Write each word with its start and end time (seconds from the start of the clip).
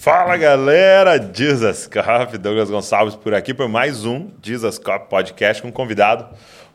Fala 0.00 0.34
galera, 0.38 1.18
Jesus 1.30 1.86
Cop, 1.86 2.38
Douglas 2.38 2.70
Gonçalves 2.70 3.14
por 3.14 3.34
aqui 3.34 3.52
por 3.52 3.68
mais 3.68 4.06
um 4.06 4.30
Jesus 4.42 4.78
Cop 4.78 5.10
Podcast 5.10 5.60
com 5.60 5.68
um 5.68 5.70
convidado 5.70 6.26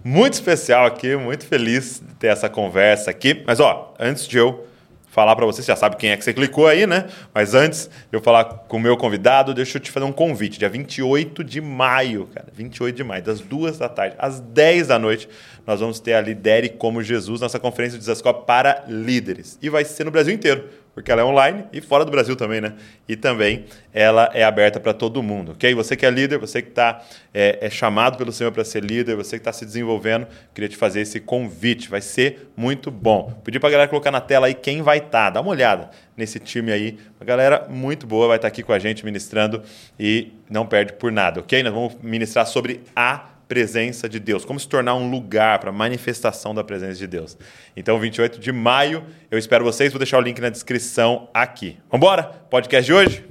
muito 0.04 0.34
especial 0.34 0.86
aqui, 0.86 1.16
muito 1.16 1.44
feliz 1.44 2.04
de 2.08 2.14
ter 2.14 2.28
essa 2.28 2.48
conversa 2.48 3.10
aqui. 3.10 3.44
Mas 3.48 3.60
ó, 3.60 3.96
antes 4.00 4.28
de 4.28 4.38
eu 4.38 4.68
falar 5.08 5.36
para 5.36 5.44
você, 5.44 5.64
você 5.64 5.70
já 5.70 5.76
sabe 5.76 5.96
quem 5.96 6.12
é 6.12 6.18
que 6.18 6.24
você 6.24 6.36
clicou 6.36 6.68
aí, 6.68 6.86
né? 6.86 7.08
Mas 7.34 7.56
antes 7.56 7.88
de 7.88 8.16
eu 8.16 8.22
falar 8.22 8.46
com 8.46 8.78
o 8.78 8.80
meu 8.80 8.96
convidado, 8.96 9.56
deixa 9.56 9.78
eu 9.78 9.82
te 9.82 9.90
fazer 9.90 10.06
um 10.06 10.12
convite. 10.12 10.60
Dia 10.60 10.70
28 10.70 11.44
de 11.44 11.60
maio, 11.60 12.30
cara, 12.32 12.50
28 12.54 12.96
de 12.96 13.04
maio, 13.04 13.24
das 13.24 13.40
duas 13.40 13.80
da 13.80 13.90
tarde 13.90 14.16
às 14.20 14.40
10 14.40 14.90
da 14.90 15.00
noite, 15.00 15.28
nós 15.66 15.80
vamos 15.80 16.00
ter 16.00 16.14
a 16.14 16.22
Lidere 16.22 16.70
como 16.70 17.02
Jesus, 17.02 17.42
nossa 17.42 17.58
conferência 17.58 17.98
de 17.98 18.06
Zascope 18.06 18.46
para 18.46 18.84
líderes. 18.88 19.58
E 19.64 19.70
vai 19.70 19.84
ser 19.84 20.04
no 20.04 20.12
Brasil 20.12 20.32
inteiro 20.32 20.85
porque 20.96 21.12
ela 21.12 21.22
é 21.22 21.26
online 21.26 21.66
e 21.74 21.82
fora 21.82 22.06
do 22.06 22.10
Brasil 22.10 22.38
também, 22.38 22.62
né? 22.62 22.74
E 23.06 23.18
também 23.18 23.66
ela 23.94 24.32
é 24.34 24.46
aberta 24.46 24.80
para 24.80 24.94
todo 24.94 25.22
mundo, 25.22 25.52
ok? 25.52 25.76
Você 25.76 25.94
que 25.94 26.06
é 26.06 26.10
líder, 26.10 26.40
você 26.40 26.62
que 26.62 26.70
está 26.70 27.04
é, 27.34 27.60
é, 27.62 27.70
chamado 27.70 28.18
pelo 28.18 28.32
Senhor 28.32 28.50
para 28.54 28.64
ser 28.64 28.82
líder, 28.82 29.18
você 29.18 29.32
que 29.32 29.42
está 29.42 29.52
se 29.52 29.66
desenvolvendo, 29.66 30.26
queria 30.54 30.70
te 30.70 30.78
fazer 30.78 31.02
esse 31.02 31.20
convite, 31.20 31.90
vai 31.90 32.00
ser 32.00 32.50
muito 32.56 32.90
bom. 32.90 33.38
Pedir 33.44 33.60
para 33.60 33.68
a 33.68 33.72
galera 33.74 33.90
colocar 33.90 34.10
na 34.10 34.22
tela 34.22 34.48
aí 34.48 34.54
quem 34.54 34.82
vai 34.82 35.00
estar, 35.00 35.26
tá. 35.26 35.30
dá 35.32 35.42
uma 35.42 35.52
olhada 35.52 35.90
nesse 36.16 36.40
time 36.40 36.72
aí, 36.72 36.98
uma 37.20 37.26
galera 37.26 37.68
muito 37.70 38.08
boa 38.08 38.30
vai 38.30 38.38
estar 38.38 38.48
tá 38.48 38.54
aqui 38.54 38.64
com 38.64 38.72
a 38.72 38.80
gente 38.80 39.04
ministrando 39.04 39.62
e 40.00 40.32
não 40.50 40.66
perde 40.66 40.94
por 40.94 41.12
nada, 41.12 41.42
ok? 41.42 41.62
Nós 41.62 41.74
vamos 41.74 41.96
ministrar 42.02 42.48
sobre 42.48 42.80
a 42.96 43.35
presença 43.48 44.10
de 44.10 44.20
Deus, 44.20 44.44
como 44.44 44.60
se 44.60 44.68
tornar 44.68 44.96
um 44.96 45.10
lugar 45.10 45.60
para 45.60 45.72
manifestação 45.72 46.54
da 46.54 46.64
presença 46.64 46.96
de 46.96 47.08
Deus. 47.08 47.38
Então, 47.76 48.00
28 48.00 48.40
de 48.40 48.52
maio, 48.52 49.04
eu 49.30 49.38
espero 49.38 49.64
vocês, 49.64 49.92
vou 49.92 50.00
deixar 50.00 50.18
o 50.18 50.22
link 50.22 50.40
na 50.40 50.50
descrição 50.50 51.30
aqui. 51.34 51.78
Vamos 51.90 52.06
embora? 52.06 52.24
Podcast 52.50 52.86
de 52.86 52.94
hoje? 52.94 53.26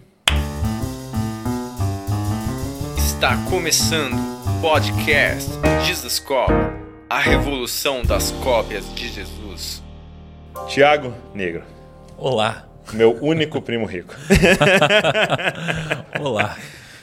Está 2.97 3.37
começando 3.49 4.15
o 4.15 4.61
podcast 4.61 5.51
Jesus 5.85 6.19
Cop, 6.19 6.53
a 7.09 7.19
revolução 7.19 8.03
das 8.03 8.31
cópias 8.33 8.93
de 8.95 9.09
Jesus. 9.09 9.83
Tiago 10.69 11.15
Negro. 11.35 11.65
Olá. 12.17 12.67
Meu 12.93 13.19
único 13.23 13.63
primo 13.63 13.87
rico. 13.87 14.15
Olá. 16.21 16.57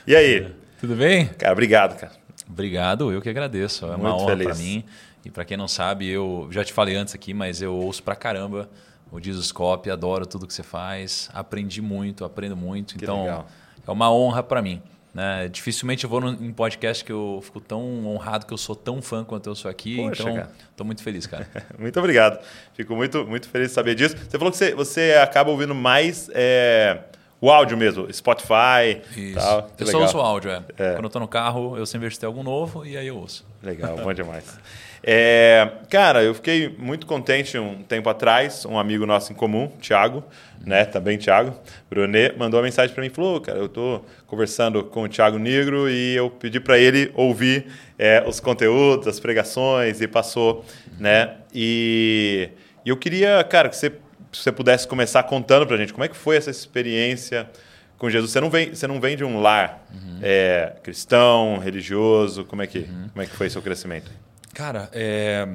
E 0.05 0.15
aí? 0.15 0.47
Tudo 0.79 0.95
bem? 0.95 1.27
Cara, 1.37 1.53
obrigado, 1.53 1.99
cara. 1.99 2.20
Obrigado, 2.51 3.11
eu 3.11 3.21
que 3.21 3.29
agradeço. 3.29 3.85
É 3.85 3.89
Muito 3.89 4.01
uma 4.01 4.15
honra 4.15 4.37
para 4.37 4.55
mim. 4.55 4.83
E 5.23 5.29
para 5.29 5.45
quem 5.45 5.55
não 5.55 5.67
sabe, 5.67 6.07
eu 6.07 6.47
já 6.51 6.63
te 6.63 6.73
falei 6.73 6.95
antes 6.95 7.15
aqui, 7.15 7.33
mas 7.33 7.61
eu 7.61 7.73
ouço 7.75 8.03
pra 8.03 8.15
caramba 8.15 8.69
o 9.11 9.19
Jesuscope, 9.19 9.91
adoro 9.91 10.25
tudo 10.25 10.47
que 10.47 10.53
você 10.53 10.63
faz, 10.63 11.29
aprendi 11.33 11.81
muito, 11.81 12.23
aprendo 12.23 12.55
muito. 12.55 12.95
Que 12.95 13.03
então, 13.03 13.23
legal. 13.23 13.47
é 13.85 13.91
uma 13.91 14.11
honra 14.11 14.41
para 14.41 14.61
mim. 14.61 14.81
Né? 15.13 15.49
Dificilmente 15.49 16.05
eu 16.05 16.09
vou 16.09 16.25
em 16.25 16.53
podcast 16.53 17.03
que 17.03 17.11
eu 17.11 17.41
fico 17.43 17.59
tão 17.59 18.07
honrado 18.07 18.45
que 18.45 18.53
eu 18.53 18.57
sou 18.57 18.75
tão 18.75 19.01
fã 19.01 19.25
quanto 19.25 19.47
eu 19.47 19.55
sou 19.55 19.69
aqui. 19.69 19.97
Poxa, 19.97 20.29
então, 20.29 20.47
estou 20.69 20.85
muito 20.85 21.03
feliz, 21.03 21.27
cara. 21.27 21.45
Muito 21.77 21.99
obrigado. 21.99 22.41
Fico 22.73 22.95
muito, 22.95 23.27
muito 23.27 23.49
feliz 23.49 23.69
de 23.69 23.73
saber 23.73 23.93
disso. 23.93 24.15
Você 24.17 24.37
falou 24.37 24.51
que 24.51 24.57
você, 24.57 24.73
você 24.73 25.13
acaba 25.21 25.51
ouvindo 25.51 25.75
mais 25.75 26.29
é, 26.33 27.03
o 27.41 27.49
áudio 27.49 27.75
mesmo, 27.75 28.07
Spotify. 28.13 29.01
Isso. 29.17 29.35
Tal. 29.35 29.63
Que 29.75 29.83
eu 29.83 29.87
só 29.87 29.97
legal. 29.97 30.01
ouço 30.03 30.17
áudio, 30.19 30.51
é. 30.51 30.63
É. 30.77 30.93
Quando 30.93 31.05
eu 31.05 31.09
tô 31.09 31.19
no 31.19 31.27
carro, 31.27 31.75
eu 31.75 31.85
sempre 31.87 32.15
tem 32.15 32.27
algum 32.27 32.43
novo 32.43 32.85
e 32.85 32.95
aí 32.95 33.07
eu 33.07 33.17
ouço. 33.17 33.43
Legal, 33.63 33.97
bom 33.97 34.13
demais. 34.13 34.59
É, 35.03 35.67
cara, 35.89 36.21
eu 36.23 36.35
fiquei 36.35 36.69
muito 36.77 37.07
contente 37.07 37.57
um 37.57 37.81
tempo 37.81 38.07
atrás, 38.07 38.65
um 38.65 38.77
amigo 38.77 39.03
nosso 39.07 39.31
em 39.31 39.35
comum, 39.35 39.67
Thiago, 39.81 40.23
né, 40.63 40.85
também 40.85 41.17
Thiago, 41.17 41.55
Brunet, 41.89 42.37
mandou 42.37 42.59
uma 42.59 42.65
mensagem 42.65 42.93
para 42.93 43.01
mim 43.01 43.07
e 43.07 43.13
falou, 43.13 43.41
cara, 43.41 43.57
eu 43.57 43.67
tô 43.67 44.01
conversando 44.27 44.83
com 44.83 45.03
o 45.03 45.09
Thiago 45.09 45.39
Negro 45.39 45.89
e 45.89 46.15
eu 46.15 46.29
pedi 46.29 46.59
para 46.59 46.77
ele 46.77 47.11
ouvir 47.15 47.65
é, 47.97 48.23
os 48.27 48.39
conteúdos, 48.39 49.07
as 49.07 49.19
pregações 49.19 50.01
e 50.01 50.07
passou, 50.07 50.63
né, 50.99 51.37
e, 51.51 52.49
e 52.85 52.89
eu 52.89 52.97
queria, 52.97 53.43
cara, 53.43 53.69
que 53.69 53.75
você, 53.75 53.91
se 54.31 54.41
você 54.43 54.51
pudesse 54.51 54.87
começar 54.87 55.23
contando 55.23 55.65
pra 55.67 55.77
gente 55.77 55.93
como 55.93 56.03
é 56.03 56.07
que 56.07 56.15
foi 56.15 56.37
essa 56.37 56.49
experiência 56.49 57.49
com 57.97 58.09
Jesus. 58.09 58.31
Você 58.31 58.39
não 58.41 58.49
vem, 58.49 58.73
você 58.73 58.87
não 58.87 58.99
vem 58.99 59.15
de 59.15 59.23
um 59.23 59.39
lar 59.41 59.85
é, 60.21 60.73
cristão, 60.83 61.57
religioso, 61.59 62.45
como 62.45 62.61
é 62.61 62.67
que, 62.67 62.83
como 62.83 63.21
é 63.21 63.25
que 63.25 63.35
foi 63.35 63.49
seu 63.49 63.61
crescimento? 63.61 64.09
Cara, 64.53 64.89
é, 64.91 65.47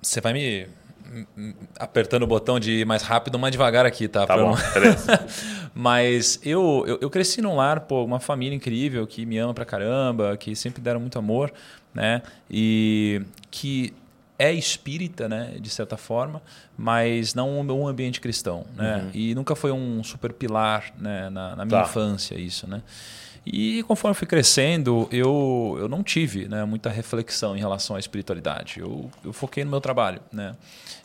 você 0.00 0.20
vai 0.20 0.32
me 0.32 0.66
me 1.34 1.54
apertando 1.78 2.24
o 2.24 2.26
botão 2.26 2.60
de 2.60 2.70
ir 2.80 2.84
mais 2.84 3.00
rápido, 3.02 3.38
mais 3.38 3.50
devagar 3.50 3.86
aqui, 3.86 4.06
tá? 4.06 4.26
Tá 4.26 4.34
Pra 4.34 4.44
bom, 4.44 4.50
não- 4.54 4.72
beleza. 4.74 5.26
Mas 5.74 6.38
eu, 6.44 6.84
eu, 6.86 6.98
eu 7.00 7.08
cresci 7.08 7.40
num 7.40 7.56
lar, 7.56 7.80
pô, 7.80 8.04
uma 8.04 8.20
família 8.20 8.54
incrível 8.54 9.06
que 9.06 9.24
me 9.24 9.38
ama 9.38 9.54
pra 9.54 9.64
caramba, 9.64 10.36
que 10.36 10.54
sempre 10.54 10.82
deram 10.82 11.00
muito 11.00 11.18
amor, 11.18 11.50
né? 11.94 12.20
E 12.50 13.22
que 13.50 13.94
é 14.38 14.52
espírita, 14.52 15.28
né, 15.28 15.56
de 15.60 15.68
certa 15.68 15.96
forma, 15.96 16.40
mas 16.76 17.34
não 17.34 17.58
um 17.60 17.88
ambiente 17.88 18.20
cristão, 18.20 18.64
né? 18.76 19.10
E 19.12 19.34
nunca 19.34 19.56
foi 19.56 19.72
um 19.72 20.02
super 20.04 20.32
pilar, 20.32 20.92
né, 20.98 21.28
na, 21.28 21.56
na 21.56 21.64
minha 21.64 21.82
Tá. 21.82 21.88
infância 21.88 22.36
isso, 22.38 22.68
né? 22.68 22.82
E 23.50 23.82
conforme 23.84 24.14
fui 24.14 24.26
crescendo, 24.26 25.08
eu, 25.10 25.76
eu 25.80 25.88
não 25.88 26.02
tive 26.02 26.46
né, 26.48 26.66
muita 26.66 26.90
reflexão 26.90 27.56
em 27.56 27.58
relação 27.58 27.96
à 27.96 27.98
espiritualidade. 27.98 28.78
Eu, 28.78 29.10
eu 29.24 29.32
foquei 29.32 29.64
no 29.64 29.70
meu 29.70 29.80
trabalho. 29.80 30.20
Né? 30.30 30.54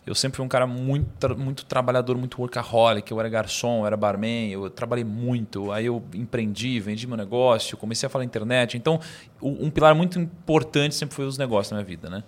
Eu 0.05 0.13
sempre 0.13 0.35
fui 0.38 0.45
um 0.45 0.49
cara 0.49 0.67
muito, 0.67 1.38
muito 1.38 1.63
trabalhador, 1.63 2.17
muito 2.17 2.41
workaholic. 2.41 3.09
Eu 3.09 3.17
era 3.17 3.29
garçom, 3.29 3.81
eu 3.81 3.88
era 3.88 3.95
barman, 3.95 4.51
eu 4.51 4.69
trabalhei 4.69 5.05
muito. 5.05 5.72
Aí 5.72 5.85
eu 5.85 6.03
empreendi, 6.13 6.81
vendi 6.81 7.07
meu 7.07 7.16
negócio, 7.16 7.77
comecei 7.77 8.07
a 8.07 8.09
falar 8.09 8.25
internet. 8.25 8.75
Então, 8.75 8.99
um 9.41 9.69
pilar 9.69 9.95
muito 9.95 10.19
importante 10.19 10.95
sempre 10.95 11.16
foi 11.16 11.25
os 11.25 11.38
negócios 11.38 11.72
na 11.72 11.77
minha 11.77 11.88
vida. 11.88 12.09
Né? 12.09 12.23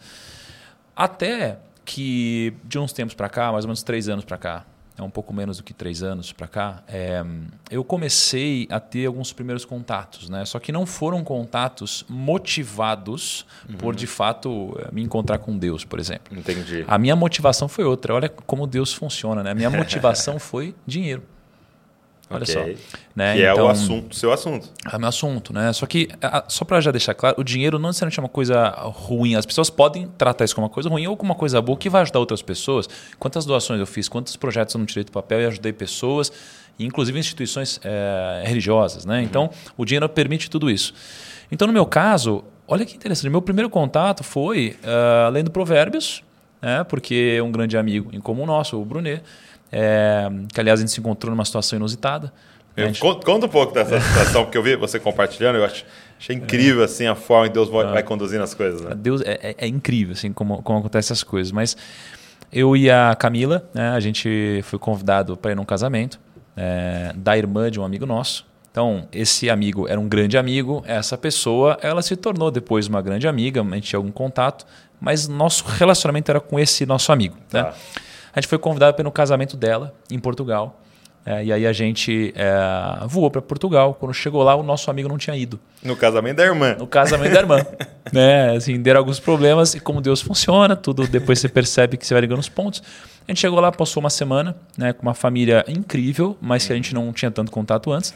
Até 0.95 1.59
que 1.83 2.53
de 2.63 2.79
uns 2.79 2.91
tempos 2.93 3.13
para 3.13 3.29
cá, 3.29 3.51
mais 3.51 3.65
ou 3.65 3.69
menos 3.69 3.83
três 3.83 4.09
anos 4.09 4.25
para 4.25 4.37
cá, 4.37 4.65
é 4.97 5.03
um 5.03 5.09
pouco 5.09 5.33
menos 5.33 5.57
do 5.57 5.63
que 5.63 5.73
três 5.73 6.01
anos 6.01 6.31
para 6.31 6.47
cá, 6.47 6.83
é, 6.87 7.23
eu 7.69 7.83
comecei 7.83 8.65
a 8.71 8.79
ter 8.79 9.05
alguns 9.05 9.33
primeiros 9.33 9.65
contatos, 9.65 10.29
né? 10.29 10.45
Só 10.45 10.57
que 10.57 10.71
não 10.71 10.85
foram 10.85 11.23
contatos 11.23 12.05
motivados 12.07 13.45
por 13.77 13.93
de 13.93 14.07
fato 14.07 14.73
eh, 14.79 14.89
me 14.93 15.03
encontrar 15.03 15.39
com 15.39 15.57
Deus, 15.57 15.83
por 15.83 15.99
exemplo. 15.99 16.37
Entendi. 16.37 16.85
A 16.87 16.97
minha 16.97 17.15
motivação 17.15 17.67
foi 17.67 17.83
outra. 17.83 18.13
Olha 18.13 18.29
como 18.29 18.65
Deus 18.65 18.93
funciona, 18.93 19.43
né? 19.43 19.51
A 19.51 19.55
minha 19.55 19.69
motivação 19.69 20.39
foi 20.39 20.73
dinheiro. 20.87 21.23
Olha 22.29 22.41
Ok. 22.41 22.53
só. 22.53 22.97
Né? 23.15 23.35
Que 23.35 23.43
é 23.43 23.51
o 23.51 23.55
Então- 23.55 23.67
assunto, 23.69 24.15
seu 24.15 24.31
assunto. 24.33 24.67
é 24.91 24.97
meu 24.97 25.07
assunto, 25.07 25.53
né? 25.53 25.71
Só 25.73 25.85
que, 25.85 26.09
só 26.47 26.65
para 26.65 26.81
já 26.81 26.89
deixar 26.91 27.13
claro, 27.13 27.35
o 27.39 27.43
dinheiro 27.43 27.77
não 27.77 27.89
necessariamente 27.89 28.19
é 28.19 28.23
uma 28.23 28.29
coisa 28.29 28.69
ruim. 28.69 29.35
As 29.35 29.45
pessoas 29.45 29.69
podem 29.69 30.07
tratar 30.17 30.43
isso 30.43 30.55
como 30.55 30.65
uma 30.65 30.73
coisa 30.73 30.89
ruim 30.89 31.05
ou 31.05 31.15
como 31.15 31.31
uma 31.31 31.37
coisa 31.37 31.61
boa 31.61 31.77
que 31.77 31.87
vai 31.89 32.01
ajudar 32.01 32.19
outras 32.19 32.41
pessoas. 32.41 32.89
Quantas 33.19 33.45
doações 33.45 33.79
eu 33.79 33.85
fiz, 33.85 34.09
quantos 34.09 34.35
projetos 34.35 34.73
eu 34.73 34.79
não 34.79 34.85
tirei 34.85 35.03
do 35.03 35.11
papel 35.11 35.41
e 35.41 35.45
ajudei 35.45 35.71
pessoas, 35.71 36.31
inclusive 36.79 37.17
instituições 37.19 37.79
eh, 37.83 38.43
religiosas, 38.45 39.05
né? 39.05 39.21
Então, 39.21 39.49
o 39.77 39.85
dinheiro 39.85 40.09
permite 40.09 40.49
tudo 40.49 40.69
isso. 40.69 40.93
Então, 41.51 41.67
no 41.67 41.73
meu 41.73 41.85
caso, 41.85 42.43
olha 42.67 42.85
que 42.85 42.95
interessante. 42.95 43.29
Meu 43.29 43.41
primeiro 43.41 43.69
contato 43.69 44.23
foi 44.23 44.75
ah, 44.83 45.29
lendo 45.31 45.51
Provérbios, 45.51 46.23
né? 46.59 46.83
porque 46.85 47.39
um 47.41 47.51
grande 47.51 47.77
amigo 47.77 48.09
em 48.11 48.19
comum 48.19 48.45
nosso, 48.47 48.81
o 48.81 48.83
Brunet, 48.83 49.21
eh, 49.77 50.29
que 50.53 50.59
aliás 50.61 50.79
a 50.79 50.81
gente 50.81 50.91
se 50.93 50.99
encontrou 51.01 51.31
numa 51.31 51.43
situação 51.43 51.75
inusitada. 51.77 52.31
Eu- 52.77 52.87
gente- 52.87 52.99
con- 53.01 53.19
Conta 53.19 53.45
um 53.45 53.49
pouco 53.49 53.73
dessa 53.73 53.99
situação, 53.99 54.43
porque 54.45 54.57
eu 54.57 54.63
vi 54.63 54.75
você 54.77 54.99
compartilhando, 54.99 55.57
eu 55.57 55.65
ach- 55.65 55.83
achei 56.17 56.35
incrível 56.35 56.83
assim, 56.83 57.05
a 57.07 57.15
forma 57.15 57.47
que 57.47 57.53
Deus 57.53 57.69
vai, 57.69 57.85
vai 57.91 58.03
conduzindo 58.03 58.43
as 58.43 58.53
coisas. 58.53 58.79
Né? 58.81 58.95
Deus 58.95 59.21
é, 59.21 59.39
é- 59.41 59.55
é 59.59 59.67
incrível 59.67 60.13
assim 60.13 60.31
como, 60.31 60.61
como 60.63 60.79
acontecem 60.79 61.07
essas 61.13 61.23
coisas. 61.23 61.51
Mas 61.51 61.75
eu 62.53 62.75
e 62.77 62.89
a 62.89 63.15
Camila, 63.15 63.67
né, 63.73 63.89
a 63.89 63.99
gente 63.99 64.61
foi 64.63 64.79
convidado 64.79 65.35
para 65.35 65.51
ir 65.51 65.55
num 65.55 65.65
casamento 65.65 66.19
é, 66.57 67.11
da 67.15 67.37
irmã 67.37 67.69
de 67.69 67.79
um 67.79 67.83
amigo 67.83 68.05
nosso. 68.05 68.45
Então, 68.71 69.07
esse 69.11 69.49
amigo 69.49 69.87
era 69.87 69.97
um 69.99 70.07
grande 70.07 70.37
amigo, 70.37 70.83
essa 70.85 71.17
pessoa, 71.17 71.77
ela 71.81 72.01
se 72.01 72.13
tornou 72.17 72.51
depois 72.51 72.87
uma 72.87 73.01
grande 73.01 73.25
amiga, 73.25 73.61
a 73.61 73.75
gente 73.75 73.83
tinha 73.87 73.97
algum 73.97 74.11
contato, 74.11 74.65
mas 74.99 75.29
nosso 75.29 75.63
relacionamento 75.65 76.29
era 76.29 76.41
com 76.41 76.59
esse 76.59 76.85
nosso 76.85 77.09
amigo. 77.13 77.37
Né? 77.53 77.71
A 78.35 78.39
gente 78.41 78.49
foi 78.49 78.57
convidado 78.57 78.93
para 78.93 79.01
ir 79.01 79.05
no 79.05 79.11
casamento 79.11 79.55
dela, 79.55 79.93
em 80.11 80.19
Portugal. 80.19 80.81
É, 81.25 81.43
e 81.43 81.53
aí 81.53 81.65
a 81.65 81.73
gente 81.73 82.33
é, 82.35 83.07
voou 83.07 83.31
para 83.31 83.41
Portugal. 83.41 83.95
Quando 83.95 84.13
chegou 84.13 84.43
lá, 84.43 84.53
o 84.55 84.61
nosso 84.61 84.91
amigo 84.91 85.07
não 85.07 85.17
tinha 85.17 85.35
ido 85.35 85.59
No 85.81 85.95
casamento 85.95 86.37
da 86.37 86.43
irmã. 86.43 86.75
no 86.77 86.85
casamento 86.85 87.33
da 87.33 87.39
irmã. 87.39 87.65
né? 88.13 88.55
Assim, 88.55 88.79
deram 88.79 88.99
alguns 88.99 89.19
problemas 89.19 89.73
e 89.73 89.79
como 89.79 90.01
Deus 90.01 90.21
funciona, 90.21 90.75
tudo 90.75 91.07
depois 91.07 91.39
você 91.39 91.49
percebe 91.49 91.97
que 91.97 92.05
você 92.05 92.13
vai 92.13 92.21
ligando 92.21 92.39
os 92.39 92.49
pontos. 92.49 92.83
A 93.27 93.31
gente 93.31 93.39
chegou 93.39 93.59
lá, 93.59 93.71
passou 93.71 94.01
uma 94.01 94.09
semana, 94.09 94.55
né, 94.77 94.93
com 94.93 95.01
uma 95.01 95.15
família 95.15 95.65
incrível, 95.67 96.37
mas 96.39 96.67
que 96.67 96.73
a 96.73 96.75
gente 96.75 96.93
não 96.93 97.11
tinha 97.11 97.31
tanto 97.31 97.51
contato 97.51 97.91
antes. 97.91 98.13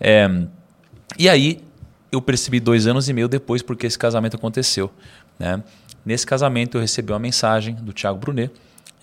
É, 0.00 0.30
e 1.18 1.28
aí 1.28 1.60
eu 2.10 2.22
percebi 2.22 2.60
dois 2.60 2.86
anos 2.86 3.08
e 3.08 3.12
meio 3.12 3.28
depois 3.28 3.60
porque 3.60 3.86
esse 3.86 3.98
casamento 3.98 4.36
aconteceu. 4.36 4.90
Né? 5.38 5.62
Nesse 6.06 6.24
casamento 6.24 6.78
eu 6.78 6.80
recebi 6.80 7.12
uma 7.12 7.18
mensagem 7.18 7.74
do 7.74 7.92
Thiago 7.92 8.18
Brunet 8.18 8.50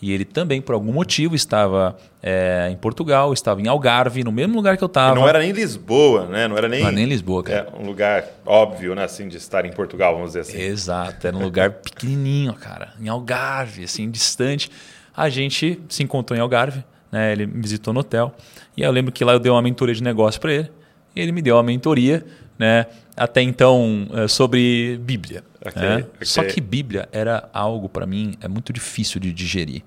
E 0.03 0.11
ele 0.11 0.25
também, 0.25 0.61
por 0.61 0.75
algum 0.75 0.91
motivo, 0.91 1.33
estava 1.33 1.95
é, 2.21 2.67
em 2.69 2.75
Portugal, 2.75 3.31
estava 3.31 3.61
em 3.61 3.69
Algarve, 3.69 4.21
no 4.21 4.33
mesmo 4.33 4.53
lugar 4.53 4.75
que 4.75 4.83
eu 4.83 4.87
estava. 4.87 5.15
Não 5.15 5.29
era 5.29 5.39
nem 5.39 5.53
Lisboa, 5.53 6.25
né? 6.25 6.45
Não 6.45 6.57
era 6.57 6.67
nem, 6.67 6.81
não 6.81 6.87
era 6.87 6.95
nem 6.97 7.05
Lisboa, 7.05 7.41
cara. 7.41 7.69
É 7.73 7.81
um 7.81 7.85
lugar 7.85 8.25
óbvio, 8.45 8.93
né? 8.95 9.05
Assim, 9.05 9.29
de 9.29 9.37
estar 9.37 9.63
em 9.63 9.71
Portugal, 9.71 10.11
vamos 10.15 10.31
dizer 10.31 10.41
assim. 10.41 10.59
Exato, 10.59 11.25
era 11.25 11.37
um 11.37 11.41
lugar 11.41 11.71
pequenininho, 11.79 12.51
cara, 12.53 12.91
em 12.99 13.07
Algarve, 13.07 13.85
assim, 13.85 14.11
distante. 14.11 14.69
A 15.15 15.29
gente 15.29 15.79
se 15.87 16.03
encontrou 16.03 16.37
em 16.37 16.41
Algarve, 16.41 16.83
né? 17.09 17.31
Ele 17.31 17.45
me 17.45 17.61
visitou 17.61 17.93
no 17.93 18.01
hotel. 18.01 18.35
E 18.75 18.81
eu 18.81 18.91
lembro 18.91 19.09
que 19.09 19.23
lá 19.23 19.31
eu 19.31 19.39
dei 19.39 19.53
uma 19.53 19.61
mentoria 19.61 19.95
de 19.95 20.03
negócio 20.03 20.41
para 20.41 20.51
ele. 20.51 20.71
E 21.15 21.21
ele 21.21 21.31
me 21.31 21.41
deu 21.41 21.55
uma 21.55 21.63
mentoria, 21.63 22.25
né? 22.59 22.87
Até 23.15 23.41
então, 23.41 24.05
é, 24.13 24.27
sobre 24.27 24.99
Bíblia. 25.01 25.45
Okay, 25.65 25.95
okay. 25.95 26.25
Só 26.25 26.43
que 26.43 26.59
Bíblia 26.59 27.07
era 27.11 27.49
algo, 27.53 27.87
para 27.87 28.05
mim, 28.05 28.35
é 28.41 28.47
muito 28.47 28.73
difícil 28.73 29.19
de 29.19 29.31
digerir. 29.31 29.81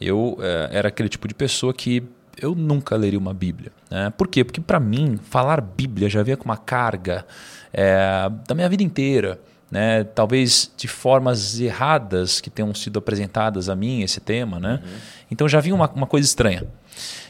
Eu 0.00 0.38
é, 0.40 0.68
era 0.72 0.88
aquele 0.88 1.08
tipo 1.08 1.26
de 1.26 1.34
pessoa 1.34 1.74
que 1.74 2.02
eu 2.40 2.54
nunca 2.54 2.96
leria 2.96 3.18
uma 3.18 3.34
Bíblia. 3.34 3.72
Né? 3.90 4.10
Por 4.10 4.28
quê? 4.28 4.44
Porque 4.44 4.60
para 4.60 4.78
mim, 4.78 5.18
falar 5.30 5.60
Bíblia 5.60 6.08
já 6.08 6.22
vinha 6.22 6.36
com 6.36 6.44
uma 6.44 6.56
carga 6.56 7.26
é, 7.72 8.30
da 8.46 8.54
minha 8.54 8.68
vida 8.68 8.82
inteira. 8.82 9.40
Né? 9.70 10.04
Talvez 10.04 10.70
de 10.76 10.86
formas 10.86 11.58
erradas 11.58 12.40
que 12.40 12.50
tenham 12.50 12.72
sido 12.74 12.98
apresentadas 12.98 13.68
a 13.68 13.74
mim 13.74 14.02
esse 14.02 14.20
tema. 14.20 14.60
Né? 14.60 14.80
Uhum. 14.84 14.92
Então 15.30 15.48
já 15.48 15.60
vinha 15.60 15.74
uma, 15.74 15.90
uma 15.90 16.06
coisa 16.06 16.26
estranha. 16.26 16.64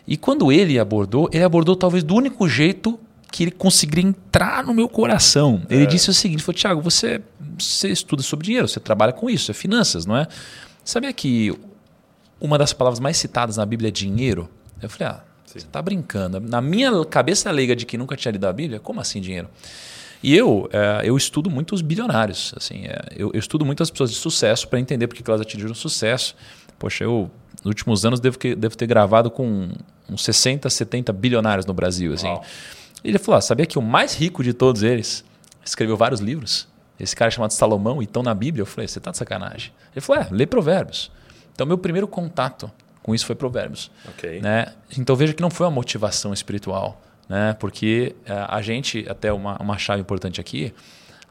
E 0.06 0.16
quando 0.16 0.52
ele 0.52 0.78
abordou, 0.78 1.28
ele 1.32 1.42
abordou 1.42 1.74
talvez 1.74 2.04
do 2.04 2.14
único 2.14 2.48
jeito 2.48 2.98
que 3.30 3.44
ele 3.44 3.50
conseguiria 3.50 4.04
entrar 4.04 4.64
no 4.64 4.72
meu 4.72 4.88
coração. 4.88 5.62
Ele 5.68 5.84
é. 5.84 5.86
disse 5.86 6.10
o 6.10 6.14
seguinte: 6.14 6.42
falou, 6.42 6.56
Tiago, 6.56 6.80
você, 6.80 7.20
você 7.58 7.88
estuda 7.88 8.22
sobre 8.22 8.46
dinheiro, 8.46 8.68
você 8.68 8.80
trabalha 8.80 9.12
com 9.12 9.28
isso, 9.28 9.50
é 9.50 9.54
finanças, 9.54 10.06
não 10.06 10.16
é? 10.16 10.26
Sabia 10.84 11.12
que 11.12 11.52
uma 12.40 12.56
das 12.58 12.72
palavras 12.72 13.00
mais 13.00 13.16
citadas 13.16 13.56
na 13.56 13.66
Bíblia 13.66 13.88
é 13.88 13.90
dinheiro? 13.90 14.48
Eu 14.80 14.88
falei, 14.88 15.14
ah, 15.14 15.24
Sim. 15.44 15.58
você 15.58 15.66
está 15.66 15.82
brincando. 15.82 16.38
Na 16.40 16.60
minha 16.60 17.04
cabeça 17.04 17.50
leiga 17.50 17.74
de 17.74 17.86
que 17.86 17.96
nunca 17.98 18.16
tinha 18.16 18.30
lido 18.30 18.46
a 18.46 18.52
Bíblia, 18.52 18.78
como 18.78 19.00
assim 19.00 19.20
dinheiro? 19.20 19.48
E 20.22 20.34
eu, 20.34 20.68
é, 20.72 21.02
eu 21.04 21.16
estudo 21.16 21.50
muito 21.50 21.74
os 21.74 21.82
bilionários. 21.82 22.54
Assim, 22.56 22.86
é, 22.86 23.00
eu, 23.16 23.30
eu, 23.32 23.38
estudo 23.38 23.64
muito 23.64 23.82
as 23.82 23.90
pessoas 23.90 24.10
de 24.10 24.16
sucesso 24.16 24.68
para 24.68 24.78
entender 24.78 25.06
porque 25.06 25.22
elas 25.28 25.40
atingiram 25.40 25.74
sucesso. 25.74 26.34
Poxa, 26.78 27.04
eu 27.04 27.30
nos 27.64 27.66
últimos 27.66 28.04
anos 28.04 28.20
devo, 28.20 28.38
que, 28.38 28.54
devo 28.54 28.76
ter 28.76 28.86
gravado 28.86 29.30
com 29.30 29.70
uns 30.08 30.24
60, 30.24 30.68
70 30.68 31.12
bilionários 31.12 31.66
no 31.66 31.74
Brasil. 31.74 32.12
Assim. 32.12 32.28
Ele 33.02 33.18
falou: 33.18 33.38
ah, 33.38 33.40
sabia 33.40 33.66
que 33.66 33.78
o 33.78 33.82
mais 33.82 34.14
rico 34.14 34.42
de 34.42 34.52
todos 34.52 34.82
eles 34.82 35.24
escreveu 35.64 35.96
vários 35.96 36.20
livros? 36.20 36.68
Esse 36.98 37.14
cara 37.14 37.28
é 37.28 37.30
chamado 37.30 37.52
Salomão, 37.52 38.00
e 38.00 38.04
estão 38.04 38.22
na 38.22 38.34
Bíblia. 38.34 38.62
Eu 38.62 38.66
falei: 38.66 38.88
você 38.88 38.98
está 38.98 39.10
de 39.10 39.16
sacanagem. 39.16 39.72
Ele 39.94 40.00
falou: 40.00 40.22
é, 40.22 40.28
lê 40.30 40.46
Provérbios. 40.46 41.10
Então, 41.52 41.66
meu 41.66 41.78
primeiro 41.78 42.06
contato 42.06 42.70
com 43.02 43.14
isso 43.14 43.24
foi 43.24 43.36
Provérbios. 43.36 43.90
Okay. 44.10 44.40
Né? 44.40 44.66
Então, 44.98 45.14
veja 45.14 45.32
que 45.32 45.40
não 45.40 45.48
foi 45.48 45.66
uma 45.66 45.72
motivação 45.72 46.32
espiritual. 46.32 47.00
Né? 47.28 47.56
Porque 47.58 48.14
eh, 48.24 48.46
a 48.48 48.60
gente, 48.60 49.06
até 49.08 49.32
uma, 49.32 49.56
uma 49.62 49.78
chave 49.78 50.00
importante 50.00 50.40
aqui, 50.40 50.74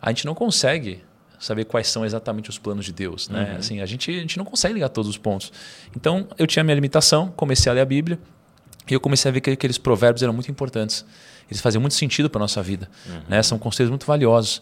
a 0.02 0.10
gente 0.10 0.26
não 0.26 0.34
consegue 0.34 1.04
saber 1.38 1.66
quais 1.66 1.88
são 1.88 2.06
exatamente 2.06 2.50
os 2.50 2.58
planos 2.58 2.86
de 2.86 2.94
Deus. 2.94 3.28
Né? 3.30 3.52
Uhum. 3.52 3.58
Assim, 3.58 3.82
a, 3.82 3.86
gente, 3.86 4.10
a 4.10 4.22
gente 4.22 4.38
não 4.38 4.46
consegue 4.46 4.74
ligar 4.74 4.90
todos 4.90 5.10
os 5.10 5.18
pontos. 5.18 5.52
Então, 5.96 6.28
eu 6.38 6.48
tinha 6.48 6.64
minha 6.64 6.76
limitação, 6.76 7.32
comecei 7.36 7.70
a 7.70 7.76
ler 7.76 7.82
a 7.82 7.86
Bíblia 7.86 8.18
e 8.90 8.94
eu 8.94 9.00
comecei 9.00 9.30
a 9.30 9.32
ver 9.32 9.42
que 9.42 9.50
aqueles 9.50 9.78
provérbios 9.78 10.22
eram 10.22 10.34
muito 10.34 10.50
importantes. 10.50 11.06
Eles 11.50 11.62
faziam 11.62 11.82
muito 11.82 11.94
sentido 11.96 12.30
para 12.30 12.40
a 12.40 12.44
nossa 12.44 12.62
vida. 12.62 12.90
Uhum. 13.08 13.22
Né? 13.30 13.44
São 13.44 13.58
conselhos 13.58 13.90
muito 13.90 14.06
valiosos. 14.06 14.62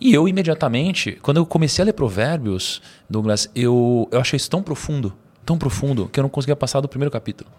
E 0.00 0.12
eu, 0.12 0.28
imediatamente, 0.28 1.18
quando 1.22 1.38
eu 1.38 1.46
comecei 1.46 1.82
a 1.82 1.86
ler 1.86 1.92
provérbios, 1.92 2.82
Douglas, 3.08 3.48
eu, 3.54 4.08
eu 4.10 4.20
achei 4.20 4.36
isso 4.36 4.50
tão 4.50 4.62
profundo, 4.62 5.14
tão 5.46 5.56
profundo, 5.56 6.08
que 6.08 6.18
eu 6.18 6.22
não 6.22 6.28
conseguia 6.28 6.56
passar 6.56 6.80
do 6.80 6.88
primeiro 6.88 7.10
capítulo. 7.10 7.50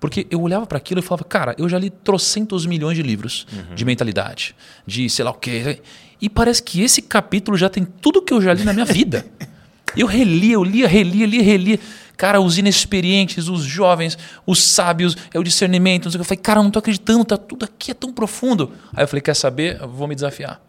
Porque 0.00 0.26
eu 0.30 0.40
olhava 0.40 0.66
para 0.66 0.76
aquilo 0.76 1.00
e 1.00 1.02
falava, 1.02 1.24
cara, 1.24 1.54
eu 1.58 1.68
já 1.68 1.78
li 1.78 1.88
trocentos 1.88 2.66
milhões 2.66 2.96
de 2.96 3.02
livros 3.02 3.46
uhum. 3.52 3.74
de 3.74 3.84
mentalidade, 3.84 4.54
de 4.86 5.08
sei 5.08 5.24
lá 5.24 5.30
o 5.30 5.34
quê. 5.34 5.80
E 6.20 6.28
parece 6.28 6.62
que 6.62 6.82
esse 6.82 7.00
capítulo 7.00 7.56
já 7.56 7.68
tem 7.68 7.84
tudo 7.84 8.22
que 8.22 8.32
eu 8.32 8.40
já 8.40 8.52
li 8.52 8.64
na 8.64 8.72
minha 8.72 8.84
vida. 8.84 9.24
eu 9.96 10.06
relia, 10.06 10.54
eu 10.54 10.64
lia, 10.64 10.88
relia, 10.88 11.26
lia, 11.26 11.42
relia. 11.42 11.80
Cara, 12.16 12.40
os 12.40 12.58
inexperientes, 12.58 13.48
os 13.48 13.64
jovens, 13.64 14.16
os 14.46 14.62
sábios, 14.62 15.16
é 15.32 15.38
o 15.38 15.42
discernimento. 15.42 16.08
Eu 16.14 16.24
falei, 16.24 16.40
cara, 16.40 16.60
eu 16.60 16.64
não 16.64 16.70
tô 16.70 16.78
acreditando, 16.78 17.24
tá 17.24 17.36
tudo 17.36 17.64
aqui 17.64 17.90
é 17.90 17.94
tão 17.94 18.12
profundo. 18.12 18.72
Aí 18.94 19.02
eu 19.02 19.08
falei, 19.08 19.20
quer 19.20 19.34
saber? 19.34 19.80
Eu 19.80 19.88
vou 19.88 20.06
me 20.06 20.14
desafiar. 20.14 20.60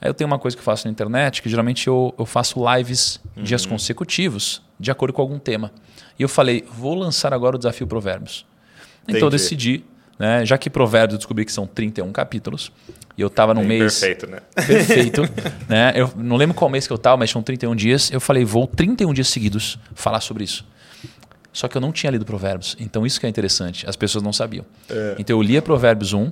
Aí 0.00 0.08
eu 0.08 0.14
tenho 0.14 0.26
uma 0.26 0.38
coisa 0.38 0.56
que 0.56 0.60
eu 0.60 0.64
faço 0.64 0.86
na 0.86 0.90
internet, 0.90 1.42
que 1.42 1.48
geralmente 1.48 1.88
eu, 1.88 2.14
eu 2.18 2.24
faço 2.24 2.60
lives 2.74 3.20
uhum. 3.36 3.42
dias 3.42 3.66
consecutivos, 3.66 4.62
de 4.78 4.90
acordo 4.90 5.12
com 5.12 5.20
algum 5.20 5.38
tema. 5.38 5.72
E 6.18 6.22
eu 6.22 6.28
falei, 6.28 6.64
vou 6.72 6.94
lançar 6.94 7.34
agora 7.34 7.56
o 7.56 7.58
desafio 7.58 7.86
Provérbios. 7.86 8.46
Entendi. 9.02 9.18
Então 9.18 9.26
eu 9.26 9.30
decidi, 9.30 9.84
né, 10.18 10.46
já 10.46 10.56
que 10.56 10.70
Provérbios 10.70 11.14
eu 11.14 11.18
descobri 11.18 11.44
que 11.44 11.52
são 11.52 11.66
31 11.66 12.12
capítulos, 12.12 12.72
e 13.16 13.20
eu 13.20 13.26
estava 13.26 13.52
no 13.52 13.64
mês. 13.64 13.98
Perfeito, 13.98 14.26
né? 14.28 14.38
Perfeito. 14.54 15.22
né? 15.68 15.92
Eu 15.96 16.12
não 16.16 16.36
lembro 16.36 16.54
qual 16.54 16.70
mês 16.70 16.86
que 16.86 16.92
eu 16.92 16.96
estava, 16.96 17.16
mas 17.16 17.28
tinham 17.28 17.42
31 17.42 17.74
dias. 17.74 18.12
Eu 18.12 18.20
falei, 18.20 18.44
vou 18.44 18.64
31 18.68 19.12
dias 19.12 19.26
seguidos 19.26 19.76
falar 19.92 20.20
sobre 20.20 20.44
isso. 20.44 20.64
Só 21.58 21.66
que 21.66 21.76
eu 21.76 21.80
não 21.80 21.90
tinha 21.90 22.12
lido 22.12 22.24
Provérbios. 22.24 22.76
Então 22.78 23.04
isso 23.04 23.18
que 23.18 23.26
é 23.26 23.28
interessante. 23.28 23.84
As 23.84 23.96
pessoas 23.96 24.22
não 24.22 24.32
sabiam. 24.32 24.64
É. 24.88 25.16
Então 25.18 25.36
eu 25.36 25.42
lia 25.42 25.60
Provérbios 25.60 26.12
1 26.12 26.30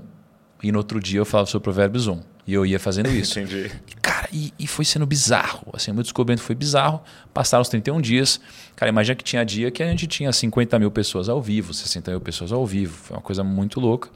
e 0.63 0.71
no 0.71 0.79
outro 0.79 1.01
dia 1.01 1.19
eu 1.19 1.25
falava 1.25 1.51
sobre 1.51 1.65
Provérbios 1.65 2.07
1. 2.07 2.21
E 2.47 2.55
eu 2.55 2.65
ia 2.65 2.79
fazendo 2.79 3.11
isso. 3.11 3.35
Entendi. 3.41 3.73
Cara, 4.01 4.29
e, 4.33 4.55
e, 4.57 4.69
foi 4.69 4.85
sendo 4.85 5.05
bizarro. 5.05 5.67
Assim, 5.73 5.91
o 5.91 5.95
meu 5.95 6.05
descobrimento 6.05 6.45
foi 6.45 6.55
bizarro. 6.55 7.03
Passaram 7.35 7.61
os 7.61 7.69
31 7.69 8.01
dias. 8.01 8.41
Cara, 8.77 8.89
imagina 8.89 9.17
que 9.17 9.25
tinha 9.25 9.45
dia 9.45 9.69
que 9.69 9.83
a 9.83 9.87
gente 9.87 10.07
tinha 10.07 10.33
50 10.33 10.79
mil 10.79 10.93
pessoas 10.93 11.29
ao 11.29 11.43
vivo, 11.43 11.75
60 11.75 12.13
mil 12.13 12.21
pessoas 12.21 12.53
ao 12.53 12.65
vivo. 12.65 12.97
Foi 12.97 13.17
uma 13.17 13.23
coisa 13.23 13.43
muito 13.43 13.81
louca. 13.81 14.09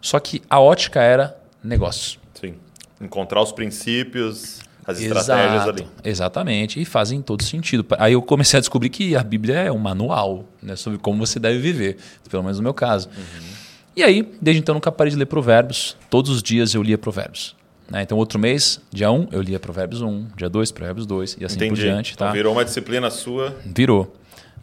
Só 0.00 0.18
que 0.18 0.40
a 0.48 0.58
ótica 0.58 1.02
era 1.02 1.38
negócios. 1.62 2.18
Sim. 2.32 2.54
Encontrar 2.98 3.42
os 3.42 3.52
princípios, 3.52 4.60
as 4.88 4.98
estratégias 5.02 5.52
Exato, 5.52 5.68
ali. 5.68 5.86
Exatamente, 6.02 6.80
e 6.80 6.84
fazem 6.86 7.20
todo 7.20 7.42
sentido. 7.42 7.84
Aí 7.98 8.14
eu 8.14 8.22
comecei 8.22 8.56
a 8.56 8.60
descobrir 8.60 8.88
que 8.88 9.14
a 9.14 9.22
Bíblia 9.22 9.56
é 9.56 9.70
um 9.70 9.76
manual 9.76 10.46
né, 10.62 10.76
sobre 10.76 10.98
como 10.98 11.24
você 11.24 11.38
deve 11.38 11.58
viver, 11.58 11.98
pelo 12.30 12.42
menos 12.42 12.56
no 12.56 12.62
meu 12.62 12.72
caso. 12.72 13.10
Uhum. 13.14 13.48
E 13.94 14.02
aí, 14.02 14.26
desde 14.40 14.62
então, 14.62 14.74
nunca 14.74 14.90
parei 14.90 15.10
de 15.10 15.18
ler 15.18 15.26
Provérbios. 15.26 15.94
Todos 16.08 16.30
os 16.30 16.42
dias 16.42 16.74
eu 16.74 16.82
lia 16.82 16.96
Provérbios. 16.96 17.54
Né? 17.90 18.00
Então, 18.00 18.16
outro 18.16 18.38
mês, 18.38 18.80
dia 18.90 19.10
1, 19.10 19.14
um, 19.14 19.28
eu 19.30 19.42
lia 19.42 19.60
Provérbios 19.60 20.00
1, 20.00 20.28
dia 20.34 20.48
2, 20.48 20.72
Provérbios 20.72 21.06
2, 21.06 21.36
e 21.38 21.44
assim 21.44 21.56
Entendi. 21.56 21.70
por 21.70 21.78
diante. 21.78 22.14
Então, 22.14 22.28
tá? 22.28 22.32
virou 22.32 22.54
uma 22.54 22.64
disciplina 22.64 23.10
sua? 23.10 23.54
Virou. 23.66 24.16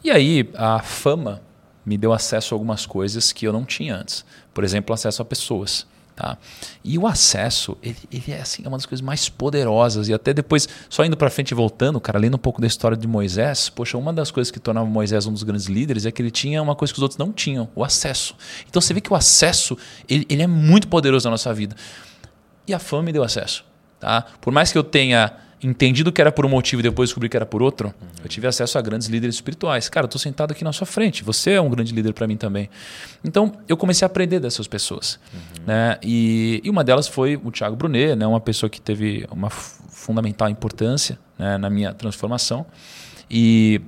E 0.04 0.10
aí, 0.10 0.50
a 0.56 0.80
fama 0.82 1.40
me 1.86 2.00
deu 2.00 2.12
acesso 2.12 2.54
a 2.54 2.56
algumas 2.56 2.88
coisas 2.88 3.32
que 3.32 3.46
eu 3.46 3.54
não 3.54 3.64
tinha 3.64 3.96
antes. 3.96 4.26
Por 4.52 4.64
exemplo, 4.64 4.92
acesso 4.92 5.22
a 5.22 5.26
pessoas. 5.26 5.86
Tá? 6.16 6.38
E 6.82 6.98
o 6.98 7.06
acesso, 7.06 7.78
ele, 7.84 7.98
ele 8.10 8.32
é 8.32 8.40
assim, 8.40 8.64
é 8.64 8.68
uma 8.70 8.78
das 8.78 8.86
coisas 8.86 9.06
mais 9.06 9.28
poderosas. 9.28 10.08
E 10.08 10.14
até 10.14 10.34
depois, 10.34 10.68
só 10.90 11.04
indo 11.04 11.18
para 11.18 11.30
frente 11.30 11.52
e 11.52 11.54
voltando, 11.54 12.00
cara, 12.00 12.18
lendo 12.18 12.36
um 12.36 12.40
pouco 12.40 12.62
da 12.62 12.68
história 12.68 12.96
de 12.96 13.06
Moisés, 13.06 13.68
poxa, 13.68 13.98
uma 13.98 14.14
das 14.14 14.32
coisas 14.32 14.50
que 14.50 14.60
tornava 14.60 14.88
Moisés 14.88 15.26
um 15.28 15.34
dos 15.34 15.44
grandes 15.44 15.66
líderes 15.66 16.06
é 16.06 16.12
que 16.12 16.22
ele 16.22 16.32
tinha 16.32 16.62
uma 16.62 16.74
coisa 16.74 16.94
que 16.94 17.00
os 17.00 17.04
outros 17.04 17.18
não 17.18 17.34
tinham, 17.34 17.68
o 17.76 17.84
acesso. 17.84 18.34
Então 18.70 18.82
você 18.82 18.94
vê 18.94 19.02
que 19.02 19.12
o 19.12 19.16
acesso, 19.16 19.78
ele, 20.08 20.26
ele 20.30 20.42
é 20.42 20.48
muito 20.48 20.88
poderoso 20.88 21.28
na 21.28 21.32
nossa 21.32 21.54
vida. 21.54 21.76
E 22.66 22.74
a 22.74 22.80
fama 22.80 23.04
me 23.04 23.12
deu 23.12 23.24
acesso. 23.24 23.66
Tá? 24.00 24.26
Por 24.40 24.54
mais 24.54 24.72
que 24.72 24.78
eu 24.78 24.84
tenha 24.84 25.34
entendido 25.66 26.12
que 26.12 26.22
era 26.22 26.32
por 26.32 26.46
um 26.46 26.50
motivo 26.50 26.82
e 26.82 26.84
depois 26.84 27.10
descobri 27.10 27.28
que 27.28 27.36
era 27.36 27.46
por 27.46 27.62
outro, 27.62 27.88
uhum. 27.88 28.08
eu 28.24 28.30
tive 28.30 28.48
acesso 28.48 28.78
a 28.78 28.82
grandes 28.82 29.08
líderes 29.08 29.36
espirituais. 29.36 29.90
Cara, 29.90 30.06
eu 30.06 30.08
estou 30.08 30.20
sentado 30.20 30.52
aqui 30.52 30.64
na 30.64 30.72
sua 30.72 30.86
frente, 30.86 31.24
você 31.24 31.52
é 31.52 31.62
um 31.62 31.70
grande 31.70 31.94
líder 31.94 32.14
para 32.14 32.28
mim 32.28 32.38
também. 32.38 32.70
Então, 33.24 33.54
eu 33.68 33.76
comecei 33.76 34.06
a 34.06 34.08
aprender 34.08 34.40
dessas 34.40 34.68
pessoas. 34.68 35.20
Uhum. 35.34 35.66
Né? 35.66 35.98
E, 36.04 36.62
e, 36.64 36.70
uma 36.70 36.84
delas 36.84 37.08
foi 37.08 37.36
o 37.44 37.52
Thiago 37.52 37.76
Brunet, 37.76 38.16
né? 38.16 38.28
uma 38.28 38.40
pessoa 38.40 38.70
que 38.70 38.80
teve 38.80 39.26
uma 39.32 39.50
fundamental 39.50 40.50
importância 40.50 41.18
né? 41.38 41.58
na 41.58 41.70
minha 41.70 41.94
transformação. 41.94 42.66
E 43.30 43.82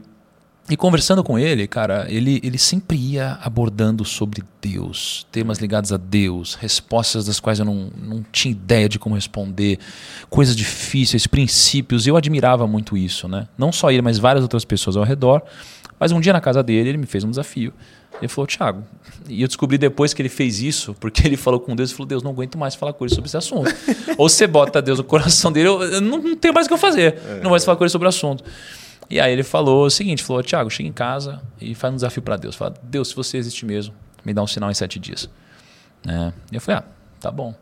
e 0.69 0.75
conversando 0.75 1.23
com 1.23 1.39
ele, 1.39 1.65
cara, 1.65 2.05
ele, 2.09 2.41
ele 2.43 2.57
sempre 2.57 2.97
ia 2.97 3.39
abordando 3.41 4.03
sobre 4.03 4.43
Deus, 4.61 5.25
temas 5.31 5.59
ligados 5.59 5.93
a 5.93 5.97
Deus, 5.97 6.55
respostas 6.55 7.25
das 7.25 7.39
quais 7.39 7.59
eu 7.59 7.65
não, 7.65 7.89
não 7.97 8.25
tinha 8.33 8.51
ideia 8.51 8.89
de 8.89 8.99
como 8.99 9.15
responder, 9.15 9.79
coisas 10.29 10.55
difíceis, 10.55 11.25
princípios. 11.25 12.05
Eu 12.05 12.17
admirava 12.17 12.67
muito 12.67 12.97
isso, 12.97 13.29
né? 13.29 13.47
Não 13.57 13.71
só 13.71 13.89
ele, 13.91 14.01
mas 14.01 14.19
várias 14.19 14.43
outras 14.43 14.65
pessoas 14.65 14.97
ao 14.97 15.03
redor. 15.03 15.41
Mas 15.97 16.11
um 16.11 16.19
dia 16.19 16.33
na 16.33 16.41
casa 16.41 16.61
dele, 16.61 16.89
ele 16.89 16.97
me 16.97 17.05
fez 17.05 17.23
um 17.23 17.29
desafio. 17.29 17.73
Ele 18.19 18.27
falou, 18.27 18.45
Thiago, 18.45 18.83
e 19.29 19.41
eu 19.41 19.47
descobri 19.47 19.77
depois 19.77 20.13
que 20.13 20.21
ele 20.21 20.29
fez 20.29 20.61
isso, 20.61 20.95
porque 20.99 21.25
ele 21.25 21.37
falou 21.37 21.59
com 21.59 21.75
Deus 21.75 21.91
e 21.91 21.93
falou: 21.93 22.07
Deus, 22.07 22.23
não 22.23 22.31
aguento 22.31 22.57
mais 22.57 22.75
falar 22.75 22.93
com 22.93 23.05
ele 23.05 23.13
sobre 23.13 23.27
esse 23.27 23.37
assunto. 23.37 23.73
Ou 24.17 24.27
você 24.27 24.47
bota 24.47 24.81
Deus 24.81 24.97
no 24.97 25.03
coração 25.03 25.51
dele, 25.51 25.69
eu, 25.69 25.81
eu 25.81 26.01
não, 26.01 26.17
não 26.17 26.35
tenho 26.35 26.53
mais 26.53 26.65
o 26.65 26.69
que 26.69 26.73
eu 26.73 26.77
fazer, 26.77 27.15
é, 27.25 27.35
não 27.35 27.43
vai 27.43 27.51
mais 27.51 27.65
falar 27.65 27.77
com 27.77 27.83
ele 27.83 27.91
sobre 27.91 28.05
o 28.05 28.09
assunto. 28.09 28.43
E 29.09 29.19
aí 29.19 29.31
ele 29.31 29.43
falou 29.43 29.85
o 29.85 29.89
seguinte: 29.89 30.23
falou, 30.23 30.43
Tiago, 30.43 30.69
chega 30.69 30.89
em 30.89 30.93
casa 30.93 31.41
e 31.61 31.73
faz 31.73 31.93
um 31.93 31.95
desafio 31.97 32.21
para 32.21 32.37
Deus. 32.37 32.55
Fala, 32.55 32.73
Deus, 32.83 33.09
se 33.09 33.15
você 33.15 33.37
existe 33.37 33.65
mesmo, 33.65 33.93
me 34.25 34.33
dá 34.33 34.41
um 34.43 34.47
sinal 34.47 34.69
em 34.69 34.73
sete 34.73 34.99
dias. 34.99 35.29
Né? 36.05 36.33
E 36.51 36.55
eu 36.55 36.61
falei, 36.61 36.81
ah, 36.81 36.91
tá 37.19 37.31
bom. 37.31 37.53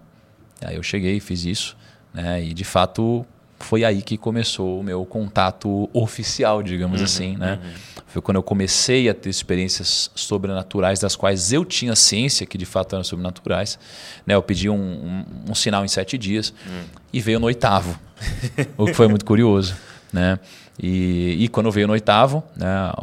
Aí 0.64 0.76
eu 0.76 0.84
cheguei, 0.84 1.20
fiz 1.20 1.46
isso, 1.46 1.78
né? 2.14 2.44
E 2.44 2.54
de 2.54 2.64
fato 2.64 3.26
foi 3.60 3.84
aí 3.86 4.02
que 4.02 4.18
começou 4.18 4.80
o 4.80 4.84
meu 4.84 5.06
contato 5.06 5.90
oficial, 5.94 6.62
digamos 6.62 7.00
Uhum, 7.00 7.06
assim, 7.06 7.36
né? 7.38 7.60
Foi 8.08 8.22
quando 8.22 8.36
eu 8.38 8.44
comecei 8.44 9.08
a 9.10 9.14
ter 9.14 9.30
experiências 9.30 10.12
sobrenaturais 10.16 11.00
das 11.00 11.16
quais 11.16 11.52
eu 11.54 11.64
tinha 11.66 11.96
ciência 11.96 12.46
que 12.46 12.58
de 12.58 12.66
fato 12.66 12.96
eram 12.96 13.04
sobrenaturais. 13.04 13.78
Né? 14.26 14.36
Eu 14.36 14.42
pedi 14.44 14.70
um, 14.70 14.76
um- 14.76 15.26
um 15.52 15.56
sinal 15.56 15.84
em 15.86 15.88
sete 15.88 16.18
dias 16.18 16.54
Hum. 16.68 16.84
e 17.14 17.22
veio 17.22 17.40
no 17.40 17.46
oitavo, 17.48 17.98
o 18.78 18.86
que 18.86 18.94
foi 18.94 19.08
muito 19.08 19.26
curioso, 19.26 19.76
né? 20.12 20.40
E, 20.80 21.38
e 21.40 21.48
quando 21.48 21.72
veio 21.72 21.88
no 21.88 21.94
oitavo, 21.94 22.44
né, 22.56 22.94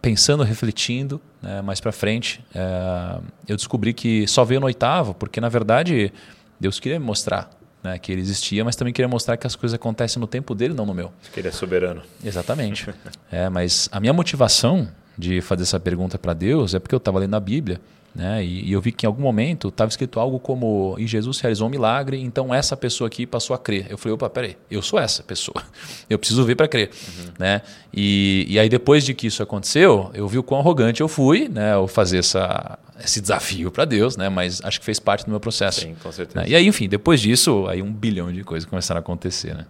pensando, 0.00 0.42
refletindo, 0.42 1.20
né, 1.42 1.60
mais 1.62 1.80
para 1.80 1.92
frente, 1.92 2.44
é, 2.54 3.18
eu 3.48 3.56
descobri 3.56 3.92
que 3.92 4.26
só 4.26 4.44
veio 4.44 4.60
no 4.60 4.66
oitavo 4.66 5.14
porque 5.14 5.40
na 5.40 5.48
verdade 5.48 6.12
Deus 6.58 6.80
queria 6.80 6.98
me 6.98 7.04
mostrar 7.04 7.50
né, 7.82 7.98
que 7.98 8.12
ele 8.12 8.20
existia, 8.20 8.64
mas 8.64 8.76
também 8.76 8.92
queria 8.92 9.08
mostrar 9.08 9.36
que 9.36 9.46
as 9.46 9.56
coisas 9.56 9.74
acontecem 9.74 10.20
no 10.20 10.26
tempo 10.26 10.54
dele, 10.54 10.74
não 10.74 10.84
no 10.84 10.94
meu. 10.94 11.12
Que 11.32 11.40
ele 11.40 11.48
é 11.48 11.52
soberano. 11.52 12.02
Exatamente. 12.22 12.88
é, 13.32 13.48
mas 13.48 13.88
a 13.90 14.00
minha 14.00 14.12
motivação 14.12 14.88
de 15.16 15.40
fazer 15.40 15.62
essa 15.62 15.80
pergunta 15.80 16.18
para 16.18 16.32
Deus 16.32 16.74
é 16.74 16.78
porque 16.78 16.94
eu 16.94 16.98
estava 16.98 17.18
lendo 17.18 17.34
a 17.34 17.40
Bíblia, 17.40 17.80
né? 18.14 18.44
E, 18.44 18.68
e 18.68 18.72
eu 18.72 18.80
vi 18.80 18.92
que 18.92 19.06
em 19.06 19.08
algum 19.08 19.22
momento 19.22 19.68
estava 19.68 19.88
escrito 19.88 20.18
algo 20.18 20.38
como: 20.38 20.96
"E 20.98 21.06
Jesus 21.06 21.40
realizou 21.40 21.66
um 21.68 21.70
milagre, 21.70 22.20
então 22.20 22.52
essa 22.54 22.76
pessoa 22.76 23.06
aqui 23.08 23.26
passou 23.26 23.54
a 23.54 23.58
crer". 23.58 23.86
Eu 23.88 23.96
falei: 23.98 24.14
"Opa, 24.14 24.28
peraí, 24.28 24.56
eu 24.70 24.82
sou 24.82 24.98
essa 24.98 25.22
pessoa. 25.22 25.62
Eu 26.10 26.18
preciso 26.18 26.44
ver 26.44 26.56
para 26.56 26.66
crer", 26.68 26.90
né? 27.38 27.62
E, 27.94 28.46
e 28.48 28.58
aí 28.58 28.68
depois 28.68 29.04
de 29.04 29.14
que 29.14 29.26
isso 29.26 29.42
aconteceu, 29.42 30.10
eu 30.14 30.26
vi 30.28 30.38
o 30.38 30.42
quão 30.42 30.60
arrogante 30.60 31.00
eu 31.00 31.08
fui, 31.08 31.48
né? 31.48 31.74
Eu 31.74 31.86
fazer 31.86 32.18
essa 32.18 32.78
esse 33.02 33.20
desafio 33.20 33.70
para 33.70 33.84
Deus, 33.84 34.16
né? 34.16 34.28
Mas 34.28 34.60
acho 34.62 34.78
que 34.78 34.84
fez 34.84 35.00
parte 35.00 35.24
do 35.24 35.30
meu 35.30 35.40
processo. 35.40 35.80
Sim, 35.80 35.94
com 36.02 36.12
certeza. 36.12 36.40
né? 36.40 36.46
E 36.48 36.54
aí, 36.54 36.66
enfim, 36.66 36.88
depois 36.88 37.20
disso, 37.20 37.66
aí 37.68 37.80
um 37.80 37.92
bilhão 37.92 38.30
de 38.32 38.44
coisas 38.44 38.68
começaram 38.68 38.98
a 38.98 39.00
acontecer, 39.00 39.54
né? 39.54 39.64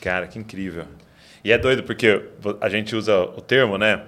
Cara, 0.00 0.26
que 0.28 0.38
incrível. 0.38 0.84
E 1.42 1.50
é 1.52 1.58
doido 1.58 1.82
porque 1.82 2.22
a 2.60 2.68
gente 2.68 2.94
usa 2.94 3.20
o 3.22 3.40
termo, 3.40 3.76
né? 3.78 4.02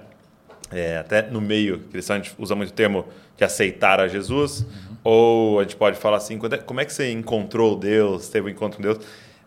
É, 0.71 0.97
até 0.97 1.23
no 1.23 1.41
meio 1.41 1.79
cristão 1.91 2.15
a 2.15 2.19
gente 2.19 2.33
usa 2.37 2.53
muito 2.55 2.69
o 2.69 2.73
termo 2.73 3.05
de 3.37 3.43
aceitar 3.43 3.99
a 3.99 4.07
Jesus, 4.07 4.65
ou 5.03 5.59
a 5.59 5.63
gente 5.63 5.75
pode 5.75 5.97
falar 5.97 6.17
assim, 6.17 6.39
é- 6.51 6.57
como 6.57 6.79
é 6.79 6.85
que 6.85 6.93
você 6.93 7.11
encontrou 7.11 7.75
Deus, 7.77 8.29
teve 8.29 8.47
um 8.47 8.49
encontro 8.49 8.77
com 8.77 8.83
Deus? 8.83 8.99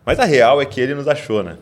Mas 0.05 0.19
a 0.19 0.25
real 0.25 0.61
é 0.61 0.67
que 0.67 0.81
ele 0.81 0.95
nos 0.95 1.07
achou, 1.07 1.43
né? 1.43 1.59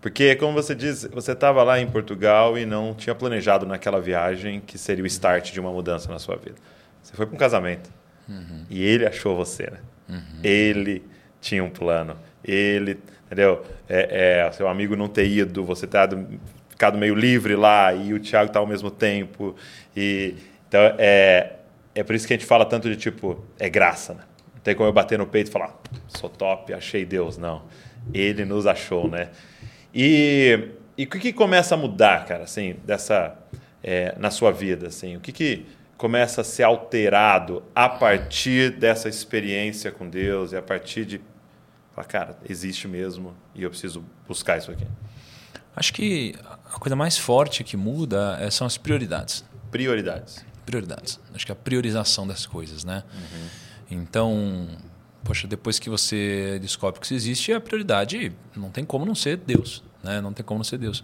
Porque, 0.00 0.36
como 0.36 0.52
você 0.52 0.74
diz, 0.74 1.04
você 1.10 1.32
estava 1.32 1.62
lá 1.62 1.80
em 1.80 1.86
Portugal 1.86 2.56
e 2.58 2.66
não 2.66 2.94
tinha 2.94 3.14
planejado 3.14 3.64
naquela 3.66 4.00
viagem 4.00 4.60
que 4.60 4.76
seria 4.76 5.02
o 5.02 5.06
start 5.06 5.52
de 5.52 5.58
uma 5.58 5.72
mudança 5.72 6.10
na 6.12 6.18
sua 6.18 6.36
vida. 6.36 6.56
Você 7.02 7.14
foi 7.16 7.26
para 7.26 7.34
um 7.34 7.38
casamento 7.38 7.90
e 8.68 8.84
ele 8.84 9.06
achou 9.06 9.34
você, 9.36 9.64
né? 9.70 9.78
Ele 10.44 11.02
tinha 11.40 11.64
um 11.64 11.70
plano, 11.70 12.16
ele, 12.44 12.98
entendeu? 13.26 13.64
É, 13.88 14.42
é, 14.46 14.52
seu 14.52 14.68
amigo 14.68 14.94
não 14.96 15.08
ter 15.08 15.26
ido, 15.26 15.64
você 15.64 15.86
ter 15.86 15.92
dado- 15.94 16.26
ficado 16.76 16.98
meio 16.98 17.14
livre 17.14 17.56
lá 17.56 17.94
e 17.94 18.12
o 18.12 18.20
Thiago 18.20 18.52
tá 18.52 18.58
ao 18.58 18.66
mesmo 18.66 18.90
tempo. 18.90 19.56
E, 19.96 20.34
então, 20.68 20.80
é, 20.98 21.54
é 21.94 22.02
por 22.04 22.14
isso 22.14 22.26
que 22.26 22.34
a 22.34 22.36
gente 22.36 22.46
fala 22.46 22.66
tanto 22.66 22.88
de 22.88 22.96
tipo, 22.96 23.42
é 23.58 23.68
graça, 23.70 24.12
né? 24.12 24.22
Não 24.54 24.60
tem 24.60 24.74
como 24.74 24.86
eu 24.86 24.92
bater 24.92 25.18
no 25.18 25.26
peito 25.26 25.48
e 25.48 25.50
falar, 25.50 25.74
sou 26.06 26.28
top, 26.28 26.74
achei 26.74 27.06
Deus. 27.06 27.38
Não. 27.38 27.62
Ele 28.12 28.44
nos 28.44 28.66
achou, 28.66 29.08
né? 29.08 29.30
E, 29.94 30.68
e 30.98 31.04
o 31.04 31.06
que, 31.08 31.18
que 31.18 31.32
começa 31.32 31.74
a 31.74 31.78
mudar, 31.78 32.26
cara, 32.26 32.44
assim, 32.44 32.76
dessa, 32.84 33.34
é, 33.82 34.14
na 34.18 34.30
sua 34.30 34.52
vida, 34.52 34.88
assim? 34.88 35.16
O 35.16 35.20
que, 35.20 35.32
que 35.32 35.64
começa 35.96 36.42
a 36.42 36.44
ser 36.44 36.64
alterado 36.64 37.62
a 37.74 37.88
partir 37.88 38.70
dessa 38.70 39.08
experiência 39.08 39.90
com 39.90 40.06
Deus 40.06 40.52
e 40.52 40.56
a 40.56 40.62
partir 40.62 41.06
de 41.06 41.22
falar, 41.94 42.06
cara, 42.06 42.38
existe 42.46 42.86
mesmo 42.86 43.34
e 43.54 43.62
eu 43.62 43.70
preciso 43.70 44.04
buscar 44.28 44.58
isso 44.58 44.70
aqui? 44.70 44.86
Acho 45.74 45.92
que 45.92 46.34
a 46.72 46.78
coisa 46.78 46.96
mais 46.96 47.16
forte 47.16 47.62
que 47.64 47.76
muda 47.76 48.36
eh, 48.40 48.50
são 48.50 48.66
as 48.66 48.76
prioridades. 48.76 49.44
Prioridades. 49.70 50.44
Prioridades. 50.64 51.20
Acho 51.34 51.46
que 51.46 51.52
é 51.52 51.54
a 51.54 51.56
priorização 51.56 52.26
das 52.26 52.46
coisas, 52.46 52.84
né? 52.84 53.04
Então, 53.90 54.66
poxa, 55.22 55.46
depois 55.46 55.78
que 55.78 55.88
você 55.88 56.58
descobre 56.60 57.00
que 57.00 57.06
isso 57.06 57.14
existe, 57.14 57.52
a 57.52 57.60
prioridade 57.60 58.32
não 58.56 58.70
tem 58.70 58.84
como 58.84 59.04
não 59.04 59.14
ser 59.14 59.36
Deus, 59.36 59.82
né? 60.02 60.20
Não 60.20 60.32
tem 60.32 60.44
como 60.44 60.58
não 60.58 60.64
ser 60.64 60.78
Deus. 60.78 61.02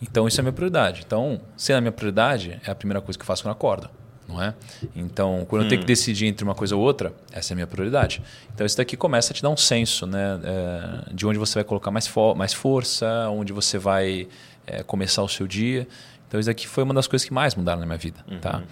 Então, 0.00 0.26
isso 0.26 0.40
é 0.40 0.42
a 0.42 0.44
minha 0.44 0.52
prioridade. 0.52 1.02
Então, 1.06 1.40
sendo 1.56 1.78
a 1.78 1.80
minha 1.80 1.92
prioridade, 1.92 2.60
é 2.64 2.70
a 2.70 2.74
primeira 2.74 3.00
coisa 3.00 3.18
que 3.18 3.22
eu 3.22 3.26
faço 3.26 3.42
quando 3.42 3.50
eu 3.50 3.56
acordo, 3.56 3.88
não 4.28 4.42
é? 4.42 4.52
Então, 4.96 5.46
quando 5.48 5.62
eu 5.62 5.68
tenho 5.68 5.80
que 5.80 5.86
decidir 5.86 6.26
entre 6.26 6.42
uma 6.42 6.54
coisa 6.54 6.74
ou 6.74 6.82
outra, 6.82 7.14
essa 7.32 7.52
é 7.52 7.54
a 7.54 7.56
minha 7.56 7.68
prioridade. 7.68 8.20
Então, 8.52 8.66
isso 8.66 8.76
daqui 8.76 8.96
começa 8.96 9.32
a 9.32 9.36
te 9.36 9.42
dar 9.42 9.50
um 9.50 9.56
senso, 9.56 10.06
né? 10.06 10.40
É, 10.42 11.14
de 11.14 11.24
onde 11.24 11.38
você 11.38 11.54
vai 11.54 11.64
colocar 11.64 11.90
mais, 11.92 12.08
fo 12.08 12.34
mais 12.34 12.52
força, 12.52 13.28
onde 13.30 13.52
você 13.52 13.78
vai 13.78 14.28
é, 14.66 14.82
começar 14.82 15.22
o 15.22 15.28
seu 15.28 15.46
dia. 15.46 15.86
Então, 16.28 16.40
isso 16.40 16.48
daqui 16.48 16.66
foi 16.66 16.82
uma 16.84 16.94
das 16.94 17.06
coisas 17.06 17.26
que 17.26 17.32
mais 17.32 17.54
mudaram 17.54 17.80
na 17.80 17.86
minha 17.86 17.98
vida, 17.98 18.24
tá? 18.40 18.62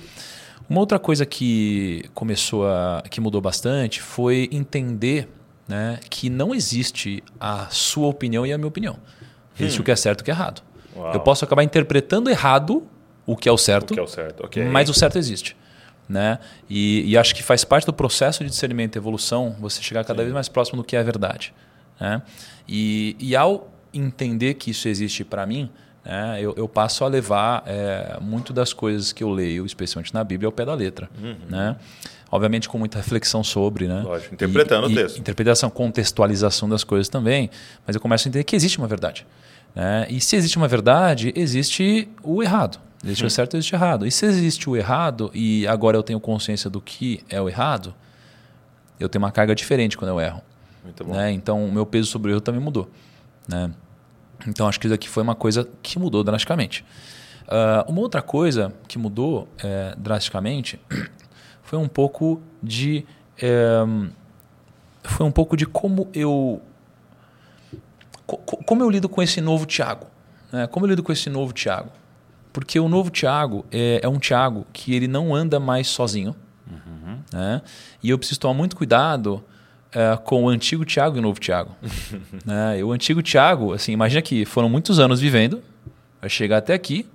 Uma 0.68 0.80
outra 0.80 0.98
coisa 0.98 1.26
que 1.26 2.04
começou 2.14 2.66
a, 2.66 3.02
que 3.10 3.20
mudou 3.20 3.40
bastante 3.40 4.00
foi 4.00 4.48
entender 4.52 5.28
né, 5.68 5.98
que 6.08 6.30
não 6.30 6.54
existe 6.54 7.22
a 7.40 7.66
sua 7.70 8.06
opinião 8.08 8.46
e 8.46 8.52
a 8.52 8.56
minha 8.58 8.68
opinião. 8.68 8.96
Existe 9.58 9.80
o 9.80 9.84
que 9.84 9.90
é 9.90 9.96
certo 9.96 10.20
e 10.20 10.22
o 10.22 10.24
que 10.24 10.30
é 10.30 10.34
errado. 10.34 10.62
Uau. 10.96 11.12
Eu 11.12 11.20
posso 11.20 11.44
acabar 11.44 11.62
interpretando 11.62 12.30
errado 12.30 12.86
o 13.26 13.36
que 13.36 13.48
é 13.48 13.52
o 13.52 13.58
certo, 13.58 13.92
O 13.92 13.94
que 13.94 14.00
é 14.00 14.02
o 14.02 14.06
certo, 14.06 14.44
ok. 14.44 14.64
mas 14.64 14.88
o 14.88 14.94
certo 14.94 15.18
existe. 15.18 15.56
Né? 16.08 16.38
E, 16.68 17.04
e 17.06 17.16
acho 17.16 17.34
que 17.34 17.42
faz 17.42 17.64
parte 17.64 17.84
do 17.86 17.92
processo 17.92 18.42
de 18.42 18.50
discernimento 18.50 18.96
e 18.96 18.98
evolução 18.98 19.54
você 19.60 19.80
chegar 19.82 20.04
cada 20.04 20.22
vez 20.22 20.34
mais 20.34 20.48
próximo 20.48 20.78
do 20.78 20.84
que 20.84 20.96
é 20.96 21.00
a 21.00 21.02
verdade. 21.02 21.54
Né? 22.00 22.22
E, 22.66 23.16
e 23.20 23.36
ao 23.36 23.69
entender 23.92 24.54
que 24.54 24.70
isso 24.70 24.88
existe 24.88 25.24
para 25.24 25.44
mim, 25.46 25.70
né, 26.04 26.38
eu, 26.40 26.54
eu 26.56 26.66
passo 26.68 27.04
a 27.04 27.08
levar 27.08 27.62
é, 27.66 28.18
muito 28.20 28.52
das 28.52 28.72
coisas 28.72 29.12
que 29.12 29.22
eu 29.22 29.30
leio, 29.30 29.66
especialmente 29.66 30.14
na 30.14 30.24
Bíblia, 30.24 30.46
ao 30.48 30.52
pé 30.52 30.64
da 30.64 30.74
letra. 30.74 31.10
Né? 31.48 31.76
Obviamente 32.32 32.68
com 32.68 32.78
muita 32.78 32.98
reflexão 32.98 33.42
sobre. 33.44 33.86
Né? 33.86 34.02
Lógico, 34.02 34.34
interpretando 34.34 34.88
E- 34.88 34.92
o 34.92 34.96
texto. 34.96 35.18
Interpretação, 35.18 35.68
contextualização 35.68 36.68
das 36.68 36.84
coisas 36.84 37.08
também, 37.08 37.50
mas 37.86 37.94
eu 37.94 38.00
começo 38.00 38.26
a 38.26 38.28
entender 38.28 38.44
que 38.44 38.56
existe 38.56 38.78
uma 38.78 38.86
verdade. 38.88 39.26
Né? 39.74 40.06
E 40.08 40.20
se 40.20 40.36
existe 40.36 40.56
uma 40.56 40.68
verdade, 40.68 41.32
existe 41.36 42.08
o 42.22 42.42
errado. 42.42 42.78
Existe 43.04 43.24
o 43.24 43.30
certo 43.30 43.56
existe 43.56 43.74
o 43.74 43.76
errado. 43.76 44.06
E 44.06 44.10
se 44.10 44.26
existe 44.26 44.68
o 44.68 44.76
errado 44.76 45.30
e 45.34 45.66
agora 45.66 45.96
eu 45.96 46.02
tenho 46.02 46.20
consciência 46.20 46.68
do 46.68 46.80
que 46.80 47.22
é 47.30 47.40
o 47.40 47.48
errado, 47.48 47.94
eu 48.98 49.08
tenho 49.08 49.22
uma 49.24 49.32
carga 49.32 49.54
diferente 49.54 49.96
quando 49.96 50.10
eu 50.10 50.20
erro. 50.20 50.42
Né? 51.06 51.32
Então 51.32 51.64
o 51.64 51.72
meu 51.72 51.86
peso 51.86 52.08
sobre 52.10 52.30
o 52.30 52.34
erro 52.34 52.40
também 52.40 52.60
mudou. 52.60 52.90
Né? 53.48 53.70
Então 54.46 54.66
acho 54.68 54.78
que 54.80 54.86
isso 54.86 54.94
aqui 54.94 55.08
foi 55.08 55.22
uma 55.22 55.34
coisa 55.34 55.68
que 55.82 55.98
mudou 55.98 56.22
drasticamente. 56.24 56.84
Ah, 57.48 57.84
uma 57.88 58.00
outra 58.00 58.22
coisa 58.22 58.72
que 58.88 58.96
mudou 58.98 59.48
eh, 59.62 59.94
drasticamente 59.98 60.80
foi 61.62 61.78
um 61.78 61.88
pouco 61.88 62.40
de 62.62 63.04
eh, 63.40 63.84
foi 65.02 65.26
um 65.26 65.32
pouco 65.32 65.56
de 65.56 65.66
como 65.66 66.08
eu 66.14 66.60
co- 68.26 68.36
co- 68.38 68.56
como 68.64 68.82
eu 68.82 68.90
lido 68.90 69.08
com 69.08 69.22
esse 69.22 69.40
novo 69.40 69.66
Tiago, 69.66 70.06
né? 70.52 70.66
Como 70.66 70.86
eu 70.86 70.90
lido 70.90 71.02
com 71.02 71.12
esse 71.12 71.28
novo 71.28 71.52
Tiago? 71.52 71.90
Porque 72.52 72.78
o 72.80 72.88
novo 72.88 73.10
Tiago 73.10 73.64
é, 73.70 74.00
é 74.02 74.08
um 74.08 74.18
Tiago 74.18 74.66
que 74.72 74.94
ele 74.94 75.06
não 75.08 75.34
anda 75.34 75.60
mais 75.60 75.86
sozinho, 75.88 76.34
né? 77.32 77.62
E 78.02 78.10
eu 78.10 78.18
preciso 78.18 78.40
tomar 78.40 78.54
muito 78.54 78.76
cuidado 78.76 79.42
eh, 79.92 80.18
com 80.24 80.44
o 80.44 80.48
antigo 80.48 80.84
Tiago 80.84 81.16
e 81.16 81.18
o 81.18 81.22
novo 81.22 81.40
Tiago. 81.40 81.74
né? 82.44 82.78
E 82.78 82.84
o 82.84 82.92
antigo 82.92 83.22
Tiago, 83.22 83.72
assim, 83.72 83.92
imagina 83.92 84.22
que 84.22 84.44
foram 84.44 84.68
muitos 84.68 84.98
anos 84.98 85.20
vivendo, 85.20 85.62
vai 86.20 86.30
chegar 86.30 86.58
até 86.58 86.74
aqui 86.74 87.06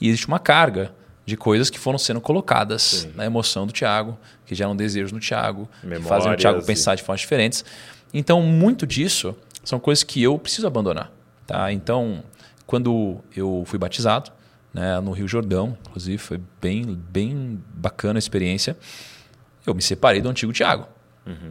e 0.00 0.08
existe 0.08 0.28
uma 0.28 0.38
carga 0.38 0.92
de 1.24 1.36
coisas 1.36 1.70
que 1.70 1.78
foram 1.78 1.98
sendo 1.98 2.20
colocadas 2.20 2.82
Sim. 2.82 3.12
na 3.14 3.24
emoção 3.24 3.66
do 3.66 3.72
Tiago, 3.72 4.18
que 4.44 4.54
geram 4.54 4.74
desejos 4.74 5.12
no 5.12 5.20
Tiago, 5.20 5.68
que 5.80 5.86
Memórias 5.86 6.08
fazem 6.08 6.32
o 6.32 6.36
Tiago 6.36 6.64
pensar 6.64 6.94
de 6.94 7.02
formas 7.02 7.20
diferentes. 7.20 7.64
Então, 8.12 8.42
muito 8.42 8.86
disso 8.86 9.34
são 9.64 9.78
coisas 9.78 10.02
que 10.02 10.22
eu 10.22 10.38
preciso 10.38 10.66
abandonar. 10.66 11.10
Tá? 11.46 11.72
Então, 11.72 12.22
quando 12.66 13.20
eu 13.36 13.62
fui 13.66 13.78
batizado, 13.78 14.30
né, 14.74 15.00
no 15.00 15.12
Rio 15.12 15.28
Jordão, 15.28 15.76
inclusive, 15.86 16.18
foi 16.18 16.40
bem, 16.60 17.00
bem 17.10 17.62
bacana 17.74 18.18
a 18.18 18.20
experiência, 18.20 18.76
eu 19.66 19.74
me 19.74 19.82
separei 19.82 20.20
do 20.20 20.28
antigo 20.28 20.52
Tiago. 20.52 20.86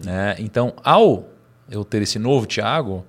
Né? 0.05 0.35
Então, 0.39 0.73
ao 0.83 1.29
eu 1.69 1.85
ter 1.85 2.01
esse 2.01 2.19
novo 2.19 2.45
Tiago, 2.45 3.05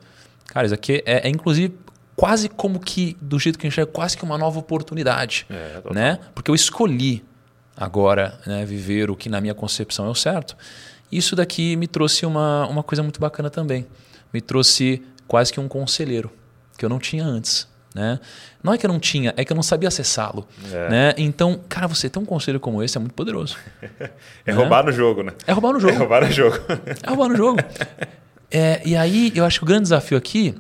cara, 0.47 0.67
isso 0.67 0.75
aqui 0.75 1.03
é, 1.05 1.27
é 1.27 1.29
inclusive 1.29 1.75
quase 2.15 2.49
como 2.49 2.79
que, 2.79 3.17
do 3.21 3.39
jeito 3.39 3.59
que 3.59 3.67
a 3.67 3.71
gente 3.71 3.81
é, 3.81 3.87
quase 3.87 4.17
que 4.17 4.23
uma 4.23 4.39
nova 4.39 4.59
oportunidade. 4.59 5.47
É, 5.51 5.83
né? 5.93 6.19
Porque 6.35 6.51
eu 6.51 6.55
escolhi 6.55 7.25
agora 7.77 8.39
né, 8.47 8.65
viver 8.65 9.11
o 9.11 9.17
que 9.17 9.29
na 9.29 9.41
minha 9.41 9.55
concepção 9.55 10.07
é 10.07 10.11
o 10.11 10.15
certo. 10.15 10.57
Isso 11.11 11.35
daqui 11.35 11.77
me 11.77 11.87
trouxe 11.87 12.25
uma, 12.25 12.67
uma 12.69 12.83
coisa 12.83 13.03
muito 13.03 13.21
bacana 13.21 13.51
também. 13.51 13.87
Me 14.33 14.41
trouxe 14.41 15.03
quase 15.27 15.53
que 15.53 15.61
um 15.61 15.69
conselheiro, 15.69 16.31
que 16.77 16.85
eu 16.85 16.89
não 16.89 16.99
tinha 16.99 17.25
antes. 17.25 17.69
Né? 17.95 18.19
Não 18.63 18.73
é 18.73 18.79
que 18.79 18.87
eu 18.87 18.89
não 18.89 18.99
tinha, 18.99 19.35
é 19.37 19.45
que 19.45 19.53
eu 19.53 19.55
não 19.55 19.63
sabia 19.63 19.89
acessá-lo. 19.89 20.47
É. 20.73 20.89
Né? 20.89 21.15
Então, 21.19 21.61
cara, 21.69 21.87
você 21.87 22.09
ter 22.09 22.19
um 22.19 22.25
conselho 22.25 22.59
como 22.59 22.83
esse 22.83 22.97
é 22.97 23.01
muito 23.01 23.15
poderoso. 23.15 23.57
É 24.45 24.53
roubar 24.53 24.85
no 24.85 24.91
jogo, 24.93 25.23
né? 25.23 25.33
É 25.47 25.53
roubar 25.53 25.73
no 25.73 25.79
É 25.79 25.81
jogo. 25.83 25.99
roubar 25.99 26.23
no 26.23 26.33
jogo. 26.33 26.59
É 27.03 27.09
roubar 27.09 27.29
no 27.29 27.37
jogo. 27.37 27.59
É, 28.55 28.83
e 28.85 28.95
aí, 28.95 29.33
eu 29.35 29.47
acho 29.47 29.61
que 29.61 29.65
o 29.65 29.67
grande 29.67 29.85
desafio 29.85 30.19
aqui 30.19 30.55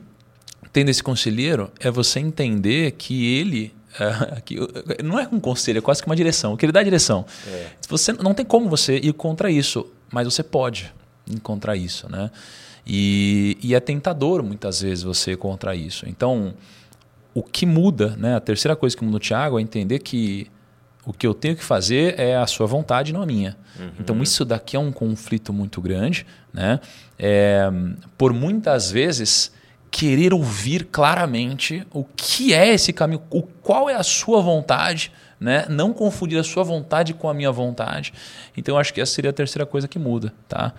tendo 0.73 0.89
esse 0.89 1.03
conselheiro 1.03 1.71
é 1.79 1.91
você 1.91 2.21
entender 2.21 2.93
que 2.93 3.37
ele 3.39 3.75
é, 4.01 4.41
que, 4.41 4.57
não 5.05 5.19
é 5.21 5.29
um 5.31 5.39
conselho, 5.39 5.79
é 5.79 5.81
quase 5.83 6.01
que 6.03 6.09
uma 6.09 6.17
direção. 6.17 6.57
Que 6.57 6.65
ele 6.65 6.73
dá 6.73 6.81
a 6.81 6.83
direção. 6.83 7.27
É. 7.47 7.67
Você 7.89 8.13
não 8.13 8.33
tem 8.33 8.47
como 8.47 8.69
você 8.69 8.97
ir 8.97 9.13
contra 9.13 9.51
isso, 9.51 9.87
mas 10.11 10.25
você 10.25 10.43
pode 10.43 10.93
encontrar 11.29 11.77
isso, 11.77 12.11
né? 12.11 12.31
E, 12.87 13.59
e 13.63 13.75
é 13.75 13.81
tentador 13.81 14.43
muitas 14.43 14.81
vezes 14.81 15.05
você 15.05 15.33
ir 15.33 15.37
contra 15.37 15.77
isso. 15.77 16.09
Então, 16.09 16.55
o 17.35 17.43
que 17.43 17.65
muda, 17.65 18.17
né? 18.17 18.37
A 18.37 18.41
terceira 18.41 18.77
coisa 18.77 18.97
que 18.97 19.05
muda 19.05 19.17
o 19.17 19.21
Tiago 19.21 19.59
é 19.59 19.63
entender 19.63 19.99
que 20.01 20.51
o 21.05 21.13
que 21.13 21.27
eu 21.27 21.35
tenho 21.35 21.57
que 21.57 21.65
fazer 21.65 22.19
é 22.19 22.37
a 22.37 22.47
sua 22.47 22.67
vontade, 22.67 23.13
não 23.13 23.23
a 23.23 23.27
minha. 23.27 23.57
Uhum. 23.79 23.91
Então, 23.99 24.23
isso 24.23 24.45
daqui 24.45 24.77
é 24.77 24.79
um 24.79 24.93
conflito 24.93 25.53
muito 25.53 25.81
grande, 25.81 26.27
né? 26.53 26.79
É, 27.19 27.69
por 28.17 28.33
muitas 28.33 28.91
vezes 28.91 29.53
querer 29.91 30.33
ouvir 30.33 30.87
claramente 30.87 31.87
o 31.91 32.05
que 32.05 32.55
é 32.55 32.69
esse 32.69 32.93
caminho, 32.93 33.23
o, 33.31 33.43
qual 33.43 33.91
é 33.91 33.95
a 33.95 34.03
sua 34.03 34.41
vontade, 34.41 35.13
né? 35.41 35.67
Não 35.69 35.93
confundir 35.93 36.39
a 36.39 36.45
sua 36.45 36.63
vontade 36.63 37.15
com 37.15 37.29
a 37.29 37.35
minha 37.35 37.51
vontade. 37.51 38.13
Então, 38.57 38.79
acho 38.79 38.95
que 38.95 39.01
essa 39.01 39.13
seria 39.13 39.31
a 39.31 39.35
terceira 39.35 39.67
coisa 39.67 39.89
que 39.89 39.99
muda, 39.99 40.33
tá? 40.49 40.73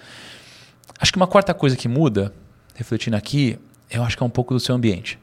Acho 1.00 1.12
que 1.12 1.18
uma 1.18 1.28
quarta 1.28 1.54
coisa 1.54 1.76
que 1.76 1.90
muda, 1.90 2.34
refletindo 2.76 3.18
aqui, 3.18 3.60
eu 3.90 4.04
acho 4.04 4.16
que 4.16 4.24
é 4.24 4.26
um 4.26 4.30
pouco 4.30 4.54
do 4.54 4.60
seu 4.60 4.74
ambiente. 4.74 5.20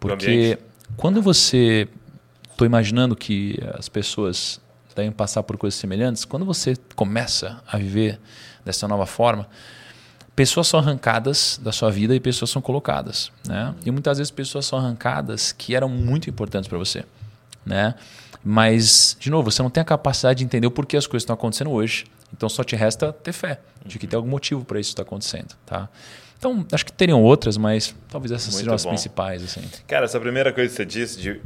Porque 0.00 0.26
ambiente. 0.26 0.58
Quando 0.96 1.22
você. 1.22 1.88
Estou 2.50 2.66
imaginando 2.66 3.16
que 3.16 3.58
as 3.78 3.88
pessoas 3.88 4.60
devem 4.94 5.10
passar 5.10 5.42
por 5.42 5.56
coisas 5.56 5.80
semelhantes. 5.80 6.26
Quando 6.26 6.44
você 6.44 6.76
começa 6.94 7.62
a 7.66 7.78
viver 7.78 8.20
dessa 8.64 8.86
nova 8.86 9.06
forma, 9.06 9.48
pessoas 10.36 10.68
são 10.68 10.78
arrancadas 10.78 11.58
da 11.62 11.72
sua 11.72 11.90
vida 11.90 12.14
e 12.14 12.20
pessoas 12.20 12.50
são 12.50 12.60
colocadas. 12.60 13.32
Né? 13.46 13.74
E 13.84 13.90
muitas 13.90 14.18
vezes 14.18 14.30
pessoas 14.30 14.66
são 14.66 14.78
arrancadas 14.78 15.52
que 15.52 15.74
eram 15.74 15.88
muito 15.88 16.28
importantes 16.28 16.68
para 16.68 16.78
você. 16.78 17.04
Né? 17.64 17.94
Mas, 18.42 19.16
de 19.18 19.30
novo, 19.30 19.50
você 19.50 19.62
não 19.62 19.70
tem 19.70 19.80
a 19.80 19.84
capacidade 19.84 20.38
de 20.38 20.44
entender 20.44 20.66
o 20.66 20.70
porquê 20.70 20.96
as 20.96 21.06
coisas 21.06 21.22
estão 21.22 21.34
acontecendo 21.34 21.70
hoje. 21.70 22.06
Então 22.32 22.48
só 22.48 22.62
te 22.62 22.76
resta 22.76 23.12
ter 23.12 23.32
fé 23.32 23.60
de 23.84 23.98
que 23.98 24.06
tem 24.06 24.16
algum 24.16 24.28
motivo 24.28 24.64
para 24.64 24.78
isso 24.78 24.90
estar 24.90 25.02
acontecendo. 25.02 25.54
Tá? 25.66 25.88
Então, 26.40 26.66
acho 26.72 26.86
que 26.86 26.92
teriam 26.92 27.22
outras, 27.22 27.58
mas 27.58 27.94
talvez 28.08 28.32
essas 28.32 28.54
muito 28.54 28.60
sejam 28.60 28.74
as 28.74 28.86
principais. 28.86 29.44
Assim. 29.44 29.60
Cara, 29.86 30.06
essa 30.06 30.18
primeira 30.18 30.50
coisa 30.54 30.70
que 30.70 30.74
você 30.74 30.86
disse 30.86 31.20
de, 31.20 31.38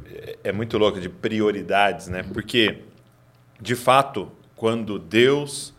é 0.44 0.52
muito 0.52 0.78
louca, 0.78 1.00
de 1.00 1.08
prioridades, 1.08 2.06
né? 2.06 2.22
Porque, 2.22 2.78
de 3.60 3.74
fato, 3.74 4.30
quando 4.54 4.96
Deus 4.96 5.74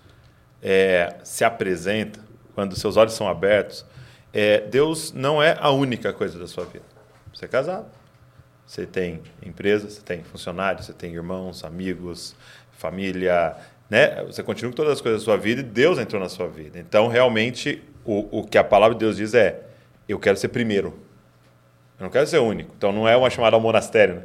é, 0.62 1.16
se 1.24 1.46
apresenta, 1.46 2.20
quando 2.54 2.76
seus 2.76 2.98
olhos 2.98 3.14
são 3.14 3.26
abertos, 3.26 3.86
é, 4.34 4.60
Deus 4.60 5.14
não 5.14 5.42
é 5.42 5.58
a 5.62 5.72
única 5.72 6.12
coisa 6.12 6.38
da 6.38 6.46
sua 6.46 6.66
vida. 6.66 6.84
Você 7.34 7.46
é 7.46 7.48
casado, 7.48 7.88
você 8.68 8.86
tem 8.86 9.22
empresa, 9.42 9.90
você 9.90 10.02
tem 10.02 10.26
funcionários, 10.26 10.88
você 10.88 10.94
tem 10.94 11.14
irmãos, 11.14 11.64
amigos, 11.64 12.36
família, 12.74 13.56
né? 13.90 14.26
Você 14.26 14.44
continua 14.44 14.74
com 14.74 14.76
todas 14.76 14.92
as 14.92 15.00
coisas 15.00 15.22
da 15.22 15.24
sua 15.24 15.38
vida 15.38 15.62
e 15.62 15.64
Deus 15.64 15.98
entrou 16.00 16.22
na 16.22 16.28
sua 16.28 16.50
vida. 16.50 16.78
Então, 16.78 17.08
realmente, 17.08 17.82
o, 18.06 18.40
o 18.40 18.44
que 18.44 18.58
a 18.58 18.64
palavra 18.64 18.96
de 18.96 19.00
Deus 19.00 19.18
diz 19.18 19.34
é: 19.34 19.62
eu 20.08 20.20
quero 20.20 20.38
ser 20.38 20.50
primeiro. 20.50 21.00
Eu 22.00 22.04
não 22.04 22.10
quero 22.10 22.28
ser 22.28 22.40
único. 22.40 22.74
Então, 22.78 22.92
não 22.92 23.08
é 23.08 23.16
uma 23.16 23.30
chamada 23.30 23.56
ao 23.56 23.62
monastério. 23.62 24.16
Né? 24.16 24.24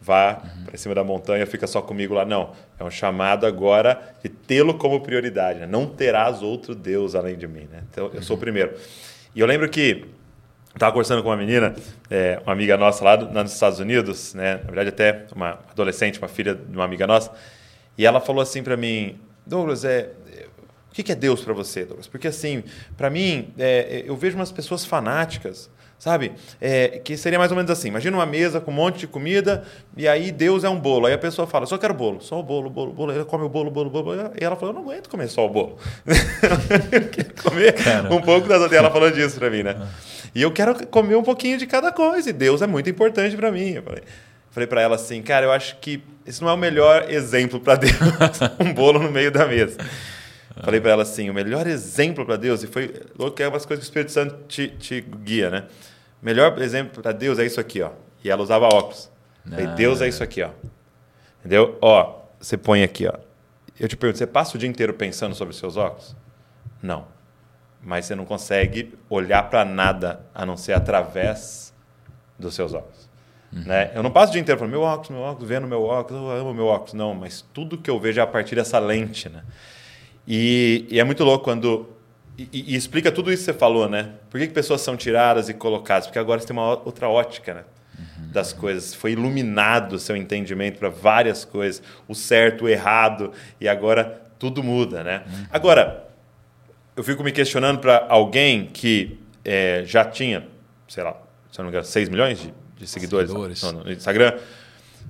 Vá 0.00 0.40
uhum. 0.42 0.64
para 0.64 0.76
cima 0.78 0.94
da 0.94 1.04
montanha, 1.04 1.46
fica 1.46 1.66
só 1.66 1.82
comigo 1.82 2.14
lá. 2.14 2.24
Não. 2.24 2.52
É 2.78 2.84
um 2.84 2.90
chamado 2.90 3.46
agora 3.46 4.14
de 4.22 4.28
tê-lo 4.28 4.74
como 4.74 5.00
prioridade. 5.00 5.60
Né? 5.60 5.66
Não 5.66 5.86
terás 5.86 6.42
outro 6.42 6.74
Deus 6.74 7.14
além 7.14 7.36
de 7.36 7.46
mim. 7.46 7.68
Né? 7.70 7.82
Então, 7.90 8.10
eu 8.12 8.22
sou 8.22 8.34
o 8.34 8.36
uhum. 8.36 8.40
primeiro. 8.40 8.74
E 9.34 9.40
eu 9.40 9.46
lembro 9.46 9.68
que 9.68 10.06
estava 10.74 10.92
conversando 10.92 11.22
com 11.22 11.28
uma 11.28 11.36
menina, 11.36 11.74
é, 12.10 12.40
uma 12.44 12.52
amiga 12.52 12.76
nossa 12.76 13.04
lá, 13.04 13.14
lá 13.14 13.42
nos 13.42 13.52
Estados 13.52 13.78
Unidos, 13.78 14.34
né? 14.34 14.54
na 14.64 14.70
verdade, 14.70 14.88
até 14.88 15.26
uma 15.34 15.58
adolescente, 15.70 16.18
uma 16.18 16.28
filha 16.28 16.54
de 16.54 16.74
uma 16.74 16.84
amiga 16.84 17.06
nossa. 17.06 17.30
E 17.98 18.06
ela 18.06 18.20
falou 18.20 18.40
assim 18.40 18.62
para 18.62 18.76
mim, 18.76 19.18
Douglas, 19.46 19.84
é, 19.84 20.10
o 20.90 20.94
que 20.94 21.12
é 21.12 21.14
Deus 21.14 21.40
para 21.42 21.54
você, 21.54 21.84
Douglas? 21.84 22.08
Porque 22.08 22.28
assim, 22.28 22.64
para 22.96 23.08
mim, 23.08 23.52
é, 23.58 24.02
eu 24.06 24.16
vejo 24.16 24.36
umas 24.36 24.50
pessoas 24.50 24.84
fanáticas, 24.84 25.70
sabe? 26.00 26.32
É, 26.60 27.00
que 27.04 27.16
seria 27.16 27.38
mais 27.38 27.52
ou 27.52 27.56
menos 27.56 27.70
assim: 27.70 27.88
imagina 27.88 28.16
uma 28.16 28.26
mesa 28.26 28.60
com 28.60 28.72
um 28.72 28.74
monte 28.74 28.98
de 28.98 29.06
comida 29.06 29.62
e 29.96 30.08
aí 30.08 30.32
Deus 30.32 30.64
é 30.64 30.68
um 30.68 30.80
bolo. 30.80 31.06
Aí 31.06 31.12
a 31.12 31.18
pessoa 31.18 31.46
fala: 31.46 31.64
só 31.64 31.78
quero 31.78 31.94
bolo, 31.94 32.20
só 32.20 32.40
o 32.40 32.42
bolo, 32.42 32.68
bolo, 32.68 32.92
bolo. 32.92 33.12
Ela 33.12 33.24
come 33.24 33.44
o 33.44 33.48
bolo, 33.48 33.70
bolo, 33.70 33.88
bolo. 33.88 34.12
E 34.38 34.42
ela 34.42 34.56
falou: 34.56 34.74
eu 34.74 34.80
não 34.80 34.90
aguento 34.90 35.08
comer 35.08 35.28
só 35.28 35.46
o 35.46 35.48
bolo. 35.48 35.78
eu 36.90 37.08
quero 37.08 37.34
comer 37.42 37.72
Cara. 37.74 38.12
um 38.12 38.20
pouco 38.20 38.48
das. 38.48 38.72
Ela 38.72 38.90
falando 38.90 39.14
disso 39.14 39.38
para 39.38 39.48
mim, 39.48 39.62
né? 39.62 39.76
Ah. 39.78 39.88
E 40.34 40.42
eu 40.42 40.50
quero 40.50 40.86
comer 40.88 41.14
um 41.14 41.22
pouquinho 41.22 41.56
de 41.56 41.66
cada 41.66 41.92
coisa. 41.92 42.30
E 42.30 42.32
Deus 42.32 42.62
é 42.62 42.66
muito 42.66 42.90
importante 42.90 43.36
para 43.36 43.52
mim. 43.52 43.74
Eu 43.74 43.82
falei, 43.82 44.02
falei 44.50 44.66
para 44.66 44.80
ela 44.80 44.96
assim: 44.96 45.22
cara, 45.22 45.46
eu 45.46 45.52
acho 45.52 45.76
que 45.76 46.02
esse 46.26 46.42
não 46.42 46.48
é 46.48 46.52
o 46.52 46.58
melhor 46.58 47.10
exemplo 47.10 47.60
para 47.60 47.76
Deus, 47.76 47.94
um 48.58 48.72
bolo 48.72 48.98
no 48.98 49.10
meio 49.10 49.30
da 49.30 49.46
mesa. 49.46 49.76
Falei 50.64 50.80
para 50.80 50.90
ela 50.90 51.02
assim, 51.02 51.30
o 51.30 51.34
melhor 51.34 51.66
exemplo 51.66 52.24
para 52.26 52.36
Deus, 52.36 52.62
e 52.62 52.66
foi 52.66 52.94
louco 53.18 53.36
que 53.36 53.42
é 53.42 53.48
umas 53.48 53.64
coisas 53.64 53.84
que 53.84 53.88
o 53.88 53.90
Espírito 53.90 54.12
Santo 54.12 54.44
te, 54.46 54.68
te 54.68 55.00
guia, 55.00 55.50
né? 55.50 55.66
O 56.22 56.24
melhor 56.24 56.60
exemplo 56.60 57.02
para 57.02 57.12
Deus 57.12 57.38
é 57.38 57.46
isso 57.46 57.60
aqui, 57.60 57.80
ó. 57.80 57.90
E 58.22 58.30
ela 58.30 58.42
usava 58.42 58.66
óculos. 58.66 59.10
Falei, 59.48 59.66
ah. 59.66 59.74
Deus 59.74 60.00
é 60.00 60.08
isso 60.08 60.22
aqui, 60.22 60.42
ó. 60.42 60.50
Entendeu? 61.40 61.78
Ó, 61.80 62.20
você 62.38 62.56
põe 62.56 62.82
aqui, 62.82 63.06
ó. 63.06 63.14
Eu 63.78 63.88
te 63.88 63.96
pergunto, 63.96 64.18
você 64.18 64.26
passa 64.26 64.56
o 64.56 64.58
dia 64.58 64.68
inteiro 64.68 64.92
pensando 64.92 65.34
sobre 65.34 65.52
os 65.52 65.58
seus 65.58 65.76
óculos? 65.78 66.14
Não. 66.82 67.06
Mas 67.82 68.04
você 68.04 68.14
não 68.14 68.26
consegue 68.26 68.94
olhar 69.08 69.48
para 69.48 69.64
nada 69.64 70.20
a 70.34 70.44
não 70.44 70.56
ser 70.56 70.74
através 70.74 71.72
dos 72.38 72.54
seus 72.54 72.74
óculos. 72.74 73.08
Uhum. 73.52 73.64
Né? 73.64 73.90
Eu 73.94 74.02
não 74.02 74.10
passo 74.10 74.28
o 74.28 74.32
dia 74.32 74.40
inteiro 74.40 74.58
falando, 74.58 74.72
meu 74.72 74.82
óculos, 74.82 75.10
meu 75.10 75.20
óculos, 75.20 75.48
vendo 75.48 75.66
meu 75.66 75.82
óculos, 75.82 76.22
eu 76.22 76.30
amo 76.30 76.52
meu 76.52 76.66
óculos. 76.66 76.92
Não, 76.92 77.14
mas 77.14 77.40
tudo 77.40 77.78
que 77.78 77.90
eu 77.90 77.98
vejo 77.98 78.20
é 78.20 78.22
a 78.22 78.26
partir 78.26 78.54
dessa 78.54 78.78
lente. 78.78 79.30
Né? 79.30 79.42
E, 80.32 80.86
e 80.88 81.00
é 81.00 81.04
muito 81.04 81.24
louco 81.24 81.44
quando. 81.44 81.88
E, 82.38 82.48
e, 82.52 82.76
explica 82.76 83.10
tudo 83.10 83.32
isso 83.32 83.44
que 83.44 83.52
você 83.52 83.58
falou, 83.58 83.88
né? 83.88 84.12
Por 84.30 84.38
que, 84.38 84.46
que 84.46 84.54
pessoas 84.54 84.80
são 84.80 84.96
tiradas 84.96 85.48
e 85.48 85.54
colocadas? 85.54 86.06
Porque 86.06 86.18
agora 86.20 86.40
você 86.40 86.46
tem 86.46 86.56
uma 86.56 86.68
outra 86.84 87.08
ótica, 87.08 87.52
né? 87.52 87.64
Uhum. 87.98 88.30
Das 88.30 88.52
coisas. 88.52 88.94
Foi 88.94 89.12
iluminado 89.12 89.94
o 89.94 89.98
seu 89.98 90.16
entendimento 90.16 90.78
para 90.78 90.88
várias 90.88 91.44
coisas, 91.44 91.82
o 92.06 92.14
certo, 92.14 92.66
o 92.66 92.68
errado, 92.68 93.32
e 93.60 93.68
agora 93.68 94.22
tudo 94.38 94.62
muda, 94.62 95.02
né? 95.02 95.24
Uhum. 95.26 95.46
Agora, 95.50 96.08
eu 96.96 97.02
fico 97.02 97.24
me 97.24 97.32
questionando 97.32 97.80
para 97.80 98.06
alguém 98.08 98.66
que 98.66 99.18
é, 99.44 99.82
já 99.84 100.04
tinha, 100.04 100.46
sei 100.86 101.02
lá, 101.02 101.20
se 101.50 101.60
eu 101.60 101.64
não 101.64 101.70
me 101.70 101.76
engano, 101.76 101.84
6 101.84 102.08
milhões 102.08 102.38
de 102.38 102.54
de 102.80 102.86
seguidores, 102.86 103.28
seguidores. 103.28 103.62
No, 103.62 103.84
no 103.84 103.92
Instagram, 103.92 104.38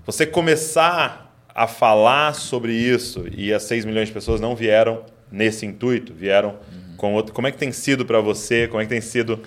você 0.05 0.27
começar 0.27 1.30
a 1.61 1.67
falar 1.67 2.35
sobre 2.35 2.73
isso 2.73 3.27
e 3.37 3.53
as 3.53 3.65
6 3.65 3.85
milhões 3.85 4.09
de 4.09 4.15
pessoas 4.15 4.41
não 4.41 4.57
vieram 4.57 5.05
nesse 5.31 5.67
intuito, 5.67 6.15
vieram 6.15 6.53
uhum. 6.53 6.97
com 6.97 7.13
outro. 7.13 7.35
Como 7.35 7.47
é 7.47 7.53
que 7.53 7.59
tem 7.59 7.71
sido 7.71 8.07
para 8.07 8.19
você? 8.19 8.67
Como 8.67 8.81
é 8.81 8.85
que 8.85 8.89
tem 8.89 9.03
sido 9.03 9.43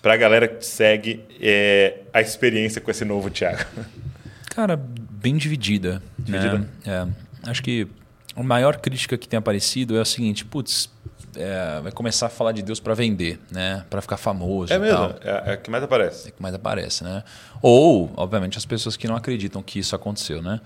para 0.00 0.14
a 0.14 0.16
galera 0.16 0.48
que 0.48 0.56
te 0.56 0.64
segue 0.64 1.22
é, 1.38 1.98
a 2.14 2.22
experiência 2.22 2.80
com 2.80 2.90
esse 2.90 3.04
novo 3.04 3.28
Thiago? 3.28 3.62
Cara, 4.48 4.74
bem 4.74 5.36
dividida. 5.36 6.02
Dividida? 6.18 6.60
Né? 6.60 6.66
É, 6.86 7.50
acho 7.50 7.62
que 7.62 7.86
a 8.34 8.42
maior 8.42 8.78
crítica 8.78 9.18
que 9.18 9.28
tem 9.28 9.36
aparecido 9.36 9.98
é 9.98 10.00
o 10.00 10.04
seguinte: 10.06 10.46
putz, 10.46 10.88
é, 11.36 11.78
vai 11.82 11.92
começar 11.92 12.28
a 12.28 12.30
falar 12.30 12.52
de 12.52 12.62
Deus 12.62 12.80
para 12.80 12.94
vender, 12.94 13.38
né? 13.52 13.84
Para 13.90 14.00
ficar 14.00 14.16
famoso. 14.16 14.72
É 14.72 14.78
mesmo? 14.78 15.14
É, 15.22 15.52
é 15.52 15.56
que 15.58 15.70
mais 15.70 15.84
aparece. 15.84 16.28
É 16.28 16.30
que 16.30 16.40
mais 16.40 16.54
aparece, 16.54 17.04
né? 17.04 17.22
Ou, 17.60 18.10
obviamente, 18.16 18.56
as 18.56 18.64
pessoas 18.64 18.96
que 18.96 19.06
não 19.06 19.14
acreditam 19.14 19.62
que 19.62 19.78
isso 19.78 19.94
aconteceu, 19.94 20.40
né? 20.40 20.58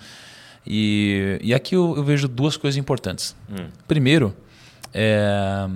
E, 0.66 1.38
e 1.42 1.52
aqui 1.52 1.74
eu, 1.74 1.94
eu 1.96 2.04
vejo 2.04 2.26
duas 2.26 2.56
coisas 2.56 2.78
importantes. 2.78 3.36
Hum. 3.50 3.68
Primeiro, 3.86 4.34
é, 4.92 5.68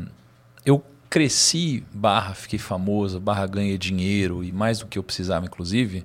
eu 0.64 0.85
cresci, 1.11 1.85
barra 1.92 2.35
fiquei 2.35 2.59
famoso, 2.59 3.18
barra 3.18 3.46
ganhei 3.46 3.77
dinheiro 3.79 4.44
e 4.44 4.53
mais 4.53 4.81
do 4.81 4.87
que 4.87 4.98
eu 4.98 5.03
precisava, 5.03 5.44
inclusive, 5.46 6.05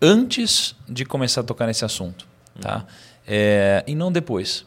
antes 0.00 0.74
de 0.88 1.04
começar 1.04 1.40
a 1.40 1.44
tocar 1.44 1.66
nesse 1.66 1.84
assunto, 1.84 2.26
tá? 2.60 2.78
Hum. 2.78 2.92
É, 3.26 3.84
e 3.86 3.94
não 3.94 4.12
depois. 4.12 4.66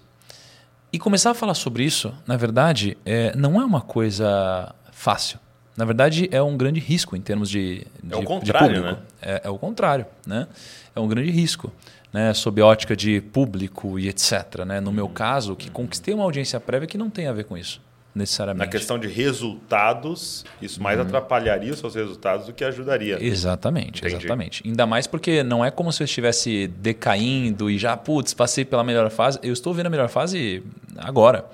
E 0.92 0.98
começar 0.98 1.32
a 1.32 1.34
falar 1.34 1.54
sobre 1.54 1.84
isso, 1.84 2.14
na 2.26 2.38
verdade, 2.38 2.98
é, 3.06 3.36
não 3.36 3.62
é 3.62 3.66
uma 3.66 3.82
coisa 3.82 4.74
fácil. 4.92 5.40
Na 5.76 5.86
verdade, 5.86 6.28
é 6.32 6.42
um 6.42 6.58
grande 6.58 6.80
risco 6.80 7.16
em 7.16 7.22
termos 7.22 7.50
de, 7.50 7.86
de, 8.02 8.14
é 8.14 8.18
o 8.18 8.24
contrário, 8.24 8.82
Né? 8.82 8.98
É, 9.22 9.42
é, 9.44 9.50
o 9.50 9.60
contrário, 9.60 10.08
né? 10.26 10.48
É 10.96 11.00
um 11.00 11.08
grande 11.08 11.30
risco, 11.30 11.72
né? 12.18 12.34
Sob 12.34 12.60
ótica 12.64 12.96
de 12.96 13.22
público 13.22 14.00
e 14.00 14.10
etc. 14.10 14.66
Né? 14.66 14.82
No 14.82 14.92
meu 14.92 15.08
caso, 15.08 15.56
que 15.56 15.70
conquistei 15.70 16.16
uma 16.16 16.24
audiência 16.24 16.60
prévia 16.60 16.88
que 16.88 16.98
não 16.98 17.12
tem 17.12 17.28
a 17.28 17.32
ver 17.32 17.44
com 17.44 17.56
isso 17.56 17.80
necessariamente. 18.16 18.66
Na 18.66 18.72
questão 18.72 18.98
de 18.98 19.08
resultados, 19.08 20.44
isso 20.60 20.82
mais 20.82 20.98
uhum. 20.98 21.06
atrapalharia 21.06 21.72
os 21.72 21.78
seus 21.78 21.94
resultados 21.94 22.48
do 22.48 22.54
que 22.54 22.64
ajudaria. 22.64 23.24
Exatamente, 23.24 24.00
Entendi. 24.00 24.16
exatamente. 24.16 24.64
Ainda 24.66 24.88
mais 24.88 25.06
porque 25.06 25.44
não 25.44 25.64
é 25.64 25.70
como 25.70 25.94
se 25.94 26.02
eu 26.02 26.06
estivesse 26.06 26.66
decaindo 26.68 27.70
e 27.70 27.78
já, 27.78 27.96
putz, 27.96 28.34
passei 28.34 28.66
pela 28.66 28.84
melhor 28.84 29.12
fase. 29.12 29.38
Eu 29.44 29.54
estou 29.54 29.72
vendo 29.72 29.86
a 29.86 29.90
melhor 29.92 30.10
fase 30.10 30.64
agora. 30.98 31.46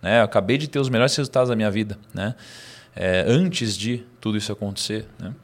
Né? 0.00 0.20
Eu 0.20 0.24
acabei 0.24 0.56
de 0.56 0.68
ter 0.68 0.78
os 0.78 0.88
melhores 0.88 1.16
resultados 1.16 1.48
da 1.48 1.56
minha 1.56 1.70
vida, 1.72 1.98
né? 2.14 2.36
É, 2.94 3.24
antes 3.26 3.76
de 3.76 4.04
tudo 4.20 4.38
isso 4.38 4.52
acontecer. 4.52 5.06
Né? 5.18 5.34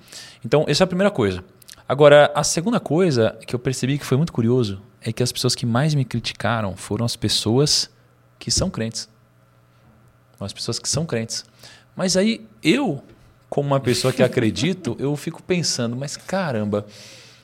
Então, 0.44 0.64
essa 0.68 0.84
é 0.84 0.84
a 0.84 0.86
primeira 0.86 1.10
coisa. 1.10 1.42
Agora, 1.88 2.30
a 2.34 2.44
segunda 2.44 2.78
coisa 2.78 3.34
que 3.46 3.54
eu 3.54 3.58
percebi 3.58 3.96
que 3.96 4.04
foi 4.04 4.18
muito 4.18 4.30
curioso 4.30 4.82
é 5.00 5.10
que 5.10 5.22
as 5.22 5.32
pessoas 5.32 5.54
que 5.54 5.64
mais 5.64 5.94
me 5.94 6.04
criticaram 6.04 6.76
foram 6.76 7.06
as 7.06 7.16
pessoas 7.16 7.90
que 8.38 8.50
são 8.50 8.68
crentes. 8.68 9.08
As 10.38 10.52
pessoas 10.52 10.78
que 10.78 10.86
são 10.86 11.06
crentes. 11.06 11.46
Mas 11.96 12.14
aí 12.14 12.46
eu, 12.62 13.02
como 13.48 13.68
uma 13.68 13.80
pessoa 13.80 14.12
que 14.12 14.22
acredito, 14.22 14.96
eu 14.98 15.16
fico 15.16 15.42
pensando, 15.42 15.96
mas 15.96 16.14
caramba, 16.14 16.84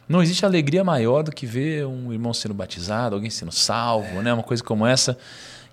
não 0.06 0.22
existe 0.22 0.44
alegria 0.44 0.84
maior 0.84 1.22
do 1.22 1.32
que 1.32 1.46
ver 1.46 1.86
um 1.86 2.12
irmão 2.12 2.34
sendo 2.34 2.52
batizado, 2.52 3.14
alguém 3.14 3.30
sendo 3.30 3.50
salvo, 3.50 4.20
né? 4.20 4.30
uma 4.34 4.42
coisa 4.42 4.62
como 4.62 4.86
essa. 4.86 5.16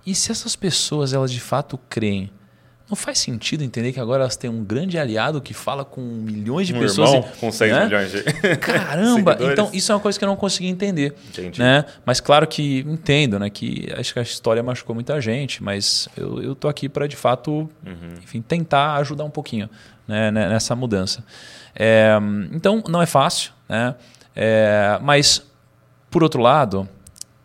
E 0.06 0.16
se 0.16 0.32
essas 0.32 0.56
pessoas 0.56 1.12
elas 1.12 1.30
de 1.30 1.42
fato 1.42 1.78
creem, 1.90 2.32
não 2.92 2.96
faz 2.98 3.20
sentido 3.20 3.64
entender 3.64 3.94
que 3.94 4.00
agora 4.02 4.24
elas 4.24 4.36
têm 4.36 4.50
um 4.50 4.64
grande 4.66 5.00
aliado 5.00 5.40
que 5.40 5.54
fala 5.54 5.86
com 5.86 6.02
milhões 6.02 6.68
de 6.68 6.76
um 6.76 6.80
pessoas. 6.80 7.14
Irmão 7.14 7.30
com 7.40 7.50
6 7.50 7.72
né? 7.72 7.86
milhões 7.86 8.12
de. 8.12 8.24
Caramba! 8.60 9.38
então, 9.40 9.70
isso 9.72 9.94
é 9.94 9.96
uma 9.96 10.02
coisa 10.02 10.20
que 10.20 10.26
eu 10.26 10.28
não 10.28 10.36
consegui 10.36 10.68
entender. 10.68 11.16
Entendi. 11.30 11.60
Né? 11.62 11.86
Mas 12.06 12.20
claro 12.20 12.46
que 12.46 12.80
entendo, 12.80 13.40
né? 13.40 13.50
Que 13.50 13.88
acho 13.98 14.12
que 14.12 14.20
a 14.20 14.22
história 14.22 14.62
machucou 14.62 14.94
muita 14.94 15.22
gente, 15.22 15.64
mas 15.64 16.10
eu, 16.18 16.44
eu 16.44 16.54
tô 16.54 16.68
aqui 16.68 16.90
para 16.90 17.08
de 17.08 17.16
fato, 17.16 17.70
Uhum. 17.86 18.14
enfim, 18.22 18.42
tentar 18.42 18.96
ajudar 18.98 19.24
um 19.24 19.30
pouquinho 19.30 19.70
né? 20.06 20.30
nessa 20.30 20.76
mudança. 20.76 21.24
É, 21.74 22.18
então, 22.52 22.84
não 22.90 23.02
é 23.02 23.06
fácil, 23.06 23.54
né? 23.70 23.96
É, 24.36 25.00
mas, 25.02 25.42
por 26.10 26.24
outro 26.24 26.42
lado, 26.42 26.88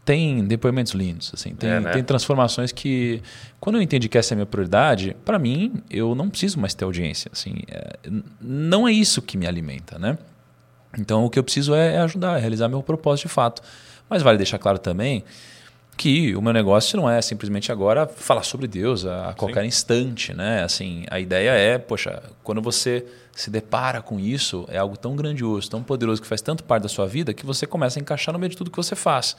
tem 0.06 0.44
depoimentos 0.44 0.92
lindos, 0.92 1.32
assim, 1.34 1.52
tem, 1.56 1.68
É, 1.68 1.80
né? 1.80 1.90
tem 1.90 2.02
transformações 2.04 2.70
que, 2.70 3.20
quando 3.58 3.74
eu 3.74 3.82
entendi 3.82 4.08
que 4.08 4.16
essa 4.16 4.32
é 4.32 4.34
a 4.34 4.36
minha 4.36 4.46
prioridade, 4.46 5.16
para 5.24 5.36
mim, 5.36 5.82
eu 5.90 6.14
não 6.14 6.30
preciso 6.30 6.60
mais 6.60 6.74
ter 6.74 6.84
audiência. 6.84 7.28
Assim, 7.32 7.56
é, 7.68 7.98
não 8.40 8.86
é 8.86 8.92
isso 8.92 9.20
que 9.20 9.36
me 9.36 9.48
alimenta, 9.48 9.98
né? 9.98 10.16
Então, 10.96 11.24
o 11.24 11.28
que 11.28 11.38
eu 11.38 11.42
preciso 11.42 11.74
é, 11.74 11.96
é 11.96 11.98
ajudar, 11.98 12.38
é 12.38 12.40
realizar 12.40 12.68
meu 12.68 12.84
propósito 12.84 13.26
de 13.26 13.34
fato. 13.34 13.60
Mas 14.08 14.22
vale 14.22 14.38
deixar 14.38 14.58
claro 14.58 14.78
também 14.78 15.24
que 15.96 16.36
o 16.36 16.40
meu 16.40 16.52
negócio 16.52 16.96
não 16.96 17.10
é 17.10 17.20
simplesmente 17.20 17.72
agora 17.72 18.06
falar 18.06 18.44
sobre 18.44 18.68
Deus 18.68 19.04
a, 19.04 19.30
a 19.30 19.34
qualquer 19.34 19.64
instante, 19.64 20.32
né? 20.32 20.62
Assim, 20.62 21.04
a 21.10 21.18
ideia 21.18 21.50
é, 21.50 21.78
poxa, 21.78 22.22
quando 22.44 22.62
você 22.62 23.04
se 23.36 23.50
depara 23.50 24.00
com 24.00 24.18
isso, 24.18 24.64
é 24.68 24.78
algo 24.78 24.96
tão 24.96 25.14
grandioso, 25.14 25.70
tão 25.70 25.82
poderoso 25.82 26.22
que 26.22 26.26
faz 26.26 26.40
tanto 26.40 26.64
parte 26.64 26.84
da 26.84 26.88
sua 26.88 27.06
vida 27.06 27.34
que 27.34 27.44
você 27.44 27.66
começa 27.66 27.98
a 27.98 28.00
encaixar 28.00 28.32
no 28.32 28.38
meio 28.38 28.48
de 28.48 28.56
tudo 28.56 28.70
que 28.70 28.76
você 28.76 28.96
faz, 28.96 29.36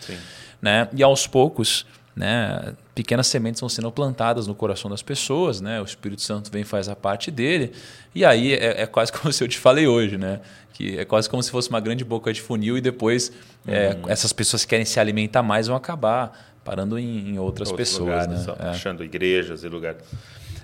né? 0.62 0.88
E 0.94 1.02
aos 1.02 1.26
poucos, 1.26 1.84
né, 2.16 2.76
pequenas 2.94 3.26
sementes 3.26 3.60
vão 3.60 3.68
sendo 3.68 3.92
plantadas 3.92 4.46
no 4.46 4.54
coração 4.54 4.90
das 4.90 5.02
pessoas, 5.02 5.62
né? 5.62 5.82
O 5.82 5.84
Espírito 5.84 6.22
Santo 6.22 6.52
vem 6.52 6.62
e 6.62 6.64
faz 6.64 6.88
a 6.88 6.96
parte 6.96 7.32
dele, 7.32 7.72
e 8.14 8.24
aí 8.24 8.54
é, 8.54 8.84
é 8.84 8.86
quase 8.86 9.12
como 9.14 9.34
se 9.34 9.44
eu 9.44 9.48
te 9.48 9.58
falei 9.58 9.88
hoje, 9.88 10.16
né? 10.16 10.42
Que 10.74 11.00
é 11.00 11.04
quase 11.04 11.28
como 11.28 11.42
se 11.42 11.50
fosse 11.50 11.68
uma 11.68 11.80
grande 11.80 12.06
boca 12.06 12.32
de 12.32 12.40
funil 12.40 12.78
e 12.78 12.82
depois 12.82 13.32
é, 13.68 13.98
essas 14.08 14.32
pessoas 14.32 14.64
que 14.64 14.70
querem 14.70 14.86
se 14.86 15.00
alimentar 15.00 15.42
mais 15.42 15.66
vão 15.66 15.76
acabar 15.76 16.56
parando 16.64 17.00
em, 17.00 17.30
em 17.30 17.40
outras 17.40 17.72
outros 17.72 17.90
pessoas, 17.90 18.28
lugares, 18.28 18.46
né? 18.46 18.56
É. 18.60 18.68
achando 18.68 19.04
igrejas 19.04 19.64
e 19.64 19.68
lugares. 19.68 20.04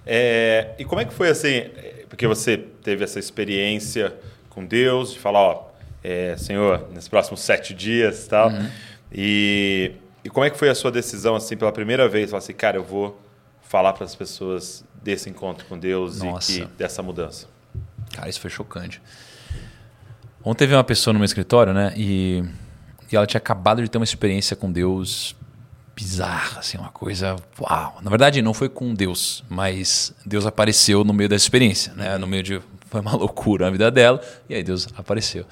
É, 0.05 0.75
e 0.77 0.85
como 0.85 1.01
é 1.01 1.05
que 1.05 1.13
foi 1.13 1.29
assim? 1.29 1.63
Porque 2.13 2.27
você 2.27 2.57
teve 2.57 3.03
essa 3.03 3.17
experiência 3.17 4.15
com 4.47 4.63
Deus 4.63 5.13
de 5.13 5.19
falar, 5.19 5.39
ó, 5.39 5.71
é, 6.03 6.37
Senhor, 6.37 6.87
nesses 6.93 7.09
próximos 7.09 7.41
sete 7.41 7.73
dias, 7.73 8.27
e 8.27 8.29
tal. 8.29 8.49
Uhum. 8.49 8.69
E, 9.11 9.93
e 10.23 10.29
como 10.29 10.45
é 10.45 10.51
que 10.51 10.55
foi 10.55 10.69
a 10.69 10.75
sua 10.75 10.91
decisão 10.91 11.35
assim 11.35 11.57
pela 11.57 11.71
primeira 11.71 12.07
vez? 12.07 12.29
Falar 12.29 12.37
assim, 12.37 12.53
cara, 12.53 12.77
eu 12.77 12.83
vou 12.83 13.19
falar 13.63 13.93
para 13.93 14.05
as 14.05 14.13
pessoas 14.13 14.85
desse 15.01 15.27
encontro 15.27 15.65
com 15.65 15.75
Deus 15.75 16.21
Nossa. 16.21 16.51
e 16.51 16.59
que, 16.59 16.65
dessa 16.77 17.01
mudança. 17.01 17.47
Cara, 18.13 18.29
isso 18.29 18.39
foi 18.39 18.51
chocante. 18.51 19.01
Ontem 20.43 20.65
teve 20.65 20.75
uma 20.75 20.83
pessoa 20.83 21.13
no 21.13 21.19
meu 21.19 21.25
escritório, 21.25 21.73
né? 21.73 21.95
E, 21.97 22.43
e 23.11 23.15
ela 23.15 23.25
tinha 23.25 23.39
acabado 23.39 23.81
de 23.81 23.89
ter 23.89 23.97
uma 23.97 24.03
experiência 24.03 24.55
com 24.55 24.71
Deus 24.71 25.35
bizarra, 25.95 26.59
assim, 26.59 26.77
uma 26.77 26.89
coisa. 26.89 27.35
Uau! 27.59 27.97
Na 28.01 28.09
verdade, 28.09 28.41
não 28.41 28.53
foi 28.53 28.69
com 28.69 28.93
Deus, 28.93 29.43
mas 29.49 30.13
Deus 30.25 30.45
apareceu 30.45 31.03
no 31.03 31.13
meio 31.13 31.29
dessa 31.29 31.45
experiência, 31.45 31.93
né? 31.93 32.17
No 32.17 32.27
meio 32.27 32.43
de. 32.43 32.61
Foi 32.89 33.01
uma 33.01 33.15
loucura 33.15 33.65
na 33.65 33.71
vida 33.71 33.89
dela, 33.89 34.21
e 34.49 34.55
aí 34.55 34.63
Deus 34.63 34.87
apareceu. 34.95 35.45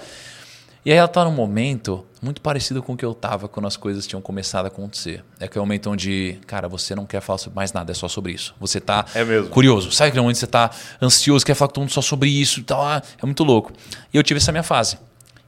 E 0.83 0.91
aí 0.91 0.97
ela 0.97 1.05
está 1.05 1.23
num 1.23 1.31
momento 1.31 2.03
muito 2.23 2.41
parecido 2.41 2.81
com 2.81 2.93
o 2.93 2.97
que 2.97 3.05
eu 3.05 3.11
estava 3.11 3.47
quando 3.47 3.67
as 3.67 3.77
coisas 3.77 4.07
tinham 4.07 4.19
começado 4.19 4.65
a 4.65 4.67
acontecer. 4.67 5.23
É 5.39 5.45
aquele 5.45 5.59
momento 5.59 5.91
onde, 5.91 6.39
cara, 6.47 6.67
você 6.67 6.95
não 6.95 7.05
quer 7.05 7.21
falar 7.21 7.37
sobre 7.37 7.55
mais 7.55 7.71
nada, 7.71 7.91
é 7.91 7.93
só 7.93 8.07
sobre 8.07 8.33
isso. 8.33 8.55
Você 8.59 8.79
tá 8.79 9.05
É 9.13 9.23
curioso. 9.49 9.91
Sabe 9.91 10.07
aquele 10.07 10.21
momento 10.21 10.37
que 10.37 10.39
você 10.39 10.47
tá 10.47 10.71
ansioso, 10.99 11.45
quer 11.45 11.53
falar 11.53 11.67
com 11.67 11.75
todo 11.75 11.83
mundo 11.83 11.91
só 11.91 12.01
sobre 12.01 12.29
isso 12.29 12.61
e 12.61 12.63
tal? 12.63 12.81
Ah, 12.83 12.99
é 13.21 13.25
muito 13.27 13.43
louco. 13.43 13.71
E 14.11 14.17
eu 14.17 14.23
tive 14.23 14.39
essa 14.39 14.51
minha 14.51 14.63
fase. 14.63 14.97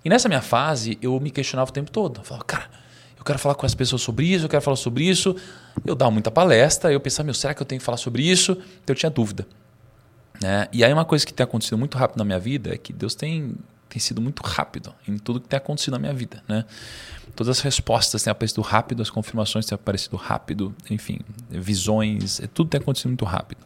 E 0.05 0.09
nessa 0.09 0.27
minha 0.27 0.41
fase, 0.41 0.99
eu 1.01 1.19
me 1.19 1.31
questionava 1.31 1.71
o 1.71 1.73
tempo 1.73 1.89
todo. 1.89 2.19
Eu 2.19 2.23
falava, 2.23 2.45
cara, 2.45 2.69
eu 3.23 3.25
quero 3.25 3.39
falar 3.39 3.55
com 3.55 3.65
as 3.65 3.73
pessoas 3.73 4.01
sobre 4.01 4.25
isso, 4.25 4.43
eu 4.43 4.49
quero 4.49 4.61
falar 4.61 4.75
sobre 4.75 5.05
isso. 5.05 5.33
Eu 5.85 5.95
dava 5.95 6.11
muita 6.11 6.29
palestra, 6.29 6.91
eu 6.91 6.99
pensava, 6.99 7.23
meu, 7.23 7.33
será 7.33 7.53
que 7.53 7.61
eu 7.61 7.65
tenho 7.65 7.79
que 7.79 7.85
falar 7.85 7.97
sobre 7.97 8.21
isso? 8.21 8.51
Então 8.51 8.93
eu 8.93 8.95
tinha 8.95 9.09
dúvida. 9.09 9.47
Né? 10.41 10.67
E 10.73 10.83
aí 10.83 10.91
uma 10.91 11.05
coisa 11.05 11.25
que 11.25 11.33
tem 11.33 11.41
acontecido 11.41 11.77
muito 11.77 11.97
rápido 11.97 12.17
na 12.17 12.25
minha 12.25 12.37
vida 12.37 12.73
é 12.73 12.77
que 12.77 12.91
Deus 12.91 13.15
tem, 13.15 13.55
tem 13.87 13.97
sido 13.97 14.21
muito 14.21 14.41
rápido 14.43 14.93
em 15.07 15.17
tudo 15.17 15.39
que 15.39 15.47
tem 15.47 15.55
acontecido 15.55 15.93
na 15.93 15.99
minha 15.99 16.13
vida. 16.13 16.43
Né? 16.49 16.65
Todas 17.33 17.57
as 17.57 17.63
respostas 17.63 18.21
têm 18.23 18.29
aparecido 18.29 18.59
rápido, 18.59 19.01
as 19.01 19.09
confirmações 19.09 19.65
têm 19.65 19.75
aparecido 19.75 20.17
rápido, 20.17 20.75
enfim, 20.89 21.19
visões, 21.49 22.41
é- 22.41 22.47
tudo 22.47 22.69
tem 22.71 22.81
acontecido 22.81 23.07
muito 23.07 23.23
rápido. 23.23 23.61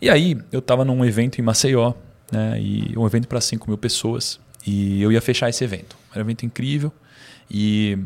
E 0.00 0.08
aí 0.08 0.38
eu 0.50 0.60
estava 0.60 0.86
num 0.86 1.04
evento 1.04 1.38
em 1.38 1.42
Maceió, 1.42 1.92
né? 2.32 2.58
e 2.58 2.96
um 2.96 3.06
evento 3.06 3.28
para 3.28 3.42
5 3.42 3.68
mil 3.68 3.76
pessoas, 3.76 4.40
e 4.66 5.02
eu 5.02 5.12
ia 5.12 5.20
fechar 5.20 5.50
esse 5.50 5.62
evento. 5.62 5.98
Era 6.10 6.20
um 6.20 6.26
evento 6.26 6.46
incrível, 6.46 6.90
e, 7.50 7.98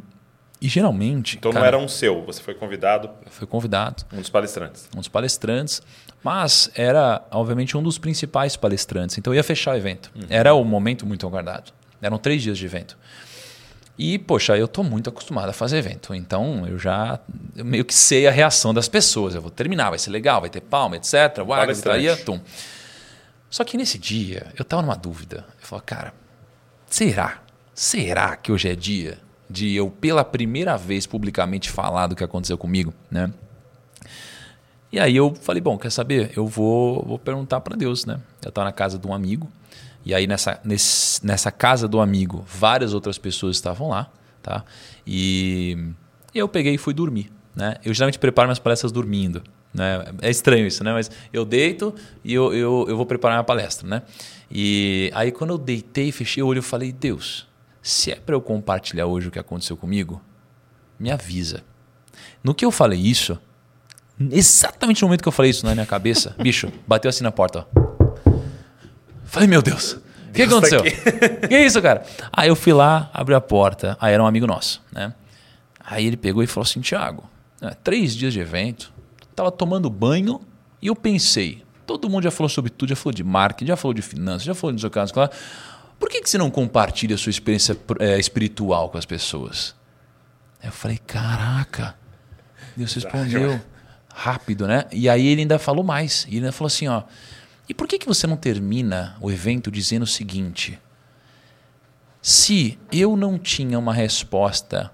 e 0.61 0.69
geralmente... 0.69 1.37
Então 1.37 1.51
não 1.51 1.61
cara, 1.61 1.77
era 1.77 1.79
um 1.79 1.89
seu, 1.89 2.25
você 2.25 2.43
foi 2.43 2.55
convidado, 2.55 3.11
Foi 3.31 3.47
convidado, 3.47 4.05
um 4.13 4.19
dos 4.19 4.31
palestrantes. 4.31 4.89
um 4.95 4.99
dos 4.99 5.09
palestrantes, 5.09 5.83
mas 6.23 6.71
era, 6.75 7.23
obviamente, 7.31 7.77
um 7.77 7.83
dos 7.83 7.99
principais 7.99 8.57
palestrantes. 8.57 9.19
Então 9.19 9.33
eu 9.33 9.37
ia 9.37 9.45
fechar 9.45 9.75
o 9.75 9.77
evento. 9.77 10.11
Era 10.29 10.55
um 10.55 10.65
momento 10.65 11.07
muito 11.07 11.27
aguardado. 11.27 11.73
Eram 12.03 12.19
três 12.19 12.43
dias 12.43 12.59
de 12.59 12.65
evento. 12.65 12.97
E, 13.99 14.17
poxa, 14.17 14.57
eu 14.57 14.67
estou 14.67 14.85
muito 14.85 15.11
acostumado 15.11 15.49
a 15.49 15.53
fazer 15.53 15.79
evento. 15.79 16.15
Então 16.15 16.67
eu 16.67 16.79
já 16.79 17.19
eu 17.57 17.65
meio 17.65 17.85
que 17.85 17.95
sei 17.95 18.29
a 18.29 18.31
reação 18.31 18.73
das 18.73 18.89
pessoas. 18.89 19.35
Eu 19.35 19.43
vou 19.43 19.51
terminar, 19.51 19.91
vai 19.91 19.99
ser 19.99 20.11
legal, 20.11 20.41
vai 20.41 20.51
ter 20.51 20.61
palma, 20.61 20.97
etc. 20.97 21.43
Gritaria, 21.67 22.17
tum. 22.17 22.41
Só 23.51 23.65
que 23.65 23.77
nesse 23.77 23.99
dia 23.99 24.47
eu 24.57 24.63
estava 24.63 24.83
numa 24.83 24.97
dúvida. 24.97 25.45
Eu 25.61 25.67
falei, 25.67 25.85
cara, 25.85 26.15
será? 26.87 27.43
Será 27.75 28.37
que 28.37 28.53
hoje 28.53 28.69
é 28.69 28.77
dia 28.77 29.19
de 29.49 29.75
eu, 29.75 29.91
pela 29.91 30.25
primeira 30.25 30.77
vez, 30.77 31.07
publicamente 31.07 31.71
falar 31.71 32.07
do 32.07 32.17
que 32.17 32.23
aconteceu 32.23 32.59
comigo, 32.59 32.93
né? 33.11 33.33
E 34.91 34.99
aí 34.99 35.17
eu 35.17 35.35
falei, 35.35 35.61
bom, 35.61 35.77
quer 35.77 35.91
saber? 35.91 36.33
Eu 36.35 36.47
vou, 36.47 37.05
vou 37.05 37.19
perguntar 37.19 37.61
para 37.61 37.77
Deus, 37.77 38.07
né? 38.07 38.21
Eu 38.43 38.49
estava 38.49 38.67
na 38.67 38.73
casa 38.73 38.99
de 38.99 39.07
um 39.07 39.13
amigo, 39.13 39.51
e 40.05 40.15
aí 40.15 40.27
nessa, 40.27 40.61
nesse, 40.65 41.25
nessa 41.25 41.51
casa 41.51 41.87
do 41.87 42.01
amigo, 42.01 42.45
várias 42.47 42.95
outras 42.95 43.19
pessoas 43.19 43.57
estavam 43.57 43.89
lá, 43.89 44.11
tá? 44.43 44.65
E 45.07 45.77
eu 46.35 46.49
peguei 46.49 46.75
e 46.75 46.79
fui 46.79 46.95
dormir, 46.95 47.31
né? 47.55 47.77
Eu 47.85 47.93
geralmente 47.93 48.19
preparo 48.19 48.49
minhas 48.49 48.59
palestras 48.59 48.91
dormindo, 48.91 49.43
né? 49.75 50.07
É 50.23 50.31
estranho 50.31 50.67
isso, 50.67 50.83
né? 50.83 50.93
Mas 50.93 51.11
eu 51.33 51.45
deito 51.45 51.95
e 52.25 52.33
eu, 52.33 52.55
eu, 52.55 52.87
eu 52.89 52.97
vou 52.97 53.05
preparar 53.05 53.37
minha 53.37 53.45
palestra, 53.45 53.87
né? 53.87 54.03
E 54.51 55.11
aí 55.15 55.31
quando 55.31 55.51
eu 55.51 55.59
deitei, 55.59 56.11
fechei 56.11 56.43
o 56.43 56.47
olho, 56.47 56.59
eu 56.59 56.63
falei, 56.63 56.93
Deus, 56.93 57.47
se 57.83 58.13
é 58.13 58.17
para 58.17 58.35
eu 58.35 58.41
compartilhar 58.41 59.07
hoje 59.07 59.29
o 59.29 59.31
que 59.31 59.39
aconteceu 59.39 59.77
comigo, 59.77 60.21
me 60.99 61.11
avisa. 61.11 61.63
No 62.43 62.55
que 62.55 62.65
eu 62.65 62.71
falei 62.71 63.01
isso, 63.01 63.39
exatamente 64.31 65.03
no 65.03 65.09
momento 65.09 65.23
que 65.23 65.29
eu 65.29 65.33
falei 65.33 65.51
isso 65.51 65.65
na 65.65 65.75
minha 65.75 65.87
cabeça, 65.87 66.35
bicho, 66.41 66.73
bateu 66.87 67.09
assim 67.09 67.25
na 67.25 67.33
porta, 67.33 67.67
ó. 67.75 67.89
Falei, 69.25 69.49
meu 69.49 69.61
Deus, 69.61 69.93
o 69.93 70.33
que 70.33 70.47
tá 70.47 70.51
aconteceu? 70.51 70.83
que 71.49 71.59
isso, 71.59 71.81
cara? 71.83 72.05
Aí 72.33 72.49
eu 72.49 72.57
fui 72.57 72.73
lá, 72.73 73.11
abri 73.13 73.35
a 73.35 73.41
porta, 73.41 73.97
aí 74.01 74.15
era 74.15 74.23
um 74.23 74.27
amigo 74.27 74.47
nosso, 74.47 74.83
né? 74.91 75.15
Aí 75.85 76.07
ele 76.07 76.17
pegou 76.17 76.43
e 76.43 76.47
falou 76.47 76.65
assim, 76.65 76.81
Thiago, 76.81 77.29
né, 77.61 77.73
três 77.83 78.15
dias 78.15 78.33
de 78.33 78.41
evento, 78.41 78.93
tava 79.35 79.51
tomando 79.51 79.89
banho 79.89 80.41
e 80.81 80.89
eu 80.89 80.97
pensei, 80.97 81.63
todo 81.87 82.09
mundo 82.09 82.25
já 82.25 82.31
falou 82.31 82.49
sobre 82.49 82.71
tudo, 82.71 82.91
já 82.91 82.97
falou 82.97 83.15
de 83.15 83.25
marketing, 83.25 83.69
já 83.69 83.77
falou 83.77 83.95
de 83.95 84.03
finanças, 84.03 84.43
já 84.43 84.55
falou 84.55 84.77
de 84.77 84.91
caso, 84.91 85.15
claro. 85.15 85.31
Por 85.99 86.09
que, 86.09 86.21
que 86.21 86.31
você 86.31 86.39
não 86.39 86.51
compartilha 86.51 87.15
a 87.15 87.19
sua 87.19 87.31
experiência 87.31 87.77
eh, 87.99 88.19
espiritual 88.19 88.89
com 88.89 88.99
as 88.99 89.05
pessoas? 89.05 89.75
Aí 90.61 90.69
eu 90.69 90.73
falei, 90.73 90.99
caraca, 90.99 91.97
Deus 92.77 92.95
respondeu 92.95 93.61
rápido, 94.15 94.67
né? 94.67 94.85
E 94.93 95.09
aí 95.09 95.27
ele 95.27 95.43
ainda 95.43 95.59
falou 95.59 95.85
mais. 95.85 96.25
Ele 96.27 96.37
ainda 96.37 96.53
falou 96.53 96.69
assim, 96.69 96.89
ó. 96.89 97.03
E 97.69 97.75
por 97.75 97.87
que, 97.87 97.99
que 97.99 98.07
você 98.07 98.27
não 98.27 98.37
termina 98.37 99.17
o 99.21 99.31
evento 99.31 99.71
dizendo 99.71 100.03
o 100.03 100.07
seguinte? 100.07 100.79
Se 102.23 102.79
eu 102.91 103.17
não 103.17 103.39
tinha 103.39 103.79
uma 103.79 103.93
resposta 103.93 104.91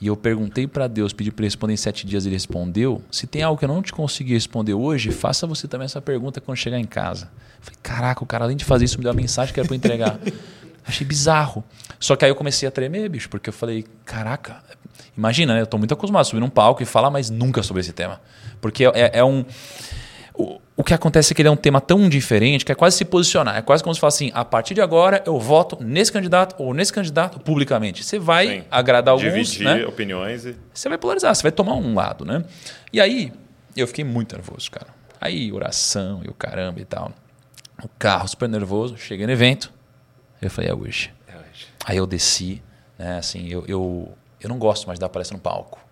e 0.00 0.06
eu 0.08 0.16
perguntei 0.16 0.66
para 0.66 0.86
Deus, 0.86 1.12
pedi 1.12 1.30
para 1.30 1.42
ele 1.42 1.46
responder 1.46 1.72
em 1.72 1.76
sete 1.76 2.06
dias, 2.06 2.26
ele 2.26 2.34
respondeu. 2.34 3.02
Se 3.10 3.26
tem 3.26 3.42
algo 3.42 3.58
que 3.58 3.64
eu 3.64 3.68
não 3.68 3.80
te 3.80 3.92
consegui 3.92 4.34
responder 4.34 4.74
hoje, 4.74 5.10
faça 5.10 5.46
você 5.46 5.66
também 5.66 5.86
essa 5.86 6.02
pergunta 6.02 6.40
quando 6.40 6.58
chegar 6.58 6.78
em 6.78 6.84
casa. 6.84 7.30
Eu 7.58 7.64
falei, 7.64 7.78
caraca, 7.82 8.22
o 8.22 8.26
cara 8.26 8.44
além 8.44 8.56
de 8.56 8.64
fazer 8.64 8.84
isso 8.84 8.98
me 8.98 9.04
deu 9.04 9.12
uma 9.12 9.20
mensagem 9.20 9.54
que 9.54 9.60
era 9.60 9.66
para 9.66 9.76
entregar. 9.76 10.18
Achei 10.86 11.06
bizarro. 11.06 11.64
Só 11.98 12.14
que 12.14 12.24
aí 12.24 12.30
eu 12.30 12.36
comecei 12.36 12.68
a 12.68 12.70
tremer, 12.70 13.08
bicho, 13.08 13.28
porque 13.28 13.48
eu 13.48 13.52
falei, 13.54 13.84
caraca, 14.04 14.62
imagina, 15.16 15.54
né? 15.54 15.62
Eu 15.62 15.66
tô 15.66 15.78
muito 15.78 15.92
acostumado 15.92 16.20
a 16.20 16.24
subir 16.24 16.40
num 16.40 16.50
palco 16.50 16.82
e 16.82 16.86
falar, 16.86 17.10
mas 17.10 17.30
nunca 17.30 17.62
sobre 17.62 17.80
esse 17.80 17.92
tema. 17.92 18.20
Porque 18.60 18.84
é, 18.84 19.18
é 19.18 19.24
um. 19.24 19.44
O, 20.36 20.60
o 20.76 20.84
que 20.84 20.92
acontece 20.92 21.32
é 21.32 21.34
que 21.34 21.40
ele 21.40 21.48
é 21.48 21.50
um 21.50 21.56
tema 21.56 21.80
tão 21.80 22.08
diferente 22.08 22.64
que 22.64 22.70
é 22.70 22.74
quase 22.74 22.96
se 22.96 23.04
posicionar. 23.04 23.56
É 23.56 23.62
quase 23.62 23.82
como 23.82 23.94
se 23.94 24.00
fosse 24.00 24.24
assim: 24.24 24.32
a 24.34 24.44
partir 24.44 24.74
de 24.74 24.82
agora 24.82 25.22
eu 25.26 25.38
voto 25.40 25.78
nesse 25.82 26.12
candidato 26.12 26.54
ou 26.62 26.74
nesse 26.74 26.92
candidato 26.92 27.40
publicamente. 27.40 28.04
Você 28.04 28.18
vai 28.18 28.46
Sim. 28.46 28.64
agradar 28.70 29.12
alguns. 29.12 29.50
Dividir 29.50 29.64
né? 29.64 29.86
opiniões 29.86 30.44
e. 30.44 30.54
Você 30.72 30.88
vai 30.88 30.98
polarizar, 30.98 31.34
você 31.34 31.42
vai 31.42 31.52
tomar 31.52 31.74
um 31.74 31.94
lado, 31.94 32.24
né? 32.24 32.44
E 32.92 33.00
aí, 33.00 33.32
eu 33.74 33.86
fiquei 33.86 34.04
muito 34.04 34.34
nervoso, 34.34 34.70
cara. 34.70 34.88
Aí, 35.18 35.50
oração 35.50 36.20
e 36.22 36.28
o 36.28 36.34
caramba 36.34 36.80
e 36.80 36.84
tal. 36.84 37.12
O 37.82 37.88
carro 37.98 38.28
super 38.28 38.48
nervoso, 38.48 38.96
cheguei 38.98 39.26
no 39.26 39.32
evento. 39.32 39.72
Eu 40.40 40.50
falei, 40.50 40.70
é 40.70 40.74
hoje. 40.74 41.12
É 41.26 41.32
hoje. 41.32 41.66
Aí 41.84 41.96
eu 41.96 42.06
desci, 42.06 42.62
né? 42.98 43.18
Assim, 43.18 43.48
eu, 43.48 43.64
eu, 43.66 44.12
eu 44.40 44.48
não 44.48 44.58
gosto 44.58 44.86
mais 44.86 44.98
de 44.98 45.00
dar 45.00 45.08
palestra 45.08 45.36
no 45.36 45.42
palco 45.42 45.85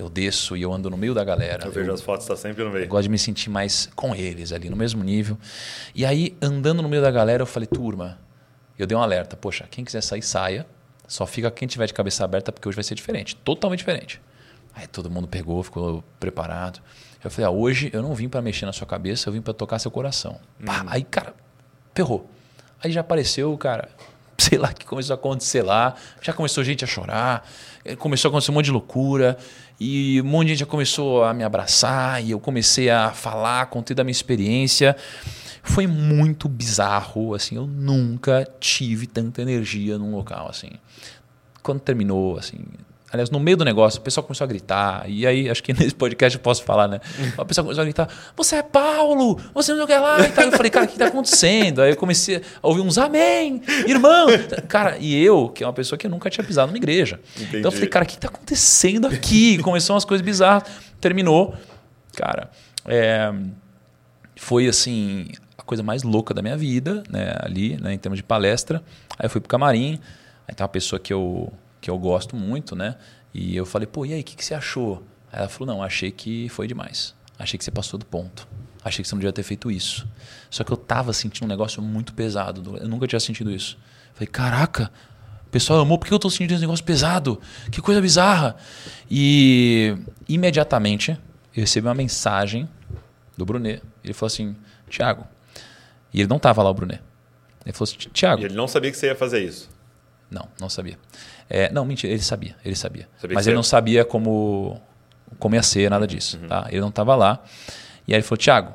eu 0.00 0.08
desço 0.08 0.56
e 0.56 0.62
eu 0.62 0.72
ando 0.72 0.88
no 0.90 0.96
meio 0.96 1.14
da 1.14 1.22
galera. 1.22 1.66
Eu 1.66 1.72
vejo 1.72 1.90
eu, 1.90 1.94
as 1.94 2.00
fotos, 2.00 2.24
está 2.24 2.36
sempre 2.36 2.64
no 2.64 2.70
meio. 2.70 2.84
Eu 2.84 2.88
gosto 2.88 3.04
de 3.04 3.08
me 3.08 3.18
sentir 3.18 3.50
mais 3.50 3.88
com 3.94 4.14
eles 4.14 4.52
ali, 4.52 4.70
no 4.70 4.76
mesmo 4.76 5.04
nível. 5.04 5.38
E 5.94 6.04
aí, 6.04 6.36
andando 6.40 6.82
no 6.82 6.88
meio 6.88 7.02
da 7.02 7.10
galera, 7.10 7.42
eu 7.42 7.46
falei, 7.46 7.66
turma, 7.66 8.18
eu 8.78 8.86
dei 8.86 8.96
um 8.96 9.02
alerta. 9.02 9.36
Poxa, 9.36 9.66
quem 9.70 9.84
quiser 9.84 10.02
sair, 10.02 10.22
saia. 10.22 10.66
Só 11.06 11.26
fica 11.26 11.50
quem 11.50 11.68
tiver 11.68 11.86
de 11.86 11.92
cabeça 11.92 12.24
aberta, 12.24 12.50
porque 12.50 12.68
hoje 12.68 12.76
vai 12.76 12.84
ser 12.84 12.94
diferente. 12.94 13.36
Totalmente 13.36 13.80
diferente. 13.80 14.20
Aí 14.74 14.86
todo 14.86 15.10
mundo 15.10 15.28
pegou, 15.28 15.62
ficou 15.62 16.02
preparado. 16.18 16.80
Eu 17.22 17.30
falei, 17.30 17.46
ah, 17.46 17.50
hoje 17.50 17.90
eu 17.92 18.00
não 18.00 18.14
vim 18.14 18.28
para 18.28 18.40
mexer 18.40 18.64
na 18.64 18.72
sua 18.72 18.86
cabeça, 18.86 19.28
eu 19.28 19.32
vim 19.32 19.42
para 19.42 19.52
tocar 19.52 19.78
seu 19.78 19.90
coração. 19.90 20.40
Hum. 20.60 20.64
Pá, 20.64 20.84
aí, 20.88 21.02
cara, 21.04 21.34
ferrou. 21.94 22.30
Aí 22.82 22.90
já 22.90 23.02
apareceu, 23.02 23.54
cara, 23.58 23.90
sei 24.38 24.56
lá 24.56 24.70
o 24.70 24.74
que 24.74 24.86
começou 24.86 25.12
a 25.12 25.18
acontecer 25.18 25.62
lá. 25.62 25.94
Já 26.22 26.32
começou 26.32 26.64
gente 26.64 26.84
a 26.84 26.86
chorar, 26.86 27.46
eh, 27.84 27.96
começou 27.96 28.28
a 28.28 28.30
acontecer 28.30 28.50
um 28.50 28.54
monte 28.54 28.66
de 28.66 28.70
loucura. 28.70 29.36
E 29.80 30.20
um 30.20 30.24
monte 30.26 30.48
de 30.48 30.50
gente 30.50 30.60
já 30.60 30.66
começou 30.66 31.24
a 31.24 31.32
me 31.32 31.42
abraçar 31.42 32.22
e 32.22 32.32
eu 32.32 32.38
comecei 32.38 32.90
a 32.90 33.12
falar, 33.12 33.64
contei 33.66 33.96
da 33.96 34.04
minha 34.04 34.12
experiência. 34.12 34.94
Foi 35.62 35.86
muito 35.86 36.48
bizarro, 36.50 37.34
assim, 37.34 37.56
eu 37.56 37.66
nunca 37.66 38.46
tive 38.60 39.06
tanta 39.06 39.40
energia 39.40 39.96
num 39.96 40.14
local 40.14 40.48
assim. 40.50 40.70
Quando 41.62 41.80
terminou, 41.80 42.36
assim, 42.38 42.58
Aliás, 43.12 43.28
no 43.28 43.40
meio 43.40 43.56
do 43.56 43.64
negócio, 43.64 43.98
o 43.98 44.02
pessoal 44.02 44.24
começou 44.24 44.44
a 44.44 44.48
gritar. 44.48 45.04
E 45.08 45.26
aí, 45.26 45.50
acho 45.50 45.62
que 45.62 45.72
nesse 45.74 45.94
podcast 45.94 46.36
eu 46.36 46.42
posso 46.42 46.62
falar, 46.62 46.86
né? 46.86 47.00
O 47.36 47.44
pessoal 47.44 47.64
começou 47.64 47.82
a 47.82 47.84
gritar: 47.84 48.08
Você 48.36 48.56
é 48.56 48.62
Paulo! 48.62 49.36
Você 49.52 49.72
não 49.72 49.78
sei 49.78 49.84
o 49.84 49.86
que 49.86 49.96
lá! 49.98 50.20
E 50.20 50.28
tal. 50.30 50.44
Eu 50.44 50.52
falei, 50.52 50.70
cara, 50.70 50.84
o 50.84 50.88
que 50.88 50.94
está 50.94 51.06
acontecendo? 51.06 51.82
Aí 51.82 51.90
eu 51.90 51.96
comecei 51.96 52.36
a 52.36 52.68
ouvir 52.68 52.80
uns 52.80 52.98
Amém! 52.98 53.62
Irmão! 53.86 54.28
Cara, 54.68 54.96
e 54.98 55.20
eu, 55.22 55.48
que 55.48 55.64
é 55.64 55.66
uma 55.66 55.72
pessoa 55.72 55.98
que 55.98 56.08
nunca 56.08 56.30
tinha 56.30 56.44
pisado 56.44 56.68
numa 56.68 56.78
igreja. 56.78 57.20
Entendi. 57.36 57.58
Então 57.58 57.70
eu 57.70 57.72
falei, 57.72 57.88
cara, 57.88 58.04
o 58.04 58.08
que 58.08 58.14
está 58.14 58.28
acontecendo 58.28 59.08
aqui? 59.08 59.58
Começou 59.58 59.94
umas 59.94 60.04
coisas 60.04 60.24
bizarras. 60.24 60.70
Terminou. 61.00 61.54
Cara, 62.14 62.50
é, 62.86 63.32
foi 64.36 64.68
assim, 64.68 65.28
a 65.58 65.62
coisa 65.62 65.82
mais 65.82 66.02
louca 66.04 66.32
da 66.32 66.42
minha 66.42 66.56
vida, 66.56 67.02
né? 67.10 67.34
Ali, 67.40 67.76
né, 67.80 67.92
em 67.92 67.98
termos 67.98 68.18
de 68.18 68.22
palestra. 68.22 68.82
Aí 69.18 69.26
eu 69.26 69.30
fui 69.30 69.40
pro 69.40 69.48
camarim. 69.48 69.98
Aí 70.46 70.54
tem 70.54 70.62
uma 70.62 70.68
pessoa 70.68 71.00
que 71.00 71.12
eu 71.12 71.52
que 71.80 71.90
eu 71.90 71.98
gosto 71.98 72.36
muito, 72.36 72.76
né? 72.76 72.96
E 73.32 73.56
eu 73.56 73.64
falei, 73.64 73.86
pô, 73.86 74.04
e 74.04 74.12
aí, 74.12 74.20
o 74.20 74.24
que, 74.24 74.36
que 74.36 74.44
você 74.44 74.54
achou? 74.54 75.02
Aí 75.32 75.38
ela 75.40 75.48
falou, 75.48 75.74
não, 75.74 75.82
achei 75.82 76.10
que 76.10 76.48
foi 76.48 76.66
demais. 76.66 77.14
Achei 77.38 77.56
que 77.56 77.64
você 77.64 77.70
passou 77.70 77.98
do 77.98 78.04
ponto. 78.04 78.46
Achei 78.84 79.02
que 79.02 79.08
você 79.08 79.14
não 79.14 79.20
devia 79.20 79.32
ter 79.32 79.42
feito 79.42 79.70
isso. 79.70 80.06
Só 80.48 80.64
que 80.64 80.72
eu 80.72 80.76
tava 80.76 81.12
sentindo 81.12 81.44
um 81.44 81.48
negócio 81.48 81.82
muito 81.82 82.12
pesado. 82.12 82.76
Eu 82.78 82.88
nunca 82.88 83.06
tinha 83.06 83.20
sentido 83.20 83.50
isso. 83.50 83.78
Falei, 84.14 84.26
caraca, 84.26 84.90
o 85.46 85.50
pessoal 85.50 85.80
amou, 85.80 85.98
por 85.98 86.06
que 86.06 86.14
eu 86.14 86.18
tô 86.18 86.28
sentindo 86.30 86.52
esse 86.52 86.60
negócio 86.60 86.84
pesado? 86.84 87.40
Que 87.70 87.80
coisa 87.80 88.00
bizarra. 88.00 88.56
E 89.10 89.96
imediatamente 90.28 91.12
eu 91.54 91.60
recebi 91.60 91.86
uma 91.86 91.94
mensagem 91.94 92.68
do 93.36 93.44
Brunet. 93.44 93.82
Ele 94.02 94.12
falou 94.12 94.28
assim, 94.28 94.56
Tiago. 94.88 95.26
E 96.12 96.20
ele 96.20 96.28
não 96.28 96.38
tava 96.38 96.62
lá, 96.62 96.70
o 96.70 96.74
Brunet. 96.74 97.02
Ele 97.64 97.72
falou 97.72 97.84
assim, 97.90 98.08
Tiago. 98.12 98.42
E 98.42 98.46
ele 98.46 98.54
não 98.54 98.66
sabia 98.66 98.90
que 98.90 98.96
você 98.96 99.06
ia 99.06 99.16
fazer 99.16 99.44
isso? 99.44 99.68
Não, 100.30 100.48
não 100.60 100.68
sabia. 100.68 100.96
É, 101.48 101.72
não, 101.72 101.84
mentira, 101.84 102.12
ele 102.12 102.22
sabia, 102.22 102.54
ele 102.64 102.76
sabia. 102.76 103.08
sabia 103.20 103.34
Mas 103.34 103.46
ele 103.46 103.56
não 103.56 103.62
sabia 103.62 104.04
como, 104.04 104.80
como 105.38 105.54
ia 105.54 105.62
ser, 105.62 105.90
nada 105.90 106.06
disso. 106.06 106.38
Uhum. 106.40 106.48
Tá? 106.48 106.66
Ele 106.70 106.80
não 106.80 106.88
estava 106.88 107.16
lá. 107.16 107.42
E 108.06 108.12
aí 108.12 108.18
ele 108.18 108.22
falou, 108.22 108.38
Tiago, 108.38 108.72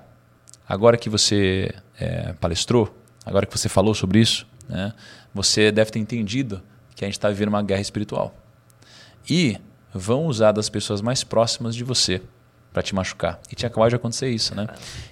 agora 0.68 0.98
que 0.98 1.10
você 1.10 1.74
é, 2.00 2.34
palestrou, 2.34 2.94
agora 3.26 3.46
que 3.46 3.58
você 3.58 3.70
falou 3.70 3.94
sobre 3.94 4.20
isso, 4.20 4.46
né, 4.68 4.94
você 5.34 5.72
deve 5.72 5.92
ter 5.92 6.00
entendido 6.00 6.62
que 6.96 7.06
a 7.06 7.08
gente 7.08 7.18
está 7.18 7.30
vivendo 7.30 7.50
uma 7.50 7.64
guerra 7.64 7.82
espiritual. 7.82 8.36
E 9.30 9.58
vão 9.94 10.26
usar 10.26 10.52
das 10.52 10.70
pessoas 10.70 11.02
mais 11.02 11.24
próximas 11.24 11.76
de 11.76 11.84
você 11.84 12.22
para 12.74 12.84
te 12.84 12.94
machucar. 12.94 13.40
E 13.50 13.56
tinha 13.56 13.68
acabado 13.68 13.90
de 13.90 13.96
acontecer 13.96 14.30
isso, 14.30 14.54
né? 14.54 14.68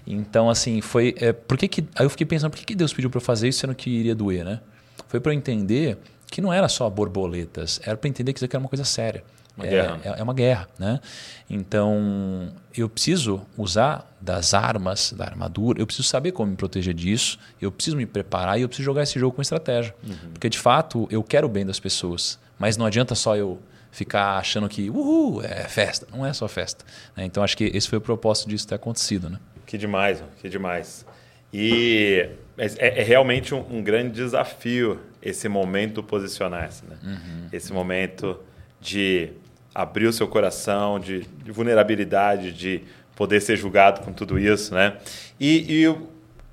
Então, 0.05 0.49
assim, 0.49 0.81
foi. 0.81 1.15
É, 1.17 1.31
por 1.31 1.57
que 1.57 1.67
que, 1.69 1.81
aí 1.95 2.05
eu 2.05 2.09
fiquei 2.09 2.25
pensando, 2.25 2.51
por 2.51 2.57
que, 2.57 2.65
que 2.65 2.75
Deus 2.75 2.93
pediu 2.93 3.09
para 3.09 3.17
eu 3.19 3.21
fazer 3.23 3.47
isso 3.47 3.59
sendo 3.59 3.73
que 3.73 3.89
iria 3.89 4.13
doer, 4.13 4.43
né? 4.43 4.59
Foi 5.07 5.19
para 5.19 5.31
eu 5.31 5.37
entender 5.37 5.97
que 6.33 6.41
não 6.41 6.51
era 6.51 6.67
só 6.67 6.89
borboletas, 6.89 7.79
era 7.83 7.95
para 7.95 8.09
entender 8.09 8.33
que 8.33 8.39
isso 8.39 8.45
aqui 8.45 8.55
era 8.55 8.63
uma 8.63 8.67
coisa 8.67 8.83
séria. 8.83 9.23
Uma 9.55 9.67
é, 9.67 9.69
guerra. 9.69 9.99
É, 10.03 10.19
é, 10.19 10.23
uma 10.23 10.33
guerra, 10.33 10.67
né? 10.79 10.99
Então, 11.47 12.51
eu 12.75 12.89
preciso 12.89 13.45
usar 13.55 14.11
das 14.19 14.55
armas, 14.55 15.13
da 15.13 15.25
armadura, 15.25 15.79
eu 15.79 15.85
preciso 15.85 16.07
saber 16.07 16.31
como 16.31 16.49
me 16.49 16.57
proteger 16.57 16.95
disso, 16.95 17.37
eu 17.61 17.71
preciso 17.71 17.95
me 17.95 18.07
preparar 18.07 18.57
e 18.57 18.63
eu 18.63 18.67
preciso 18.67 18.83
jogar 18.83 19.03
esse 19.03 19.19
jogo 19.19 19.35
com 19.35 19.43
estratégia. 19.43 19.93
Uhum. 20.03 20.31
Porque, 20.33 20.49
de 20.49 20.57
fato, 20.57 21.07
eu 21.11 21.21
quero 21.21 21.45
o 21.45 21.49
bem 21.51 21.67
das 21.67 21.79
pessoas, 21.79 22.39
mas 22.57 22.77
não 22.77 22.87
adianta 22.87 23.13
só 23.13 23.37
eu 23.37 23.59
ficar 23.91 24.37
achando 24.37 24.67
que, 24.67 24.89
uhul, 24.89 25.43
é 25.43 25.67
festa. 25.67 26.07
Não 26.11 26.25
é 26.25 26.33
só 26.33 26.47
festa. 26.47 26.83
Né? 27.15 27.25
Então, 27.25 27.43
acho 27.43 27.55
que 27.55 27.65
esse 27.65 27.87
foi 27.87 27.99
o 27.99 28.01
propósito 28.01 28.49
disso 28.49 28.67
ter 28.67 28.73
acontecido, 28.73 29.29
né? 29.29 29.37
Que 29.67 29.77
demais, 29.77 30.23
que 30.41 30.49
demais. 30.49 31.05
E 31.53 32.27
é, 32.57 32.99
é 32.99 33.03
realmente 33.03 33.53
um, 33.53 33.63
um, 33.69 33.83
grande 33.83 34.13
desafio 34.13 34.99
esse 35.23 35.47
momento 35.47 36.03
posicionar-se, 36.03 36.85
né? 36.85 36.97
Uhum. 37.01 37.47
Esse 37.51 37.71
momento 37.71 38.39
de 38.81 39.31
abrir 39.73 40.05
o 40.05 40.13
seu 40.13 40.27
coração, 40.27 40.99
de, 40.99 41.21
de, 41.21 41.51
vulnerabilidade, 41.51 42.51
de 42.51 42.83
poder 43.15 43.41
ser 43.41 43.55
julgado 43.55 44.01
com 44.01 44.11
tudo 44.11 44.37
isso, 44.37 44.73
né? 44.73 44.97
E, 45.39 45.83
e, 45.85 45.97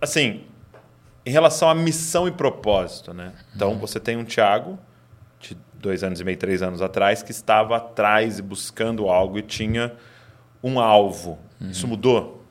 assim, 0.01 0.45
em 1.27 1.31
relação 1.31 1.69
à 1.69 1.75
missão 1.75 2.29
e 2.29 2.31
propósito, 2.31 3.13
né? 3.13 3.33
Então, 3.55 3.73
uhum. 3.73 3.79
você 3.79 3.99
tem 3.99 4.17
um 4.17 4.25
Tiago 4.25 4.79
de 5.41 5.57
dois 5.75 6.05
anos 6.05 6.21
e 6.21 6.25
meio, 6.25 6.39
três 6.39 6.63
anos 6.63 6.81
atrás, 6.81 7.23
que 7.23 7.33
estava 7.33 7.77
atrás 7.77 8.39
e 8.39 8.43
buscando 8.43 9.09
algo 9.09 9.39
e 9.39 9.43
tinha 9.43 9.93
um 10.63 10.79
alvo. 10.79 11.39
Uhum. 11.61 11.71
Isso 11.71 11.89
mudou? 11.89 12.45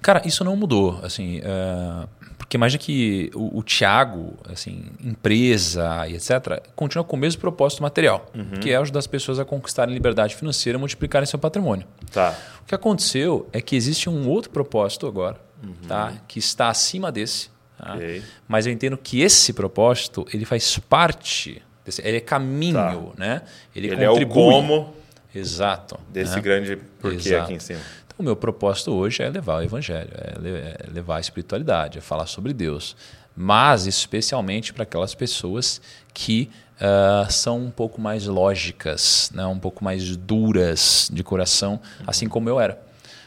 Cara, 0.00 0.22
isso 0.24 0.42
não 0.42 0.56
mudou. 0.56 0.98
Assim, 1.02 1.40
uh, 1.40 2.08
porque 2.42 2.56
imagina 2.56 2.82
que 2.82 3.30
o, 3.34 3.60
o 3.60 3.62
Thiago, 3.62 4.34
assim, 4.50 4.86
empresa 5.00 6.08
e 6.08 6.14
etc., 6.14 6.60
continua 6.74 7.04
com 7.04 7.14
o 7.14 7.18
mesmo 7.18 7.40
propósito 7.40 7.82
material, 7.82 8.28
uhum. 8.34 8.60
que 8.60 8.72
é 8.72 8.76
ajudar 8.76 8.98
as 8.98 9.06
pessoas 9.06 9.38
a 9.38 9.44
conquistarem 9.44 9.94
liberdade 9.94 10.34
financeira 10.34 10.76
e 10.76 10.80
multiplicarem 10.80 11.24
seu 11.24 11.38
patrimônio. 11.38 11.86
Tá. 12.10 12.36
O 12.62 12.64
que 12.66 12.74
aconteceu 12.74 13.48
é 13.52 13.60
que 13.60 13.76
existe 13.76 14.10
um 14.10 14.28
outro 14.28 14.50
propósito 14.50 15.06
agora, 15.06 15.40
uhum. 15.62 15.72
tá? 15.86 16.14
que 16.26 16.40
está 16.40 16.68
acima 16.68 17.12
desse. 17.12 17.48
Tá? 17.78 17.94
Okay. 17.94 18.22
Mas 18.48 18.66
eu 18.66 18.72
entendo 18.72 18.98
que 18.98 19.20
esse 19.20 19.52
propósito 19.52 20.26
ele 20.34 20.44
faz 20.44 20.78
parte, 20.80 21.62
desse, 21.84 22.02
ele 22.04 22.16
é 22.16 22.20
caminho, 22.20 22.74
tá. 22.74 23.12
né? 23.16 23.42
Ele, 23.74 23.86
ele 23.86 24.04
contribui. 24.04 24.42
é 24.42 24.46
o 24.46 24.52
como 24.52 24.94
Exato. 25.34 25.98
Desse 26.10 26.36
né? 26.36 26.42
grande 26.42 26.76
porquê 27.00 27.30
Exato. 27.30 27.44
aqui 27.44 27.54
em 27.54 27.58
cima. 27.58 27.80
O 28.22 28.24
meu 28.24 28.36
propósito 28.36 28.92
hoje 28.92 29.20
é 29.20 29.28
levar 29.28 29.56
o 29.56 29.62
evangelho, 29.64 30.08
é, 30.14 30.76
é 30.86 30.90
levar 30.92 31.16
a 31.16 31.20
espiritualidade, 31.20 31.98
é 31.98 32.00
falar 32.00 32.26
sobre 32.26 32.52
Deus. 32.52 32.94
Mas 33.34 33.88
especialmente 33.88 34.72
para 34.72 34.84
aquelas 34.84 35.12
pessoas 35.12 35.82
que 36.14 36.48
uh, 36.76 37.32
são 37.32 37.58
um 37.58 37.70
pouco 37.70 38.00
mais 38.00 38.24
lógicas, 38.26 39.32
né? 39.34 39.44
um 39.44 39.58
pouco 39.58 39.82
mais 39.82 40.16
duras 40.16 41.10
de 41.12 41.24
coração, 41.24 41.80
assim 42.06 42.28
como 42.28 42.48
eu 42.48 42.60
era. 42.60 42.80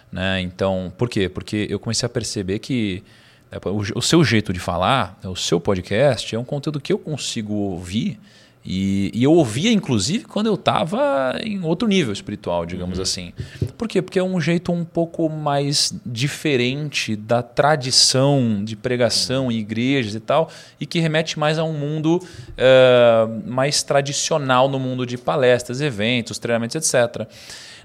Né? 0.10 0.40
Então, 0.40 0.94
por 0.98 1.10
quê? 1.10 1.28
Porque 1.28 1.68
eu 1.70 1.78
comecei 1.78 2.08
a 2.08 2.10
perceber 2.10 2.60
que 2.60 3.04
é, 3.52 3.58
o, 3.68 4.00
o 4.00 4.02
seu 4.02 4.24
jeito 4.24 4.54
de 4.54 4.62
falar, 4.62 5.20
o 5.26 5.36
seu 5.36 5.60
podcast, 5.60 6.34
é 6.34 6.40
um 6.40 6.46
conteúdo 6.46 6.80
que 6.80 6.94
eu 6.94 7.00
consigo 7.00 7.54
ouvir 7.54 8.18
e, 8.66 9.12
e, 9.14 9.24
eu 9.24 9.32
ouvia, 9.32 9.72
inclusive, 9.72 10.26
quando 10.26 10.48
eu 10.48 10.56
estava 10.56 11.38
em 11.44 11.64
outro 11.64 11.88
nível 11.88 12.12
espiritual, 12.12 12.66
digamos 12.66 12.98
uhum. 12.98 13.04
assim. 13.04 13.34
Por 13.78 13.88
quê? 13.88 14.02
Porque 14.02 14.18
é 14.18 14.24
um 14.24 14.42
jeito 14.42 14.72
um 14.72 14.84
pouco 14.84 15.30
mais 15.30 15.94
diferente 16.04 17.16
da 17.16 17.44
tradição 17.44 18.64
de 18.64 18.76
pregação 18.76 19.52
em 19.52 19.60
igrejas 19.60 20.16
e 20.16 20.20
tal, 20.20 20.50
e 20.80 20.86
que 20.88 21.00
remete 21.00 21.38
mais 21.38 21.60
a 21.60 21.64
um 21.64 21.74
mundo 21.74 22.18
uh, 22.18 23.50
mais 23.50 23.84
tradicional 23.84 24.68
no 24.68 24.80
mundo 24.80 25.06
de 25.06 25.16
palestras, 25.16 25.80
eventos, 25.80 26.40
treinamentos, 26.40 26.76
etc. 26.76 27.28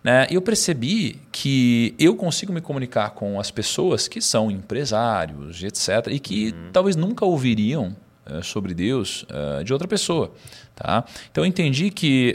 Né? 0.03 0.27
Eu 0.31 0.41
percebi 0.41 1.21
que 1.31 1.95
eu 1.99 2.17
consigo 2.17 2.55
me 2.55 2.61
comunicar 2.63 3.11
com 3.11 3.39
as 3.39 3.51
pessoas 3.51 4.09
que 4.09 4.23
são 4.23 4.51
empresários, 4.51 5.63
etc., 5.63 6.07
e 6.11 6.19
que 6.19 6.55
uhum. 6.57 6.71
talvez 6.73 6.97
nunca 6.97 7.27
ouviriam 7.27 7.95
sobre 8.43 8.75
Deus 8.75 9.25
uh, 9.25 9.65
de 9.65 9.73
outra 9.73 9.89
pessoa. 9.89 10.33
Tá? 10.75 11.05
Então 11.31 11.45
eu 11.45 11.49
entendi 11.49 11.91
que 11.91 12.35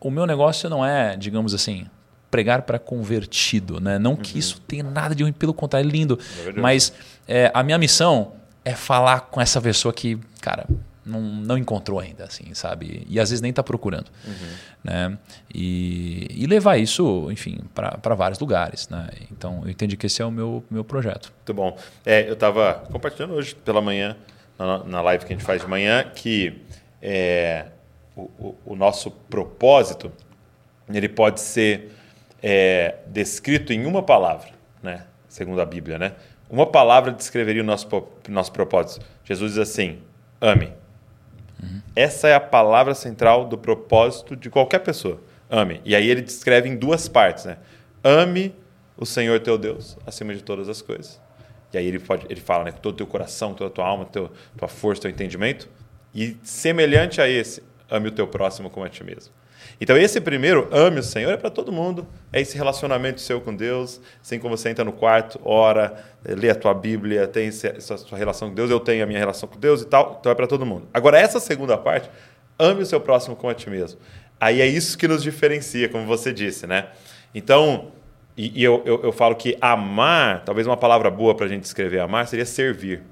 o 0.00 0.10
meu 0.10 0.26
negócio 0.26 0.70
não 0.70 0.84
é, 0.84 1.16
digamos 1.16 1.52
assim, 1.52 1.86
pregar 2.30 2.62
para 2.62 2.78
convertido. 2.78 3.80
Né? 3.80 3.98
Não 3.98 4.12
uhum. 4.12 4.16
que 4.16 4.38
isso 4.38 4.60
tenha 4.60 4.84
nada 4.84 5.14
de 5.14 5.22
ruim, 5.22 5.32
pelo 5.32 5.54
contrário, 5.54 5.88
é 5.88 5.90
lindo. 5.90 6.18
É 6.46 6.52
mas 6.52 6.92
é, 7.26 7.50
a 7.54 7.62
minha 7.62 7.78
missão 7.78 8.32
é 8.64 8.74
falar 8.74 9.20
com 9.22 9.40
essa 9.40 9.60
pessoa 9.60 9.92
que, 9.92 10.18
cara, 10.40 10.66
não, 11.04 11.20
não 11.20 11.56
encontrou 11.56 12.00
ainda, 12.00 12.24
assim, 12.24 12.52
sabe? 12.52 13.06
E 13.08 13.20
às 13.20 13.30
vezes 13.30 13.40
nem 13.40 13.50
está 13.50 13.62
procurando. 13.62 14.10
Uhum. 14.26 14.48
Né? 14.82 15.18
E, 15.54 16.26
e 16.30 16.46
levar 16.46 16.76
isso, 16.76 17.30
enfim, 17.30 17.60
para 17.72 18.14
vários 18.14 18.40
lugares. 18.40 18.88
Né? 18.88 19.08
Então, 19.30 19.62
eu 19.64 19.70
entendi 19.70 19.96
que 19.96 20.06
esse 20.06 20.20
é 20.20 20.24
o 20.24 20.30
meu, 20.30 20.64
meu 20.68 20.84
projeto. 20.84 21.32
Muito 21.36 21.54
bom. 21.54 21.78
É, 22.04 22.28
eu 22.28 22.34
estava 22.34 22.74
compartilhando 22.90 23.34
hoje 23.34 23.54
pela 23.54 23.80
manhã, 23.80 24.16
na, 24.58 24.84
na 24.84 25.00
live 25.02 25.24
que 25.24 25.32
a 25.32 25.36
gente 25.36 25.44
faz 25.44 25.62
de 25.62 25.68
manhã, 25.68 26.04
que 26.14 26.62
é, 27.02 27.66
o, 28.16 28.22
o, 28.38 28.56
o 28.66 28.76
nosso 28.76 29.10
propósito 29.10 30.12
ele 30.92 31.08
pode 31.08 31.40
ser 31.40 31.92
é, 32.42 32.96
descrito 33.06 33.72
em 33.72 33.86
uma 33.86 34.02
palavra, 34.02 34.50
né? 34.82 35.04
segundo 35.28 35.60
a 35.60 35.66
Bíblia. 35.66 35.98
Né? 35.98 36.12
Uma 36.48 36.66
palavra 36.66 37.12
descreveria 37.12 37.62
o 37.62 37.64
nosso, 37.64 37.88
nosso 38.28 38.52
propósito. 38.52 39.04
Jesus 39.24 39.52
diz 39.54 39.60
assim: 39.60 39.98
ame. 40.40 40.72
Uhum. 41.62 41.80
Essa 41.94 42.28
é 42.28 42.34
a 42.34 42.40
palavra 42.40 42.94
central 42.94 43.46
do 43.46 43.58
propósito 43.58 44.36
de 44.36 44.48
qualquer 44.48 44.80
pessoa. 44.80 45.20
Ame. 45.50 45.80
E 45.84 45.94
aí 45.94 46.08
ele 46.08 46.22
descreve 46.22 46.68
em 46.68 46.76
duas 46.76 47.08
partes. 47.08 47.44
Né? 47.44 47.56
Ame 48.04 48.54
o 48.96 49.04
Senhor 49.04 49.40
teu 49.40 49.58
Deus 49.58 49.96
acima 50.06 50.34
de 50.34 50.42
todas 50.42 50.68
as 50.68 50.80
coisas. 50.80 51.20
E 51.72 51.78
aí 51.78 51.86
ele, 51.86 51.98
pode, 51.98 52.26
ele 52.28 52.40
fala 52.40 52.64
né, 52.64 52.72
com 52.72 52.78
todo 52.78 52.94
o 52.94 52.96
teu 52.96 53.06
coração, 53.06 53.54
toda 53.54 53.68
a 53.68 53.72
tua 53.72 53.86
alma, 53.86 54.04
teu, 54.04 54.30
tua 54.56 54.68
força, 54.68 55.02
teu 55.02 55.10
entendimento. 55.10 55.68
E 56.14 56.36
semelhante 56.42 57.20
a 57.20 57.28
esse, 57.28 57.62
ame 57.90 58.08
o 58.08 58.12
teu 58.12 58.26
próximo 58.26 58.70
como 58.70 58.86
a 58.86 58.88
ti 58.88 59.04
mesmo. 59.04 59.32
Então, 59.80 59.96
esse 59.96 60.20
primeiro, 60.20 60.68
ame 60.72 61.00
o 61.00 61.02
Senhor, 61.02 61.30
é 61.32 61.36
para 61.36 61.50
todo 61.50 61.70
mundo. 61.70 62.06
É 62.32 62.40
esse 62.40 62.56
relacionamento 62.56 63.20
seu 63.20 63.40
com 63.40 63.54
Deus. 63.54 64.00
Assim 64.22 64.38
como 64.38 64.56
você 64.56 64.70
entra 64.70 64.84
no 64.84 64.92
quarto, 64.92 65.38
ora, 65.44 66.02
lê 66.24 66.48
a 66.48 66.54
tua 66.54 66.72
Bíblia, 66.72 67.26
tem 67.26 67.48
essa 67.48 67.96
sua 67.98 68.16
relação 68.16 68.48
com 68.48 68.54
Deus, 68.54 68.70
eu 68.70 68.80
tenho 68.80 69.04
a 69.04 69.06
minha 69.06 69.18
relação 69.18 69.48
com 69.48 69.58
Deus 69.58 69.82
e 69.82 69.86
tal. 69.86 70.16
Então, 70.20 70.32
é 70.32 70.34
para 70.34 70.46
todo 70.46 70.64
mundo. 70.64 70.88
Agora, 70.94 71.18
essa 71.18 71.38
segunda 71.38 71.76
parte, 71.76 72.08
ame 72.58 72.82
o 72.82 72.86
seu 72.86 73.00
próximo 73.00 73.36
como 73.36 73.50
a 73.50 73.54
ti 73.54 73.68
mesmo. 73.68 74.00
Aí 74.40 74.60
é 74.60 74.66
isso 74.66 74.96
que 74.96 75.08
nos 75.08 75.22
diferencia, 75.22 75.88
como 75.88 76.06
você 76.06 76.32
disse, 76.32 76.66
né? 76.66 76.88
Então, 77.34 77.92
e, 78.36 78.60
e 78.60 78.62
eu, 78.62 78.82
eu, 78.84 79.02
eu 79.04 79.12
falo 79.12 79.34
que 79.34 79.56
amar, 79.60 80.44
talvez 80.44 80.66
uma 80.66 80.76
palavra 80.76 81.10
boa 81.10 81.34
para 81.34 81.46
a 81.46 81.48
gente 81.48 81.62
descrever 81.62 82.00
amar, 82.00 82.26
seria 82.28 82.44
servir. 82.44 83.02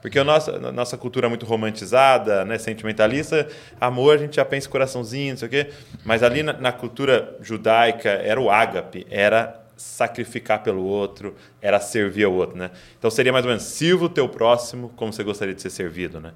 Porque 0.00 0.18
a 0.18 0.24
nossa, 0.24 0.52
a 0.56 0.72
nossa 0.72 0.96
cultura 0.96 1.26
é 1.26 1.28
muito 1.28 1.44
romantizada, 1.44 2.44
né, 2.44 2.56
sentimentalista, 2.56 3.46
amor 3.78 4.14
a 4.14 4.18
gente 4.18 4.36
já 4.36 4.44
pensa 4.44 4.68
coraçãozinho, 4.68 5.32
não 5.32 5.36
sei 5.36 5.48
o 5.48 5.50
quê. 5.50 5.70
Mas 6.04 6.22
ali 6.22 6.42
na, 6.42 6.54
na 6.54 6.72
cultura 6.72 7.36
judaica 7.42 8.08
era 8.08 8.40
o 8.40 8.50
ágape, 8.50 9.06
era 9.10 9.60
sacrificar 9.76 10.62
pelo 10.62 10.82
outro, 10.84 11.34
era 11.60 11.78
servir 11.80 12.24
ao 12.24 12.32
outro. 12.32 12.56
Né? 12.56 12.70
Então 12.98 13.10
seria 13.10 13.32
mais 13.32 13.44
ou 13.44 13.50
menos, 13.50 13.64
sirva 13.64 14.06
o 14.06 14.08
teu 14.08 14.28
próximo 14.28 14.90
como 14.96 15.12
você 15.12 15.22
gostaria 15.22 15.54
de 15.54 15.60
ser 15.60 15.70
servido. 15.70 16.18
Né? 16.18 16.32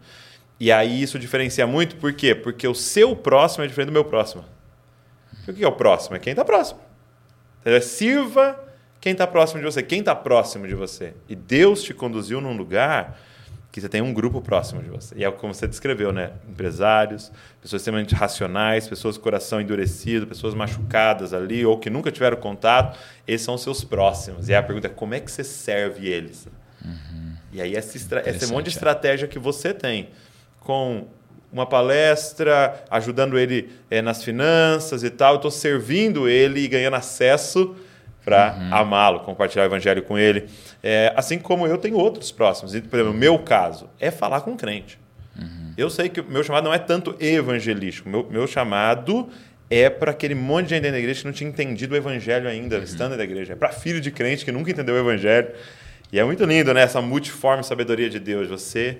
E 0.61 0.71
aí 0.71 1.03
isso 1.03 1.19
diferencia 1.19 1.67
muito, 1.67 1.97
por 1.97 2.13
quê? 2.13 2.35
Porque 2.35 2.69
o 2.69 2.75
seu 2.75 3.17
próximo 3.17 3.65
é 3.65 3.67
diferente 3.67 3.89
do 3.89 3.93
meu 3.93 4.05
próximo. 4.05 4.45
o 5.49 5.53
que 5.53 5.65
é 5.65 5.69
o 5.69 5.73
próximo? 5.73 6.17
É 6.17 6.19
quem 6.19 6.33
está 6.33 6.45
próximo. 6.45 6.81
Então, 7.65 7.81
sirva 7.81 8.59
quem 9.01 9.13
está 9.13 9.27
próximo 9.27 9.61
de 9.61 9.67
você. 9.67 9.83
Quem 9.83 10.01
está 10.01 10.15
próximo 10.15 10.67
de 10.67 10.75
você? 10.75 11.15
E 11.29 11.35
Deus 11.35 11.83
te 11.83 11.95
conduziu 11.95 12.41
num 12.41 12.57
lugar 12.57 13.19
que 13.75 13.81
você 13.81 13.89
tem 13.89 14.01
um 14.01 14.15
grupo 14.15 14.41
próximo 14.41 14.81
de 14.81 14.89
você. 14.89 15.17
E 15.17 15.25
é 15.25 15.31
como 15.33 15.53
você 15.53 15.67
descreveu, 15.67 16.13
né? 16.13 16.31
Empresários, 16.49 17.33
pessoas 17.61 17.83
extremamente 17.83 18.15
racionais, 18.15 18.87
pessoas 18.87 19.17
com 19.17 19.25
coração 19.25 19.61
endurecido, 19.61 20.29
pessoas 20.29 20.55
machucadas 20.55 21.35
ali 21.35 21.67
ou 21.67 21.77
que 21.77 21.91
nunca 21.91 22.13
tiveram 22.13 22.37
contato, 22.37 22.97
esses 23.27 23.45
são 23.45 23.57
os 23.57 23.63
seus 23.63 23.83
próximos. 23.83 24.49
E 24.49 24.53
aí 24.53 24.59
a 24.59 24.63
pergunta 24.63 24.87
é 24.87 24.91
como 24.91 25.13
é 25.15 25.19
que 25.19 25.29
você 25.29 25.43
serve 25.43 26.07
eles? 26.07 26.47
Uhum. 26.85 27.33
E 27.53 27.61
aí 27.61 27.75
essa, 27.75 27.99
esse 28.27 28.47
monte 28.47 28.67
de 28.67 28.71
é. 28.71 28.75
estratégia 28.75 29.27
que 29.27 29.41
você 29.41 29.75
tem 29.75 30.11
com 30.61 31.09
uma 31.55 31.65
palestra, 31.65 32.85
ajudando 32.91 33.39
ele 33.39 33.71
é, 33.89 34.03
nas 34.03 34.25
finanças 34.25 35.05
e 35.05 35.09
tal, 35.09 35.35
eu 35.35 35.37
estou 35.37 35.53
servindo 35.53 36.29
ele 36.29 36.59
e 36.59 36.67
ganhando 36.67 36.95
acesso 36.95 37.77
para 38.25 38.57
uhum. 38.59 38.75
amá-lo, 38.75 39.21
compartilhar 39.21 39.63
o 39.63 39.67
evangelho 39.67 40.03
com 40.03 40.19
ele. 40.19 40.49
É, 40.83 41.13
assim 41.15 41.39
como 41.39 41.65
eu 41.65 41.79
tenho 41.79 41.97
outros 41.97 42.33
próximos. 42.33 42.75
E, 42.75 42.81
por 42.81 42.97
exemplo, 42.97 43.15
o 43.15 43.17
meu 43.17 43.39
caso 43.39 43.89
é 44.01 44.11
falar 44.11 44.41
com 44.41 44.57
crente. 44.57 44.99
Uhum. 45.39 45.73
Eu 45.79 45.89
sei 45.89 46.09
que 46.09 46.21
o 46.21 46.25
meu 46.25 46.43
chamado 46.43 46.65
não 46.65 46.75
é 46.75 46.79
tanto 46.79 47.15
evangelístico. 47.21 48.09
Meu, 48.09 48.27
meu 48.29 48.49
chamado 48.49 49.29
é 49.71 49.89
para 49.89 50.11
aquele 50.11 50.35
monte 50.35 50.67
de 50.67 50.75
gente 50.75 50.91
da 50.91 50.99
igreja 50.99 51.21
que 51.21 51.27
não 51.27 51.33
tinha 51.33 51.49
entendido 51.49 51.95
o 51.95 51.97
evangelho 51.97 52.49
ainda, 52.49 52.79
uhum. 52.79 52.83
estando 52.83 53.17
na 53.17 53.23
igreja. 53.23 53.53
É 53.53 53.57
para 53.57 53.71
filho 53.71 54.01
de 54.01 54.11
crente 54.11 54.45
que 54.45 54.51
nunca 54.51 54.73
entendeu 54.73 54.97
o 54.97 54.99
evangelho. 54.99 55.51
E 56.13 56.19
é 56.19 56.25
muito 56.25 56.45
lindo, 56.45 56.75
né? 56.75 56.83
Essa 56.83 57.01
multiforme 57.01 57.63
sabedoria 57.63 58.11
de 58.11 58.19
Deus. 58.19 58.49
Você 58.49 58.99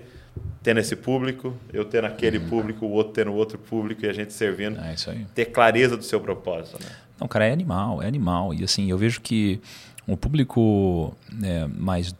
tendo 0.61 0.79
esse 0.79 0.95
público, 0.95 1.55
eu 1.71 1.85
tendo 1.85 2.05
aquele 2.05 2.39
uhum. 2.39 2.49
público, 2.49 2.85
o 2.85 2.91
outro 2.91 3.13
tendo 3.13 3.33
outro 3.33 3.57
público 3.57 4.05
e 4.05 4.09
a 4.09 4.13
gente 4.13 4.33
servindo. 4.33 4.79
É 4.79 4.93
isso 4.93 5.09
aí. 5.09 5.25
Ter 5.35 5.45
clareza 5.45 5.95
do 5.95 6.03
seu 6.03 6.19
propósito, 6.19 6.79
né? 6.83 6.89
Não, 7.19 7.27
cara, 7.27 7.45
é 7.45 7.51
animal, 7.51 8.01
é 8.01 8.07
animal. 8.07 8.53
E 8.53 8.63
assim, 8.63 8.89
eu 8.89 8.97
vejo 8.97 9.21
que 9.21 9.61
o 10.07 10.17
público 10.17 11.15
é, 11.43 11.67
mais. 11.67 12.13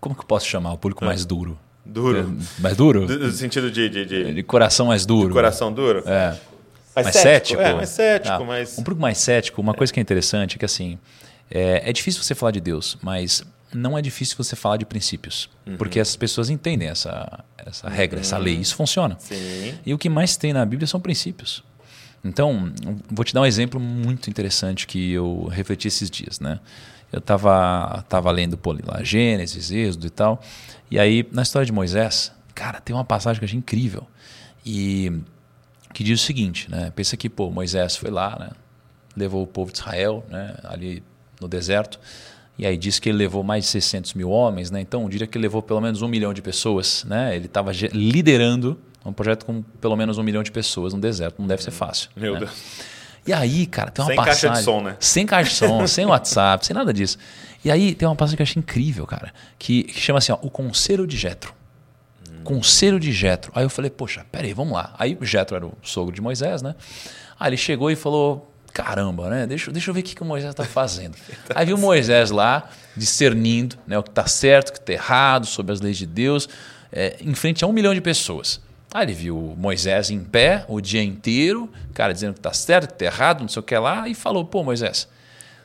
Como 0.00 0.14
que 0.14 0.20
eu 0.20 0.26
posso 0.26 0.46
chamar? 0.46 0.72
O 0.72 0.78
público 0.78 1.04
é. 1.04 1.06
mais 1.06 1.24
duro. 1.24 1.58
Duro. 1.84 2.18
É, 2.18 2.62
mais 2.62 2.76
duro? 2.76 3.06
No 3.06 3.30
sentido 3.30 3.70
de, 3.70 3.88
de, 3.88 4.04
de, 4.04 4.34
de. 4.34 4.42
coração 4.42 4.86
mais 4.86 5.06
duro. 5.06 5.28
De 5.28 5.34
coração 5.34 5.72
duro? 5.72 6.02
É. 6.06 6.36
Mais, 6.94 7.06
mais 7.06 7.16
cético? 7.16 7.22
cético? 7.22 7.62
É, 7.62 7.74
mais 7.74 7.88
cético, 7.88 8.34
ah, 8.34 8.44
mais. 8.44 8.72
Um 8.72 8.82
público 8.82 9.00
mais 9.00 9.18
cético, 9.18 9.60
uma 9.60 9.74
coisa 9.74 9.92
que 9.92 10.00
é 10.00 10.02
interessante 10.02 10.56
é 10.56 10.58
que 10.58 10.64
assim. 10.64 10.98
É, 11.48 11.88
é 11.88 11.92
difícil 11.92 12.22
você 12.22 12.34
falar 12.34 12.50
de 12.50 12.60
Deus, 12.60 12.98
mas 13.00 13.44
não 13.72 13.96
é 13.96 14.02
difícil 14.02 14.36
você 14.36 14.54
falar 14.56 14.76
de 14.76 14.86
princípios. 14.86 15.48
Uhum. 15.66 15.76
Porque 15.76 15.98
essas 15.98 16.16
pessoas 16.16 16.50
entendem 16.50 16.88
essa, 16.88 17.44
essa 17.58 17.88
regra, 17.88 18.18
uhum. 18.18 18.22
essa 18.22 18.38
lei. 18.38 18.54
Isso 18.54 18.74
funciona. 18.74 19.16
Sim. 19.18 19.74
E 19.84 19.92
o 19.92 19.98
que 19.98 20.08
mais 20.08 20.36
tem 20.36 20.52
na 20.52 20.64
Bíblia 20.64 20.86
são 20.86 21.00
princípios. 21.00 21.62
Então, 22.24 22.72
vou 23.10 23.24
te 23.24 23.32
dar 23.32 23.42
um 23.42 23.46
exemplo 23.46 23.78
muito 23.78 24.28
interessante 24.28 24.86
que 24.86 25.12
eu 25.12 25.46
refleti 25.46 25.86
esses 25.86 26.10
dias, 26.10 26.40
né? 26.40 26.58
Eu 27.12 27.20
estava 27.20 28.04
tava 28.08 28.30
lendo 28.32 28.58
pô, 28.58 28.72
lá, 28.72 29.02
Gênesis, 29.02 29.70
Êxodo 29.70 30.06
e 30.06 30.10
tal. 30.10 30.42
E 30.90 30.98
aí, 30.98 31.26
na 31.30 31.42
história 31.42 31.64
de 31.64 31.72
Moisés, 31.72 32.32
cara, 32.54 32.80
tem 32.80 32.94
uma 32.94 33.04
passagem 33.04 33.38
que 33.38 33.44
eu 33.44 33.46
achei 33.46 33.58
incrível. 33.58 34.06
E 34.64 35.20
que 35.94 36.02
diz 36.02 36.20
o 36.20 36.24
seguinte, 36.24 36.70
né? 36.70 36.92
Pensa 36.94 37.16
que, 37.16 37.28
pô, 37.28 37.50
Moisés 37.50 37.96
foi 37.96 38.10
lá, 38.10 38.36
né? 38.38 38.50
Levou 39.16 39.42
o 39.42 39.46
povo 39.46 39.70
de 39.70 39.78
Israel, 39.78 40.24
né? 40.28 40.56
Ali 40.64 41.02
no 41.40 41.46
deserto. 41.46 42.00
E 42.58 42.66
aí 42.66 42.76
diz 42.76 42.98
que 42.98 43.08
ele 43.08 43.18
levou 43.18 43.42
mais 43.42 43.64
de 43.64 43.70
600 43.70 44.14
mil 44.14 44.30
homens, 44.30 44.70
né? 44.70 44.80
Então, 44.80 45.02
eu 45.02 45.08
diria 45.08 45.26
que 45.26 45.36
ele 45.36 45.42
levou 45.42 45.62
pelo 45.62 45.80
menos 45.80 46.00
um 46.00 46.08
milhão 46.08 46.32
de 46.32 46.40
pessoas, 46.40 47.04
né? 47.04 47.36
Ele 47.36 47.46
estava 47.46 47.70
liderando 47.92 48.78
um 49.04 49.12
projeto 49.12 49.44
com 49.44 49.62
pelo 49.80 49.96
menos 49.96 50.18
um 50.18 50.22
milhão 50.22 50.42
de 50.42 50.50
pessoas 50.50 50.94
no 50.94 51.00
deserto. 51.00 51.36
Não 51.38 51.46
deve 51.46 51.62
ser 51.62 51.70
fácil. 51.70 52.10
Meu 52.16 52.34
né? 52.34 52.40
Deus. 52.40 52.52
E 53.26 53.32
aí, 53.32 53.66
cara, 53.66 53.90
tem 53.90 54.04
uma 54.04 54.08
sem 54.08 54.16
passagem... 54.16 54.40
Sem 54.40 54.48
caixa 54.48 54.60
de 54.60 54.64
som, 54.64 54.82
né? 54.82 54.96
Sem 55.00 55.26
caixa 55.26 55.50
de 55.50 55.56
som, 55.56 55.86
sem 55.86 56.06
WhatsApp, 56.06 56.66
sem 56.66 56.74
nada 56.74 56.92
disso. 56.92 57.18
E 57.64 57.70
aí 57.70 57.94
tem 57.94 58.06
uma 58.06 58.14
passagem 58.14 58.36
que 58.36 58.42
eu 58.42 58.44
achei 58.44 58.60
incrível, 58.60 59.06
cara, 59.06 59.34
que, 59.58 59.82
que 59.82 60.00
chama 60.00 60.18
assim, 60.18 60.32
ó, 60.32 60.38
o 60.40 60.48
Conselho 60.48 61.06
de 61.06 61.16
Jetro. 61.16 61.52
Hum. 62.30 62.44
Conselho 62.44 63.00
de 63.00 63.12
Jetro. 63.12 63.50
Aí 63.54 63.64
eu 63.64 63.70
falei, 63.70 63.90
poxa, 63.90 64.24
peraí, 64.30 64.52
vamos 64.52 64.74
lá. 64.74 64.94
Aí 64.96 65.18
o 65.20 65.24
Jetro 65.24 65.56
era 65.56 65.66
o 65.66 65.72
sogro 65.82 66.14
de 66.14 66.20
Moisés, 66.20 66.62
né? 66.62 66.76
Aí 67.38 67.50
ele 67.50 67.56
chegou 67.56 67.90
e 67.90 67.96
falou, 67.96 68.52
caramba, 68.76 69.30
né? 69.30 69.46
Deixa, 69.46 69.72
deixa 69.72 69.88
eu 69.88 69.94
ver 69.94 70.00
o 70.00 70.02
que, 70.02 70.14
que 70.14 70.22
o 70.22 70.24
Moisés 70.26 70.50
está 70.50 70.64
fazendo. 70.64 71.16
Aí 71.54 71.64
viu 71.64 71.78
Moisés 71.78 72.30
lá, 72.30 72.68
discernindo 72.94 73.76
né, 73.86 73.98
o 73.98 74.02
que 74.02 74.10
está 74.10 74.26
certo, 74.26 74.68
o 74.68 74.72
que 74.72 74.78
está 74.78 74.92
errado, 74.92 75.46
sobre 75.46 75.72
as 75.72 75.80
leis 75.80 75.96
de 75.96 76.04
Deus, 76.04 76.46
é, 76.92 77.16
em 77.22 77.34
frente 77.34 77.64
a 77.64 77.66
um 77.66 77.72
milhão 77.72 77.94
de 77.94 78.02
pessoas. 78.02 78.60
Aí 78.92 79.06
ele 79.06 79.14
viu 79.14 79.54
Moisés 79.56 80.10
em 80.10 80.20
pé 80.20 80.66
o 80.68 80.78
dia 80.78 81.02
inteiro, 81.02 81.70
cara 81.94 82.12
dizendo 82.12 82.34
que 82.34 82.40
está 82.40 82.52
certo, 82.52 82.88
que 82.88 83.02
está 83.02 83.06
errado, 83.06 83.40
não 83.40 83.48
sei 83.48 83.60
o 83.60 83.62
que 83.62 83.76
lá, 83.78 84.08
e 84.08 84.14
falou: 84.14 84.44
pô, 84.44 84.62
Moisés, 84.62 85.08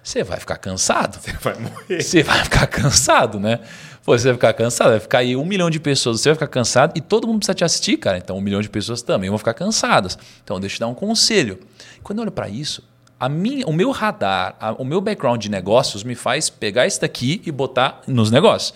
você 0.01 0.23
vai 0.23 0.39
ficar 0.39 0.55
cansado. 0.55 1.19
Você 1.21 1.33
vai 1.33 1.59
morrer. 1.59 2.01
Você 2.01 2.23
vai 2.23 2.43
ficar 2.45 2.67
cansado, 2.67 3.41
né? 3.41 3.59
Pô, 4.05 4.17
você 4.17 4.27
vai 4.27 4.33
ficar 4.35 4.53
cansado, 4.53 4.91
vai 4.91 4.99
ficar 5.01 5.17
aí 5.19 5.35
um 5.35 5.45
milhão 5.45 5.69
de 5.69 5.79
pessoas, 5.79 6.21
você 6.21 6.29
vai 6.29 6.35
ficar 6.35 6.47
cansado 6.47 6.93
e 6.95 7.01
todo 7.01 7.27
mundo 7.27 7.39
precisa 7.39 7.53
te 7.53 7.63
assistir, 7.63 7.97
cara. 7.97 8.17
Então 8.17 8.37
um 8.37 8.41
milhão 8.41 8.61
de 8.61 8.69
pessoas 8.69 9.01
também 9.01 9.29
vão 9.29 9.37
ficar 9.37 9.53
cansadas. 9.53 10.17
Então 10.43 10.59
deixa 10.59 10.75
eu 10.75 10.77
te 10.77 10.79
dar 10.79 10.87
um 10.87 10.95
conselho. 10.95 11.59
Quando 12.01 12.19
eu 12.19 12.23
olho 12.23 12.31
para 12.31 12.49
isso, 12.49 12.83
a 13.21 13.29
minha, 13.29 13.67
o 13.67 13.71
meu 13.71 13.91
radar, 13.91 14.55
a, 14.59 14.71
o 14.71 14.83
meu 14.83 14.99
background 14.99 15.39
de 15.39 15.47
negócios 15.47 16.03
me 16.03 16.15
faz 16.15 16.49
pegar 16.49 16.87
isso 16.87 16.99
daqui 16.99 17.39
e 17.45 17.51
botar 17.51 18.01
nos 18.07 18.31
negócios. 18.31 18.73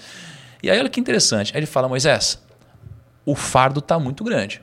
E 0.61 0.69
aí 0.69 0.77
olha 0.77 0.87
que 0.87 0.99
interessante. 0.99 1.51
Aí 1.55 1.59
ele 1.59 1.65
fala, 1.65 1.89
Moisés, 1.89 2.39
o 3.25 3.33
fardo 3.33 3.79
está 3.79 3.97
muito 3.97 4.23
grande. 4.23 4.61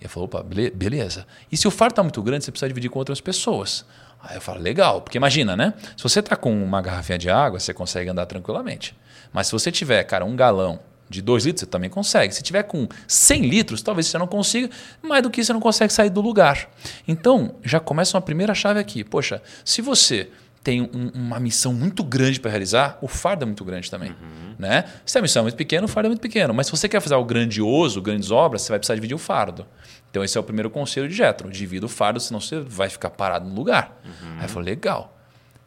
E 0.00 0.04
ele 0.04 0.08
falou, 0.08 0.26
opa, 0.26 0.44
beleza. 0.44 1.26
E 1.50 1.56
se 1.56 1.66
o 1.66 1.72
fardo 1.72 1.94
está 1.94 2.04
muito 2.04 2.22
grande, 2.22 2.44
você 2.44 2.52
precisa 2.52 2.68
dividir 2.68 2.88
com 2.88 3.00
outras 3.00 3.20
pessoas. 3.20 3.84
Aí 4.22 4.36
eu 4.36 4.40
falo, 4.40 4.60
legal, 4.60 5.00
porque 5.00 5.18
imagina, 5.18 5.56
né? 5.56 5.74
Se 5.96 6.04
você 6.04 6.20
está 6.20 6.36
com 6.36 6.62
uma 6.62 6.80
garrafinha 6.80 7.18
de 7.18 7.28
água, 7.28 7.58
você 7.58 7.74
consegue 7.74 8.08
andar 8.08 8.26
tranquilamente. 8.26 8.96
Mas 9.32 9.48
se 9.48 9.52
você 9.52 9.72
tiver, 9.72 10.04
cara, 10.04 10.24
um 10.24 10.36
galão 10.36 10.78
de 11.10 11.20
2 11.20 11.44
litros, 11.44 11.60
você 11.60 11.66
também 11.66 11.90
consegue. 11.90 12.32
Se 12.32 12.42
tiver 12.42 12.62
com 12.62 12.88
100 13.08 13.42
litros, 13.42 13.82
talvez 13.82 14.06
você 14.06 14.16
não 14.16 14.28
consiga. 14.28 14.70
Mais 15.02 15.22
do 15.22 15.28
que 15.28 15.40
isso, 15.40 15.48
você 15.48 15.52
não 15.52 15.60
consegue 15.60 15.92
sair 15.92 16.08
do 16.08 16.20
lugar. 16.20 16.70
Então, 17.06 17.56
já 17.64 17.80
começa 17.80 18.16
uma 18.16 18.22
primeira 18.22 18.54
chave 18.54 18.78
aqui. 18.78 19.02
Poxa, 19.02 19.42
se 19.64 19.82
você 19.82 20.30
tem 20.62 20.82
um, 20.82 21.10
uma 21.14 21.40
missão 21.40 21.72
muito 21.72 22.04
grande 22.04 22.38
para 22.38 22.50
realizar, 22.50 22.96
o 23.02 23.08
fardo 23.08 23.42
é 23.42 23.46
muito 23.46 23.64
grande 23.64 23.90
também. 23.90 24.10
Uhum. 24.10 24.54
Né? 24.58 24.84
Se 25.04 25.18
a 25.18 25.22
missão 25.22 25.40
é 25.40 25.44
muito 25.44 25.56
pequena, 25.56 25.84
o 25.84 25.88
fardo 25.88 26.06
é 26.06 26.10
muito 26.10 26.20
pequeno. 26.20 26.54
Mas 26.54 26.66
se 26.66 26.72
você 26.72 26.88
quer 26.88 27.00
fazer 27.00 27.14
algo 27.14 27.26
grandioso, 27.26 28.00
grandes 28.00 28.30
obras, 28.30 28.62
você 28.62 28.68
vai 28.70 28.78
precisar 28.78 28.94
dividir 28.94 29.14
o 29.14 29.18
fardo. 29.18 29.66
Então, 30.10 30.22
esse 30.22 30.38
é 30.38 30.40
o 30.40 30.44
primeiro 30.44 30.70
conselho 30.70 31.08
de 31.08 31.14
Jetro. 31.14 31.50
Divida 31.50 31.86
o 31.86 31.88
fardo, 31.88 32.20
senão 32.20 32.40
você 32.40 32.60
vai 32.60 32.88
ficar 32.88 33.10
parado 33.10 33.48
no 33.48 33.54
lugar. 33.54 34.00
Uhum. 34.04 34.36
Aí 34.38 34.44
eu 34.44 34.48
falei, 34.48 34.74
legal. 34.74 35.16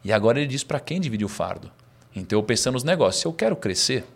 E 0.02 0.10
agora 0.10 0.38
ele 0.38 0.46
diz 0.46 0.64
para 0.64 0.80
quem 0.80 1.00
dividir 1.00 1.24
o 1.24 1.28
fardo. 1.28 1.70
Então, 2.16 2.38
eu 2.38 2.42
pensando 2.42 2.74
nos 2.74 2.84
negócios. 2.84 3.20
Se 3.20 3.26
eu 3.26 3.32
quero 3.32 3.56
crescer, 3.56 4.06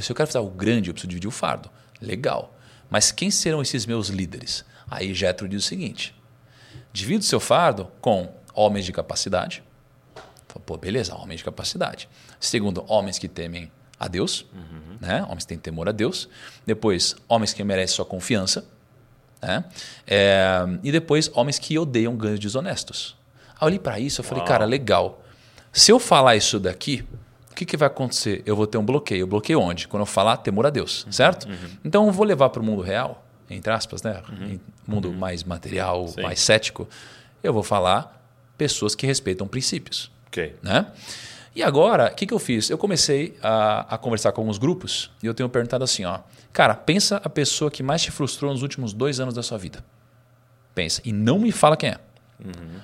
se 0.00 0.10
eu 0.10 0.16
quero 0.16 0.26
fazer 0.26 0.38
algo 0.38 0.54
grande, 0.54 0.90
eu 0.90 0.94
preciso 0.94 1.08
dividir 1.08 1.28
o 1.28 1.32
fardo. 1.32 1.70
Legal. 2.00 2.56
Mas 2.90 3.12
quem 3.12 3.30
serão 3.30 3.60
esses 3.60 3.86
meus 3.86 4.08
líderes? 4.08 4.64
Aí 4.90 5.12
Jetro 5.12 5.48
diz 5.48 5.64
o 5.64 5.66
seguinte: 5.66 6.14
divida 6.92 7.20
o 7.20 7.24
seu 7.24 7.40
fardo 7.40 7.90
com 8.00 8.32
homens 8.54 8.84
de 8.84 8.92
capacidade. 8.92 9.62
Pô, 10.66 10.76
beleza, 10.76 11.14
homens 11.14 11.38
de 11.38 11.44
capacidade. 11.44 12.08
Segundo, 12.40 12.84
homens 12.88 13.18
que 13.18 13.28
temem 13.28 13.70
a 13.98 14.08
Deus, 14.08 14.46
uhum. 14.52 14.98
né? 15.00 15.22
homens 15.24 15.44
que 15.44 15.48
têm 15.48 15.58
temor 15.58 15.88
a 15.88 15.92
Deus. 15.92 16.28
Depois, 16.66 17.14
homens 17.28 17.52
que 17.52 17.62
merecem 17.62 17.96
sua 17.96 18.04
confiança. 18.04 18.66
Né? 19.40 19.64
É, 20.06 20.60
e 20.82 20.90
depois, 20.90 21.30
homens 21.34 21.58
que 21.58 21.78
odeiam 21.78 22.16
ganhos 22.16 22.40
desonestos. 22.40 23.16
Aí 23.54 23.62
eu 23.62 23.66
olhei 23.66 23.78
para 23.78 24.00
isso 24.00 24.20
e 24.20 24.24
falei, 24.24 24.44
cara, 24.44 24.64
legal. 24.64 25.22
Se 25.72 25.92
eu 25.92 25.98
falar 25.98 26.36
isso 26.36 26.58
daqui, 26.58 27.06
que, 27.58 27.66
que 27.66 27.76
vai 27.76 27.88
acontecer? 27.88 28.42
Eu 28.46 28.54
vou 28.54 28.66
ter 28.66 28.78
um 28.78 28.84
bloqueio. 28.84 29.26
Bloqueio 29.26 29.60
onde? 29.60 29.88
Quando 29.88 30.02
eu 30.02 30.06
falar 30.06 30.36
temor 30.36 30.66
a 30.66 30.70
Deus, 30.70 31.04
uhum, 31.04 31.12
certo? 31.12 31.48
Uhum. 31.48 31.70
Então 31.84 32.06
eu 32.06 32.12
vou 32.12 32.24
levar 32.24 32.50
para 32.50 32.62
o 32.62 32.64
mundo 32.64 32.82
real, 32.82 33.24
entre 33.50 33.72
aspas, 33.72 34.00
né? 34.02 34.22
Uhum. 34.28 34.60
Mundo 34.86 35.08
uhum. 35.08 35.16
mais 35.16 35.42
material, 35.42 36.06
Sim. 36.06 36.22
mais 36.22 36.40
cético. 36.40 36.88
Eu 37.42 37.52
vou 37.52 37.64
falar 37.64 38.22
pessoas 38.56 38.94
que 38.94 39.06
respeitam 39.06 39.48
princípios. 39.48 40.10
Okay. 40.28 40.54
Né? 40.62 40.86
E 41.54 41.62
agora, 41.62 42.10
o 42.12 42.14
que, 42.14 42.26
que 42.26 42.34
eu 42.34 42.38
fiz? 42.38 42.70
Eu 42.70 42.78
comecei 42.78 43.36
a, 43.42 43.94
a, 43.94 43.98
conversar 43.98 44.30
com 44.30 44.40
alguns 44.40 44.58
grupos 44.58 45.10
e 45.20 45.26
eu 45.26 45.34
tenho 45.34 45.48
perguntado 45.48 45.82
assim: 45.82 46.04
ó, 46.04 46.20
cara, 46.52 46.76
pensa 46.76 47.20
a 47.24 47.28
pessoa 47.28 47.70
que 47.70 47.82
mais 47.82 48.02
te 48.02 48.12
frustrou 48.12 48.52
nos 48.52 48.62
últimos 48.62 48.92
dois 48.92 49.18
anos 49.18 49.34
da 49.34 49.42
sua 49.42 49.58
vida. 49.58 49.84
Pensa. 50.76 51.02
E 51.04 51.12
não 51.12 51.40
me 51.40 51.50
fala 51.50 51.76
quem 51.76 51.90
é. 51.90 51.98
Uhum. 52.38 52.80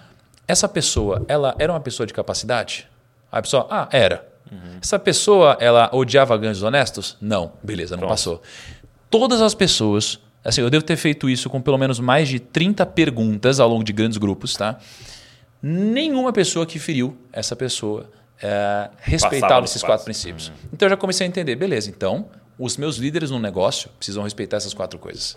Essa 0.49 0.68
pessoa, 0.68 1.25
ela 1.29 1.55
era 1.61 1.72
uma 1.72 1.81
pessoa 1.81 2.07
de 2.07 2.12
capacidade? 2.12 2.89
Aí 3.31 3.39
a 3.39 3.43
pessoa, 3.43 3.68
ah, 3.70 3.89
era. 3.93 4.34
Uhum. 4.51 4.78
Essa 4.82 4.99
pessoa, 4.99 5.57
ela 5.61 5.90
odiava 5.92 6.36
ganhos 6.36 6.62
honestos? 6.62 7.16
Não. 7.20 7.53
Beleza, 7.62 7.95
não 7.95 8.01
Pronto. 8.01 8.11
passou. 8.11 8.42
Todas 9.11 9.40
as 9.40 9.55
pessoas, 9.55 10.18
assim, 10.45 10.61
eu 10.61 10.70
devo 10.70 10.84
ter 10.84 10.97
feito 10.97 11.28
isso 11.28 11.49
com 11.49 11.61
pelo 11.61 11.78
menos 11.78 12.01
mais 12.01 12.28
de 12.28 12.38
30 12.40 12.84
perguntas 12.86 13.61
ao 13.61 13.68
longo 13.68 13.84
de 13.84 13.92
grandes 13.92 14.18
grupos, 14.18 14.55
tá? 14.55 14.78
Nenhuma 15.62 16.32
pessoa 16.32 16.66
que 16.66 16.78
feriu 16.78 17.16
essa 17.32 17.57
pessoa 17.57 18.11
é, 18.42 18.90
respeitava 18.99 19.64
esses 19.64 19.82
quatro 19.82 20.05
princípios. 20.05 20.49
Uhum. 20.49 20.55
Então 20.72 20.86
eu 20.86 20.90
já 20.90 20.97
comecei 20.97 21.26
a 21.26 21.28
entender, 21.28 21.57
beleza, 21.57 21.88
então 21.88 22.28
os 22.59 22.76
meus 22.76 22.97
líderes 22.97 23.30
no 23.30 23.38
negócio 23.38 23.88
precisam 23.99 24.22
respeitar 24.22 24.59
essas 24.59 24.74
quatro 24.74 24.99
coisas. 24.99 25.36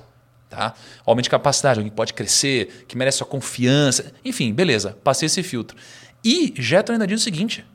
Tá? 0.49 0.73
Homem 1.05 1.21
de 1.21 1.29
capacidade, 1.29 1.79
alguém 1.79 1.89
que 1.89 1.95
pode 1.95 2.13
crescer, 2.13 2.85
que 2.87 2.97
merece 2.97 3.17
sua 3.17 3.27
confiança. 3.27 4.13
Enfim, 4.23 4.53
beleza, 4.53 4.97
passei 5.03 5.25
esse 5.25 5.43
filtro. 5.43 5.77
E 6.23 6.53
Jetro 6.57 6.93
ainda 6.93 7.05
diz 7.05 7.21
o 7.21 7.23
seguinte: 7.23 7.65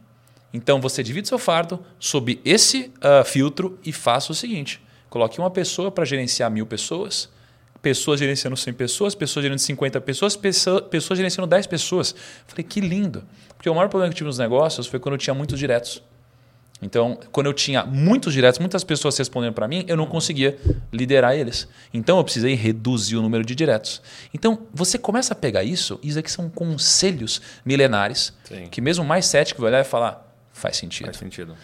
então 0.52 0.80
você 0.80 1.02
divide 1.02 1.28
seu 1.28 1.38
fardo 1.38 1.84
sob 1.98 2.40
esse 2.44 2.92
uh, 2.98 3.24
filtro 3.24 3.78
e 3.84 3.92
faça 3.92 4.32
o 4.32 4.34
seguinte: 4.34 4.80
coloque 5.08 5.38
uma 5.38 5.50
pessoa 5.50 5.90
para 5.90 6.04
gerenciar 6.04 6.50
mil 6.50 6.66
pessoas, 6.66 7.28
pessoas 7.80 8.20
gerenciando 8.20 8.56
100 8.56 8.74
pessoas, 8.74 9.14
pessoas 9.14 9.42
gerenciando 9.42 9.66
50 9.66 10.00
pessoas, 10.00 10.36
pessoas 10.36 11.16
gerenciando 11.16 11.48
10 11.48 11.66
pessoas. 11.66 12.14
Falei, 12.46 12.64
que 12.64 12.80
lindo. 12.80 13.24
Porque 13.56 13.68
o 13.68 13.74
maior 13.74 13.88
problema 13.88 14.10
que 14.10 14.14
eu 14.14 14.18
tive 14.18 14.28
nos 14.28 14.38
negócios 14.38 14.86
foi 14.86 15.00
quando 15.00 15.14
eu 15.14 15.18
tinha 15.18 15.34
muitos 15.34 15.58
diretos. 15.58 16.02
Então, 16.82 17.16
quando 17.30 17.46
eu 17.46 17.54
tinha 17.54 17.84
muitos 17.84 18.34
diretos, 18.34 18.58
muitas 18.58 18.82
pessoas 18.82 19.16
respondendo 19.16 19.52
para 19.52 19.68
mim, 19.68 19.84
eu 19.86 19.96
não 19.96 20.04
conseguia 20.04 20.58
liderar 20.92 21.36
eles. 21.36 21.68
Então, 21.94 22.18
eu 22.18 22.24
precisei 22.24 22.54
reduzir 22.54 23.16
o 23.16 23.22
número 23.22 23.44
de 23.44 23.54
diretos. 23.54 24.02
Então, 24.34 24.66
você 24.74 24.98
começa 24.98 25.32
a 25.32 25.36
pegar 25.36 25.62
isso, 25.62 26.00
isso 26.02 26.18
aqui 26.18 26.30
são 26.30 26.50
conselhos 26.50 27.40
milenares, 27.64 28.32
Sim. 28.42 28.66
que 28.68 28.80
mesmo 28.80 29.04
mais 29.04 29.26
cético 29.26 29.60
vai 29.60 29.70
olhar 29.70 29.80
e 29.82 29.84
falar, 29.84 30.31
Faz 30.52 30.76
sentido. 30.76 31.06
Faz 31.06 31.16
sentido. 31.16 31.56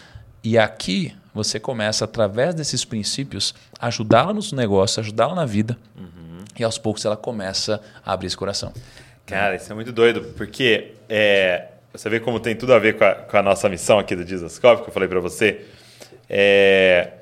E 0.43 0.57
aqui 0.57 1.15
você 1.35 1.59
começa, 1.59 2.05
através 2.05 2.55
desses 2.55 2.85
princípios, 2.85 3.55
ajudá-la 3.79 4.33
nos 4.33 4.53
negócios, 4.53 4.99
ajudá-la 4.99 5.35
na 5.35 5.45
vida. 5.45 5.77
Uhum. 5.97 6.45
E 6.59 6.65
aos 6.65 6.79
poucos 6.79 7.05
ela 7.05 7.17
começa 7.17 7.81
a 8.05 8.13
abrir 8.13 8.29
esse 8.29 8.37
coração. 8.37 8.73
Cara, 9.27 9.57
isso 9.57 9.71
é 9.71 9.75
muito 9.75 9.93
doido, 9.93 10.33
porque 10.37 10.95
é, 11.09 11.69
você 11.93 12.09
vê 12.09 12.19
como 12.19 12.41
tem 12.41 12.57
tudo 12.57 12.73
a 12.73 12.79
ver 12.79 12.97
com 12.97 13.05
a, 13.05 13.15
com 13.15 13.37
a 13.37 13.43
nossa 13.43 13.69
missão 13.69 13.99
aqui 13.99 14.17
do 14.17 14.25
Dizascope, 14.25 14.83
que 14.83 14.89
eu 14.89 14.93
falei 14.93 15.09
para 15.09 15.21
você. 15.21 15.67
É, 16.29 17.13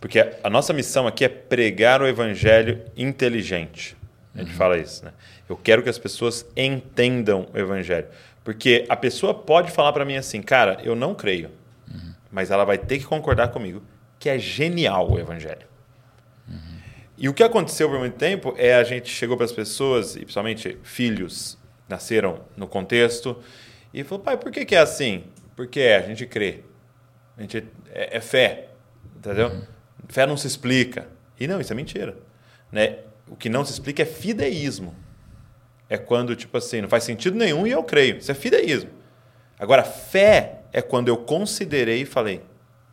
porque 0.00 0.18
a 0.42 0.48
nossa 0.48 0.72
missão 0.72 1.06
aqui 1.06 1.24
é 1.24 1.28
pregar 1.28 2.00
o 2.00 2.06
evangelho 2.06 2.82
inteligente. 2.96 3.96
A 4.34 4.38
gente 4.38 4.52
uhum. 4.52 4.56
fala 4.56 4.78
isso, 4.78 5.04
né? 5.04 5.12
Eu 5.48 5.56
quero 5.56 5.82
que 5.82 5.88
as 5.88 5.98
pessoas 5.98 6.46
entendam 6.56 7.48
o 7.52 7.58
evangelho. 7.58 8.06
Porque 8.50 8.84
a 8.88 8.96
pessoa 8.96 9.32
pode 9.32 9.70
falar 9.70 9.92
para 9.92 10.04
mim 10.04 10.16
assim, 10.16 10.42
cara, 10.42 10.80
eu 10.82 10.96
não 10.96 11.14
creio, 11.14 11.52
uhum. 11.88 12.12
mas 12.32 12.50
ela 12.50 12.64
vai 12.64 12.76
ter 12.76 12.98
que 12.98 13.04
concordar 13.04 13.46
comigo 13.52 13.80
que 14.18 14.28
é 14.28 14.40
genial 14.40 15.08
o 15.08 15.20
evangelho. 15.20 15.68
Uhum. 16.48 16.78
E 17.16 17.28
o 17.28 17.32
que 17.32 17.44
aconteceu 17.44 17.88
por 17.88 18.00
muito 18.00 18.16
tempo 18.16 18.52
é 18.58 18.74
a 18.74 18.82
gente 18.82 19.08
chegou 19.08 19.36
para 19.36 19.46
as 19.46 19.52
pessoas, 19.52 20.16
e 20.16 20.22
principalmente 20.22 20.76
filhos, 20.82 21.56
nasceram 21.88 22.40
no 22.56 22.66
contexto, 22.66 23.40
e 23.94 24.02
falou, 24.02 24.24
pai, 24.24 24.36
por 24.36 24.50
que, 24.50 24.64
que 24.64 24.74
é 24.74 24.80
assim? 24.80 25.22
Porque 25.54 25.78
é, 25.78 25.98
a 25.98 26.02
gente 26.02 26.26
crê. 26.26 26.64
A 27.38 27.42
gente 27.42 27.64
é, 27.92 28.16
é 28.16 28.20
fé, 28.20 28.70
entendeu? 29.16 29.46
Uhum. 29.46 29.62
Fé 30.08 30.26
não 30.26 30.36
se 30.36 30.48
explica. 30.48 31.06
E 31.38 31.46
não, 31.46 31.60
isso 31.60 31.72
é 31.72 31.76
mentira. 31.76 32.16
Né? 32.72 32.98
O 33.28 33.36
que 33.36 33.48
não 33.48 33.64
se 33.64 33.70
explica 33.70 34.02
é 34.02 34.06
fideísmo 34.06 34.92
é 35.90 35.98
quando, 35.98 36.36
tipo 36.36 36.56
assim, 36.56 36.80
não 36.80 36.88
faz 36.88 37.02
sentido 37.02 37.36
nenhum 37.36 37.66
e 37.66 37.72
eu 37.72 37.82
creio. 37.82 38.18
Isso 38.18 38.30
é 38.30 38.34
fideísmo. 38.34 38.90
Agora, 39.58 39.82
fé 39.82 40.60
é 40.72 40.80
quando 40.80 41.08
eu 41.08 41.16
considerei 41.16 42.02
e 42.02 42.06
falei, 42.06 42.40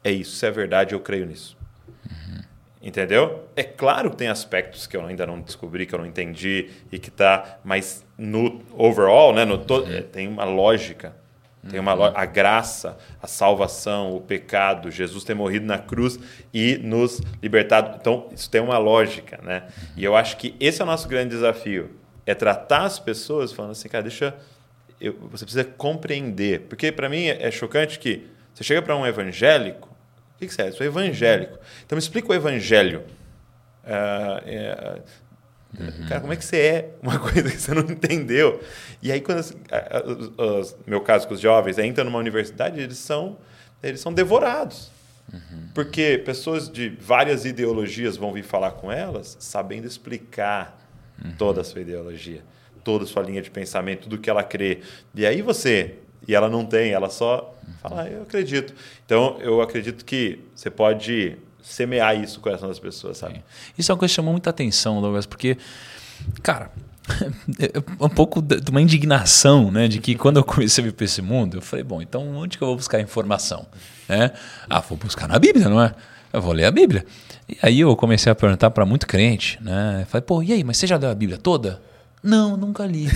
é 0.04 0.12
isso, 0.12 0.34
isso 0.34 0.46
é 0.46 0.52
verdade, 0.52 0.96
eu 0.96 1.00
creio 1.00 1.28
nisso. 1.28 1.56
Uhum. 2.10 2.42
Entendeu? 2.82 3.48
É 3.56 3.64
claro 3.64 4.10
que 4.10 4.18
tem 4.18 4.28
aspectos 4.28 4.88
que 4.88 4.98
eu 4.98 5.06
ainda 5.06 5.28
não 5.28 5.40
descobri, 5.40 5.86
que 5.86 5.94
eu 5.94 6.00
não 6.00 6.08
entendi 6.08 6.72
e 6.92 6.98
que 6.98 7.12
tá, 7.12 7.60
mas 7.64 8.04
no 8.18 8.64
overall, 8.74 9.32
né, 9.32 9.46
no 9.46 9.60
to... 9.60 9.76
Uhum. 9.76 10.02
tem 10.12 10.28
uma 10.28 10.44
lógica. 10.44 11.16
Tem 11.70 11.82
uma 11.82 12.18
a 12.18 12.26
graça, 12.26 12.98
a 13.22 13.28
salvação, 13.28 14.16
o 14.16 14.22
pecado, 14.22 14.90
Jesus 14.90 15.26
ter 15.26 15.34
morrido 15.34 15.66
na 15.66 15.78
cruz 15.78 16.18
e 16.54 16.78
nos 16.78 17.22
libertado. 17.44 17.98
Então, 18.00 18.30
isso 18.32 18.50
tem 18.50 18.62
uma 18.62 18.78
lógica, 18.78 19.38
né? 19.44 19.64
E 19.98 20.02
eu 20.06 20.16
acho 20.16 20.38
que 20.38 20.56
esse 20.62 20.82
é 20.82 20.86
o 20.86 20.88
nosso 20.88 21.10
grande 21.10 21.32
desafio 21.32 21.90
é 22.28 22.36
tratar 22.36 22.84
as 22.84 23.00
pessoas 23.00 23.54
falando 23.54 23.72
assim, 23.72 23.88
cara, 23.88 24.04
deixa. 24.04 24.36
Eu, 25.00 25.14
você 25.32 25.46
precisa 25.46 25.64
compreender. 25.64 26.62
Porque 26.62 26.92
para 26.92 27.08
mim 27.08 27.28
é, 27.28 27.50
chocante 27.50 27.98
que 27.98 28.28
você 28.54 28.64
chega 28.64 28.82
para 28.82 28.96
um 28.96 29.06
evangélico. 29.06 29.88
O 30.36 30.40
que, 30.40 30.48
que 30.48 30.54
você 30.54 30.64
é? 30.64 30.68
Eu 30.68 30.74
sou 30.74 30.86
evangélico. 30.86 31.58
Então 31.86 31.96
me 31.96 32.02
explica 32.02 32.30
o 32.30 32.34
evangelho. 32.34 33.04
Uh, 33.84 34.42
é, 34.46 35.02
uhum. 35.80 36.08
Cara, 36.10 36.20
como 36.20 36.34
é 36.34 36.36
que 36.36 36.44
você 36.44 36.58
é 36.58 36.90
uma 37.02 37.18
coisa 37.20 37.44
que 37.44 37.58
você 37.58 37.74
não 37.74 37.84
entendeu? 37.84 38.62
E 39.02 39.12
aí, 39.12 39.22
quando 39.22 39.40
os, 39.40 40.76
meu 40.86 41.00
caso 41.02 41.28
com 41.28 41.34
os 41.34 41.40
jovens, 41.40 41.78
entram 41.78 42.04
numa 42.04 42.20
universidade, 42.20 42.82
eles 42.82 42.98
são, 42.98 43.38
eles 43.82 44.02
são 44.02 44.14
devorados. 44.14 44.92
Uhum. 45.32 45.70
Porque 45.74 46.22
pessoas 46.26 46.70
de 46.70 46.90
várias 46.90 47.46
ideologias 47.46 48.18
vão 48.18 48.34
vir 48.34 48.44
falar 48.44 48.72
com 48.72 48.92
elas, 48.92 49.38
sabendo 49.40 49.88
explicar 49.88 50.87
uhum. 51.24 51.32
toda 51.38 51.62
a 51.62 51.64
sua 51.64 51.82
ideologia, 51.82 52.44
toda 52.84 53.04
a 53.04 53.08
sua 53.08 53.24
linha 53.24 53.42
de 53.42 53.50
pensamento, 53.50 54.04
tudo 54.04 54.18
que 54.18 54.30
ela 54.30 54.44
crê. 54.44 54.82
E 55.14 55.26
aí 55.26 55.42
você, 55.42 55.96
e 56.28 56.36
ela 56.36 56.50
não 56.50 56.66
tem, 56.66 56.92
ela 56.92 57.10
só 57.10 57.56
fala, 57.82 58.04
ah, 58.04 58.10
eu 58.10 58.24
acredito. 58.24 58.74
Então, 59.06 59.38
eu 59.40 59.62
acredito 59.62 60.06
que 60.06 60.40
você 60.56 60.70
pode 60.70 61.38
semear 61.62 62.22
isso 62.22 62.38
no 62.38 62.42
coração 62.42 62.68
das 62.70 62.80
pessoas, 62.80 63.18
sabe? 63.18 63.36
Sim. 63.36 63.44
Isso 63.78 63.92
é 63.92 63.94
uma 63.94 64.00
coisa 64.00 64.12
que 64.12 64.16
chamou 64.16 64.32
muita 64.32 64.50
atenção, 64.50 65.02
Douglas, 65.02 65.26
porque, 65.26 65.58
cara, 66.42 66.72
é 67.60 68.04
um 68.04 68.10
pouco 68.10 68.42
de 68.42 68.70
uma 68.70 68.82
indignação, 68.82 69.72
né? 69.72 69.88
De 69.88 70.00
que 70.00 70.16
quando 70.16 70.38
eu 70.38 70.44
comecei 70.44 70.84
a 70.84 70.88
vir 70.88 70.94
para 70.94 71.06
esse 71.06 71.22
mundo, 71.22 71.58
eu 71.58 71.62
falei, 71.62 71.84
bom, 71.84 72.02
então 72.02 72.36
onde 72.36 72.58
que 72.58 72.64
eu 72.64 72.68
vou 72.68 72.78
buscar 72.78 73.00
informação? 73.00 73.66
Né? 74.08 74.32
Ah, 74.70 74.80
vou 74.80 74.98
buscar 74.98 75.28
na 75.28 75.40
Bíblia, 75.40 75.70
não 75.70 75.82
é? 75.82 75.94
Eu 76.32 76.42
vou 76.42 76.54
ler 76.54 76.66
a 76.66 76.72
Bíblia. 76.72 77.06
E 77.48 77.58
aí 77.62 77.80
eu 77.80 77.96
comecei 77.96 78.32
a 78.32 78.36
perguntar 78.36 78.70
para 78.72 78.86
muito 78.86 79.08
crente, 79.08 79.58
né? 79.62 80.06
Falei, 80.10 80.22
pô, 80.22 80.44
e 80.44 80.54
aí, 80.54 80.64
mas 80.64 80.78
você 80.78 80.88
já 80.88 80.98
leu 80.98 81.10
a 81.10 81.16
Bíblia 81.16 81.38
toda? 81.38 81.82
Não, 82.22 82.58
nunca 82.58 82.86
li. 82.86 83.08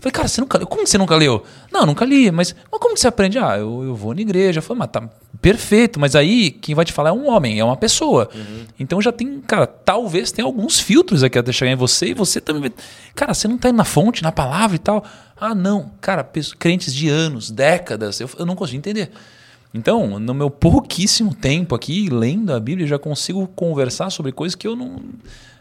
Falei, 0.00 0.12
cara, 0.12 0.28
você 0.28 0.40
nunca 0.40 0.56
leu? 0.56 0.66
Como 0.66 0.86
você 0.86 0.96
nunca 0.96 1.16
leu? 1.16 1.42
Não, 1.72 1.84
nunca 1.84 2.04
li, 2.04 2.30
mas, 2.30 2.54
mas 2.70 2.80
como 2.80 2.94
que 2.94 3.00
você 3.00 3.08
aprende? 3.08 3.38
Ah, 3.38 3.58
eu, 3.58 3.82
eu 3.82 3.94
vou 3.94 4.14
na 4.14 4.20
igreja. 4.20 4.58
Eu 4.58 4.62
falei, 4.62 4.78
mas 4.78 4.90
tá 4.90 5.08
perfeito, 5.42 5.98
mas 6.00 6.14
aí 6.14 6.50
quem 6.50 6.74
vai 6.74 6.84
te 6.84 6.92
falar 6.92 7.10
é 7.10 7.12
um 7.12 7.28
homem, 7.28 7.58
é 7.58 7.64
uma 7.64 7.76
pessoa. 7.76 8.28
Uhum. 8.34 8.64
Então 8.78 9.02
já 9.02 9.12
tem, 9.12 9.40
cara, 9.40 9.66
talvez 9.66 10.32
tenha 10.32 10.46
alguns 10.46 10.78
filtros 10.80 11.22
aqui 11.22 11.38
até 11.38 11.52
chegar 11.52 11.72
em 11.72 11.76
você 11.76 12.08
e 12.08 12.14
você 12.14 12.40
também. 12.40 12.72
Cara, 13.14 13.34
você 13.34 13.48
não 13.48 13.58
tá 13.58 13.68
indo 13.68 13.76
na 13.76 13.84
fonte, 13.84 14.22
na 14.22 14.32
palavra 14.32 14.76
e 14.76 14.78
tal. 14.78 15.04
Ah, 15.38 15.54
não. 15.54 15.90
Cara, 16.00 16.28
crentes 16.58 16.94
de 16.94 17.08
anos, 17.08 17.50
décadas, 17.50 18.20
eu, 18.20 18.30
eu 18.38 18.46
não 18.46 18.54
consigo 18.54 18.78
entender. 18.78 19.10
Então, 19.76 20.18
no 20.18 20.32
meu 20.32 20.48
pouquíssimo 20.48 21.34
tempo 21.34 21.74
aqui, 21.74 22.08
lendo 22.08 22.52
a 22.52 22.58
Bíblia, 22.58 22.86
já 22.86 22.98
consigo 22.98 23.46
conversar 23.48 24.08
sobre 24.08 24.32
coisas 24.32 24.54
que 24.54 24.66
eu 24.66 24.74
não. 24.74 24.96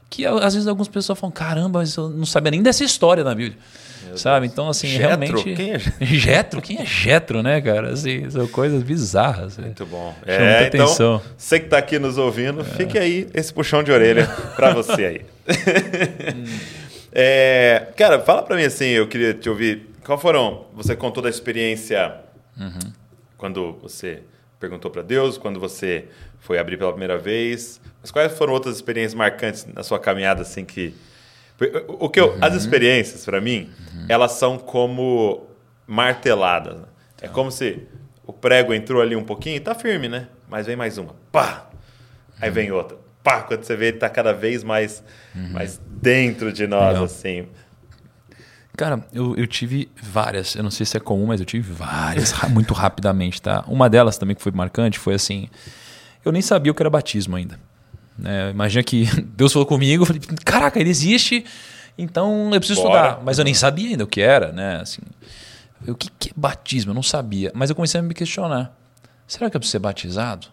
Que 0.09 0.25
às 0.25 0.53
vezes 0.53 0.67
algumas 0.67 0.87
pessoas 0.87 1.19
falam, 1.19 1.33
caramba, 1.33 1.79
mas 1.79 1.95
eu 1.97 2.09
não 2.09 2.25
sabia 2.25 2.51
nem 2.51 2.63
dessa 2.63 2.83
história 2.83 3.23
na 3.25 3.35
Bíblia. 3.35 3.57
Meu 4.05 4.17
sabe? 4.17 4.47
Deus. 4.47 4.53
Então, 4.53 4.69
assim, 4.69 4.87
Getro? 4.87 5.07
realmente. 5.07 5.53
Quem 5.53 5.73
é 5.73 5.79
Getro? 5.99 6.61
Quem 6.61 6.79
é 6.79 6.85
Getro, 6.85 7.43
né, 7.43 7.59
cara? 7.59 7.91
Assim, 7.91 8.29
são 8.29 8.47
coisas 8.47 8.83
bizarras. 8.83 9.57
Muito 9.57 9.85
bom. 9.85 10.15
É, 10.25 10.67
então, 10.67 10.85
atenção. 10.85 11.21
você 11.37 11.59
que 11.59 11.65
está 11.65 11.77
aqui 11.77 11.99
nos 11.99 12.17
ouvindo, 12.17 12.61
é. 12.61 12.63
fique 12.63 12.97
aí 12.97 13.27
esse 13.33 13.53
puxão 13.53 13.83
de 13.83 13.91
orelha 13.91 14.27
para 14.55 14.73
você 14.73 15.05
aí. 15.05 15.25
é, 17.11 17.87
cara, 17.97 18.21
fala 18.21 18.43
para 18.43 18.55
mim 18.55 18.63
assim, 18.63 18.85
eu 18.85 19.07
queria 19.07 19.33
te 19.33 19.49
ouvir. 19.49 19.89
Qual 20.05 20.17
foram? 20.17 20.67
Você 20.73 20.95
contou 20.95 21.21
da 21.21 21.29
experiência 21.29 22.13
uhum. 22.57 22.93
Quando 23.45 23.77
você 23.79 24.23
perguntou 24.59 24.89
para 24.89 25.03
Deus, 25.03 25.37
quando 25.37 25.59
você 25.59 26.05
foi 26.39 26.57
abrir 26.57 26.77
pela 26.77 26.89
primeira 26.89 27.15
vez. 27.15 27.79
Mas 28.01 28.09
quais 28.09 28.35
foram 28.35 28.53
outras 28.53 28.75
experiências 28.75 29.13
marcantes 29.13 29.67
na 29.71 29.83
sua 29.83 29.99
caminhada 29.99 30.41
assim 30.41 30.65
que 30.65 30.95
o 31.87 32.09
que 32.09 32.19
eu, 32.19 32.31
uhum. 32.31 32.39
as 32.41 32.55
experiências 32.55 33.23
para 33.23 33.39
mim, 33.39 33.69
uhum. 33.93 34.05
elas 34.09 34.31
são 34.31 34.57
como 34.57 35.45
marteladas. 35.85 36.81
Né? 36.81 36.87
É 37.21 37.27
como 37.27 37.51
se 37.51 37.87
o 38.25 38.33
prego 38.33 38.73
entrou 38.73 38.99
ali 38.99 39.15
um 39.15 39.23
pouquinho, 39.23 39.61
tá 39.61 39.75
firme, 39.75 40.09
né? 40.09 40.27
Mas 40.49 40.65
vem 40.65 40.75
mais 40.75 40.97
uma, 40.97 41.15
pá. 41.31 41.69
Aí 42.41 42.49
vem 42.49 42.71
uhum. 42.71 42.77
outra, 42.77 42.97
pá. 43.23 43.43
Quando 43.43 43.63
você 43.63 43.75
vê 43.75 43.89
ele 43.89 43.97
tá 43.97 44.09
cada 44.09 44.33
vez 44.33 44.63
mais, 44.63 45.03
uhum. 45.35 45.51
mais 45.51 45.79
dentro 45.85 46.51
de 46.51 46.65
nós, 46.65 46.93
Legal. 46.93 47.03
assim. 47.03 47.47
Cara, 48.77 49.05
eu, 49.13 49.35
eu 49.35 49.47
tive 49.47 49.89
várias, 50.01 50.55
eu 50.55 50.63
não 50.63 50.71
sei 50.71 50.85
se 50.85 50.97
é 50.97 50.99
comum, 50.99 51.27
mas 51.27 51.39
eu 51.39 51.45
tive 51.45 51.71
várias 51.71 52.33
muito 52.49 52.73
rapidamente, 52.73 53.41
tá? 53.41 53.63
Uma 53.67 53.89
delas 53.89 54.17
também 54.17 54.35
que 54.35 54.41
foi 54.41 54.51
marcante 54.51 54.99
foi 54.99 55.13
assim, 55.13 55.49
eu 56.23 56.31
nem 56.31 56.41
sabia 56.41 56.71
o 56.71 56.75
que 56.75 56.81
era 56.81 56.89
batismo 56.89 57.35
ainda. 57.35 57.59
Né? 58.17 58.51
Imagina 58.51 58.83
que 58.83 59.05
Deus 59.35 59.53
falou 59.53 59.65
comigo, 59.65 60.03
eu 60.03 60.07
falei, 60.07 60.21
caraca, 60.43 60.79
ele 60.79 60.89
existe, 60.89 61.45
então 61.97 62.49
eu 62.53 62.59
preciso 62.59 62.81
Bora. 62.81 63.07
estudar. 63.07 63.23
Mas 63.23 63.37
eu 63.39 63.45
nem 63.45 63.53
sabia 63.53 63.89
ainda 63.89 64.03
o 64.03 64.07
que 64.07 64.21
era, 64.21 64.51
né? 64.51 64.81
Assim, 64.81 65.01
o 65.87 65.95
que, 65.95 66.09
que 66.19 66.29
é 66.29 66.33
batismo? 66.35 66.91
Eu 66.91 66.95
não 66.95 67.03
sabia. 67.03 67.51
Mas 67.53 67.69
eu 67.69 67.75
comecei 67.75 67.99
a 67.99 68.03
me 68.03 68.13
questionar. 68.13 68.75
Será 69.27 69.49
que 69.49 69.55
eu 69.55 69.59
preciso 69.59 69.73
ser 69.73 69.79
batizado? 69.79 70.47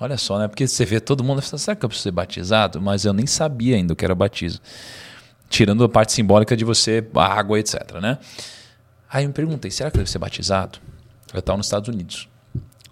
Olha 0.00 0.16
só, 0.16 0.38
né? 0.38 0.48
Porque 0.48 0.66
você 0.66 0.84
vê 0.84 1.00
todo 1.00 1.24
mundo, 1.24 1.40
será 1.42 1.74
que 1.74 1.84
eu 1.84 1.88
preciso 1.88 2.04
ser 2.04 2.12
batizado? 2.12 2.80
Mas 2.80 3.04
eu 3.04 3.12
nem 3.12 3.26
sabia 3.26 3.76
ainda 3.76 3.92
o 3.92 3.96
que 3.96 4.04
era 4.04 4.14
batismo. 4.14 4.60
Tirando 5.48 5.84
a 5.84 5.88
parte 5.88 6.12
simbólica 6.12 6.56
de 6.56 6.64
você, 6.64 7.06
água, 7.14 7.58
etc. 7.58 7.94
Né? 8.00 8.18
Aí 9.10 9.24
eu 9.24 9.28
me 9.28 9.34
perguntei, 9.34 9.70
será 9.70 9.90
que 9.90 9.96
eu 9.96 10.00
devo 10.00 10.10
ser 10.10 10.18
batizado? 10.18 10.78
Eu 11.32 11.40
estava 11.40 11.56
nos 11.56 11.66
Estados 11.66 11.88
Unidos. 11.88 12.28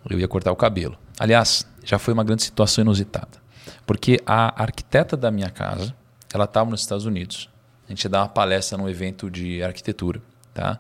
Eu 0.09 0.19
ia 0.19 0.29
cortar 0.29 0.53
o 0.53 0.57
cabelo. 0.57 0.97
Aliás, 1.19 1.67
já 1.85 1.99
foi 1.99 2.15
uma 2.15 2.25
grande 2.25 2.43
situação 2.43 2.83
inusitada. 2.83 3.47
Porque 3.85 4.21
a 4.27 4.63
arquiteta 4.63 5.17
da 5.17 5.31
minha 5.31 5.51
casa, 5.51 5.95
ela 6.33 6.45
estava 6.45 6.71
nos 6.71 6.81
Estados 6.81 7.05
Unidos. 7.05 7.49
A 7.87 7.91
gente 7.91 8.05
ia 8.05 8.11
dar 8.11 8.23
uma 8.23 8.29
palestra 8.29 8.77
num 8.77 8.89
evento 8.89 9.31
de 9.31 9.63
arquitetura. 9.63 10.21
Tá? 10.53 10.79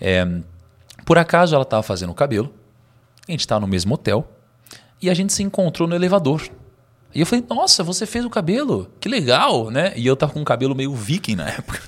É, 0.00 0.26
por 1.04 1.18
acaso 1.18 1.54
ela 1.54 1.62
estava 1.62 1.82
fazendo 1.82 2.10
o 2.10 2.14
cabelo, 2.14 2.52
a 3.26 3.30
gente 3.30 3.40
estava 3.40 3.60
no 3.60 3.66
mesmo 3.66 3.94
hotel 3.94 4.28
e 5.00 5.08
a 5.08 5.14
gente 5.14 5.32
se 5.32 5.42
encontrou 5.42 5.88
no 5.88 5.94
elevador. 5.94 6.42
E 7.14 7.20
eu 7.20 7.26
falei, 7.26 7.44
nossa, 7.48 7.84
você 7.84 8.06
fez 8.06 8.24
o 8.24 8.30
cabelo? 8.30 8.90
Que 8.98 9.08
legal, 9.08 9.70
né? 9.70 9.92
E 9.96 10.06
eu 10.06 10.16
tava 10.16 10.32
com 10.32 10.40
um 10.40 10.44
cabelo 10.44 10.74
meio 10.74 10.92
viking 10.92 11.36
na 11.36 11.48
época. 11.48 11.80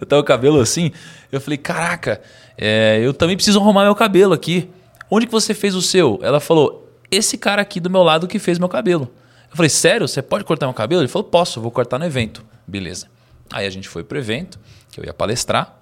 eu 0.00 0.06
tava 0.06 0.22
com 0.22 0.26
o 0.26 0.28
cabelo 0.28 0.60
assim. 0.60 0.92
Eu 1.32 1.40
falei, 1.40 1.56
caraca, 1.56 2.20
é, 2.56 3.00
eu 3.02 3.14
também 3.14 3.34
preciso 3.34 3.58
arrumar 3.58 3.84
meu 3.84 3.94
cabelo 3.94 4.34
aqui. 4.34 4.68
Onde 5.10 5.24
que 5.24 5.32
você 5.32 5.54
fez 5.54 5.74
o 5.74 5.80
seu? 5.80 6.18
Ela 6.22 6.38
falou, 6.38 6.92
esse 7.10 7.38
cara 7.38 7.62
aqui 7.62 7.80
do 7.80 7.88
meu 7.88 8.02
lado 8.02 8.28
que 8.28 8.38
fez 8.38 8.58
meu 8.58 8.68
cabelo. 8.68 9.10
Eu 9.50 9.56
falei, 9.56 9.70
sério? 9.70 10.06
Você 10.06 10.20
pode 10.20 10.44
cortar 10.44 10.66
meu 10.66 10.74
cabelo? 10.74 11.00
Ele 11.00 11.08
falou, 11.08 11.26
posso, 11.26 11.60
vou 11.60 11.70
cortar 11.70 11.98
no 11.98 12.04
evento. 12.04 12.44
Beleza. 12.66 13.06
Aí 13.50 13.66
a 13.66 13.70
gente 13.70 13.88
foi 13.88 14.04
pro 14.04 14.18
evento, 14.18 14.60
que 14.92 15.00
eu 15.00 15.04
ia 15.04 15.14
palestrar. 15.14 15.78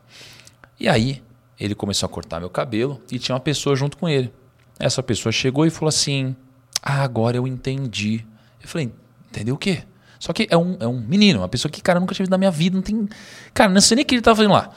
E 0.79 0.89
aí 0.89 1.21
ele 1.59 1.75
começou 1.75 2.07
a 2.07 2.11
cortar 2.11 2.39
meu 2.39 2.51
cabelo 2.51 3.01
e 3.11 3.19
tinha 3.19 3.35
uma 3.35 3.41
pessoa 3.41 3.75
junto 3.75 3.97
com 3.97 4.09
ele. 4.09 4.33
Essa 4.79 5.03
pessoa 5.03 5.33
chegou 5.33 5.67
e 5.67 5.71
falou 5.71 5.89
assim: 5.89 6.37
Ah, 6.81 7.03
agora 7.03 7.37
eu 7.37 7.47
entendi. 7.47 8.25
Eu 8.67 8.69
falei, 8.69 8.93
entendeu 9.31 9.55
o 9.55 9.59
quê? 9.59 9.85
Só 10.19 10.33
que 10.33 10.49
é 10.51 10.57
um, 10.57 10.77
é 10.81 10.87
um 10.89 10.99
menino, 10.99 11.39
uma 11.39 11.49
pessoa 11.49 11.71
que, 11.71 11.81
cara, 11.81 12.01
nunca 12.01 12.13
tive 12.15 12.25
visto 12.25 12.31
na 12.33 12.39
minha 12.39 12.51
vida, 12.51 12.75
não 12.75 12.83
tem. 12.83 13.09
Cara, 13.55 13.71
não 13.71 13.81
sei 13.81 13.95
nem 13.95 14.03
o 14.03 14.07
que 14.07 14.15
ele 14.15 14.21
estava 14.21 14.37
fazendo 14.37 14.53
lá. 14.53 14.71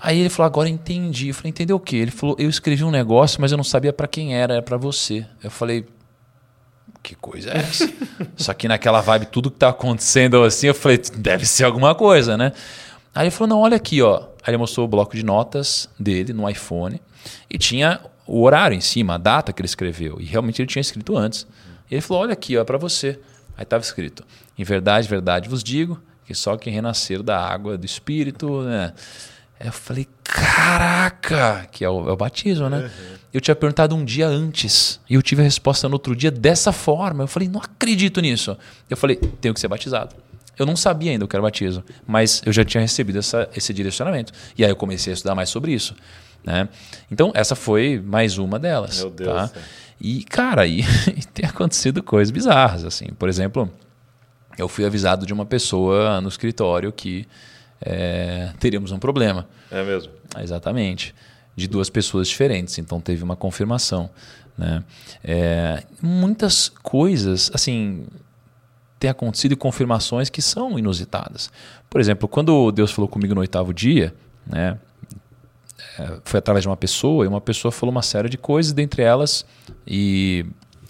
Aí 0.00 0.20
ele 0.20 0.30
falou, 0.30 0.46
agora 0.46 0.68
entendi. 0.68 1.28
Eu 1.28 1.34
falei, 1.34 1.50
entendeu 1.50 1.76
o 1.76 1.80
quê? 1.80 1.96
Ele 1.96 2.10
falou, 2.10 2.34
eu 2.38 2.48
escrevi 2.48 2.82
um 2.82 2.90
negócio, 2.90 3.40
mas 3.40 3.52
eu 3.52 3.56
não 3.58 3.64
sabia 3.64 3.92
para 3.92 4.08
quem 4.08 4.34
era, 4.34 4.54
era 4.54 4.62
para 4.62 4.78
você. 4.78 5.26
Eu 5.42 5.50
falei, 5.50 5.86
que 7.02 7.14
coisa 7.14 7.50
é 7.50 7.58
essa? 7.58 7.92
Só 8.36 8.54
que 8.54 8.66
naquela 8.66 9.02
vibe, 9.02 9.26
tudo 9.26 9.50
que 9.50 9.58
tá 9.58 9.68
acontecendo 9.68 10.42
assim, 10.42 10.68
eu 10.68 10.74
falei, 10.74 10.98
deve 11.14 11.44
ser 11.44 11.64
alguma 11.64 11.94
coisa, 11.94 12.36
né? 12.36 12.52
Aí 13.14 13.24
ele 13.24 13.30
falou, 13.30 13.48
não, 13.48 13.60
olha 13.60 13.76
aqui, 13.76 14.00
ó. 14.00 14.28
Aí 14.42 14.50
ele 14.50 14.56
mostrou 14.56 14.86
o 14.86 14.88
bloco 14.88 15.14
de 15.14 15.24
notas 15.24 15.90
dele 16.00 16.32
no 16.32 16.48
iPhone 16.48 17.00
e 17.50 17.58
tinha 17.58 18.00
o 18.26 18.42
horário 18.42 18.74
em 18.76 18.80
cima, 18.80 19.14
a 19.14 19.18
data 19.18 19.52
que 19.52 19.60
ele 19.60 19.66
escreveu. 19.66 20.16
E 20.18 20.24
realmente 20.24 20.60
ele 20.60 20.66
tinha 20.66 20.80
escrito 20.80 21.16
antes. 21.16 21.46
E 21.94 21.96
ele 21.96 22.02
falou, 22.02 22.24
olha 22.24 22.32
aqui, 22.32 22.56
ó, 22.56 22.62
é 22.62 22.64
para 22.64 22.76
você. 22.76 23.20
Aí 23.56 23.62
estava 23.62 23.80
escrito, 23.84 24.24
em 24.58 24.64
verdade, 24.64 25.06
verdade 25.06 25.48
vos 25.48 25.62
digo, 25.62 26.02
que 26.26 26.34
só 26.34 26.56
quem 26.56 26.72
renascer 26.72 27.22
da 27.22 27.38
água 27.38 27.78
do 27.78 27.86
Espírito, 27.86 28.62
né? 28.62 28.92
Eu 29.60 29.70
falei, 29.70 30.08
caraca, 30.24 31.68
que 31.70 31.84
é 31.84 31.88
o, 31.88 32.08
é 32.08 32.12
o 32.12 32.16
batismo, 32.16 32.68
né? 32.68 32.78
Uhum. 32.78 33.16
Eu 33.32 33.40
tinha 33.40 33.54
perguntado 33.54 33.94
um 33.94 34.04
dia 34.04 34.26
antes 34.26 34.98
e 35.08 35.14
eu 35.14 35.22
tive 35.22 35.42
a 35.42 35.44
resposta 35.44 35.88
no 35.88 35.94
outro 35.94 36.16
dia 36.16 36.32
dessa 36.32 36.72
forma. 36.72 37.22
Eu 37.22 37.28
falei, 37.28 37.48
não 37.48 37.60
acredito 37.60 38.20
nisso. 38.20 38.58
Eu 38.90 38.96
falei, 38.96 39.14
tenho 39.40 39.54
que 39.54 39.60
ser 39.60 39.68
batizado. 39.68 40.16
Eu 40.58 40.66
não 40.66 40.74
sabia 40.74 41.12
ainda 41.12 41.24
o 41.24 41.28
que 41.28 41.36
era 41.36 41.42
batismo, 41.42 41.84
mas 42.04 42.42
eu 42.44 42.52
já 42.52 42.64
tinha 42.64 42.80
recebido 42.80 43.20
essa, 43.20 43.48
esse 43.54 43.72
direcionamento. 43.72 44.32
E 44.58 44.64
aí 44.64 44.70
eu 44.70 44.76
comecei 44.76 45.12
a 45.12 45.14
estudar 45.14 45.36
mais 45.36 45.48
sobre 45.48 45.72
isso. 45.72 45.94
Né? 46.44 46.68
Então, 47.10 47.32
essa 47.34 47.54
foi 47.54 48.02
mais 48.04 48.36
uma 48.36 48.58
delas. 48.58 48.98
Meu 48.98 49.10
Deus. 49.10 49.50
Tá? 49.50 49.60
E, 50.00 50.24
cara, 50.24 50.62
aí 50.62 50.82
tem 51.32 51.46
acontecido 51.46 52.02
coisas 52.02 52.30
bizarras. 52.30 52.84
assim. 52.84 53.06
Por 53.18 53.28
exemplo, 53.28 53.70
eu 54.58 54.68
fui 54.68 54.84
avisado 54.84 55.26
de 55.26 55.32
uma 55.32 55.46
pessoa 55.46 56.20
no 56.20 56.28
escritório 56.28 56.92
que 56.92 57.26
é, 57.80 58.52
teríamos 58.58 58.92
um 58.92 58.98
problema. 58.98 59.46
É 59.70 59.82
mesmo? 59.82 60.12
Exatamente. 60.38 61.14
De 61.56 61.68
duas 61.68 61.88
pessoas 61.90 62.28
diferentes. 62.28 62.78
Então 62.78 63.00
teve 63.00 63.22
uma 63.22 63.36
confirmação. 63.36 64.10
Né? 64.56 64.82
É, 65.22 65.82
muitas 66.00 66.68
coisas, 66.68 67.50
assim, 67.52 68.06
têm 68.98 69.10
acontecido 69.10 69.52
e 69.52 69.56
confirmações 69.56 70.30
que 70.30 70.40
são 70.40 70.78
inusitadas. 70.78 71.50
Por 71.90 72.00
exemplo, 72.00 72.28
quando 72.28 72.70
Deus 72.72 72.90
falou 72.90 73.08
comigo 73.08 73.34
no 73.34 73.40
oitavo 73.40 73.72
dia, 73.74 74.14
né, 74.46 74.78
foi 76.24 76.38
através 76.38 76.62
de 76.62 76.68
uma 76.68 76.76
pessoa, 76.76 77.24
e 77.24 77.28
uma 77.28 77.40
pessoa 77.40 77.70
falou 77.70 77.90
uma 77.90 78.02
série 78.02 78.28
de 78.28 78.38
coisas, 78.38 78.72
dentre 78.72 79.02
elas, 79.02 79.44
e 79.86 80.44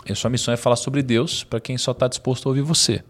a 0.09 0.14
sua 0.14 0.30
missão 0.30 0.52
é 0.52 0.57
falar 0.57 0.76
sobre 0.76 1.02
Deus 1.02 1.44
para 1.44 1.61
quem 1.61 1.76
só 1.78 1.92
está 1.92 2.09
disposto 2.09 2.46
a 2.46 2.50
ouvir 2.50 2.62
você. 2.62 3.02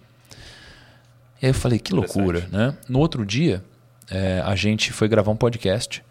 E 1.43 1.47
aí 1.47 1.51
eu 1.51 1.55
falei, 1.55 1.79
que 1.79 1.93
loucura, 1.93 2.49
né? 2.51 2.77
No 2.89 2.99
outro 3.01 3.25
dia, 3.27 3.63
é, 4.11 4.41
a 4.45 4.55
gente 4.55 4.93
foi 4.93 5.09
gravar 5.09 5.31
um 5.31 5.37
podcast. 5.37 6.03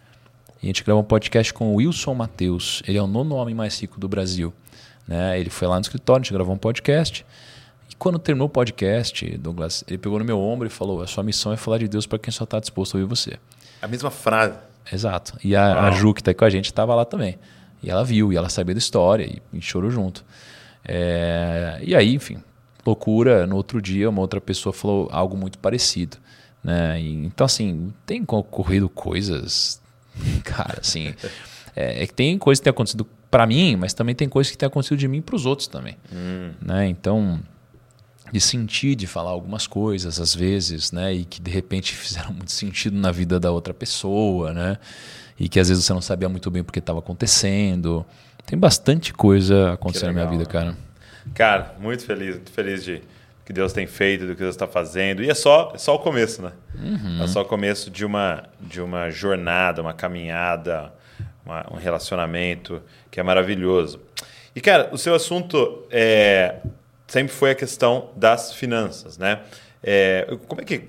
E 0.62 0.66
a 0.66 0.68
gente 0.68 0.84
gravou 0.84 1.02
um 1.02 1.06
podcast 1.06 1.54
com 1.54 1.74
o 1.74 1.76
Wilson 1.76 2.14
Matheus. 2.14 2.82
Ele 2.88 2.98
é 2.98 3.02
o 3.02 3.08
nono 3.08 3.36
homem 3.36 3.54
mais 3.54 3.80
rico 3.82 4.00
do 4.00 4.08
Brasil. 4.08 4.54
Né? 5.08 5.40
Ele 5.40 5.50
foi 5.50 5.68
lá 5.68 5.76
no 5.76 5.82
escritório, 5.82 6.22
a 6.22 6.24
gente 6.24 6.34
gravou 6.34 6.54
um 6.54 6.58
podcast. 6.58 7.26
E 7.90 7.96
quando 7.96 8.18
terminou 8.18 8.48
o 8.48 8.50
podcast, 8.50 9.38
Douglas, 9.38 9.84
ele 9.88 9.98
pegou 9.98 10.20
no 10.20 10.26
meu 10.26 10.40
ombro 10.40 10.68
e 10.68 10.70
falou: 10.70 11.02
A 11.02 11.08
sua 11.08 11.24
missão 11.24 11.52
é 11.52 11.58
falar 11.58 11.80
de 11.80 11.88
Deus 11.88 12.08
para 12.08 12.18
quem 12.18 12.32
só 12.32 12.46
está 12.46 12.60
disposto 12.60 12.96
a 12.96 13.02
ouvir 13.02 13.10
você. 13.10 13.38
A 13.82 13.88
mesma 13.88 14.10
frase. 14.10 14.58
Exato. 14.92 15.38
E 15.44 15.56
a, 15.56 15.88
a 15.88 15.92
Ju, 15.92 16.14
que 16.14 16.22
está 16.22 16.32
aí 16.32 16.36
com 16.36 16.46
a 16.46 16.50
gente, 16.50 16.66
estava 16.66 16.94
lá 16.96 17.06
também. 17.06 17.38
E 17.82 17.90
ela 17.90 18.04
viu, 18.04 18.32
e 18.32 18.38
ela 18.38 18.50
sabia 18.50 18.74
da 18.74 18.80
história, 18.80 19.26
e, 19.26 19.42
e 19.58 19.62
chorou 19.62 19.90
junto. 19.90 20.24
É, 20.86 21.80
e 21.82 21.96
aí, 21.96 22.16
enfim, 22.16 22.38
loucura. 22.86 23.48
No 23.48 23.56
outro 23.56 23.82
dia, 23.82 24.10
uma 24.10 24.22
outra 24.22 24.42
pessoa 24.42 24.74
falou 24.74 25.10
algo 25.12 25.38
muito 25.38 25.58
parecido. 25.58 26.18
Né? 26.64 27.02
E, 27.02 27.26
então, 27.26 27.46
assim, 27.46 27.94
tem 28.06 28.24
ocorrido 28.28 28.90
coisas, 28.90 29.82
cara, 30.44 30.80
assim. 30.80 31.14
é, 31.76 32.04
é, 32.04 32.08
que 32.08 32.14
tem 32.14 32.38
coisas 32.38 32.60
que 32.60 32.64
tem 32.64 32.72
acontecido 32.72 33.08
para 33.30 33.48
mim, 33.48 33.76
mas 33.76 33.94
também 33.94 34.14
tem 34.14 34.30
coisas 34.30 34.52
que 34.52 34.58
tem 34.58 34.68
acontecido 34.68 34.98
de 34.98 35.08
mim 35.08 35.22
para 35.22 35.36
os 35.36 35.46
outros 35.46 35.68
também. 35.68 35.98
Hum. 36.12 36.52
Né? 36.62 36.88
Então, 36.88 37.40
de 38.34 38.42
sentir, 38.42 38.96
de 38.96 39.06
falar 39.06 39.30
algumas 39.30 39.68
coisas 39.68 40.20
às 40.20 40.34
vezes, 40.34 40.92
né? 40.92 41.14
E 41.14 41.24
que 41.24 41.40
de 41.40 41.52
repente 41.52 41.94
fizeram 41.96 42.34
muito 42.34 42.52
sentido 42.52 42.98
na 42.98 43.12
vida 43.12 43.40
da 43.40 43.52
outra 43.52 43.76
pessoa, 43.76 44.52
né? 44.52 44.80
E 45.40 45.48
que 45.48 45.60
às 45.60 45.70
vezes 45.70 45.86
você 45.86 45.94
não 45.94 46.02
sabia 46.02 46.28
muito 46.28 46.50
bem 46.50 46.64
porque 46.64 46.80
estava 46.80 46.98
acontecendo. 46.98 48.04
Tem 48.44 48.58
bastante 48.58 49.14
coisa 49.14 49.74
acontecendo 49.74 50.10
legal, 50.10 50.26
na 50.26 50.32
minha 50.32 50.40
vida, 50.40 50.52
cara. 50.52 50.76
Cara, 51.36 51.76
muito 51.80 52.04
feliz, 52.06 52.36
muito 52.36 52.52
feliz 52.52 52.84
de 52.84 53.04
que 53.46 53.54
Deus 53.54 53.72
tem 53.72 53.86
feito, 53.86 54.26
do 54.26 54.34
que 54.34 54.42
Deus 54.42 54.56
está 54.56 54.68
fazendo. 54.68 55.24
E 55.24 55.30
é 55.30 55.36
só, 55.36 55.72
é 55.76 55.78
só 55.78 55.94
o 55.94 56.00
começo, 56.00 56.42
né? 56.42 56.54
Uhum. 56.76 57.24
É 57.24 57.28
só 57.28 57.44
o 57.44 57.46
começo 57.46 57.92
de 57.92 58.04
uma, 58.04 58.46
de 58.60 58.82
uma 58.82 59.12
jornada, 59.12 59.80
uma 59.80 59.94
caminhada, 59.94 60.92
uma, 61.46 61.66
um 61.72 61.78
relacionamento 61.78 62.82
que 63.12 63.20
é 63.20 63.24
maravilhoso. 63.24 64.02
E, 64.56 64.62
cara, 64.62 64.90
o 64.92 64.98
seu 64.98 65.14
assunto 65.14 65.86
é, 65.92 66.56
sempre 67.08 67.34
foi 67.34 67.52
a 67.52 67.56
questão 67.56 68.10
das 68.16 68.54
finanças, 68.54 69.18
né? 69.18 69.42
É, 69.84 70.28
como 70.48 70.62
é 70.62 70.64
que 70.64 70.84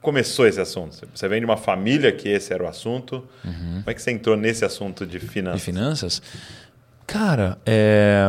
começou 0.00 0.46
esse 0.46 0.60
assunto? 0.60 1.06
Você 1.14 1.28
vem 1.28 1.40
de 1.40 1.44
uma 1.44 1.56
família 1.56 2.12
que 2.12 2.28
esse 2.28 2.52
era 2.52 2.62
o 2.62 2.68
assunto. 2.68 3.26
Uhum. 3.44 3.78
Como 3.78 3.90
é 3.90 3.94
que 3.94 4.02
você 4.02 4.10
entrou 4.10 4.36
nesse 4.36 4.64
assunto 4.64 5.06
de 5.06 5.18
finanças? 5.18 5.60
De 5.60 5.64
finanças? 5.64 6.22
Cara, 7.06 7.58
é, 7.64 8.28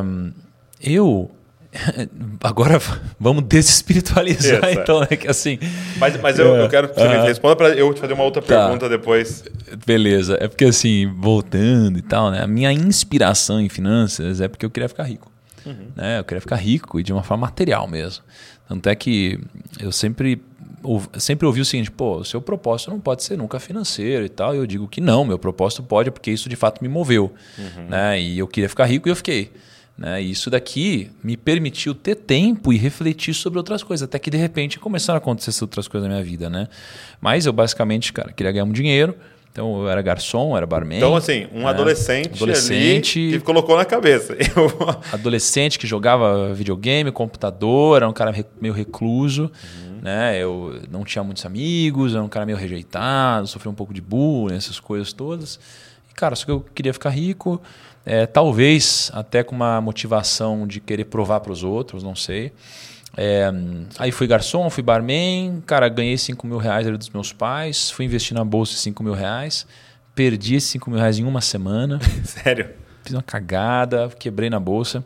eu 0.82 1.32
Agora 2.44 2.80
vamos 3.20 3.44
desespiritualizar, 3.44 4.64
Essa. 4.64 4.72
então, 4.72 5.00
né? 5.02 5.08
Que 5.08 5.28
assim. 5.28 5.60
Mas, 5.98 6.20
mas 6.20 6.40
eu, 6.40 6.56
é, 6.56 6.64
eu 6.64 6.70
quero 6.70 6.90
que 6.90 6.96
você 6.96 7.06
uh, 7.06 7.24
responda 7.24 7.56
para 7.56 7.70
eu 7.70 7.94
te 7.94 8.00
fazer 8.00 8.14
uma 8.14 8.24
outra 8.24 8.42
tá. 8.42 8.64
pergunta 8.64 8.90
depois. 8.90 9.44
Beleza. 9.86 10.38
É 10.40 10.48
porque 10.48 10.66
assim, 10.66 11.12
voltando 11.18 11.98
e 11.98 12.02
tal, 12.02 12.32
né? 12.32 12.42
A 12.42 12.48
minha 12.48 12.72
inspiração 12.72 13.60
em 13.60 13.70
finanças 13.70 14.42
é 14.42 14.48
porque 14.48 14.66
eu 14.66 14.70
queria 14.70 14.90
ficar 14.90 15.04
rico. 15.04 15.32
Uhum. 15.68 15.88
Né? 15.96 16.20
Eu 16.20 16.24
queria 16.24 16.42
ficar 16.42 16.56
rico 16.56 17.00
e 17.00 17.04
de 17.04 17.14
uma 17.14 17.24
forma 17.24 17.48
material 17.48 17.88
mesmo. 17.88 18.24
Tanto 18.68 18.90
é 18.90 18.96
que 18.96 19.40
eu 19.80 19.92
sempre, 19.92 20.42
sempre 21.18 21.46
ouvi 21.46 21.62
o 21.62 21.66
seguinte: 21.66 21.92
pô, 21.92 22.18
o 22.18 22.26
seu 22.26 22.42
propósito 22.42 22.92
não 22.92 23.00
pode 23.00 23.24
ser 23.24 23.38
nunca 23.38 23.60
financeiro 23.60 24.26
e 24.26 24.30
tal. 24.30 24.54
E 24.54 24.58
eu 24.58 24.68
digo 24.68 24.88
que 24.88 25.00
não, 25.00 25.24
meu 25.24 25.40
propósito 25.40 25.84
pode, 25.84 26.12
porque 26.12 26.32
isso 26.32 26.50
de 26.50 26.56
fato 26.56 26.82
me 26.82 26.88
moveu. 26.88 27.34
Uhum. 27.58 27.88
Né? 27.90 28.22
E 28.22 28.40
eu 28.40 28.48
queria 28.48 28.70
ficar 28.70 28.86
rico 28.86 29.08
e 29.08 29.12
eu 29.12 29.16
fiquei. 29.16 29.52
Né? 29.98 30.22
E 30.22 30.32
isso 30.32 30.50
daqui 30.50 31.10
me 31.24 31.36
permitiu 31.36 31.96
ter 31.96 32.16
tempo 32.16 32.72
e 32.72 32.78
refletir 32.78 33.34
sobre 33.34 33.58
outras 33.58 33.82
coisas, 33.82 34.06
até 34.06 34.20
que 34.20 34.30
de 34.30 34.38
repente 34.38 34.78
começaram 34.78 35.18
a 35.18 35.18
acontecer 35.18 35.64
outras 35.64 35.88
coisas 35.88 36.08
na 36.08 36.16
minha 36.16 36.24
vida, 36.24 36.50
né? 36.50 36.68
Mas 37.20 37.48
eu 37.48 37.54
basicamente, 37.54 38.14
cara, 38.14 38.32
queria 38.32 38.52
ganhar 38.52 38.66
um 38.66 38.72
dinheiro, 38.72 39.16
então 39.58 39.82
eu 39.82 39.90
era 39.90 40.04
garçom, 40.04 40.56
era 40.56 40.68
barman. 40.68 41.00
Então, 41.00 41.16
assim, 41.16 41.48
um 41.52 41.62
né? 41.62 41.70
adolescente, 41.70 42.36
adolescente 42.36 43.20
ali 43.20 43.40
que 43.40 43.40
colocou 43.40 43.76
na 43.76 43.86
cabeça. 43.86 44.38
Eu... 44.56 44.72
Adolescente 45.12 45.80
que 45.80 45.88
jogava 45.88 46.54
videogame, 46.54 47.12
computador, 47.12 47.98
era 47.98 48.08
um 48.08 48.14
cara 48.14 48.32
meio 48.62 48.72
recluso. 48.72 49.52
Uhum. 49.76 50.00
Né? 50.04 50.38
Eu 50.38 50.80
não 50.92 51.04
tinha 51.04 51.24
muitos 51.24 51.44
amigos, 51.44 52.14
era 52.14 52.24
um 52.24 52.30
cara 52.30 52.46
meio 52.46 52.56
rejeitado, 52.56 53.48
sofria 53.48 53.72
um 53.72 53.74
pouco 53.74 53.96
de 53.96 54.00
bullying, 54.00 54.56
essas 54.56 54.80
coisas 54.80 55.12
todas. 55.12 55.60
E, 56.08 56.14
cara, 56.14 56.36
só 56.36 56.46
que 56.46 56.52
eu 56.52 56.64
queria 56.76 56.94
ficar 56.94 57.10
rico. 57.10 57.60
É, 58.06 58.28
talvez 58.28 59.10
até 59.12 59.42
com 59.42 59.56
uma 59.56 59.82
motivação 59.82 60.68
de 60.68 60.80
querer 60.80 61.06
provar 61.06 61.40
para 61.40 61.52
os 61.52 61.64
outros, 61.64 62.04
não 62.04 62.16
sei. 62.16 62.54
É, 63.20 63.52
aí 63.98 64.12
fui 64.12 64.28
garçom, 64.28 64.70
fui 64.70 64.84
barman, 64.84 65.62
cara, 65.66 65.90
ganhei 65.90 66.18
5 66.18 66.46
mil 66.46 66.58
reais 66.58 66.86
dos 66.86 67.10
meus 67.10 67.34
pais, 67.34 67.90
fui 67.90 68.06
investir 68.06 68.38
na 68.38 68.46
bolsa 68.46 68.78
5 68.78 69.04
mil 69.04 69.14
reais, 69.14 69.66
perdi 70.14 70.56
esses 70.56 70.70
5 70.70 70.90
mil 70.92 71.00
reais 71.00 71.18
em 71.18 71.24
uma 71.24 71.42
semana. 71.42 72.00
Sério? 72.24 72.70
Fiz 73.04 73.14
uma 73.14 73.24
cagada, 73.24 74.10
quebrei 74.20 74.50
na 74.50 74.60
bolsa. 74.60 75.04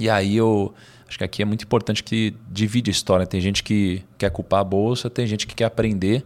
E 0.00 0.10
aí 0.10 0.36
eu 0.36 0.74
acho 1.08 1.16
que 1.16 1.22
aqui 1.24 1.42
é 1.42 1.44
muito 1.44 1.62
importante 1.62 2.02
que 2.02 2.34
divide 2.50 2.90
a 2.90 2.92
história. 2.92 3.24
Tem 3.24 3.40
gente 3.40 3.62
que 3.62 4.02
quer 4.18 4.30
culpar 4.30 4.60
a 4.60 4.64
bolsa, 4.64 5.08
tem 5.08 5.26
gente 5.26 5.46
que 5.46 5.54
quer 5.54 5.66
aprender 5.66 6.24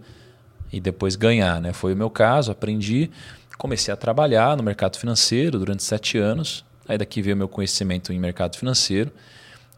e 0.72 0.80
depois 0.80 1.14
ganhar, 1.14 1.60
né? 1.60 1.72
Foi 1.72 1.92
o 1.92 1.96
meu 1.96 2.08
caso, 2.08 2.50
aprendi 2.50 3.10
comecei 3.56 3.92
a 3.92 3.96
trabalhar 3.96 4.56
no 4.56 4.62
mercado 4.62 4.96
financeiro 4.96 5.58
durante 5.58 5.82
sete 5.82 6.18
anos. 6.18 6.64
Aí 6.88 6.96
daqui 6.96 7.20
veio 7.22 7.36
meu 7.36 7.48
conhecimento 7.48 8.12
em 8.12 8.18
mercado 8.18 8.56
financeiro. 8.56 9.10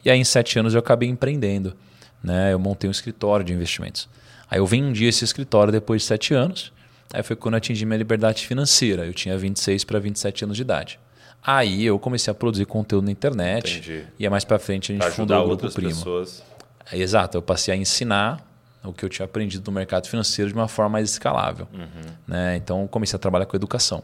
E 0.05 0.11
aí 0.11 0.19
em 0.19 0.25
sete 0.25 0.59
anos 0.59 0.75
eu 0.75 0.81
acabei 0.81 1.09
empreendendo. 1.09 1.77
Né? 2.23 2.53
Eu 2.53 2.59
montei 2.59 2.89
um 2.89 2.91
escritório 2.91 3.45
de 3.45 3.53
investimentos. 3.53 4.09
Aí 4.51 4.59
eu 4.59 4.67
vendi 4.67 5.05
esse 5.05 5.25
escritório 5.25 5.73
depois 5.73 6.03
de 6.03 6.09
sete 6.09 6.35
anos. 6.35 6.73
Aí 7.13 7.23
foi 7.23 7.37
quando 7.37 7.55
eu 7.55 7.59
atingi 7.59 7.85
minha 7.87 7.99
liberdade 7.99 8.47
financeira. 8.47 9.07
Eu 9.07 9.15
tinha 9.15 9.37
26 9.37 9.85
para 9.85 9.99
27 9.99 10.45
anos 10.45 10.57
de 10.57 10.63
idade. 10.63 10.99
Aí 11.43 11.85
eu 11.85 11.99
comecei 11.99 12.31
a 12.31 12.35
produzir 12.35 12.67
conteúdo 12.67 13.05
na 13.05 13.11
internet. 13.11 13.79
Entendi. 13.79 14.05
E 14.19 14.29
mais 14.29 14.45
para 14.45 14.59
frente 14.59 14.93
a 14.93 14.95
gente 14.95 15.11
fundou 15.15 15.45
o 15.45 15.57
Grupo 15.57 15.73
Primo. 15.73 15.91
Pessoas. 15.91 16.43
Exato, 16.93 17.37
eu 17.37 17.43
passei 17.43 17.73
a 17.75 17.77
ensinar 17.77 18.45
o 18.83 18.93
que 18.93 19.05
eu 19.05 19.09
tinha 19.09 19.25
aprendido 19.25 19.71
no 19.71 19.73
mercado 19.73 20.07
financeiro 20.07 20.51
de 20.51 20.57
uma 20.57 20.69
forma 20.69 20.91
mais 20.91 21.11
escalável. 21.11 21.69
Uhum. 21.73 22.13
Né? 22.27 22.57
Então, 22.57 22.87
comecei 22.87 23.17
a 23.17 23.19
trabalhar 23.19 23.47
com 23.47 23.57
educação. 23.57 24.03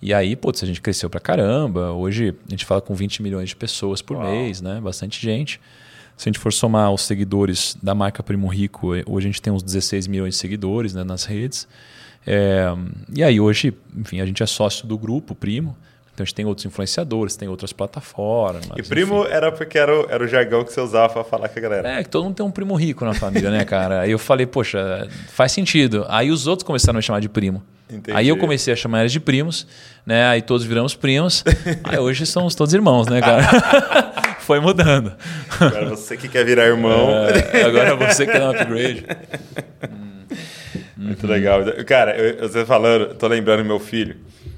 E 0.00 0.12
aí, 0.12 0.36
putz, 0.36 0.62
a 0.62 0.66
gente 0.66 0.80
cresceu 0.80 1.08
pra 1.08 1.20
caramba. 1.20 1.92
Hoje 1.92 2.34
a 2.46 2.50
gente 2.50 2.64
fala 2.64 2.80
com 2.80 2.94
20 2.94 3.22
milhões 3.22 3.48
de 3.48 3.56
pessoas 3.56 4.02
por 4.02 4.16
Uau. 4.16 4.30
mês, 4.30 4.60
né? 4.60 4.80
Bastante 4.80 5.20
gente. 5.20 5.60
Se 6.16 6.28
a 6.28 6.32
gente 6.32 6.38
for 6.38 6.52
somar 6.52 6.90
os 6.92 7.02
seguidores 7.02 7.76
da 7.82 7.94
marca 7.94 8.22
Primo 8.22 8.46
Rico, 8.46 8.94
eh, 8.94 9.02
hoje 9.06 9.26
a 9.26 9.30
gente 9.30 9.42
tem 9.42 9.52
uns 9.52 9.62
16 9.62 10.06
milhões 10.06 10.34
de 10.34 10.40
seguidores 10.40 10.94
né, 10.94 11.04
nas 11.04 11.24
redes. 11.24 11.68
É, 12.26 12.66
e 13.14 13.22
aí 13.22 13.38
hoje, 13.38 13.74
enfim, 13.96 14.20
a 14.20 14.26
gente 14.26 14.42
é 14.42 14.46
sócio 14.46 14.86
do 14.86 14.98
grupo 14.98 15.34
Primo. 15.34 15.76
Então 16.12 16.24
a 16.24 16.26
gente 16.26 16.34
tem 16.34 16.46
outros 16.46 16.64
influenciadores, 16.64 17.36
tem 17.36 17.46
outras 17.46 17.74
plataformas. 17.74 18.64
E 18.74 18.82
primo 18.82 19.20
enfim. 19.20 19.32
era 19.32 19.52
porque 19.52 19.78
era 19.78 19.94
o, 19.94 20.10
era 20.10 20.24
o 20.24 20.26
jargão 20.26 20.64
que 20.64 20.72
você 20.72 20.80
usava 20.80 21.12
para 21.12 21.24
falar 21.24 21.50
com 21.50 21.58
a 21.58 21.62
galera. 21.62 21.88
É, 21.90 22.02
que 22.02 22.08
todo 22.08 22.24
mundo 22.24 22.34
tem 22.34 22.46
um 22.46 22.50
primo 22.50 22.74
rico 22.74 23.04
na 23.04 23.12
família, 23.12 23.50
né, 23.50 23.66
cara? 23.66 24.00
Aí 24.00 24.12
eu 24.12 24.18
falei, 24.18 24.46
poxa, 24.46 25.06
faz 25.28 25.52
sentido. 25.52 26.06
Aí 26.08 26.30
os 26.30 26.46
outros 26.46 26.66
começaram 26.66 26.96
a 26.96 27.00
me 27.00 27.02
chamar 27.02 27.20
de 27.20 27.28
primo. 27.28 27.62
Entendi. 27.88 28.16
Aí 28.16 28.28
eu 28.28 28.36
comecei 28.36 28.72
a 28.72 28.76
chamar 28.76 29.00
eles 29.00 29.12
de 29.12 29.20
primos, 29.20 29.66
né? 30.04 30.26
Aí 30.26 30.42
todos 30.42 30.66
viramos 30.66 30.94
primos. 30.94 31.44
Aí 31.84 31.98
hoje 31.98 32.26
somos 32.26 32.54
todos 32.54 32.74
irmãos, 32.74 33.06
né, 33.06 33.20
cara? 33.20 33.42
Foi 34.40 34.60
mudando. 34.60 35.12
Agora 35.60 35.86
você 35.90 36.16
que 36.16 36.28
quer 36.28 36.44
virar 36.44 36.66
irmão. 36.66 37.10
É, 37.52 37.62
agora 37.62 37.96
você 37.96 38.26
que 38.26 38.32
quer 38.32 38.40
dar 38.40 38.46
um 38.46 38.50
upgrade. 38.50 39.04
Muito 40.96 41.24
uhum. 41.24 41.32
legal. 41.32 41.60
Cara, 41.86 42.16
eu, 42.16 42.48
você 42.48 42.64
falando, 42.64 43.14
tô 43.14 43.26
lembrando 43.26 43.64
meu 43.64 43.78
filho 43.78 44.16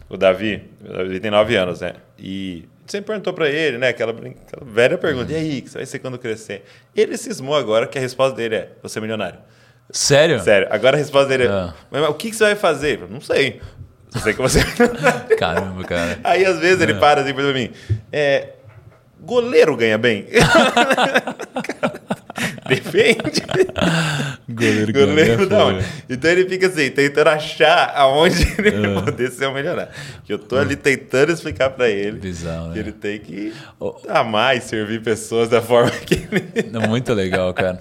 o 0.09 0.17
Davi, 0.17 0.63
ele 0.83 1.21
tem 1.21 1.31
9 1.31 1.57
anos, 1.57 1.81
né? 1.81 1.95
E 2.19 2.65
sempre 2.87 3.09
perguntou 3.09 3.33
para 3.35 3.49
ele, 3.49 3.77
né? 3.77 3.89
Aquela, 3.89 4.13
aquela, 4.13 4.65
velha 4.65 4.97
pergunta: 4.97 5.33
uhum. 5.33 5.39
e 5.39 5.41
aí, 5.41 5.61
que 5.61 5.71
você 5.71 5.79
vai 5.79 5.87
ser 5.87 5.99
quando 5.99 6.19
crescer? 6.19 6.65
Ele 6.97 7.17
cismou 7.17 7.55
agora 7.55 7.87
que 7.87 7.99
a 7.99 8.01
resposta 8.01 8.35
dele 8.35 8.55
é: 8.55 8.71
você 8.83 8.99
é 8.99 9.03
milionário. 9.03 9.39
Sério? 9.91 10.41
Sério. 10.41 10.69
Agora 10.71 10.97
a 10.97 10.99
resposta 10.99 11.29
dele 11.29 11.45
é: 11.45 11.49
ah. 11.49 11.75
mas, 11.91 12.09
o 12.09 12.15
que, 12.15 12.31
que 12.31 12.37
você 12.37 12.45
vai 12.45 12.57
fazer? 12.57 13.01
Eu 13.01 13.09
não 13.09 13.21
sei. 13.21 13.61
Só 14.11 14.21
sei 14.21 14.33
que 14.33 14.41
você 14.41 14.61
é 14.61 15.37
Caramba, 15.37 15.85
cara. 15.85 16.19
Aí 16.25 16.45
às 16.45 16.59
vezes 16.59 16.81
ele 16.81 16.93
é. 16.93 16.99
para 16.99 17.21
assim 17.23 17.35
para 17.35 17.53
mim: 17.53 17.71
é, 18.13 18.55
goleiro 19.21 19.77
ganha 19.77 19.99
bem? 19.99 20.27
Depende. 22.69 23.43
Goleiro, 24.47 24.93
Goleiro 24.93 25.49
não. 25.49 25.79
Então 26.09 26.31
ele 26.31 26.47
fica 26.49 26.67
assim, 26.67 26.91
tentando 26.91 27.29
achar 27.29 27.93
aonde 27.97 28.43
ele 28.63 29.01
poder 29.01 29.31
ser 29.31 29.47
o 29.47 29.55
melhorar. 29.55 29.91
Que 30.25 30.33
eu 30.33 30.39
tô 30.39 30.57
ali 30.57 30.77
tentando 30.77 31.33
explicar 31.33 31.71
para 31.71 31.89
ele 31.89 32.19
Bizarro, 32.19 32.73
que 32.73 32.75
né? 32.75 32.81
ele 32.81 32.93
tem 32.93 33.19
que 33.19 33.55
amar 34.09 34.57
e 34.57 34.61
servir 34.61 35.03
pessoas 35.03 35.49
da 35.49 35.63
forma 35.63 35.91
que 35.91 36.15
ele. 36.15 36.79
Muito 36.87 37.15
legal, 37.15 37.53
cara. 37.55 37.81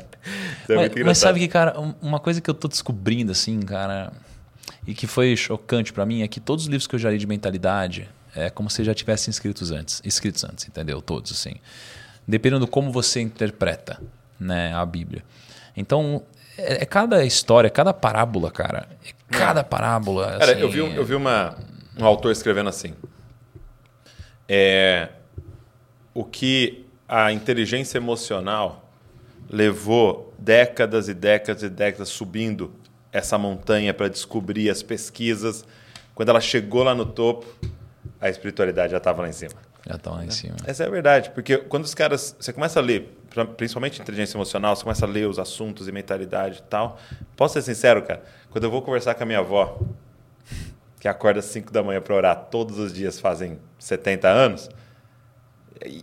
é 0.70 0.76
mas, 0.76 0.92
mas 1.06 1.18
sabe 1.18 1.40
que, 1.40 1.48
cara, 1.50 1.78
uma 2.02 2.20
coisa 2.20 2.40
que 2.40 2.50
eu 2.50 2.54
tô 2.54 2.70
descobrindo, 2.70 3.34
assim, 3.34 3.60
cara, 3.60 4.14
e 4.86 4.94
que 4.94 5.06
foi 5.06 5.36
chocante 5.36 5.92
para 5.92 6.06
mim 6.06 6.22
é 6.22 6.28
que 6.28 6.40
todos 6.40 6.64
os 6.64 6.70
livros 6.70 6.88
que 6.88 6.96
eu 6.96 7.00
já 7.00 7.12
li 7.12 7.18
de 7.18 7.28
mentalidade 7.28 8.08
é 8.34 8.50
como 8.50 8.70
se 8.70 8.84
já 8.84 8.94
tivessem 8.94 9.32
escritos 9.32 9.72
antes, 9.72 10.02
escritos 10.06 10.44
antes, 10.46 10.66
entendeu? 10.68 11.02
Todos, 11.02 11.32
assim. 11.32 11.56
Dependendo 12.28 12.66
de 12.66 12.72
como 12.72 12.92
você 12.92 13.20
interpreta 13.20 14.00
né, 14.40 14.74
a 14.74 14.86
Bíblia. 14.86 15.24
Então, 15.76 16.24
é, 16.58 16.84
é 16.84 16.86
cada 16.86 17.24
história, 17.26 17.70
cada 17.70 17.94
parábola, 17.94 18.52
cara. 18.52 18.88
É 19.06 19.12
cada 19.30 19.64
parábola. 19.64 20.38
Cara, 20.40 20.54
assim, 20.54 20.62
eu 20.62 20.70
vi, 20.70 20.80
eu 20.80 21.06
vi 21.06 21.16
uma, 21.16 21.56
um 21.98 22.06
autor 22.06 22.32
escrevendo 22.32 22.70
assim. 22.70 22.94
É, 24.50 25.10
o 26.14 26.24
que 26.24 26.86
a 27.08 27.32
inteligência 27.32 27.98
emocional 27.98 28.90
levou 29.50 30.34
décadas 30.38 31.08
e 31.08 31.14
décadas 31.14 31.64
e 31.64 31.70
décadas 31.70 32.10
subindo 32.10 32.74
essa 33.12 33.38
montanha 33.38 33.94
para 33.94 34.08
descobrir 34.08 34.70
as 34.70 34.84
pesquisas. 34.84 35.66
Quando 36.14 36.30
ela 36.30 36.42
chegou 36.42 36.84
lá 36.84 36.94
no 36.94 37.06
topo, 37.06 37.46
a 38.20 38.30
espiritualidade 38.30 38.92
já 38.92 38.98
estava 38.98 39.22
lá 39.22 39.30
em 39.30 39.34
cima. 39.34 39.54
Já 39.88 39.96
estão 39.96 40.14
lá 40.16 40.26
em 40.26 40.32
cima. 40.32 40.56
Essa 40.66 40.84
é 40.84 40.88
a 40.88 40.90
verdade, 40.90 41.30
porque 41.32 41.58
quando 41.58 41.86
os 41.86 41.94
caras. 41.94 42.36
Você 42.40 42.52
começa 42.52 42.80
a 42.80 42.84
ler, 42.84 43.17
principalmente 43.56 44.02
inteligência 44.02 44.38
emocional, 44.38 44.76
você 44.76 44.84
começa 44.84 45.06
a 45.06 45.10
ler 45.10 45.28
os 45.28 45.40
assuntos 45.40 45.88
e 45.88 45.92
mentalidade 45.92 46.60
e 46.60 46.64
tal. 46.64 47.00
Posso 47.36 47.56
ser 47.56 47.62
sincero, 47.62 48.02
cara? 48.04 48.24
Quando 48.50 48.64
eu 48.64 48.72
vou 48.72 48.82
conversar 48.82 49.16
com 49.16 49.24
a 49.24 49.26
minha 49.26 49.40
avó, 49.40 49.80
que 51.00 51.08
acorda 51.08 51.40
às 51.40 51.46
5 51.46 51.72
da 51.72 51.84
manhã 51.84 52.02
para 52.02 52.16
orar 52.16 52.48
todos 52.50 52.80
os 52.80 52.94
dias 52.94 53.20
fazem 53.20 53.60
70 53.78 54.28
anos, 54.28 54.70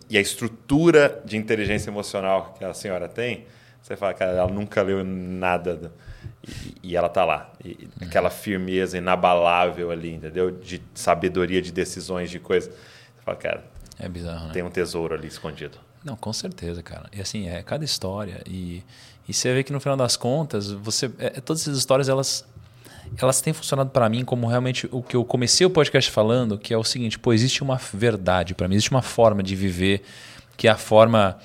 e 0.09 0.17
a 0.17 0.21
estrutura 0.21 1.21
de 1.25 1.37
inteligência 1.37 1.89
emocional 1.89 2.55
que 2.57 2.63
a 2.63 2.73
senhora 2.73 3.07
tem, 3.09 3.45
você 3.81 3.95
fala, 3.95 4.13
cara, 4.15 4.31
ela 4.31 4.51
nunca 4.51 4.81
leu 4.81 5.03
nada. 5.03 5.91
E, 6.43 6.75
e, 6.81 6.95
ela 6.95 7.07
tá 7.07 7.23
lá. 7.23 7.51
E, 7.63 7.69
uhum. 7.69 8.07
Aquela 8.07 8.31
firmeza 8.31 8.97
inabalável 8.97 9.91
ali, 9.91 10.15
entendeu? 10.15 10.49
De 10.49 10.81
sabedoria 10.95 11.61
de 11.61 11.71
decisões, 11.71 12.31
de 12.31 12.39
coisas. 12.39 12.73
Você 12.73 13.21
fala, 13.23 13.37
cara, 13.37 13.63
é 13.99 14.09
bizarro, 14.09 14.47
né? 14.47 14.53
tem 14.53 14.63
um 14.63 14.71
tesouro 14.71 15.13
ali 15.13 15.27
escondido. 15.27 15.77
Não, 16.05 16.15
com 16.15 16.31
certeza, 16.31 16.83
cara. 16.83 17.09
E 17.11 17.19
assim, 17.19 17.49
é 17.49 17.63
cada 17.63 17.83
história. 17.83 18.43
E, 18.47 18.83
e 19.27 19.33
você 19.33 19.51
vê 19.51 19.63
que 19.63 19.73
no 19.73 19.79
final 19.79 19.97
das 19.97 20.15
contas, 20.15 20.69
você 20.69 21.07
é, 21.17 21.25
é 21.37 21.41
todas 21.41 21.63
essas 21.63 21.79
histórias, 21.79 22.07
elas 22.07 22.45
elas 23.17 23.39
têm 23.39 23.53
funcionado 23.53 23.91
para 23.91 24.09
mim 24.09 24.25
como 24.25 24.47
realmente 24.47 24.89
o 24.91 25.01
que 25.01 25.15
eu 25.15 25.23
comecei 25.23 25.65
o 25.65 25.69
podcast 25.69 26.09
falando, 26.11 26.57
que 26.57 26.73
é 26.73 26.77
o 26.77 26.83
seguinte, 26.83 27.19
pô, 27.19 27.33
existe 27.33 27.63
uma 27.63 27.79
verdade 27.93 28.53
para 28.53 28.67
mim, 28.67 28.75
existe 28.75 28.91
uma 28.91 29.01
forma 29.01 29.43
de 29.43 29.55
viver, 29.55 30.03
que 30.57 30.67
é 30.67 30.71
a 30.71 30.75
forma, 30.75 31.37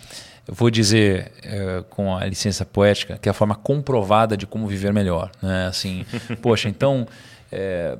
eu 0.48 0.54
vou 0.54 0.70
dizer 0.70 1.30
é, 1.42 1.84
com 1.90 2.16
a 2.16 2.24
licença 2.24 2.64
poética, 2.64 3.18
que 3.18 3.28
é 3.28 3.30
a 3.30 3.34
forma 3.34 3.54
comprovada 3.54 4.36
de 4.36 4.46
como 4.46 4.66
viver 4.66 4.92
melhor, 4.92 5.30
né? 5.40 5.66
Assim, 5.66 6.04
poxa, 6.40 6.68
então 6.68 7.06
é, 7.52 7.96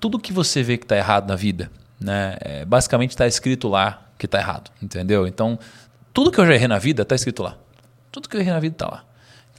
tudo 0.00 0.18
que 0.18 0.32
você 0.32 0.62
vê 0.62 0.76
que 0.76 0.84
está 0.84 0.96
errado 0.96 1.28
na 1.28 1.36
vida, 1.36 1.70
né, 1.98 2.36
é, 2.40 2.64
basicamente 2.64 3.10
está 3.10 3.26
escrito 3.26 3.68
lá 3.68 4.02
que 4.18 4.26
está 4.26 4.38
errado, 4.38 4.70
entendeu? 4.82 5.26
Então 5.26 5.58
tudo 6.16 6.32
que 6.32 6.40
eu 6.40 6.46
já 6.46 6.54
errei 6.54 6.66
na 6.66 6.78
vida 6.78 7.02
está 7.02 7.14
escrito 7.14 7.42
lá, 7.42 7.58
tudo 8.10 8.26
que 8.26 8.34
eu 8.34 8.40
errei 8.40 8.50
na 8.50 8.58
vida 8.58 8.74
está 8.74 8.86
lá. 8.86 9.04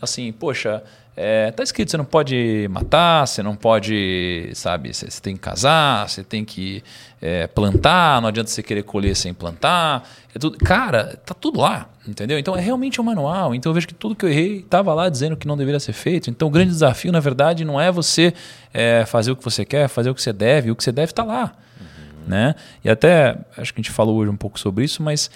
Assim, 0.02 0.32
poxa, 0.32 0.82
é, 1.16 1.52
tá 1.52 1.62
escrito, 1.62 1.92
você 1.92 1.98
não 1.98 2.06
pode 2.06 2.68
matar, 2.72 3.28
você 3.28 3.44
não 3.44 3.56
pode, 3.56 4.50
sabe, 4.56 4.92
você, 4.92 5.06
você 5.08 5.22
tem 5.22 5.36
que 5.36 5.40
casar, 5.40 6.10
você 6.10 6.24
tem 6.24 6.44
que 6.44 6.84
é, 7.22 7.46
plantar, 7.46 8.20
não 8.24 8.30
adianta 8.30 8.50
você 8.50 8.64
querer 8.64 8.82
colher 8.82 9.16
sem 9.16 9.36
plantar. 9.36 10.10
É 10.34 10.40
tudo, 10.40 10.58
cara, 10.58 11.20
tá 11.24 11.36
tudo 11.36 11.60
lá, 11.60 11.90
entendeu? 12.08 12.40
Então 12.40 12.58
é 12.58 12.60
realmente 12.60 13.00
um 13.00 13.04
manual. 13.04 13.54
Então 13.54 13.70
eu 13.70 13.76
vejo 13.76 13.88
que 13.88 13.94
tudo 13.94 14.16
que 14.16 14.26
eu 14.26 14.30
errei 14.30 14.58
estava 14.58 14.96
lá 14.96 15.10
dizendo 15.10 15.38
que 15.38 15.46
não 15.46 15.58
deveria 15.58 15.80
ser 15.80 15.94
feito. 15.94 16.28
Então 16.28 16.48
o 16.48 16.52
grande 16.52 16.72
desafio, 16.72 17.12
na 17.12 17.20
verdade, 17.20 17.64
não 17.64 17.80
é 17.80 17.92
você 17.92 18.34
é, 18.74 19.06
fazer 19.06 19.30
o 19.30 19.36
que 19.36 19.44
você 19.44 19.64
quer, 19.64 19.88
fazer 19.88 20.10
o 20.10 20.16
que 20.16 20.24
você 20.24 20.34
deve, 20.34 20.72
o 20.72 20.76
que 20.76 20.84
você 20.84 20.92
deve 20.92 21.12
está 21.12 21.24
lá. 21.24 21.54
Uhum. 21.80 22.30
Né? 22.30 22.56
E 22.84 22.90
até, 22.90 23.38
acho 23.56 23.72
que 23.72 23.80
a 23.80 23.84
gente 23.84 23.92
falou 23.92 24.18
hoje 24.18 24.32
um 24.32 24.38
pouco 24.38 24.60
sobre 24.60 24.84
isso, 24.84 25.04
mas 25.04 25.30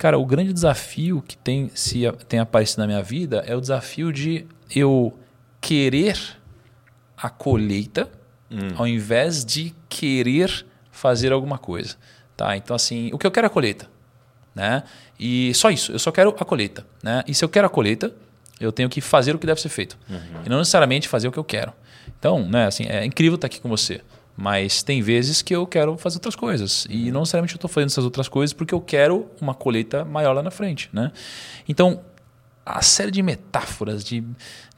Cara, 0.00 0.18
o 0.18 0.24
grande 0.24 0.50
desafio 0.50 1.20
que 1.20 1.36
tem, 1.36 1.70
se, 1.74 2.10
tem 2.26 2.40
aparecido 2.40 2.80
na 2.80 2.86
minha 2.86 3.02
vida 3.02 3.44
é 3.46 3.54
o 3.54 3.60
desafio 3.60 4.10
de 4.10 4.46
eu 4.74 5.12
querer 5.60 6.18
a 7.14 7.28
colheita 7.28 8.08
hum. 8.50 8.68
ao 8.76 8.88
invés 8.88 9.44
de 9.44 9.74
querer 9.90 10.64
fazer 10.90 11.32
alguma 11.32 11.58
coisa. 11.58 11.96
Tá? 12.34 12.56
Então, 12.56 12.74
assim, 12.74 13.10
o 13.12 13.18
que 13.18 13.26
eu 13.26 13.30
quero 13.30 13.44
é 13.44 13.48
a 13.48 13.50
colheita. 13.50 13.90
Né? 14.54 14.84
E 15.18 15.52
só 15.52 15.70
isso, 15.70 15.92
eu 15.92 15.98
só 15.98 16.10
quero 16.10 16.30
a 16.30 16.44
colheita. 16.46 16.86
Né? 17.02 17.22
E 17.28 17.34
se 17.34 17.44
eu 17.44 17.48
quero 17.50 17.66
a 17.66 17.70
colheita, 17.70 18.10
eu 18.58 18.72
tenho 18.72 18.88
que 18.88 19.02
fazer 19.02 19.34
o 19.34 19.38
que 19.38 19.46
deve 19.46 19.60
ser 19.60 19.68
feito. 19.68 19.98
Uhum. 20.08 20.44
E 20.46 20.48
não 20.48 20.60
necessariamente 20.60 21.08
fazer 21.08 21.28
o 21.28 21.32
que 21.32 21.38
eu 21.38 21.44
quero. 21.44 21.74
Então, 22.18 22.48
né, 22.48 22.64
assim, 22.64 22.84
é 22.86 23.04
incrível 23.04 23.34
estar 23.34 23.48
aqui 23.48 23.60
com 23.60 23.68
você. 23.68 24.00
Mas 24.40 24.82
tem 24.82 25.02
vezes 25.02 25.42
que 25.42 25.54
eu 25.54 25.66
quero 25.66 25.98
fazer 25.98 26.16
outras 26.16 26.34
coisas. 26.34 26.86
E 26.88 27.12
não 27.12 27.20
necessariamente 27.20 27.52
eu 27.52 27.58
estou 27.58 27.68
fazendo 27.68 27.90
essas 27.90 28.04
outras 28.04 28.26
coisas 28.26 28.54
porque 28.54 28.72
eu 28.72 28.80
quero 28.80 29.30
uma 29.38 29.52
colheita 29.52 30.02
maior 30.02 30.32
lá 30.32 30.42
na 30.42 30.50
frente. 30.50 30.88
Né? 30.94 31.12
Então, 31.68 32.00
a 32.64 32.80
série 32.80 33.10
de 33.10 33.22
metáforas, 33.22 34.02
de, 34.02 34.24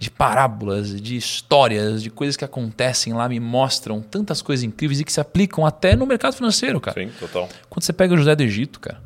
de 0.01 0.11
parábolas, 0.11 1.01
de 1.01 1.17
histórias, 1.17 2.03
de 2.03 2.11
coisas 2.11 2.37
que 2.37 2.45
acontecem 2.45 3.13
lá 3.13 3.29
me 3.29 3.39
mostram 3.39 4.03
tantas 4.03 4.43
coisas 4.43 4.65
incríveis 4.65 4.99
e 4.99 5.05
que 5.05 5.13
se 5.13 5.21
aplicam 5.21 5.65
até 5.65 5.95
no 5.95 6.07
mercado 6.07 6.35
financeiro, 6.35 6.81
cara. 6.81 7.01
Sim, 7.01 7.13
total. 7.21 7.49
Quando 7.71 7.85
você 7.85 7.93
pega 7.93 8.15
o 8.15 8.17
José 8.17 8.35
do 8.35 8.43
Egito, 8.43 8.81
cara, 8.81 9.01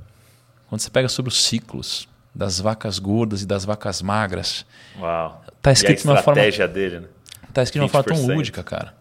quando 0.70 0.80
você 0.80 0.88
pega 0.88 1.10
sobre 1.10 1.28
os 1.28 1.44
ciclos 1.44 2.08
das 2.34 2.58
vacas 2.58 2.98
gordas 2.98 3.42
e 3.42 3.46
das 3.46 3.66
vacas 3.66 4.00
magras. 4.00 4.64
Uau. 4.98 5.44
Tá 5.60 5.70
escrito 5.70 6.00
de 6.00 6.08
uma 6.08 6.22
forma. 6.22 6.40
dele, 6.40 7.00
né? 7.00 7.08
Tá 7.52 7.62
escrito 7.62 7.82
de 7.82 7.84
uma 7.84 8.02
forma 8.02 8.16
tão 8.16 8.34
lúdica, 8.34 8.62
cara. 8.62 8.94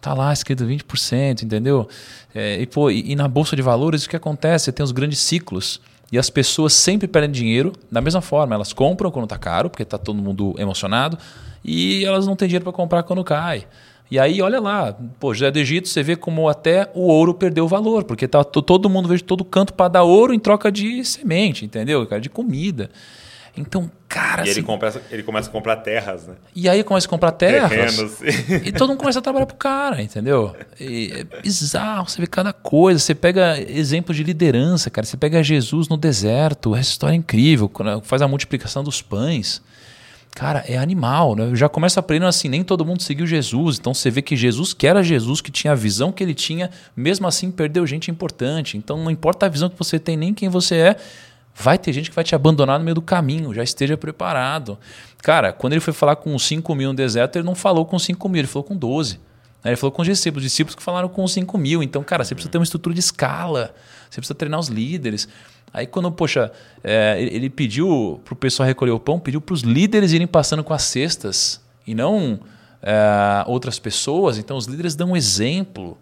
Tá 0.00 0.14
lá 0.14 0.32
escrito 0.32 0.64
20%, 0.64 1.42
entendeu? 1.42 1.88
É, 2.34 2.60
e, 2.60 2.66
pô, 2.66 2.90
e, 2.90 3.12
e, 3.12 3.16
na 3.16 3.28
Bolsa 3.28 3.54
de 3.54 3.62
Valores 3.62 4.04
o 4.04 4.08
que 4.08 4.16
acontece? 4.16 4.66
Você 4.66 4.72
tem 4.72 4.82
os 4.82 4.92
grandes 4.92 5.18
ciclos 5.18 5.80
e 6.10 6.18
as 6.18 6.30
pessoas 6.30 6.72
sempre 6.72 7.06
perdem 7.06 7.30
dinheiro 7.30 7.72
da 7.90 8.00
mesma 8.00 8.20
forma. 8.20 8.54
Elas 8.54 8.72
compram 8.72 9.10
quando 9.10 9.24
está 9.24 9.36
caro, 9.36 9.68
porque 9.68 9.82
está 9.82 9.98
todo 9.98 10.16
mundo 10.20 10.54
emocionado, 10.58 11.18
e 11.62 12.04
elas 12.04 12.26
não 12.26 12.34
têm 12.34 12.48
dinheiro 12.48 12.64
para 12.64 12.72
comprar 12.72 13.02
quando 13.02 13.22
cai. 13.22 13.66
E 14.10 14.18
aí, 14.18 14.42
olha 14.42 14.58
lá, 14.58 14.96
pô, 15.20 15.32
José 15.32 15.52
do 15.52 15.58
Egito, 15.58 15.88
você 15.88 16.02
vê 16.02 16.16
como 16.16 16.48
até 16.48 16.90
o 16.94 17.02
ouro 17.02 17.32
perdeu 17.32 17.68
valor, 17.68 18.02
porque 18.02 18.26
tá 18.26 18.42
todo 18.42 18.90
mundo 18.90 19.08
vejo 19.08 19.22
todo 19.22 19.44
canto 19.44 19.72
para 19.72 19.86
dar 19.86 20.02
ouro 20.02 20.34
em 20.34 20.38
troca 20.38 20.72
de 20.72 21.04
semente, 21.04 21.64
entendeu? 21.64 22.04
De 22.20 22.28
comida. 22.28 22.90
Então, 23.56 23.90
cara. 24.08 24.46
E 24.46 24.50
assim, 24.50 24.60
ele, 24.60 24.66
começa, 24.66 25.02
ele 25.10 25.22
começa 25.22 25.48
a 25.48 25.52
comprar 25.52 25.76
terras, 25.76 26.26
né? 26.26 26.34
E 26.54 26.68
aí 26.68 26.82
começa 26.84 27.06
a 27.06 27.10
comprar 27.10 27.32
terras. 27.32 27.70
Terrenos. 27.70 28.18
E 28.64 28.72
todo 28.72 28.90
mundo 28.90 28.98
começa 28.98 29.18
a 29.18 29.22
trabalhar 29.22 29.46
pro 29.46 29.56
cara, 29.56 30.02
entendeu? 30.02 30.54
E 30.78 31.12
é 31.12 31.42
bizarro, 31.42 32.08
você 32.08 32.20
vê 32.20 32.26
cada 32.26 32.52
coisa. 32.52 32.98
Você 32.98 33.14
pega 33.14 33.60
exemplos 33.60 34.16
de 34.16 34.22
liderança, 34.22 34.90
cara. 34.90 35.06
Você 35.06 35.16
pega 35.16 35.42
Jesus 35.42 35.88
no 35.88 35.96
deserto, 35.96 36.74
essa 36.74 36.90
história 36.90 37.14
é 37.14 37.16
incrível. 37.16 37.68
Quando 37.68 38.02
faz 38.02 38.22
a 38.22 38.28
multiplicação 38.28 38.82
dos 38.84 39.02
pães. 39.02 39.62
Cara, 40.32 40.64
é 40.68 40.78
animal, 40.78 41.34
né? 41.34 41.50
Já 41.54 41.68
começa 41.68 41.98
aprendendo 41.98 42.28
assim, 42.28 42.48
nem 42.48 42.62
todo 42.62 42.84
mundo 42.84 43.02
seguiu 43.02 43.26
Jesus. 43.26 43.78
Então 43.78 43.92
você 43.92 44.10
vê 44.10 44.22
que 44.22 44.36
Jesus, 44.36 44.72
que 44.72 44.86
era 44.86 45.02
Jesus, 45.02 45.40
que 45.40 45.50
tinha 45.50 45.72
a 45.72 45.76
visão 45.76 46.12
que 46.12 46.22
ele 46.22 46.34
tinha, 46.34 46.70
mesmo 46.94 47.26
assim 47.26 47.50
perdeu 47.50 47.84
gente 47.84 48.12
importante. 48.12 48.78
Então 48.78 48.96
não 49.02 49.10
importa 49.10 49.46
a 49.46 49.48
visão 49.48 49.68
que 49.68 49.76
você 49.76 49.98
tem, 49.98 50.16
nem 50.16 50.32
quem 50.32 50.48
você 50.48 50.76
é, 50.76 50.96
Vai 51.54 51.76
ter 51.76 51.92
gente 51.92 52.08
que 52.08 52.16
vai 52.16 52.24
te 52.24 52.34
abandonar 52.34 52.78
no 52.78 52.84
meio 52.84 52.94
do 52.94 53.02
caminho, 53.02 53.52
já 53.52 53.62
esteja 53.62 53.96
preparado. 53.96 54.78
Cara, 55.22 55.52
quando 55.52 55.74
ele 55.74 55.80
foi 55.80 55.92
falar 55.92 56.16
com 56.16 56.38
5 56.38 56.74
mil 56.74 56.88
no 56.88 56.94
deserto, 56.94 57.36
ele 57.36 57.44
não 57.44 57.54
falou 57.54 57.84
com 57.84 57.98
5 57.98 58.28
mil, 58.28 58.40
ele 58.40 58.48
falou 58.48 58.64
com 58.64 58.76
12. 58.76 59.20
Ele 59.64 59.76
falou 59.76 59.92
com 59.92 60.00
os 60.00 60.08
discípulos, 60.08 60.42
discípulos 60.42 60.74
que 60.74 60.82
falaram 60.82 61.08
com 61.08 61.26
5 61.26 61.58
mil. 61.58 61.82
Então, 61.82 62.02
cara, 62.02 62.24
você 62.24 62.34
precisa 62.34 62.50
ter 62.50 62.58
uma 62.58 62.64
estrutura 62.64 62.94
de 62.94 63.00
escala, 63.00 63.74
você 64.08 64.20
precisa 64.20 64.34
treinar 64.34 64.58
os 64.58 64.68
líderes. 64.68 65.28
Aí, 65.72 65.86
quando, 65.86 66.10
poxa, 66.10 66.50
é, 66.82 67.16
ele 67.20 67.50
pediu 67.50 68.20
para 68.24 68.32
o 68.32 68.36
pessoal 68.36 68.66
recolher 68.66 68.92
o 68.92 68.98
pão, 68.98 69.20
pediu 69.20 69.40
para 69.40 69.52
os 69.52 69.60
líderes 69.60 70.12
irem 70.12 70.26
passando 70.26 70.64
com 70.64 70.72
as 70.72 70.82
cestas 70.82 71.60
e 71.86 71.94
não 71.94 72.40
é, 72.82 73.44
outras 73.46 73.78
pessoas. 73.78 74.38
Então, 74.38 74.56
os 74.56 74.66
líderes 74.66 74.94
dão 74.94 75.10
um 75.10 75.16
exemplo. 75.16 75.96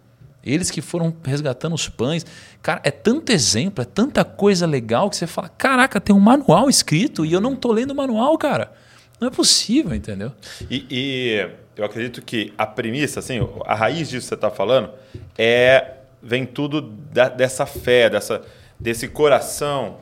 Eles 0.49 0.70
que 0.70 0.80
foram 0.80 1.14
resgatando 1.24 1.74
os 1.74 1.88
pães. 1.88 2.24
Cara, 2.62 2.80
é 2.84 2.90
tanto 2.90 3.30
exemplo, 3.30 3.82
é 3.82 3.84
tanta 3.84 4.24
coisa 4.24 4.66
legal 4.66 5.11
que 5.11 5.16
você 5.16 5.26
fala: 5.26 5.49
caraca, 5.49 6.01
tem 6.01 6.14
um 6.14 6.20
manual 6.20 6.68
escrito 6.68 7.24
e 7.24 7.32
eu 7.32 7.40
não 7.40 7.55
tô 7.55 7.72
lendo 7.72 7.90
o 7.90 7.94
manual, 7.94 8.36
cara. 8.38 8.72
Não 9.20 9.28
é 9.28 9.30
possível, 9.30 9.94
entendeu? 9.94 10.32
E, 10.70 10.86
e 10.90 11.49
eu 11.76 11.84
acredito 11.84 12.22
que 12.22 12.53
a 12.57 12.66
premissa, 12.66 13.20
assim, 13.20 13.40
a 13.66 13.74
raiz 13.74 14.09
disso 14.09 14.26
que 14.26 14.28
você 14.28 14.34
está 14.34 14.51
falando, 14.51 14.90
é 15.36 15.94
vem 16.22 16.44
tudo 16.44 16.80
da, 16.80 17.28
dessa 17.28 17.66
fé, 17.66 18.11
dessa, 18.11 18.42
desse 18.78 19.09
coração 19.09 19.99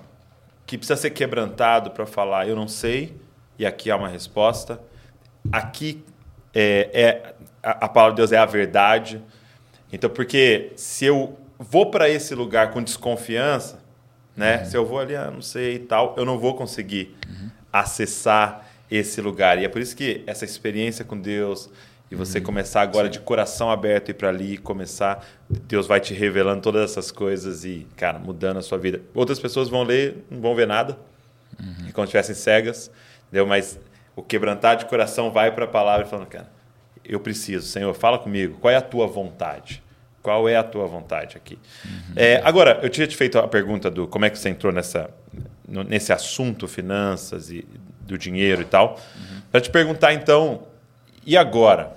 que 0.66 0.76
precisa 0.76 0.96
ser 0.96 1.10
quebrantado 1.10 1.90
para 1.90 2.06
falar: 2.06 2.48
eu 2.48 2.56
não 2.56 2.68
sei, 2.68 3.14
e 3.58 3.64
aqui 3.64 3.90
há 3.90 3.96
uma 3.96 4.08
resposta. 4.08 4.80
Aqui 5.52 6.02
é, 6.54 6.90
é 6.92 7.34
a, 7.62 7.86
a 7.86 7.88
palavra 7.88 8.14
de 8.14 8.16
Deus 8.16 8.32
é 8.32 8.38
a 8.38 8.46
verdade. 8.46 9.22
Então, 9.92 10.10
porque 10.10 10.72
se 10.76 11.04
eu 11.04 11.38
vou 11.58 11.90
para 11.90 12.08
esse 12.08 12.34
lugar 12.34 12.70
com 12.70 12.82
desconfiança, 12.82 13.84
né? 14.36 14.58
Uhum. 14.58 14.64
Se 14.66 14.76
eu 14.76 14.84
vou 14.84 14.98
ali, 14.98 15.16
ah, 15.16 15.30
não 15.30 15.40
sei 15.40 15.76
e 15.76 15.78
tal, 15.78 16.14
eu 16.16 16.24
não 16.24 16.38
vou 16.38 16.54
conseguir 16.54 17.16
uhum. 17.28 17.50
acessar 17.72 18.68
esse 18.90 19.20
lugar. 19.20 19.58
E 19.58 19.64
é 19.64 19.68
por 19.68 19.80
isso 19.80 19.96
que 19.96 20.22
essa 20.26 20.44
experiência 20.44 21.04
com 21.04 21.18
Deus 21.18 21.70
e 22.10 22.14
você 22.14 22.38
uhum. 22.38 22.44
começar 22.44 22.82
agora 22.82 23.06
Sim. 23.06 23.12
de 23.12 23.20
coração 23.20 23.70
aberto 23.70 24.10
ir 24.10 24.14
para 24.14 24.28
ali, 24.28 24.58
começar, 24.58 25.26
Deus 25.48 25.86
vai 25.86 25.98
te 25.98 26.14
revelando 26.14 26.60
todas 26.60 26.90
essas 26.90 27.10
coisas 27.10 27.64
e, 27.64 27.86
cara, 27.96 28.18
mudando 28.18 28.58
a 28.58 28.62
sua 28.62 28.78
vida. 28.78 29.00
Outras 29.14 29.40
pessoas 29.40 29.68
vão 29.68 29.82
ler, 29.82 30.24
não 30.30 30.40
vão 30.40 30.54
ver 30.54 30.66
nada, 30.66 30.96
uhum. 31.58 31.90
como 31.92 32.04
estivessem 32.04 32.34
cegas, 32.34 32.90
entendeu? 33.26 33.46
Mas 33.46 33.80
o 34.14 34.22
quebrantar 34.22 34.76
de 34.76 34.84
coração 34.84 35.32
vai 35.32 35.50
para 35.50 35.64
a 35.64 35.68
palavra 35.68 36.06
falando, 36.06 36.26
cara, 36.26 36.48
eu 37.08 37.20
preciso, 37.20 37.66
Senhor, 37.66 37.92
fala 37.94 38.18
comigo, 38.18 38.58
qual 38.60 38.72
é 38.72 38.76
a 38.76 38.82
tua 38.82 39.06
vontade? 39.06 39.82
Qual 40.22 40.48
é 40.48 40.56
a 40.56 40.62
tua 40.64 40.86
vontade 40.86 41.36
aqui? 41.36 41.58
Uhum. 41.84 42.14
É, 42.16 42.40
agora, 42.44 42.80
eu 42.82 42.88
tinha 42.88 43.06
te 43.06 43.16
feito 43.16 43.38
a 43.38 43.46
pergunta 43.46 43.90
do 43.90 44.08
como 44.08 44.24
é 44.24 44.30
que 44.30 44.38
você 44.38 44.48
entrou 44.48 44.72
nessa, 44.72 45.10
nesse 45.66 46.12
assunto, 46.12 46.66
finanças 46.66 47.50
e 47.50 47.64
do 48.00 48.18
dinheiro 48.18 48.62
e 48.62 48.64
tal. 48.64 48.98
Uhum. 49.16 49.40
Para 49.50 49.60
te 49.60 49.70
perguntar, 49.70 50.12
então, 50.12 50.66
e 51.24 51.36
agora? 51.36 51.96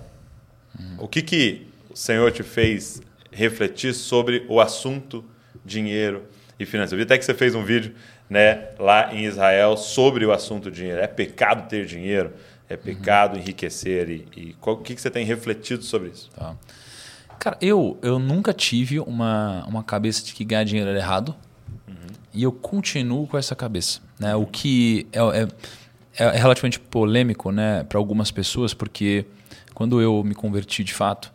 Uhum. 0.80 0.98
O 1.00 1.08
que, 1.08 1.22
que 1.22 1.68
o 1.90 1.96
Senhor 1.96 2.32
te 2.32 2.44
fez 2.44 3.02
refletir 3.32 3.94
sobre 3.94 4.46
o 4.48 4.60
assunto 4.60 5.26
dinheiro 5.64 6.24
e 6.60 6.66
finanças? 6.66 6.92
Eu 6.92 6.98
vi 6.98 7.04
até 7.04 7.18
que 7.18 7.26
você 7.26 7.34
fez 7.34 7.56
um 7.56 7.64
vídeo 7.64 7.94
né, 8.30 8.70
lá 8.78 9.14
em 9.14 9.26
Israel 9.26 9.76
sobre 9.76 10.26
o 10.26 10.32
assunto 10.32 10.70
dinheiro. 10.70 11.02
É 11.02 11.08
pecado 11.08 11.68
ter 11.68 11.86
dinheiro? 11.86 12.34
É 12.70 12.78
pecado 12.78 13.36
uhum. 13.36 13.42
enriquecer? 13.42 14.10
E, 14.10 14.28
e 14.38 14.54
qual, 14.62 14.76
o 14.76 14.80
que, 14.82 14.96
que 14.96 15.02
você 15.02 15.10
tem 15.10 15.26
refletido 15.26 15.84
sobre 15.84 16.10
isso? 16.10 16.30
Tá. 16.36 16.56
Cara, 17.40 17.58
eu, 17.62 17.98
eu 18.02 18.20
nunca 18.20 18.54
tive 18.54 19.00
uma, 19.00 19.66
uma 19.66 19.84
cabeça 19.84 20.24
de 20.24 20.34
que 20.34 20.44
ganhar 20.44 20.64
dinheiro 20.64 20.90
era 20.90 21.00
errado. 21.00 21.36
Uhum. 21.88 21.96
e 22.34 22.44
eu 22.44 22.52
continuo 22.52 23.26
com 23.26 23.38
essa 23.38 23.56
cabeça. 23.56 24.00
Né? 24.20 24.36
O 24.36 24.46
que 24.46 25.08
é, 25.12 25.20
é, 25.20 26.26
é 26.26 26.38
relativamente 26.38 26.80
polêmico 26.80 27.52
né, 27.52 27.84
para 27.84 27.98
algumas 27.98 28.30
pessoas, 28.30 28.74
porque 28.74 29.26
quando 29.74 30.02
eu 30.02 30.24
me 30.24 30.36
converti 30.36 30.84
de 30.84 30.94
fato, 30.94 31.32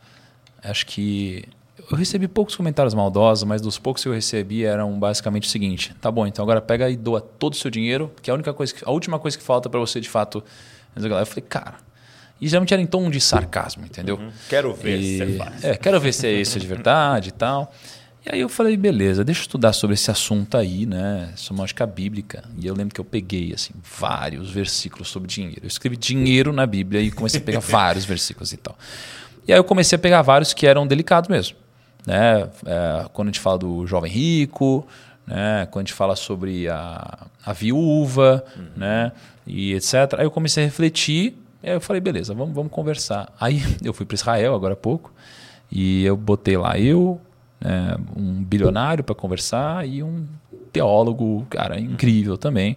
acho 0.62 0.86
que 0.86 1.44
eu 1.90 1.96
recebi 1.96 2.28
poucos 2.28 2.56
comentários 2.56 2.94
maldosos, 2.94 3.44
mas 3.44 3.60
dos 3.60 3.78
poucos 3.78 4.02
que 4.02 4.08
eu 4.08 4.12
recebi 4.12 4.64
eram 4.64 4.98
basicamente 4.98 5.48
o 5.48 5.50
seguinte: 5.50 5.94
tá 6.00 6.10
bom, 6.10 6.26
então 6.26 6.42
agora 6.42 6.60
pega 6.60 6.88
e 6.88 6.96
doa 6.96 7.20
todo 7.20 7.52
o 7.52 7.56
seu 7.56 7.70
dinheiro, 7.70 8.10
que 8.22 8.30
é 8.30 8.32
a 8.32 8.34
única 8.34 8.52
coisa, 8.54 8.74
que, 8.74 8.82
a 8.84 8.90
última 8.90 9.18
coisa 9.18 9.36
que 9.36 9.42
falta 9.42 9.68
para 9.68 9.80
você 9.80 10.00
de 10.00 10.08
fato. 10.08 10.42
Eu 10.96 11.26
falei, 11.26 11.44
cara. 11.48 11.74
E 12.40 12.48
geralmente 12.48 12.74
era 12.74 12.82
em 12.82 12.86
tom 12.86 13.08
de 13.10 13.20
sarcasmo, 13.20 13.84
entendeu? 13.86 14.16
Uhum. 14.16 14.30
Quero 14.48 14.74
ver 14.74 14.98
e, 14.98 15.18
se 15.18 15.18
você 15.18 15.36
faz. 15.36 15.64
É, 15.64 15.76
quero 15.76 16.00
ver 16.00 16.12
se 16.12 16.26
é 16.26 16.32
isso 16.32 16.58
de 16.58 16.66
verdade 16.66 17.28
e 17.28 17.32
tal. 17.32 17.72
E 18.26 18.34
aí 18.34 18.40
eu 18.40 18.48
falei, 18.48 18.76
beleza, 18.76 19.22
deixa 19.22 19.40
eu 19.40 19.44
estudar 19.44 19.72
sobre 19.74 19.94
esse 19.94 20.10
assunto 20.10 20.56
aí, 20.56 20.86
né? 20.86 21.30
Somática 21.36 21.86
bíblica. 21.86 22.42
E 22.58 22.66
eu 22.66 22.74
lembro 22.74 22.94
que 22.94 23.00
eu 23.00 23.04
peguei, 23.04 23.52
assim, 23.52 23.74
vários 23.98 24.50
versículos 24.50 25.08
sobre 25.08 25.28
dinheiro. 25.28 25.60
Eu 25.62 25.68
escrevi 25.68 25.96
dinheiro 25.96 26.52
na 26.52 26.66
Bíblia 26.66 27.02
e 27.02 27.10
comecei 27.10 27.40
a 27.40 27.44
pegar 27.44 27.60
vários 27.64 28.04
versículos 28.04 28.52
e 28.52 28.56
tal. 28.56 28.76
E 29.46 29.52
aí 29.52 29.58
eu 29.58 29.64
comecei 29.64 29.96
a 29.96 29.98
pegar 29.98 30.22
vários 30.22 30.54
que 30.54 30.66
eram 30.66 30.86
delicados 30.86 31.28
mesmo. 31.28 31.56
Né? 32.06 32.48
É, 32.64 33.06
quando 33.12 33.28
a 33.28 33.30
gente 33.30 33.40
fala 33.40 33.58
do 33.58 33.86
jovem 33.86 34.10
rico, 34.10 34.86
né? 35.26 35.66
quando 35.70 35.84
a 35.84 35.86
gente 35.86 35.94
fala 35.94 36.16
sobre 36.16 36.68
a, 36.68 37.26
a 37.44 37.52
viúva, 37.52 38.44
uhum. 38.56 38.66
né? 38.76 39.12
e 39.46 39.74
etc. 39.74 40.14
Aí 40.18 40.24
eu 40.24 40.30
comecei 40.30 40.64
a 40.64 40.66
refletir, 40.66 41.36
aí 41.62 41.70
eu 41.70 41.80
falei, 41.80 42.00
beleza, 42.00 42.34
vamos, 42.34 42.54
vamos 42.54 42.72
conversar. 42.72 43.32
Aí 43.40 43.62
eu 43.82 43.92
fui 43.92 44.06
para 44.06 44.14
Israel 44.14 44.54
agora 44.54 44.74
há 44.74 44.76
pouco, 44.76 45.12
e 45.70 46.04
eu 46.04 46.16
botei 46.16 46.56
lá 46.56 46.78
eu, 46.78 47.20
né? 47.60 47.96
um 48.16 48.42
bilionário 48.42 49.02
para 49.02 49.14
conversar 49.14 49.86
e 49.88 50.02
um 50.02 50.26
teólogo, 50.72 51.46
cara, 51.50 51.78
incrível 51.78 52.36
também. 52.36 52.76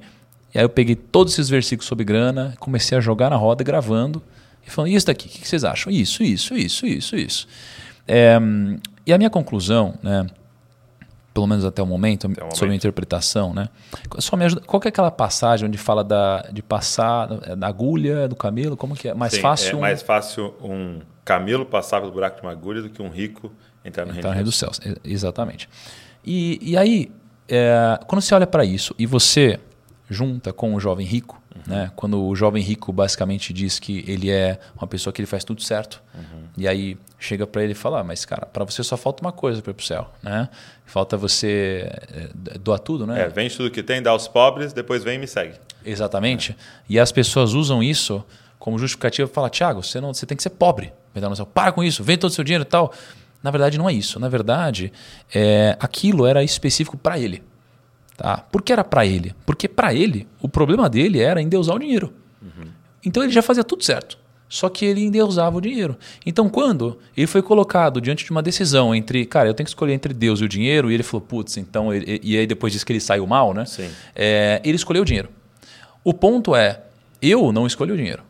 E 0.53 0.57
aí 0.57 0.63
eu 0.63 0.69
peguei 0.69 0.95
todos 0.95 1.33
esses 1.33 1.49
versículos 1.49 1.87
sobre 1.87 2.05
grana, 2.05 2.53
comecei 2.59 2.97
a 2.97 3.01
jogar 3.01 3.29
na 3.29 3.35
roda 3.35 3.63
gravando, 3.63 4.21
e 4.65 4.69
falando, 4.69 4.91
isso 4.91 5.07
daqui, 5.07 5.27
o 5.27 5.29
que 5.29 5.47
vocês 5.47 5.63
acham? 5.63 5.91
Isso, 5.91 6.21
isso, 6.21 6.53
isso, 6.53 6.85
isso, 6.85 7.15
isso. 7.15 7.47
É, 8.05 8.37
e 9.05 9.13
a 9.13 9.17
minha 9.17 9.29
conclusão, 9.29 9.93
né, 10.03 10.27
pelo 11.37 11.45
menos 11.45 11.63
até 11.63 11.83
o 11.83 11.85
momento, 11.85 12.25
até 12.25 12.43
o 12.43 12.55
sobre 12.55 12.73
a 12.73 12.75
interpretação, 12.75 13.53
né, 13.53 13.69
só 14.17 14.35
me 14.35 14.45
ajuda. 14.45 14.61
Qual 14.65 14.81
é 14.83 14.87
aquela 14.87 15.11
passagem 15.11 15.67
onde 15.67 15.77
fala 15.77 16.03
da, 16.03 16.41
de 16.51 16.63
passar 16.63 17.27
da 17.55 17.67
agulha 17.67 18.27
do 18.27 18.35
camelo? 18.35 18.75
Como 18.75 18.95
que 18.95 19.07
é? 19.07 19.13
Mais 19.13 19.33
Sim, 19.33 19.41
fácil. 19.41 19.73
É 19.73 19.75
um... 19.75 19.81
mais 19.81 20.01
fácil 20.01 20.55
um 20.59 20.99
camelo 21.23 21.63
passar 21.63 22.01
pelo 22.01 22.11
buraco 22.11 22.37
de 22.37 22.41
uma 22.41 22.51
agulha 22.51 22.81
do 22.81 22.89
que 22.89 23.03
um 23.03 23.09
rico 23.09 23.51
entrar 23.85 24.07
no 24.07 24.17
entrar 24.17 24.31
reino 24.31 24.45
dos 24.45 24.55
céus. 24.55 24.77
céus. 24.77 24.97
Exatamente. 25.05 25.69
E, 26.25 26.57
e 26.59 26.75
aí, 26.75 27.11
é, 27.47 27.99
quando 28.07 28.19
você 28.23 28.33
olha 28.33 28.47
para 28.47 28.65
isso 28.65 28.95
e 28.97 29.05
você 29.05 29.59
junta 30.09 30.51
com 30.51 30.73
o 30.73 30.79
jovem 30.79 31.05
rico, 31.05 31.39
uhum. 31.55 31.61
né? 31.67 31.91
quando 31.95 32.25
o 32.25 32.35
jovem 32.35 32.63
rico 32.63 32.91
basicamente 32.91 33.53
diz 33.53 33.77
que 33.77 34.03
ele 34.07 34.31
é 34.31 34.59
uma 34.75 34.87
pessoa 34.87 35.13
que 35.13 35.21
ele 35.21 35.27
faz 35.27 35.43
tudo 35.43 35.61
certo, 35.61 36.01
uhum. 36.15 36.45
e 36.57 36.67
aí 36.67 36.97
chega 37.19 37.45
para 37.45 37.63
ele 37.63 37.73
e 37.73 37.75
fala, 37.75 37.99
ah, 37.99 38.03
mas 38.03 38.25
cara, 38.25 38.45
para 38.45 38.63
você 38.63 38.83
só 38.83 38.95
falta 38.95 39.21
uma 39.21 39.31
coisa 39.31 39.61
para 39.61 39.71
ir 39.71 39.73
pro 39.73 39.85
céu, 39.85 40.09
né? 40.21 40.49
Falta 40.87 41.17
você 41.17 41.87
é, 42.13 42.57
doar 42.57 42.79
tudo, 42.79 43.05
né? 43.05 43.21
É, 43.21 43.27
vende 43.27 43.55
tudo 43.55 43.69
que 43.69 43.83
tem, 43.83 44.01
dá 44.01 44.09
aos 44.11 44.27
pobres, 44.27 44.73
depois 44.73 45.03
vem 45.03 45.15
e 45.15 45.17
me 45.19 45.27
segue. 45.27 45.53
Exatamente. 45.85 46.53
É. 46.53 46.55
E 46.89 46.99
as 46.99 47.11
pessoas 47.11 47.53
usam 47.53 47.83
isso 47.83 48.23
como 48.57 48.79
justificativa 48.79 49.27
para 49.27 49.35
falar, 49.35 49.49
Tiago, 49.49 49.83
você 49.83 50.01
não, 50.01 50.13
você 50.13 50.25
tem 50.25 50.35
que 50.35 50.41
ser 50.41 50.49
pobre, 50.51 50.93
para 51.53 51.71
com 51.71 51.83
isso, 51.83 52.03
vende 52.03 52.19
todo 52.19 52.31
o 52.31 52.33
seu 52.33 52.43
dinheiro 52.43 52.63
e 52.63 52.65
tal. 52.65 52.93
Na 53.43 53.51
verdade, 53.51 53.77
não 53.77 53.87
é 53.87 53.93
isso. 53.93 54.19
Na 54.19 54.29
verdade, 54.29 54.91
é, 55.33 55.75
aquilo 55.79 56.25
era 56.25 56.43
específico 56.43 56.97
para 56.97 57.19
ele. 57.19 57.43
Tá? 58.15 58.37
Por 58.37 58.61
que 58.61 58.73
era 58.73 58.83
para 58.83 59.05
ele? 59.05 59.35
Porque 59.45 59.67
para 59.67 59.93
ele, 59.93 60.27
o 60.41 60.49
problema 60.49 60.89
dele 60.89 61.21
era 61.21 61.41
endeusar 61.41 61.75
o 61.75 61.79
dinheiro. 61.79 62.13
Uhum. 62.41 62.69
Então 63.05 63.23
ele 63.23 63.31
já 63.31 63.41
fazia 63.41 63.63
tudo 63.63 63.83
certo. 63.83 64.17
Só 64.49 64.69
que 64.69 64.85
ele 64.85 65.03
endeusava 65.03 65.57
o 65.57 65.61
dinheiro. 65.61 65.97
Então, 66.25 66.47
quando 66.47 66.97
ele 67.15 67.27
foi 67.27 67.41
colocado 67.41 67.99
diante 67.99 68.23
de 68.23 68.31
uma 68.31 68.41
decisão 68.41 68.95
entre, 68.95 69.25
cara, 69.25 69.49
eu 69.49 69.53
tenho 69.53 69.65
que 69.65 69.71
escolher 69.71 69.93
entre 69.93 70.13
Deus 70.13 70.39
e 70.39 70.45
o 70.45 70.49
dinheiro, 70.49 70.89
e 70.89 70.93
ele 70.93 71.03
falou, 71.03 71.21
putz, 71.21 71.57
então. 71.57 71.93
Ele, 71.93 72.19
e 72.23 72.37
aí 72.37 72.47
depois 72.47 72.71
diz 72.71 72.83
que 72.83 72.93
ele 72.93 72.99
saiu 72.99 73.27
mal, 73.27 73.53
né? 73.53 73.65
Sim. 73.65 73.89
É, 74.15 74.61
ele 74.63 74.75
escolheu 74.75 75.01
o 75.01 75.05
dinheiro. 75.05 75.29
O 76.03 76.13
ponto 76.13 76.55
é, 76.55 76.81
eu 77.21 77.51
não 77.51 77.67
escolhi 77.67 77.91
o 77.91 77.97
dinheiro. 77.97 78.23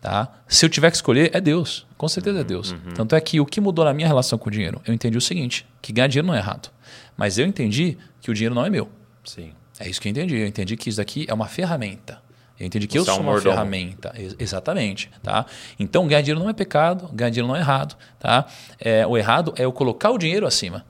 Tá? 0.00 0.32
Se 0.46 0.64
eu 0.64 0.70
tiver 0.70 0.90
que 0.90 0.96
escolher, 0.96 1.30
é 1.34 1.40
Deus. 1.40 1.86
Com 1.98 2.08
certeza 2.08 2.38
é 2.38 2.40
uhum, 2.42 2.46
Deus. 2.46 2.70
Uhum. 2.70 2.94
Tanto 2.94 3.16
é 3.16 3.20
que 3.20 3.40
o 3.40 3.44
que 3.44 3.60
mudou 3.60 3.84
na 3.84 3.92
minha 3.92 4.06
relação 4.06 4.38
com 4.38 4.48
o 4.48 4.52
dinheiro? 4.52 4.80
Eu 4.86 4.94
entendi 4.94 5.18
o 5.18 5.20
seguinte: 5.20 5.66
que 5.82 5.92
ganhar 5.92 6.06
dinheiro 6.06 6.28
não 6.28 6.34
é 6.34 6.38
errado. 6.38 6.70
Mas 7.16 7.38
eu 7.38 7.46
entendi 7.46 7.98
que 8.20 8.30
o 8.30 8.34
dinheiro 8.34 8.54
não 8.54 8.64
é 8.64 8.70
meu. 8.70 8.88
Sim. 9.24 9.52
É 9.78 9.88
isso 9.88 10.00
que 10.00 10.08
eu 10.08 10.10
entendi. 10.10 10.36
Eu 10.36 10.46
entendi 10.46 10.76
que 10.76 10.88
isso 10.88 10.98
daqui 10.98 11.26
é 11.28 11.34
uma 11.34 11.46
ferramenta. 11.46 12.22
Eu 12.58 12.66
entendi 12.66 12.86
que 12.86 12.94
Você 12.94 12.98
eu 13.00 13.04
sou 13.04 13.14
é 13.14 13.16
um 13.18 13.20
uma 13.20 13.32
mordomo. 13.32 13.54
ferramenta. 13.54 14.14
Exatamente. 14.38 15.10
Tá? 15.22 15.44
Então, 15.78 16.06
ganhar 16.06 16.22
dinheiro 16.22 16.40
não 16.40 16.48
é 16.48 16.52
pecado, 16.52 17.08
ganhar 17.12 17.30
dinheiro 17.30 17.48
não 17.48 17.56
é 17.56 17.60
errado. 17.60 17.96
Tá? 18.18 18.46
É, 18.80 19.06
o 19.06 19.16
errado 19.16 19.52
é 19.56 19.64
eu 19.64 19.72
colocar 19.72 20.10
o 20.10 20.18
dinheiro 20.18 20.46
acima 20.46 20.84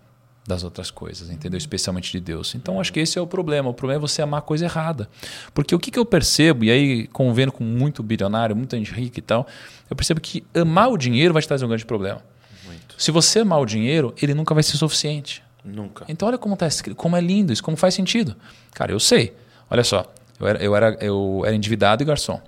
das 0.46 0.62
outras 0.62 0.92
coisas, 0.92 1.28
entendeu? 1.28 1.58
Especialmente 1.58 2.12
de 2.12 2.20
Deus. 2.20 2.54
Então, 2.54 2.80
acho 2.80 2.92
que 2.92 3.00
esse 3.00 3.18
é 3.18 3.20
o 3.20 3.26
problema. 3.26 3.68
O 3.68 3.74
problema 3.74 3.98
é 3.98 4.00
você 4.00 4.22
amar 4.22 4.38
a 4.38 4.42
coisa 4.42 4.64
errada. 4.64 5.08
Porque 5.52 5.74
o 5.74 5.78
que, 5.78 5.90
que 5.90 5.98
eu 5.98 6.04
percebo, 6.06 6.64
e 6.64 6.70
aí 6.70 7.06
convendo 7.08 7.50
com 7.50 7.64
muito 7.64 8.00
bilionário, 8.00 8.54
muita 8.54 8.76
gente 8.76 8.92
rica 8.92 9.18
e 9.18 9.22
tal, 9.22 9.44
eu 9.90 9.96
percebo 9.96 10.20
que 10.20 10.44
amar 10.54 10.88
o 10.88 10.96
dinheiro 10.96 11.34
vai 11.34 11.42
te 11.42 11.48
trazer 11.48 11.64
um 11.64 11.68
grande 11.68 11.84
problema. 11.84 12.22
Muito. 12.64 12.94
Se 12.96 13.10
você 13.10 13.40
amar 13.40 13.60
o 13.60 13.66
dinheiro, 13.66 14.14
ele 14.22 14.34
nunca 14.34 14.54
vai 14.54 14.62
ser 14.62 14.76
suficiente. 14.76 15.42
Nunca. 15.64 16.04
Então 16.08 16.28
olha 16.28 16.38
como 16.38 16.56
escrito, 16.62 16.96
como 16.96 17.16
é 17.16 17.20
lindo 17.20 17.52
isso, 17.52 17.62
como 17.62 17.76
faz 17.76 17.92
sentido. 17.92 18.36
Cara, 18.72 18.92
eu 18.92 19.00
sei. 19.00 19.34
Olha 19.68 19.82
só, 19.82 20.06
eu 20.38 20.46
era, 20.46 20.62
eu 20.62 20.76
era, 20.76 20.98
eu 21.00 21.42
era 21.44 21.54
endividado 21.54 22.02
e 22.02 22.06
garçom. 22.06 22.40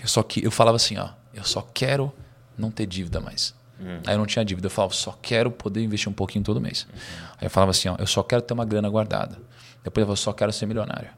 Eu 0.00 0.08
só 0.08 0.22
que 0.22 0.44
eu 0.44 0.50
falava 0.50 0.76
assim, 0.76 0.96
ó, 0.98 1.10
eu 1.34 1.44
só 1.44 1.66
quero 1.74 2.12
não 2.56 2.70
ter 2.70 2.86
dívida 2.86 3.20
mais. 3.20 3.54
Hum. 3.80 3.98
Aí 4.06 4.14
eu 4.14 4.18
não 4.18 4.26
tinha 4.26 4.44
dívida, 4.44 4.66
eu 4.66 4.70
falava, 4.70 4.94
só 4.94 5.16
quero 5.20 5.50
poder 5.50 5.82
investir 5.82 6.08
um 6.08 6.14
pouquinho 6.14 6.44
todo 6.44 6.60
mês. 6.60 6.86
Uhum. 6.90 6.98
Aí 7.40 7.46
eu 7.46 7.50
falava 7.50 7.70
assim, 7.70 7.88
ó, 7.88 7.96
eu 7.98 8.06
só 8.06 8.22
quero 8.22 8.42
ter 8.42 8.54
uma 8.54 8.64
grana 8.64 8.88
guardada. 8.88 9.36
Depois 9.82 10.02
eu 10.02 10.06
falava, 10.06 10.16
só 10.16 10.32
quero 10.32 10.52
ser 10.52 10.66
milionário. 10.66 11.10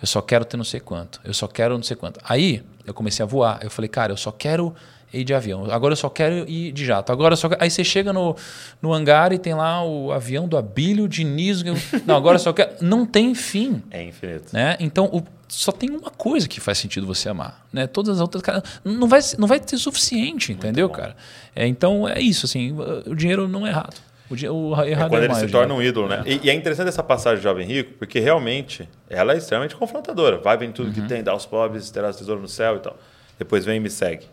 Eu 0.00 0.06
só 0.06 0.20
quero 0.20 0.44
ter 0.44 0.56
não 0.56 0.64
sei 0.64 0.80
quanto. 0.80 1.20
Eu 1.24 1.32
só 1.32 1.46
quero 1.46 1.74
não 1.74 1.82
sei 1.82 1.96
quanto. 1.96 2.20
Aí 2.24 2.62
eu 2.86 2.92
comecei 2.92 3.22
a 3.22 3.26
voar. 3.26 3.60
Eu 3.62 3.70
falei, 3.70 3.88
cara, 3.88 4.12
eu 4.12 4.16
só 4.16 4.30
quero 4.30 4.74
ir 5.12 5.24
de 5.24 5.32
avião. 5.32 5.70
Agora 5.70 5.92
eu 5.92 5.96
só 5.96 6.10
quero 6.10 6.48
ir 6.48 6.72
de 6.72 6.84
jato. 6.84 7.12
Agora 7.12 7.34
só 7.36 7.48
Aí 7.58 7.70
você 7.70 7.82
chega 7.82 8.12
no, 8.12 8.36
no 8.82 8.92
hangar 8.92 9.32
e 9.32 9.38
tem 9.38 9.54
lá 9.54 9.82
o 9.82 10.12
avião 10.12 10.46
do 10.46 10.56
Abílio 10.56 11.08
Diniz. 11.08 11.62
Não, 12.04 12.14
agora 12.16 12.38
só 12.38 12.52
quero. 12.52 12.72
Não 12.80 13.06
tem 13.06 13.34
fim. 13.34 13.82
É 13.90 14.02
infinito. 14.02 14.52
Né? 14.52 14.76
Então 14.80 15.06
o, 15.06 15.22
só 15.48 15.70
tem 15.72 15.90
uma 15.90 16.10
coisa 16.10 16.48
que 16.48 16.60
faz 16.60 16.78
sentido 16.78 17.06
você 17.06 17.28
amar. 17.28 17.66
Né? 17.72 17.86
Todas 17.86 18.16
as 18.16 18.20
outras. 18.20 18.42
Cara, 18.42 18.62
não, 18.84 19.08
vai, 19.08 19.20
não 19.38 19.46
vai 19.46 19.60
ter 19.60 19.78
suficiente, 19.78 20.52
entendeu, 20.52 20.88
cara? 20.88 21.16
É, 21.54 21.66
então 21.66 22.08
é 22.08 22.20
isso. 22.20 22.46
assim 22.46 22.74
O 23.06 23.14
dinheiro 23.14 23.46
não 23.46 23.66
é 23.66 23.70
errado. 23.70 24.00
O, 24.28 24.34
o 24.34 24.84
errado 24.84 25.06
é 25.06 25.08
quando 25.08 25.22
é 25.22 25.24
ele 25.26 25.34
se 25.36 25.48
torna 25.48 25.72
um 25.72 25.80
ídolo, 25.80 26.08
né? 26.08 26.22
É. 26.26 26.32
E, 26.32 26.40
e, 26.44 26.50
é 26.50 26.54
interessante 26.54 26.88
essa 26.88 27.02
passagem 27.02 27.38
de 27.38 27.44
Jovem 27.44 27.66
Rico, 27.66 27.92
porque 27.98 28.18
realmente 28.18 28.88
ela 29.08 29.34
é 29.34 29.36
extremamente 29.36 29.76
confrontadora. 29.76 30.38
Vai, 30.38 30.56
vem 30.56 30.72
tudo 30.72 30.88
uhum. 30.88 30.92
que 30.92 31.02
tem, 31.02 31.22
dá 31.22 31.32
aos 31.32 31.46
pobres, 31.46 31.90
terá 31.90 32.12
tesouro 32.12 32.40
no 32.40 32.48
céu 32.48 32.76
e 32.76 32.80
tal. 32.80 32.96
Depois 33.38 33.64
vem 33.64 33.76
e 33.76 33.80
me 33.80 33.90
segue. 33.90 34.26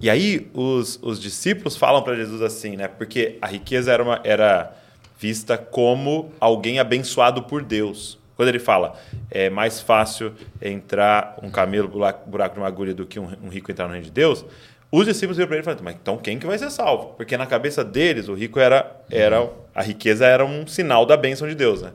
E 0.00 0.08
aí 0.08 0.50
os, 0.54 0.98
os 1.02 1.20
discípulos 1.20 1.76
falam 1.76 2.02
para 2.02 2.16
Jesus 2.16 2.42
assim, 2.42 2.76
né? 2.76 2.88
Porque 2.88 3.38
a 3.40 3.46
riqueza 3.46 3.92
era, 3.92 4.02
uma, 4.02 4.20
era 4.24 4.74
vista 5.18 5.58
como 5.58 6.32
alguém 6.40 6.80
abençoado 6.80 7.42
por 7.42 7.62
Deus. 7.62 8.18
Quando 8.40 8.48
ele 8.48 8.58
fala, 8.58 8.98
é 9.30 9.50
mais 9.50 9.82
fácil 9.82 10.32
entrar 10.62 11.38
um 11.42 11.50
camelo 11.50 11.86
buraco, 11.86 12.30
buraco 12.30 12.54
de 12.54 12.60
uma 12.62 12.66
agulha 12.66 12.94
do 12.94 13.04
que 13.04 13.20
um, 13.20 13.28
um 13.44 13.48
rico 13.50 13.70
entrar 13.70 13.86
no 13.86 13.92
reino 13.92 14.06
de 14.06 14.10
Deus, 14.10 14.46
os 14.90 15.04
discípulos 15.04 15.36
viram 15.36 15.46
para 15.46 15.56
ele 15.56 15.62
e 15.62 15.64
falaram, 15.66 15.84
mas 15.84 15.96
então 16.00 16.16
quem 16.16 16.38
que 16.38 16.46
vai 16.46 16.56
ser 16.56 16.70
salvo? 16.70 17.12
Porque 17.18 17.36
na 17.36 17.44
cabeça 17.44 17.84
deles, 17.84 18.28
o 18.28 18.32
rico 18.32 18.58
era, 18.58 18.98
era 19.10 19.46
a 19.74 19.82
riqueza 19.82 20.24
era 20.24 20.42
um 20.42 20.66
sinal 20.66 21.04
da 21.04 21.18
bênção 21.18 21.46
de 21.46 21.54
Deus, 21.54 21.82
né? 21.82 21.92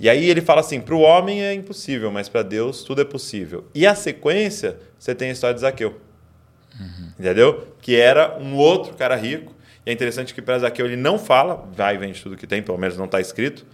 E 0.00 0.10
aí 0.10 0.28
ele 0.28 0.40
fala 0.40 0.62
assim, 0.62 0.80
para 0.80 0.96
o 0.96 1.00
homem 1.00 1.44
é 1.44 1.54
impossível, 1.54 2.10
mas 2.10 2.28
para 2.28 2.42
Deus 2.42 2.82
tudo 2.82 3.00
é 3.00 3.04
possível. 3.04 3.64
E 3.72 3.86
a 3.86 3.94
sequência, 3.94 4.80
você 4.98 5.14
tem 5.14 5.28
a 5.28 5.32
história 5.32 5.54
de 5.54 5.60
Zaqueu. 5.60 6.00
Uhum. 6.76 7.12
Entendeu? 7.20 7.68
Que 7.80 7.94
era 7.94 8.36
um 8.36 8.56
outro 8.56 8.94
cara 8.94 9.14
rico. 9.14 9.54
E 9.86 9.90
é 9.90 9.92
interessante 9.92 10.34
que 10.34 10.42
para 10.42 10.58
Zaqueu 10.58 10.86
ele 10.86 10.96
não 10.96 11.20
fala, 11.20 11.68
vai 11.72 11.94
e 11.94 11.98
vende 11.98 12.20
tudo 12.20 12.36
que 12.36 12.48
tem, 12.48 12.60
pelo 12.60 12.78
menos 12.78 12.96
não 12.96 13.04
está 13.04 13.20
escrito. 13.20 13.64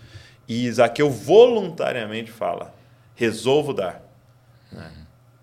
E 0.49 0.70
Zaqueu 0.72 1.11
voluntariamente 1.11 2.30
fala: 2.30 2.74
resolvo 3.14 3.74
dar. 3.74 4.03
Né? 4.72 4.90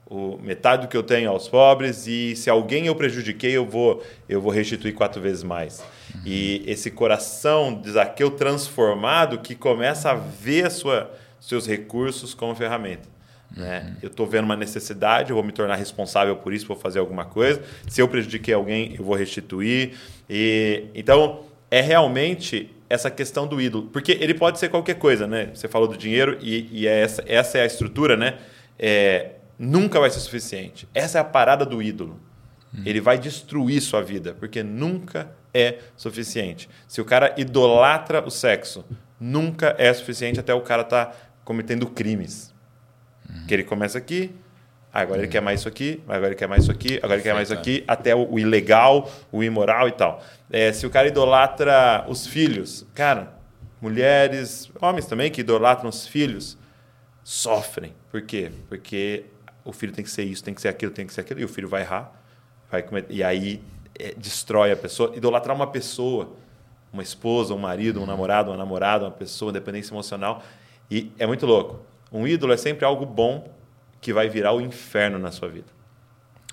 O, 0.07 0.37
metade 0.37 0.83
do 0.83 0.87
que 0.87 0.95
eu 0.95 1.03
tenho 1.03 1.29
aos 1.29 1.47
pobres 1.47 2.05
e 2.05 2.35
se 2.35 2.47
alguém 2.49 2.85
eu 2.85 2.95
prejudiquei, 2.95 3.51
eu 3.51 3.65
vou, 3.65 4.03
eu 4.29 4.39
vou 4.39 4.51
restituir 4.51 4.93
quatro 4.93 5.21
vezes 5.21 5.43
mais. 5.43 5.83
Uhum. 6.13 6.21
E 6.25 6.63
esse 6.67 6.91
coração 6.91 7.73
de 7.73 7.91
Zaqueu 7.91 8.31
transformado 8.31 9.39
que 9.39 9.55
começa 9.55 10.11
a 10.11 10.15
ver 10.15 10.69
sua, 10.69 11.11
seus 11.39 11.67
recursos 11.67 12.33
como 12.33 12.53
ferramenta. 12.55 13.09
Né? 13.55 13.79
Uhum. 13.79 13.95
Eu 14.03 14.07
estou 14.07 14.27
vendo 14.27 14.45
uma 14.45 14.55
necessidade, 14.55 15.31
eu 15.31 15.35
vou 15.35 15.43
me 15.43 15.51
tornar 15.51 15.75
responsável 15.75 16.35
por 16.35 16.53
isso, 16.53 16.67
vou 16.67 16.77
fazer 16.77 16.99
alguma 16.99 17.25
coisa. 17.25 17.61
Se 17.87 17.99
eu 17.99 18.07
prejudiquei 18.07 18.53
alguém, 18.53 18.95
eu 18.97 19.03
vou 19.03 19.15
restituir. 19.15 19.93
E 20.29 20.85
então 20.93 21.45
é 21.71 21.81
realmente 21.81 22.74
essa 22.89 23.09
questão 23.09 23.47
do 23.47 23.59
ídolo. 23.61 23.89
Porque 23.91 24.11
ele 24.13 24.33
pode 24.33 24.59
ser 24.59 24.69
qualquer 24.69 24.95
coisa, 24.95 25.27
né? 25.27 25.51
Você 25.53 25.67
falou 25.67 25.87
do 25.87 25.97
dinheiro 25.97 26.37
e, 26.41 26.69
e 26.71 26.87
é 26.87 27.01
essa, 27.01 27.23
essa 27.27 27.57
é 27.57 27.61
a 27.61 27.65
estrutura, 27.65 28.15
né? 28.15 28.37
É, 28.77 29.31
nunca 29.57 29.99
vai 29.99 30.09
ser 30.09 30.19
suficiente. 30.19 30.87
Essa 30.93 31.17
é 31.17 31.21
a 31.21 31.23
parada 31.23 31.65
do 31.65 31.81
ídolo. 31.81 32.19
Hum. 32.73 32.83
Ele 32.85 33.01
vai 33.01 33.17
destruir 33.17 33.81
sua 33.81 34.01
vida, 34.01 34.33
porque 34.33 34.61
nunca 34.61 35.31
é 35.53 35.79
suficiente. 35.95 36.69
Se 36.87 36.99
o 36.99 37.05
cara 37.05 37.33
idolatra 37.37 38.23
o 38.25 38.29
sexo, 38.29 38.85
nunca 39.19 39.75
é 39.77 39.93
suficiente 39.93 40.39
até 40.39 40.53
o 40.53 40.61
cara 40.61 40.81
estar 40.81 41.05
tá 41.05 41.15
cometendo 41.43 41.87
crimes. 41.87 42.53
Hum. 43.29 43.45
Que 43.47 43.53
ele 43.53 43.63
começa 43.63 43.97
aqui, 43.97 44.35
agora 44.91 45.21
ele 45.21 45.27
quer 45.27 45.41
mais 45.41 45.61
isso 45.61 45.67
aqui, 45.69 46.01
agora 46.07 46.27
ele 46.27 46.35
quer 46.35 46.47
mais 46.47 46.63
isso 46.63 46.71
aqui, 46.71 46.97
agora 46.97 47.15
ele 47.15 47.23
quer 47.23 47.33
mais 47.33 47.49
isso 47.49 47.57
aqui, 47.57 47.83
até 47.87 48.13
o, 48.13 48.33
o 48.33 48.39
ilegal, 48.39 49.09
o 49.31 49.43
imoral 49.43 49.87
e 49.87 49.91
tal. 49.93 50.23
É, 50.49 50.71
se 50.71 50.85
o 50.85 50.89
cara 50.89 51.07
idolatra 51.07 52.05
os 52.07 52.27
filhos, 52.27 52.85
cara, 52.93 53.33
mulheres, 53.81 54.71
homens 54.81 55.05
também 55.05 55.31
que 55.31 55.41
idolatram 55.41 55.89
os 55.89 56.07
filhos, 56.07 56.57
sofrem. 57.23 57.93
Por 58.11 58.21
quê? 58.21 58.51
Porque 58.69 59.25
o 59.63 59.73
filho 59.73 59.91
tem 59.91 60.03
que 60.03 60.11
ser 60.11 60.23
isso, 60.23 60.43
tem 60.43 60.53
que 60.53 60.61
ser 60.61 60.67
aquilo, 60.67 60.91
tem 60.91 61.07
que 61.07 61.13
ser 61.13 61.21
aquilo, 61.21 61.39
e 61.39 61.43
o 61.43 61.47
filho 61.47 61.67
vai 61.67 61.81
errar, 61.81 62.11
vai 62.69 62.85
e 63.09 63.23
aí 63.23 63.61
é, 63.97 64.13
destrói 64.15 64.71
a 64.71 64.77
pessoa. 64.77 65.15
Idolatrar 65.15 65.55
uma 65.55 65.67
pessoa, 65.67 66.33
uma 66.93 67.01
esposa, 67.01 67.53
um 67.53 67.57
marido, 67.57 68.01
um 68.01 68.05
namorado, 68.05 68.51
uma 68.51 68.57
namorada, 68.57 69.05
uma 69.05 69.11
pessoa, 69.11 69.51
dependência 69.51 69.93
emocional, 69.93 70.43
e 70.89 71.11
é 71.17 71.25
muito 71.25 71.45
louco. 71.45 71.83
Um 72.11 72.27
ídolo 72.27 72.53
é 72.53 72.57
sempre 72.57 72.85
algo 72.85 73.05
bom 73.05 73.49
que 73.99 74.13
vai 74.13 74.29
virar 74.29 74.53
o 74.53 74.61
inferno 74.61 75.17
na 75.17 75.31
sua 75.31 75.49
vida. 75.49 75.67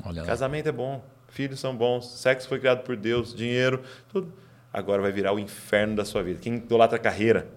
Olha 0.04 0.24
Casamento 0.24 0.68
é 0.68 0.72
bom, 0.72 1.04
filhos 1.32 1.58
são 1.58 1.74
bons, 1.74 2.06
sexo 2.06 2.48
foi 2.48 2.60
criado 2.60 2.82
por 2.82 2.96
Deus, 2.96 3.34
dinheiro, 3.34 3.82
tudo. 4.12 4.32
Agora 4.72 5.02
vai 5.02 5.12
virar 5.12 5.32
o 5.32 5.38
inferno 5.38 5.96
da 5.96 6.04
sua 6.04 6.22
vida. 6.22 6.38
Quem 6.40 6.54
idolatra 6.56 6.98
carreira, 6.98 7.48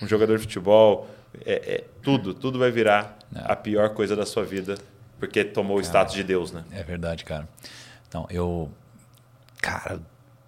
um 0.00 0.06
jogador 0.06 0.36
de 0.36 0.42
futebol, 0.42 1.08
é, 1.44 1.52
é, 1.52 1.84
tudo, 2.02 2.32
tudo 2.32 2.58
vai 2.58 2.70
virar 2.70 3.18
é. 3.34 3.40
a 3.44 3.56
pior 3.56 3.90
coisa 3.90 4.16
da 4.16 4.24
sua 4.24 4.44
vida 4.44 4.78
porque 5.18 5.44
tomou 5.44 5.76
cara, 5.76 5.86
o 5.86 5.86
status 5.86 6.14
de 6.14 6.22
Deus, 6.22 6.52
né? 6.52 6.64
É 6.70 6.82
verdade, 6.82 7.24
cara. 7.24 7.48
Então, 8.08 8.26
eu. 8.30 8.70
Cara, 9.60 10.00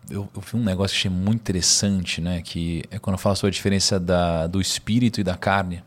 eu, 0.09 0.29
eu 0.35 0.41
vi 0.41 0.57
um 0.57 0.63
negócio 0.63 0.95
que 0.95 1.01
achei 1.01 1.11
muito 1.11 1.41
interessante, 1.41 2.21
né? 2.21 2.41
Que 2.41 2.85
é 2.91 2.99
quando 2.99 3.15
eu 3.15 3.19
falo 3.19 3.35
sobre 3.35 3.49
a 3.49 3.53
diferença 3.53 3.99
da, 3.99 4.47
do 4.47 4.61
espírito 4.61 5.21
e 5.21 5.25
da 5.25 5.37
carne. 5.37 5.83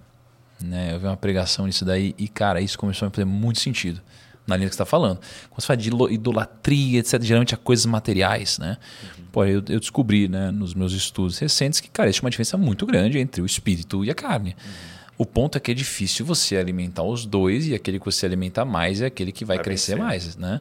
Né? 0.62 0.94
Eu 0.94 1.00
vi 1.00 1.08
uma 1.08 1.18
pregação 1.18 1.66
nisso 1.66 1.86
daí 1.86 2.14
e, 2.18 2.28
cara, 2.28 2.62
isso 2.62 2.78
começou 2.78 3.08
a 3.08 3.12
fazer 3.12 3.26
muito 3.26 3.60
sentido 3.60 4.02
na 4.46 4.56
linha 4.56 4.70
que 4.70 4.76
você 4.76 4.82
está 4.82 4.86
falando. 4.86 5.20
Quando 5.50 5.62
você 5.62 5.68
fala 5.68 5.78
de 5.78 5.90
idolatria, 6.14 7.00
etc., 7.00 7.22
geralmente 7.22 7.54
é 7.54 7.58
coisas 7.58 7.86
materiais, 7.86 8.58
né? 8.58 8.78
Uhum. 9.04 9.26
Pô, 9.32 9.46
eu, 9.46 9.64
eu, 9.70 9.80
descobri 9.80 10.28
né, 10.28 10.52
nos 10.52 10.74
meus 10.74 10.94
estudos 10.94 11.38
recentes 11.40 11.80
que, 11.80 11.90
cara, 11.90 12.10
existe 12.10 12.22
uma 12.22 12.30
diferença 12.30 12.58
muito 12.58 12.86
grande 12.86 13.20
entre 13.20 13.42
o 13.42 13.46
espírito 13.46 14.04
e 14.04 14.12
a 14.12 14.16
carne. 14.16 14.56
Uhum. 14.66 14.94
O 15.18 15.26
ponto 15.26 15.58
é 15.58 15.62
que 15.62 15.72
é 15.72 15.74
difícil 15.74 16.26
você 16.26 16.58
alimentar 16.58 17.04
os 17.04 17.26
dois 17.26 17.68
e 17.68 17.76
aquele 17.76 18.00
que 18.00 18.06
você 18.06 18.26
alimenta 18.26 18.66
mais 18.66 19.02
é 19.02 19.06
aquele 19.06 19.32
que 19.32 19.46
vai, 19.46 19.58
vai 19.58 19.64
crescer 19.64 19.96
vencer. 19.96 20.06
mais, 20.06 20.36
né? 20.38 20.60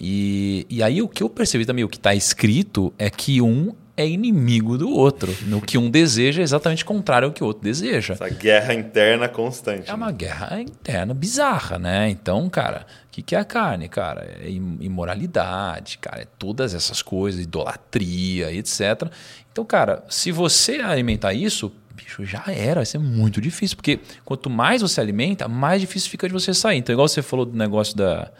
E, 0.00 0.66
e 0.70 0.82
aí 0.82 1.02
o 1.02 1.08
que 1.08 1.22
eu 1.22 1.28
percebi 1.28 1.66
também, 1.66 1.84
o 1.84 1.88
que 1.88 1.98
está 1.98 2.14
escrito 2.14 2.92
é 2.98 3.10
que 3.10 3.42
um 3.42 3.74
é 4.00 4.08
inimigo 4.08 4.78
do 4.78 4.90
outro. 4.90 5.36
No 5.46 5.60
que 5.60 5.76
um 5.76 5.90
deseja 5.90 6.40
é 6.40 6.44
exatamente 6.44 6.84
contrário 6.84 7.26
ao 7.26 7.32
que 7.32 7.42
o 7.42 7.46
outro 7.46 7.62
deseja. 7.62 8.14
Essa 8.14 8.28
guerra 8.28 8.72
interna 8.72 9.28
constante. 9.28 9.90
É 9.90 9.94
uma 9.94 10.06
né? 10.06 10.12
guerra 10.12 10.60
interna 10.60 11.12
bizarra, 11.12 11.78
né? 11.78 12.08
Então, 12.08 12.48
cara, 12.48 12.86
o 13.06 13.10
que, 13.10 13.22
que 13.22 13.34
é 13.34 13.38
a 13.38 13.44
carne, 13.44 13.88
cara? 13.88 14.38
É 14.40 14.48
imoralidade, 14.50 15.98
cara, 15.98 16.22
é 16.22 16.26
todas 16.38 16.74
essas 16.74 17.02
coisas, 17.02 17.42
idolatria, 17.42 18.52
etc. 18.52 19.10
Então, 19.52 19.64
cara, 19.64 20.02
se 20.08 20.32
você 20.32 20.76
alimentar 20.76 21.34
isso, 21.34 21.70
bicho, 21.94 22.24
já 22.24 22.44
era, 22.48 22.76
vai 22.76 22.86
ser 22.86 22.98
muito 22.98 23.40
difícil, 23.40 23.76
porque 23.76 24.00
quanto 24.24 24.48
mais 24.48 24.80
você 24.80 25.00
alimenta, 25.00 25.46
mais 25.46 25.80
difícil 25.80 26.10
fica 26.10 26.26
de 26.26 26.32
você 26.32 26.54
sair. 26.54 26.78
Então, 26.78 26.92
igual 26.92 27.06
você 27.06 27.22
falou 27.22 27.44
do 27.44 27.56
negócio 27.56 27.96
da. 27.96 28.30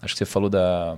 Acho 0.00 0.14
que 0.14 0.18
você 0.18 0.24
falou 0.24 0.48
da 0.48 0.96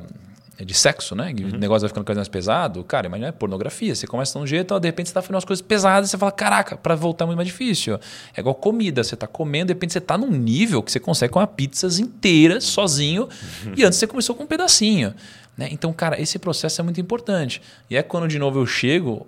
de 0.65 0.75
sexo, 0.75 1.15
né? 1.15 1.35
Uhum. 1.39 1.55
O 1.55 1.59
negócio 1.59 1.81
vai 1.81 1.89
ficando 1.89 2.05
cada 2.05 2.15
vez 2.15 2.19
mais 2.19 2.29
pesado. 2.29 2.83
Cara, 2.85 3.07
imagina 3.07 3.29
é 3.29 3.33
pornografia. 3.33 3.95
Você 3.95 4.07
começa 4.07 4.39
de 4.39 4.45
um 4.45 4.47
jeito, 4.47 4.79
de 4.79 4.89
repente 4.89 5.09
você 5.09 5.11
está 5.11 5.23
fazendo 5.23 5.35
umas 5.35 5.45
coisas 5.45 5.63
pesadas 5.63 6.09
e 6.09 6.11
você 6.11 6.19
fala, 6.19 6.33
caraca, 6.33 6.77
para 6.77 6.95
voltar 6.95 7.25
é 7.25 7.27
muito 7.27 7.37
mais 7.37 7.49
difícil. 7.49 7.99
É 8.37 8.41
igual 8.41 8.55
comida. 8.55 9.03
Você 9.03 9.15
está 9.15 9.27
comendo, 9.27 9.67
de 9.67 9.73
repente 9.73 9.93
você 9.93 9.99
está 9.99 10.17
num 10.17 10.31
nível 10.31 10.83
que 10.83 10.93
você 10.93 11.01
consegue 11.01 11.33
comer 11.33 11.47
pizzas 11.49 11.99
inteiras 11.99 12.65
sozinho 12.65 13.29
uhum. 13.65 13.75
e 13.77 13.85
antes 13.85 13.99
você 13.99 14.07
começou 14.07 14.35
com 14.35 14.45
um 14.45 14.47
pedacinho. 14.47 15.15
Né? 15.57 15.69
Então, 15.71 15.93
cara, 15.93 16.21
esse 16.21 16.39
processo 16.39 16.81
é 16.81 16.85
muito 16.85 17.01
importante. 17.01 17.61
E 17.91 17.97
é 17.97 18.03
quando, 18.03 18.29
de 18.29 18.39
novo, 18.39 18.59
eu 18.59 18.67
chego 18.67 19.27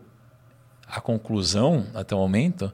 à 0.89 1.01
conclusão, 1.01 1.87
até 1.95 2.15
o 2.15 2.19
momento, 2.19 2.73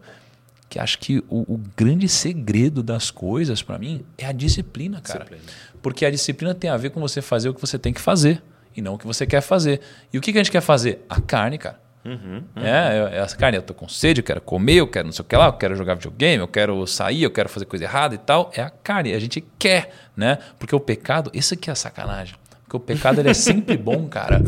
que 0.68 0.78
acho 0.78 0.98
que 0.98 1.18
o, 1.28 1.54
o 1.54 1.60
grande 1.76 2.08
segredo 2.08 2.82
das 2.82 3.10
coisas, 3.10 3.62
para 3.62 3.78
mim, 3.78 4.04
é 4.16 4.26
a 4.26 4.32
disciplina, 4.32 5.00
cara. 5.00 5.24
Disciplina. 5.24 5.52
Porque 5.82 6.04
a 6.06 6.10
disciplina 6.10 6.54
tem 6.54 6.70
a 6.70 6.76
ver 6.76 6.90
com 6.90 7.00
você 7.00 7.20
fazer 7.20 7.48
o 7.48 7.54
que 7.54 7.60
você 7.60 7.78
tem 7.78 7.92
que 7.92 8.00
fazer 8.00 8.42
e 8.76 8.80
não 8.80 8.94
o 8.94 8.98
que 8.98 9.06
você 9.06 9.26
quer 9.26 9.40
fazer. 9.40 9.80
E 10.12 10.18
o 10.18 10.20
que, 10.20 10.32
que 10.32 10.38
a 10.38 10.42
gente 10.42 10.52
quer 10.52 10.60
fazer? 10.60 11.04
A 11.08 11.20
carne, 11.20 11.58
cara. 11.58 11.78
Uhum, 12.04 12.42
uhum. 12.56 12.64
É, 12.64 13.18
é 13.18 13.20
a 13.20 13.26
carne, 13.26 13.58
eu 13.58 13.62
tô 13.62 13.74
com 13.74 13.86
sede, 13.86 14.20
eu 14.20 14.24
quero 14.24 14.40
comer, 14.40 14.76
eu 14.76 14.86
quero 14.86 15.06
não 15.06 15.12
sei 15.12 15.22
o 15.22 15.26
que 15.26 15.36
lá, 15.36 15.46
eu 15.46 15.52
quero 15.52 15.76
jogar 15.76 15.94
videogame, 15.94 16.38
eu 16.38 16.48
quero 16.48 16.86
sair, 16.86 17.22
eu 17.22 17.30
quero 17.30 17.48
fazer 17.48 17.66
coisa 17.66 17.84
errada 17.84 18.14
e 18.14 18.18
tal. 18.18 18.50
É 18.54 18.62
a 18.62 18.70
carne, 18.70 19.12
a 19.12 19.18
gente 19.18 19.44
quer, 19.58 19.90
né? 20.16 20.38
Porque 20.58 20.74
o 20.74 20.80
pecado, 20.80 21.30
isso 21.34 21.54
aqui 21.54 21.68
é 21.68 21.72
a 21.72 21.76
sacanagem. 21.76 22.34
Porque 22.64 22.76
o 22.76 22.80
pecado 22.80 23.20
ele 23.20 23.30
é 23.30 23.34
sempre 23.34 23.76
bom, 23.78 24.06
cara. 24.06 24.40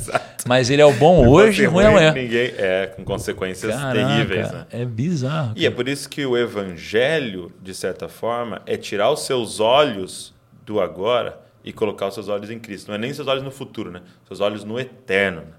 Mas 0.46 0.70
ele 0.70 0.80
é 0.80 0.86
o 0.86 0.92
bom 0.92 1.26
hoje 1.28 1.64
e 1.64 1.66
ruim 1.66 1.84
amanhã. 1.84 2.12
Ninguém 2.12 2.54
é 2.56 2.86
com 2.86 3.04
consequências 3.04 3.74
Caraca, 3.74 3.98
terríveis, 3.98 4.52
né? 4.52 4.66
É 4.70 4.84
bizarro. 4.84 5.48
Cara. 5.48 5.58
E 5.58 5.66
é 5.66 5.70
por 5.70 5.88
isso 5.88 6.08
que 6.08 6.24
o 6.24 6.36
evangelho, 6.36 7.52
de 7.60 7.74
certa 7.74 8.08
forma, 8.08 8.62
é 8.64 8.76
tirar 8.76 9.10
os 9.10 9.26
seus 9.26 9.58
olhos 9.58 10.32
do 10.64 10.80
agora 10.80 11.36
e 11.64 11.72
colocar 11.72 12.08
os 12.08 12.14
seus 12.14 12.28
olhos 12.28 12.50
em 12.50 12.58
Cristo. 12.58 12.88
Não 12.88 12.94
é 12.94 12.98
nem 12.98 13.12
seus 13.12 13.28
olhos 13.28 13.42
no 13.42 13.50
futuro, 13.50 13.90
né? 13.90 14.02
Seus 14.26 14.40
olhos 14.40 14.64
no 14.64 14.78
eterno. 14.78 15.42
Né? 15.42 15.52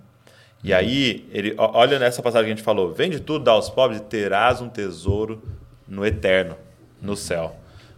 E 0.64 0.72
uhum. 0.72 0.78
aí, 0.78 1.30
ele, 1.32 1.54
olha 1.58 2.00
nessa 2.00 2.22
passagem 2.22 2.48
que 2.48 2.54
a 2.54 2.56
gente 2.56 2.66
falou: 2.66 2.94
vende 2.94 3.20
tudo, 3.20 3.46
dá 3.46 3.52
aos 3.52 3.70
pobres 3.70 4.00
e 4.00 4.04
terás 4.04 4.62
um 4.62 4.70
tesouro 4.70 5.42
no 5.88 6.06
eterno, 6.06 6.58
no 7.02 7.16
céu. 7.16 7.56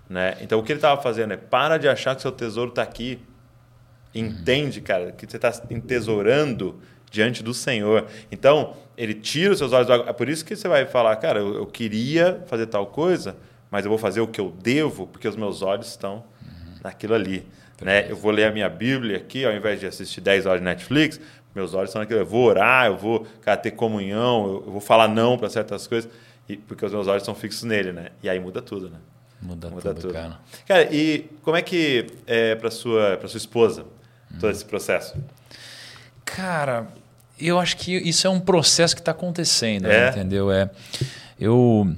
Né? 0.09 0.37
Então, 0.41 0.59
o 0.59 0.63
que 0.63 0.71
ele 0.71 0.77
estava 0.77 1.01
fazendo 1.01 1.33
é 1.33 1.37
para 1.37 1.77
de 1.77 1.87
achar 1.87 2.15
que 2.15 2.21
seu 2.21 2.31
tesouro 2.31 2.69
está 2.69 2.83
aqui. 2.83 3.19
Entende, 4.13 4.79
cara, 4.79 5.11
que 5.11 5.29
você 5.29 5.35
está 5.35 5.51
entesourando 5.69 6.79
diante 7.11 7.43
do 7.43 7.53
Senhor. 7.53 8.07
Então, 8.31 8.75
ele 8.97 9.13
tira 9.13 9.51
os 9.51 9.57
seus 9.57 9.73
olhos 9.73 9.87
do 9.87 9.93
É 9.93 10.13
por 10.13 10.29
isso 10.29 10.45
que 10.45 10.55
você 10.55 10.67
vai 10.67 10.85
falar, 10.85 11.15
cara, 11.17 11.39
eu, 11.39 11.55
eu 11.55 11.65
queria 11.65 12.43
fazer 12.47 12.67
tal 12.67 12.87
coisa, 12.87 13.35
mas 13.69 13.83
eu 13.83 13.89
vou 13.89 13.97
fazer 13.97 14.21
o 14.21 14.27
que 14.27 14.39
eu 14.39 14.51
devo, 14.51 15.07
porque 15.07 15.27
os 15.27 15.35
meus 15.35 15.61
olhos 15.61 15.87
estão 15.87 16.23
naquilo 16.83 17.13
ali. 17.13 17.45
Né? 17.81 18.09
Eu 18.09 18.15
vou 18.15 18.31
ler 18.31 18.45
a 18.45 18.51
minha 18.51 18.69
Bíblia 18.69 19.17
aqui, 19.17 19.45
ao 19.45 19.53
invés 19.53 19.79
de 19.79 19.87
assistir 19.87 20.21
10 20.21 20.45
horas 20.45 20.61
de 20.61 20.65
Netflix, 20.65 21.19
meus 21.53 21.73
olhos 21.73 21.89
estão 21.89 22.01
naquilo. 22.01 22.19
Eu 22.19 22.25
vou 22.25 22.45
orar, 22.45 22.87
eu 22.87 22.97
vou 22.97 23.25
cara, 23.41 23.57
ter 23.57 23.71
comunhão, 23.71 24.61
eu, 24.65 24.71
vou 24.71 24.81
falar 24.81 25.07
não 25.07 25.37
para 25.37 25.49
certas 25.49 25.87
coisas, 25.87 26.09
e, 26.47 26.57
porque 26.57 26.85
os 26.85 26.91
meus 26.91 27.07
olhos 27.07 27.23
estão 27.23 27.33
fixos 27.33 27.63
nele, 27.63 27.91
né? 27.91 28.09
E 28.21 28.29
aí 28.29 28.39
muda 28.39 28.61
tudo, 28.61 28.89
né? 28.89 28.97
Muda, 29.41 29.69
muda 29.69 29.93
tudo, 29.93 30.01
tudo, 30.01 30.13
cara. 30.13 30.39
Cara, 30.67 30.93
e 30.93 31.29
como 31.41 31.55
é 31.57 31.61
que 31.61 32.07
é 32.25 32.55
para 32.55 32.71
sua 32.71 33.17
para 33.17 33.27
sua 33.27 33.37
esposa 33.37 33.85
todo 34.39 34.51
esse 34.51 34.65
processo? 34.65 35.15
Cara, 36.23 36.87
eu 37.39 37.59
acho 37.59 37.77
que 37.77 37.95
isso 37.95 38.25
é 38.25 38.29
um 38.29 38.39
processo 38.39 38.95
que 38.95 39.01
está 39.01 39.11
acontecendo, 39.11 39.87
é? 39.87 40.09
entendeu? 40.09 40.51
É, 40.51 40.69
eu 41.39 41.93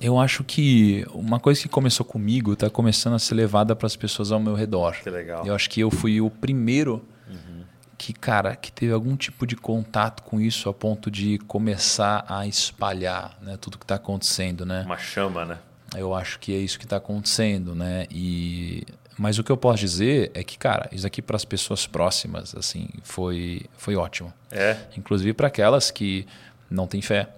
eu 0.00 0.18
acho 0.18 0.42
que 0.42 1.04
uma 1.12 1.38
coisa 1.38 1.60
que 1.60 1.68
começou 1.68 2.06
comigo 2.06 2.54
está 2.54 2.70
começando 2.70 3.14
a 3.14 3.18
ser 3.18 3.34
levada 3.34 3.76
para 3.76 3.86
as 3.86 3.94
pessoas 3.94 4.32
ao 4.32 4.40
meu 4.40 4.54
redor. 4.54 4.96
Que 5.02 5.10
legal. 5.10 5.46
Eu 5.46 5.54
acho 5.54 5.68
que 5.68 5.80
eu 5.80 5.90
fui 5.90 6.22
o 6.22 6.30
primeiro 6.30 7.04
uhum. 7.28 7.64
que, 7.98 8.14
cara, 8.14 8.56
que 8.56 8.72
teve 8.72 8.92
algum 8.94 9.14
tipo 9.14 9.46
de 9.46 9.56
contato 9.56 10.22
com 10.22 10.40
isso 10.40 10.70
a 10.70 10.74
ponto 10.74 11.10
de 11.10 11.36
começar 11.40 12.24
a 12.26 12.46
espalhar, 12.46 13.36
né, 13.42 13.58
tudo 13.60 13.76
que 13.76 13.84
está 13.84 13.96
acontecendo, 13.96 14.64
né? 14.64 14.84
Uma 14.86 14.96
chama, 14.96 15.44
né? 15.44 15.58
Eu 15.94 16.14
acho 16.14 16.38
que 16.38 16.54
é 16.54 16.58
isso 16.58 16.78
que 16.78 16.86
está 16.86 16.96
acontecendo, 16.96 17.74
né? 17.74 18.06
E 18.10 18.84
mas 19.18 19.38
o 19.38 19.44
que 19.44 19.52
eu 19.52 19.56
posso 19.56 19.80
dizer 19.80 20.30
é 20.32 20.42
que, 20.42 20.56
cara, 20.56 20.88
isso 20.92 21.06
aqui 21.06 21.20
para 21.20 21.36
as 21.36 21.44
pessoas 21.44 21.86
próximas, 21.86 22.54
assim, 22.54 22.88
foi 23.02 23.66
foi 23.76 23.96
ótimo. 23.96 24.32
É. 24.50 24.78
Inclusive 24.96 25.34
para 25.34 25.48
aquelas 25.48 25.90
que 25.90 26.26
não 26.70 26.86
têm 26.86 27.02
fé 27.02 27.28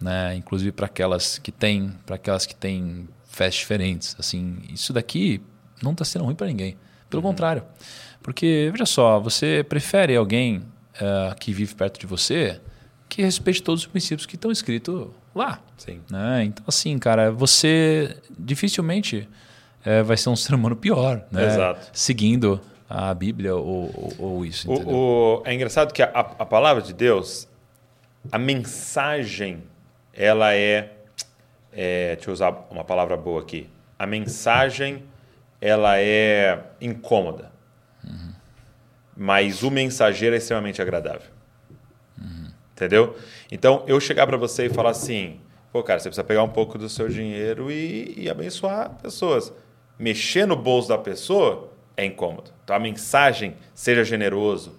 né? 0.00 0.34
Inclusive 0.36 0.72
para 0.72 0.86
aquelas 0.86 1.38
que 1.38 1.52
têm, 1.52 1.92
para 2.06 2.16
aquelas 2.16 2.46
que 2.46 2.54
têm 2.54 3.08
fés 3.28 3.54
diferentes, 3.54 4.16
assim, 4.18 4.58
isso 4.72 4.92
daqui 4.92 5.40
não 5.82 5.92
está 5.92 6.04
sendo 6.04 6.24
ruim 6.24 6.34
para 6.34 6.46
ninguém. 6.46 6.76
Pelo 7.08 7.22
uhum. 7.22 7.30
contrário, 7.30 7.62
porque 8.22 8.68
veja 8.72 8.84
só, 8.84 9.18
você 9.18 9.64
prefere 9.66 10.16
alguém 10.16 10.58
uh, 10.58 11.34
que 11.38 11.52
vive 11.52 11.74
perto 11.74 11.98
de 11.98 12.06
você 12.06 12.60
que 13.08 13.22
respeite 13.22 13.62
todos 13.62 13.82
os 13.82 13.86
princípios 13.86 14.26
que 14.26 14.34
estão 14.34 14.50
escritos 14.52 15.08
lá. 15.34 15.60
Sim. 15.78 16.00
Né? 16.10 16.44
Então, 16.44 16.64
assim, 16.68 16.98
cara, 16.98 17.30
você 17.30 18.16
dificilmente 18.38 19.26
é, 19.84 20.02
vai 20.02 20.16
ser 20.16 20.28
um 20.28 20.36
ser 20.36 20.54
humano 20.54 20.76
pior, 20.76 21.24
né? 21.30 21.46
Exato. 21.46 21.88
Seguindo 21.92 22.60
a 22.88 23.14
Bíblia 23.14 23.54
ou, 23.54 23.90
ou, 23.94 24.12
ou 24.18 24.44
isso. 24.44 24.70
O, 24.70 25.38
o, 25.38 25.42
é 25.46 25.54
engraçado 25.54 25.92
que 25.92 26.02
a, 26.02 26.10
a 26.10 26.44
palavra 26.44 26.82
de 26.82 26.92
Deus 26.92 27.48
a 28.30 28.38
mensagem, 28.38 29.62
ela 30.18 30.52
é, 30.52 30.90
é. 31.72 32.16
Deixa 32.16 32.28
eu 32.28 32.34
usar 32.34 32.66
uma 32.70 32.82
palavra 32.82 33.16
boa 33.16 33.40
aqui. 33.40 33.70
A 33.96 34.04
mensagem, 34.04 35.04
ela 35.60 36.00
é 36.00 36.60
incômoda. 36.80 37.52
Uhum. 38.04 38.32
Mas 39.16 39.62
o 39.62 39.70
mensageiro 39.70 40.34
é 40.34 40.38
extremamente 40.38 40.82
agradável. 40.82 41.30
Uhum. 42.20 42.50
Entendeu? 42.72 43.16
Então, 43.50 43.84
eu 43.86 44.00
chegar 44.00 44.26
para 44.26 44.36
você 44.36 44.66
e 44.66 44.68
falar 44.68 44.90
assim: 44.90 45.40
pô, 45.72 45.84
cara, 45.84 46.00
você 46.00 46.08
precisa 46.08 46.24
pegar 46.24 46.42
um 46.42 46.48
pouco 46.48 46.76
do 46.76 46.88
seu 46.88 47.08
dinheiro 47.08 47.70
e, 47.70 48.14
e 48.16 48.28
abençoar 48.28 48.90
pessoas. 49.00 49.52
Mexer 49.96 50.46
no 50.46 50.56
bolso 50.56 50.88
da 50.88 50.98
pessoa 50.98 51.72
é 51.96 52.04
incômodo. 52.04 52.50
Então, 52.64 52.74
a 52.74 52.78
mensagem, 52.80 53.56
seja 53.72 54.02
generoso, 54.02 54.76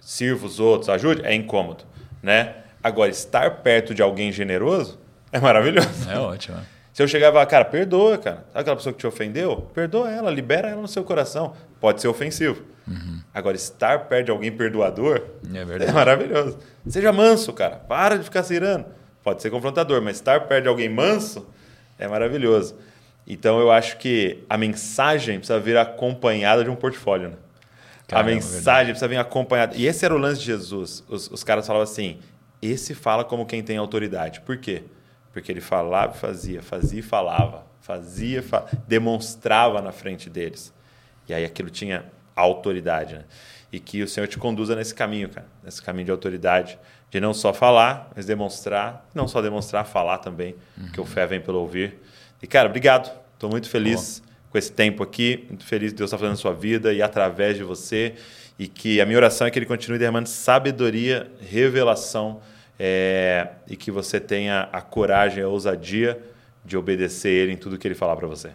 sirva 0.00 0.46
os 0.46 0.58
outros, 0.58 0.88
ajude, 0.88 1.22
é 1.24 1.34
incômodo. 1.34 1.84
Né? 2.22 2.61
Agora, 2.82 3.10
estar 3.10 3.50
perto 3.62 3.94
de 3.94 4.02
alguém 4.02 4.32
generoso 4.32 4.98
é 5.30 5.38
maravilhoso. 5.38 6.10
É 6.10 6.18
ótimo. 6.18 6.58
Se 6.92 7.02
eu 7.02 7.08
chegar 7.08 7.28
e 7.28 7.32
falar, 7.32 7.46
cara, 7.46 7.64
perdoa, 7.64 8.18
cara. 8.18 8.44
Sabe 8.52 8.60
aquela 8.60 8.76
pessoa 8.76 8.92
que 8.92 8.98
te 8.98 9.06
ofendeu? 9.06 9.70
Perdoa 9.72 10.10
ela, 10.10 10.30
libera 10.30 10.68
ela 10.68 10.82
no 10.82 10.88
seu 10.88 11.02
coração. 11.02 11.54
Pode 11.80 12.02
ser 12.02 12.08
ofensivo. 12.08 12.62
Uhum. 12.86 13.20
Agora, 13.32 13.56
estar 13.56 13.98
perto 14.00 14.26
de 14.26 14.30
alguém 14.30 14.52
perdoador 14.52 15.22
é, 15.54 15.84
é, 15.88 15.92
maravilhoso. 15.92 16.58
Seja 16.86 17.10
manso, 17.10 17.52
cara. 17.54 17.76
Para 17.76 18.18
de 18.18 18.24
ficar 18.24 18.42
se 18.42 18.54
irando. 18.54 18.84
Pode 19.22 19.40
ser 19.40 19.50
confrontador, 19.50 20.02
mas 20.02 20.16
estar 20.16 20.40
perto 20.40 20.64
de 20.64 20.68
alguém 20.68 20.88
manso 20.88 21.46
é 21.98 22.06
maravilhoso. 22.06 22.76
Então, 23.26 23.58
eu 23.58 23.70
acho 23.70 23.96
que 23.96 24.44
a 24.50 24.58
mensagem 24.58 25.38
precisa 25.38 25.58
vir 25.60 25.76
acompanhada 25.76 26.62
de 26.62 26.68
um 26.68 26.74
portfólio. 26.76 27.30
Né? 27.30 27.36
Caramba, 28.08 28.30
a 28.30 28.34
mensagem 28.34 28.86
precisa 28.86 29.08
vir 29.08 29.16
acompanhada. 29.16 29.74
E 29.76 29.86
esse 29.86 30.04
era 30.04 30.12
o 30.12 30.18
lance 30.18 30.40
de 30.40 30.46
Jesus. 30.46 31.02
Os, 31.08 31.30
os 31.30 31.42
caras 31.42 31.66
falavam 31.66 31.84
assim: 31.84 32.18
esse 32.62 32.94
fala 32.94 33.24
como 33.24 33.44
quem 33.44 33.62
tem 33.62 33.76
autoridade. 33.76 34.40
Por 34.40 34.56
quê? 34.56 34.84
Porque 35.32 35.50
ele 35.50 35.60
falava 35.60 36.14
e 36.14 36.18
fazia, 36.18 36.62
fazia 36.62 37.00
e 37.00 37.02
falava, 37.02 37.66
fazia, 37.80 38.42
fa... 38.42 38.66
demonstrava 38.86 39.82
na 39.82 39.90
frente 39.90 40.30
deles. 40.30 40.72
E 41.28 41.34
aí 41.34 41.44
aquilo 41.44 41.70
tinha 41.70 42.04
autoridade, 42.36 43.14
né? 43.14 43.24
E 43.72 43.80
que 43.80 44.02
o 44.02 44.08
Senhor 44.08 44.26
te 44.26 44.38
conduza 44.38 44.76
nesse 44.76 44.94
caminho, 44.94 45.28
cara, 45.30 45.46
nesse 45.64 45.82
caminho 45.82 46.04
de 46.04 46.10
autoridade, 46.10 46.78
de 47.10 47.20
não 47.20 47.32
só 47.32 47.52
falar, 47.52 48.10
mas 48.14 48.26
demonstrar, 48.26 49.08
não 49.14 49.26
só 49.26 49.40
demonstrar, 49.40 49.84
falar 49.86 50.18
também, 50.18 50.54
uhum. 50.76 50.84
porque 50.84 51.00
o 51.00 51.04
fé 51.04 51.26
vem 51.26 51.40
pelo 51.40 51.58
ouvir. 51.58 51.98
E 52.42 52.46
cara, 52.46 52.68
obrigado. 52.68 53.10
Estou 53.34 53.50
muito 53.50 53.68
feliz 53.68 54.20
Boa. 54.20 54.32
com 54.50 54.58
esse 54.58 54.70
tempo 54.70 55.02
aqui, 55.02 55.46
muito 55.48 55.64
feliz 55.64 55.92
que 55.92 55.98
Deus 55.98 56.08
está 56.08 56.18
fazendo 56.18 56.34
a 56.34 56.36
sua 56.36 56.52
vida 56.52 56.92
e 56.92 57.02
através 57.02 57.56
de 57.56 57.64
você. 57.64 58.14
E 58.58 58.68
que 58.68 59.00
a 59.00 59.06
minha 59.06 59.16
oração 59.16 59.46
é 59.46 59.50
que 59.50 59.58
Ele 59.58 59.66
continue 59.66 59.98
derramando 59.98 60.28
sabedoria, 60.28 61.30
revelação 61.40 62.40
é, 62.78 63.48
e 63.68 63.76
que 63.76 63.90
você 63.90 64.18
tenha 64.18 64.68
a 64.72 64.80
coragem, 64.80 65.42
a 65.42 65.48
ousadia 65.48 66.20
de 66.64 66.76
obedecer 66.76 67.30
Ele 67.30 67.52
em 67.52 67.56
tudo 67.56 67.78
que 67.78 67.86
Ele 67.86 67.94
falar 67.94 68.16
para 68.16 68.26
você. 68.26 68.50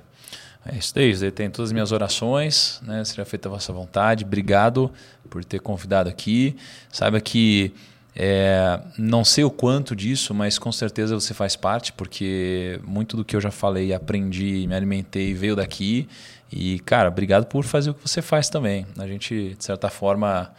É 0.65 0.75
isso 0.75 0.93
daí, 0.93 1.11
Ele 1.11 1.31
tem 1.31 1.49
todas 1.49 1.69
as 1.69 1.73
minhas 1.73 1.91
orações, 1.91 2.81
né? 2.83 3.03
seja 3.05 3.23
feita 3.25 3.47
a 3.47 3.51
vossa 3.51 3.71
vontade. 3.71 4.25
Obrigado 4.25 4.91
por 5.29 5.43
ter 5.45 5.59
convidado 5.59 6.09
aqui. 6.09 6.55
Saiba 6.91 7.21
que 7.21 7.73
é, 8.19 8.79
não 8.97 9.23
sei 9.23 9.43
o 9.43 9.51
quanto 9.51 9.95
disso, 9.95 10.33
mas 10.33 10.57
com 10.57 10.71
certeza 10.71 11.13
você 11.13 11.35
faz 11.35 11.55
parte, 11.55 11.93
porque 11.93 12.79
muito 12.83 13.15
do 13.15 13.23
que 13.23 13.35
eu 13.35 13.41
já 13.41 13.51
falei, 13.51 13.93
aprendi, 13.93 14.65
me 14.67 14.73
alimentei, 14.73 15.35
veio 15.35 15.55
daqui. 15.55 16.09
E, 16.51 16.79
cara, 16.79 17.09
obrigado 17.09 17.45
por 17.45 17.63
fazer 17.63 17.91
o 17.91 17.93
que 17.93 18.01
você 18.01 18.21
faz 18.21 18.49
também. 18.49 18.87
A 18.97 19.05
gente, 19.05 19.53
de 19.55 19.63
certa 19.63 19.89
forma, 19.89 20.51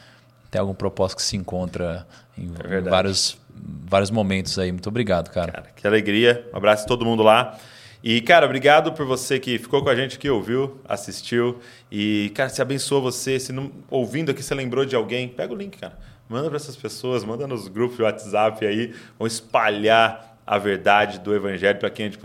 tem 0.50 0.60
algum 0.60 0.74
propósito 0.74 1.16
que 1.16 1.24
se 1.24 1.36
encontra 1.36 2.06
em 2.36 2.48
é 2.70 2.80
vários 2.80 3.36
vários 3.62 4.10
momentos 4.10 4.58
aí. 4.58 4.70
Muito 4.70 4.88
obrigado, 4.88 5.30
cara. 5.30 5.52
cara. 5.52 5.68
Que 5.74 5.86
alegria. 5.86 6.48
Um 6.52 6.56
abraço 6.56 6.84
a 6.84 6.86
todo 6.86 7.04
mundo 7.04 7.22
lá. 7.22 7.58
E, 8.02 8.20
cara, 8.20 8.46
obrigado 8.46 8.92
por 8.92 9.04
você 9.04 9.40
que 9.40 9.58
ficou 9.58 9.82
com 9.82 9.88
a 9.88 9.94
gente 9.94 10.16
aqui, 10.16 10.30
ouviu, 10.30 10.80
assistiu. 10.88 11.58
E, 11.90 12.30
cara, 12.34 12.48
se 12.48 12.62
abençoou 12.62 13.02
você, 13.02 13.40
se 13.40 13.52
não, 13.52 13.72
ouvindo 13.90 14.30
aqui 14.30 14.42
você 14.42 14.54
lembrou 14.54 14.84
de 14.84 14.94
alguém, 14.94 15.28
pega 15.28 15.52
o 15.52 15.56
link, 15.56 15.76
cara. 15.76 15.98
Manda 16.28 16.48
para 16.48 16.56
essas 16.56 16.76
pessoas, 16.76 17.24
manda 17.24 17.46
nos 17.46 17.66
grupos 17.66 17.96
de 17.96 18.02
WhatsApp 18.02 18.64
aí, 18.64 18.94
vão 19.18 19.26
espalhar 19.26 20.38
a 20.46 20.56
verdade 20.58 21.18
do 21.18 21.34
evangelho 21.34 21.78
para 21.78 21.90
quem 21.90 22.06
a 22.06 22.10
gente 22.10 22.18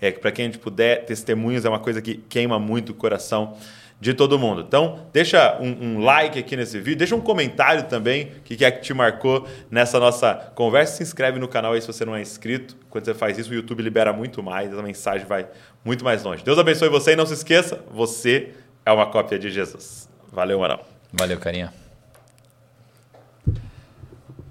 é, 0.00 0.10
para 0.12 0.30
quem 0.30 0.46
a 0.46 0.48
gente 0.48 0.58
puder. 0.58 1.04
Testemunhos 1.04 1.64
é 1.64 1.68
uma 1.68 1.80
coisa 1.80 2.00
que 2.00 2.14
queima 2.14 2.58
muito 2.58 2.92
o 2.92 2.94
coração 2.94 3.56
de 4.00 4.14
todo 4.14 4.38
mundo. 4.38 4.64
Então, 4.66 5.06
deixa 5.12 5.58
um, 5.60 5.96
um, 5.96 6.00
like 6.00 6.38
aqui 6.38 6.56
nesse 6.56 6.78
vídeo, 6.78 6.98
deixa 6.98 7.16
um 7.16 7.20
comentário 7.20 7.84
também, 7.84 8.32
o 8.38 8.42
que, 8.42 8.64
é 8.64 8.70
que 8.70 8.80
te 8.80 8.94
marcou 8.94 9.46
nessa 9.70 9.98
nossa 9.98 10.34
conversa. 10.54 10.96
Se 10.96 11.02
inscreve 11.02 11.38
no 11.38 11.48
canal 11.48 11.72
aí 11.72 11.80
se 11.80 11.86
você 11.86 12.04
não 12.04 12.14
é 12.14 12.22
inscrito. 12.22 12.76
Quando 12.88 13.04
você 13.04 13.14
faz 13.14 13.38
isso, 13.38 13.50
o 13.50 13.54
YouTube 13.54 13.82
libera 13.82 14.12
muito 14.12 14.42
mais, 14.42 14.76
a 14.76 14.82
mensagem 14.82 15.26
vai 15.26 15.48
muito 15.84 16.04
mais 16.04 16.22
longe. 16.22 16.44
Deus 16.44 16.58
abençoe 16.58 16.88
você 16.88 17.12
e 17.12 17.16
não 17.16 17.26
se 17.26 17.34
esqueça, 17.34 17.80
você 17.90 18.50
é 18.86 18.92
uma 18.92 19.06
cópia 19.06 19.38
de 19.38 19.50
Jesus. 19.50 20.08
Valeu, 20.32 20.60
Marão. 20.60 20.80
Valeu, 21.12 21.38
carinha. 21.38 21.72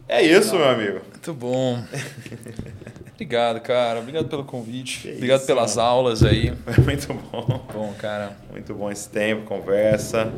É 0.10 0.22
isso, 0.22 0.56
meu 0.56 0.70
amigo. 0.70 1.02
Muito 1.12 1.34
bom. 1.34 1.84
Obrigado, 3.18 3.60
cara. 3.62 4.00
Obrigado 4.00 4.28
pelo 4.28 4.46
convite. 4.46 5.00
Que 5.00 5.14
Obrigado 5.16 5.40
isso, 5.40 5.48
pelas 5.48 5.76
mano. 5.76 5.88
aulas 5.88 6.24
aí. 6.24 6.54
Muito 6.86 7.12
bom. 7.16 7.66
Bom, 7.74 7.94
cara. 7.98 8.38
Muito 8.52 8.76
bom 8.76 8.92
esse 8.92 9.10
tempo, 9.10 9.44
conversa. 9.44 10.32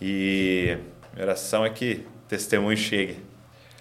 E 0.00 0.76
a 1.18 1.22
oração 1.22 1.64
é 1.64 1.70
que 1.70 2.06
testemunho 2.28 2.76
chegue. 2.76 3.18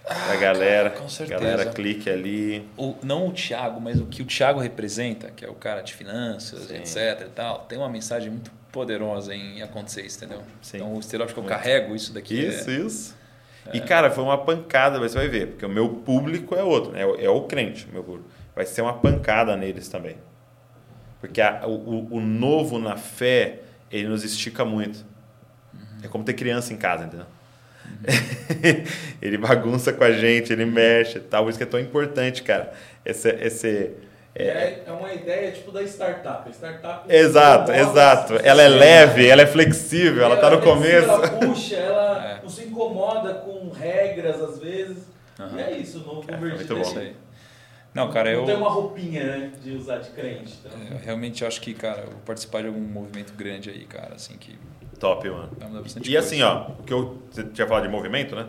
Ah, 0.05 0.31
a 0.31 0.35
galera, 0.37 0.91
cara, 0.91 1.01
com 1.01 1.09
certeza. 1.09 1.39
galera 1.41 1.65
clique 1.71 2.09
ali. 2.09 2.65
O, 2.77 2.95
não 3.03 3.27
o 3.27 3.33
Thiago, 3.33 3.81
mas 3.81 3.99
o 3.99 4.05
que 4.05 4.21
o 4.21 4.25
Thiago 4.25 4.61
representa, 4.61 5.31
que 5.31 5.43
é 5.43 5.49
o 5.49 5.55
cara 5.55 5.81
de 5.81 5.93
finanças, 5.93 6.67
Sim. 6.67 6.75
etc 6.75 7.21
e 7.25 7.29
tal, 7.31 7.65
tem 7.67 7.77
uma 7.77 7.89
mensagem 7.89 8.29
muito 8.29 8.49
poderosa 8.71 9.35
em 9.35 9.61
acontecer 9.61 10.05
isso, 10.05 10.23
entendeu? 10.23 10.43
Sim. 10.61 10.77
Então 10.77 10.93
o 10.93 10.99
estereótipo 10.99 11.41
que 11.41 11.45
eu 11.45 11.49
carrego 11.49 11.93
isso 11.93 12.13
daqui. 12.13 12.39
Isso, 12.39 12.69
é... 12.69 12.73
isso. 12.75 13.24
E, 13.73 13.79
cara, 13.81 14.11
foi 14.11 14.23
uma 14.23 14.37
pancada, 14.37 14.99
você 14.99 15.17
vai 15.17 15.27
ver, 15.27 15.47
porque 15.47 15.65
o 15.65 15.69
meu 15.69 15.89
público 15.89 16.55
é 16.55 16.63
outro, 16.63 16.91
né? 16.91 17.01
é 17.01 17.29
o 17.29 17.41
crente, 17.41 17.87
meu 17.91 18.03
público. 18.03 18.29
Vai 18.55 18.65
ser 18.65 18.81
uma 18.81 18.93
pancada 18.93 19.55
neles 19.57 19.87
também. 19.87 20.17
Porque 21.19 21.41
a, 21.41 21.65
o, 21.65 22.07
o 22.15 22.21
novo 22.21 22.77
na 22.77 22.95
fé, 22.95 23.59
ele 23.91 24.07
nos 24.07 24.23
estica 24.23 24.63
muito. 24.63 25.03
Uhum. 25.73 25.79
É 26.03 26.07
como 26.07 26.23
ter 26.23 26.33
criança 26.33 26.71
em 26.71 26.77
casa, 26.77 27.05
entendeu? 27.05 27.25
Uhum. 27.85 28.83
ele 29.21 29.37
bagunça 29.37 29.91
com 29.91 30.03
a 30.03 30.11
gente, 30.11 30.53
ele 30.53 30.65
mexe 30.65 31.19
tal. 31.19 31.43
Por 31.43 31.49
isso 31.49 31.57
que 31.57 31.63
é 31.63 31.67
tão 31.67 31.79
importante, 31.79 32.43
cara. 32.43 32.71
Esse, 33.03 33.29
esse, 33.29 33.91
é, 34.37 34.83
é 34.85 34.91
uma 34.91 35.13
ideia 35.13 35.49
tipo 35.51 35.71
da 35.71 35.81
startup. 35.83 36.49
startup 36.51 37.11
exato, 37.11 37.71
exato. 37.71 38.33
Ela 38.43 38.63
é 38.63 38.67
leve, 38.67 39.27
ela 39.27 39.41
é 39.41 39.47
flexível, 39.47 40.25
ela 40.25 40.35
está 40.35 40.49
no 40.49 40.61
começo. 40.61 41.09
Ela 41.09 41.27
puxa, 41.29 41.75
ela 41.75 42.25
é. 42.37 42.41
não 42.43 42.49
se 42.49 42.65
incomoda 42.65 43.35
com 43.35 43.69
regras 43.69 44.41
às 44.41 44.59
vezes. 44.59 45.05
Uhum. 45.39 45.57
E 45.57 45.61
é 45.61 45.71
isso, 45.77 45.99
o 45.99 46.05
novo 46.05 46.29
é. 46.29 46.35
Muito 46.35 46.75
bom. 46.75 47.13
Não, 47.93 48.11
cara, 48.11 48.33
não 48.33 48.41
eu. 48.41 48.45
tem 48.45 48.55
uma 48.57 48.69
roupinha, 48.69 49.23
né, 49.23 49.51
de 49.63 49.71
usar 49.71 49.99
de 49.99 50.09
crente. 50.09 50.59
Então. 50.59 50.77
Eu 50.91 50.97
realmente 50.97 51.45
acho 51.45 51.61
que, 51.61 51.73
cara, 51.73 52.01
eu 52.01 52.11
vou 52.11 52.19
participar 52.25 52.61
de 52.61 52.67
algum 52.67 52.81
movimento 52.81 53.33
grande 53.33 53.69
aí, 53.69 53.85
cara, 53.85 54.15
assim 54.15 54.35
que. 54.37 54.59
Top, 54.99 55.29
mano. 55.29 55.49
E 56.05 56.17
assim, 56.17 56.41
ó, 56.41 56.71
que 56.85 56.93
eu 56.93 57.21
você 57.29 57.43
tinha 57.43 57.67
falado 57.67 57.83
de 57.83 57.89
movimento, 57.89 58.35
né? 58.35 58.47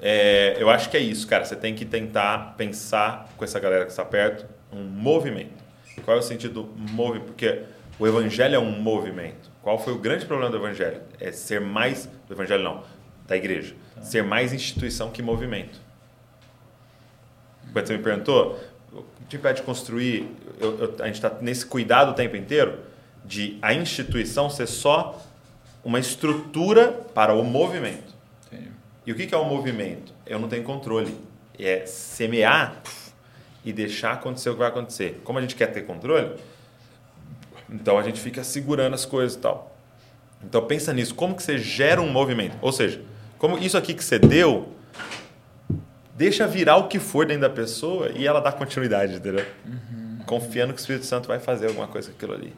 É, 0.00 0.56
eu 0.58 0.68
acho 0.68 0.90
que 0.90 0.96
é 0.96 1.00
isso, 1.00 1.26
cara. 1.26 1.44
Você 1.44 1.56
tem 1.56 1.74
que 1.74 1.84
tentar 1.84 2.54
pensar 2.56 3.32
com 3.36 3.44
essa 3.44 3.58
galera 3.58 3.84
que 3.84 3.90
está 3.90 4.04
perto 4.04 4.46
um 4.72 4.82
movimento. 4.82 5.62
Qual 6.04 6.16
é 6.16 6.20
o 6.20 6.22
sentido 6.22 6.62
do 6.62 6.92
movimento? 6.92 7.26
Porque 7.26 7.62
o 7.98 8.06
evangelho 8.06 8.56
é 8.56 8.58
um 8.58 8.70
movimento. 8.70 9.50
Qual 9.62 9.78
foi 9.78 9.92
o 9.92 9.98
grande 9.98 10.26
problema 10.26 10.50
do 10.50 10.56
evangelho? 10.56 11.00
É 11.20 11.30
ser 11.30 11.60
mais. 11.60 12.08
Do 12.26 12.34
evangelho 12.34 12.62
não, 12.62 12.82
da 13.26 13.36
igreja. 13.36 13.74
Ser 14.02 14.22
mais 14.22 14.52
instituição 14.52 15.10
que 15.10 15.22
movimento. 15.22 15.80
Quando 17.72 17.86
você 17.86 17.96
me 17.96 18.02
perguntou, 18.02 18.60
o 18.92 19.04
que 19.28 19.36
impede 19.36 19.60
de 19.60 19.66
construir? 19.66 20.28
Eu, 20.60 20.78
eu, 20.78 20.96
a 21.00 21.06
gente 21.06 21.16
está 21.16 21.30
nesse 21.40 21.64
cuidado 21.64 22.10
o 22.10 22.14
tempo 22.14 22.36
inteiro 22.36 22.78
de 23.24 23.58
a 23.62 23.72
instituição 23.72 24.50
ser 24.50 24.66
só 24.66 25.20
uma 25.82 25.98
estrutura 25.98 26.92
para 27.14 27.34
o 27.34 27.42
movimento. 27.42 28.13
E 29.06 29.12
o 29.12 29.14
que 29.14 29.34
é 29.34 29.38
o 29.38 29.44
movimento? 29.44 30.12
Eu 30.26 30.38
não 30.38 30.48
tenho 30.48 30.62
controle. 30.62 31.14
É 31.58 31.86
semear 31.86 32.82
e 33.64 33.72
deixar 33.72 34.12
acontecer 34.12 34.50
o 34.50 34.52
que 34.54 34.58
vai 34.58 34.68
acontecer. 34.68 35.20
Como 35.24 35.38
a 35.38 35.42
gente 35.42 35.54
quer 35.54 35.66
ter 35.68 35.82
controle, 35.82 36.32
então 37.70 37.98
a 37.98 38.02
gente 38.02 38.20
fica 38.20 38.42
segurando 38.42 38.94
as 38.94 39.04
coisas 39.04 39.36
e 39.36 39.40
tal. 39.40 39.76
Então 40.42 40.66
pensa 40.66 40.92
nisso, 40.92 41.14
como 41.14 41.34
que 41.34 41.42
você 41.42 41.58
gera 41.58 42.00
um 42.00 42.10
movimento? 42.10 42.56
Ou 42.60 42.72
seja, 42.72 43.00
como 43.38 43.58
isso 43.58 43.78
aqui 43.78 43.94
que 43.94 44.04
você 44.04 44.18
deu, 44.18 44.68
deixa 46.14 46.46
virar 46.46 46.76
o 46.76 46.88
que 46.88 46.98
for 46.98 47.26
dentro 47.26 47.42
da 47.42 47.50
pessoa 47.50 48.10
e 48.10 48.26
ela 48.26 48.40
dá 48.40 48.52
continuidade, 48.52 49.14
entendeu? 49.14 49.44
Uhum. 49.64 50.18
Confiando 50.26 50.72
que 50.72 50.78
o 50.78 50.82
Espírito 50.82 51.06
Santo 51.06 51.28
vai 51.28 51.38
fazer 51.38 51.68
alguma 51.68 51.86
coisa 51.86 52.10
com 52.10 52.16
aquilo 52.16 52.34
ali. 52.34 52.54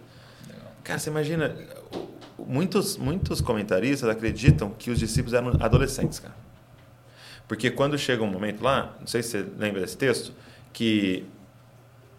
Cara, 0.83 0.99
você 0.99 1.11
imagina, 1.11 1.55
muitos, 2.39 2.97
muitos 2.97 3.41
comentaristas 3.41 4.09
acreditam 4.09 4.71
que 4.71 4.91
os 4.91 4.99
discípulos 4.99 5.35
eram 5.35 5.53
adolescentes, 5.61 6.19
cara. 6.19 6.35
Porque 7.49 7.71
quando 7.71 7.97
chega 7.97 8.23
um 8.23 8.27
momento 8.27 8.63
lá, 8.63 8.95
não 8.99 9.07
sei 9.07 9.23
se 9.23 9.31
você 9.31 9.47
lembra 9.57 9.81
desse 9.81 9.97
texto, 9.97 10.33
que 10.73 11.25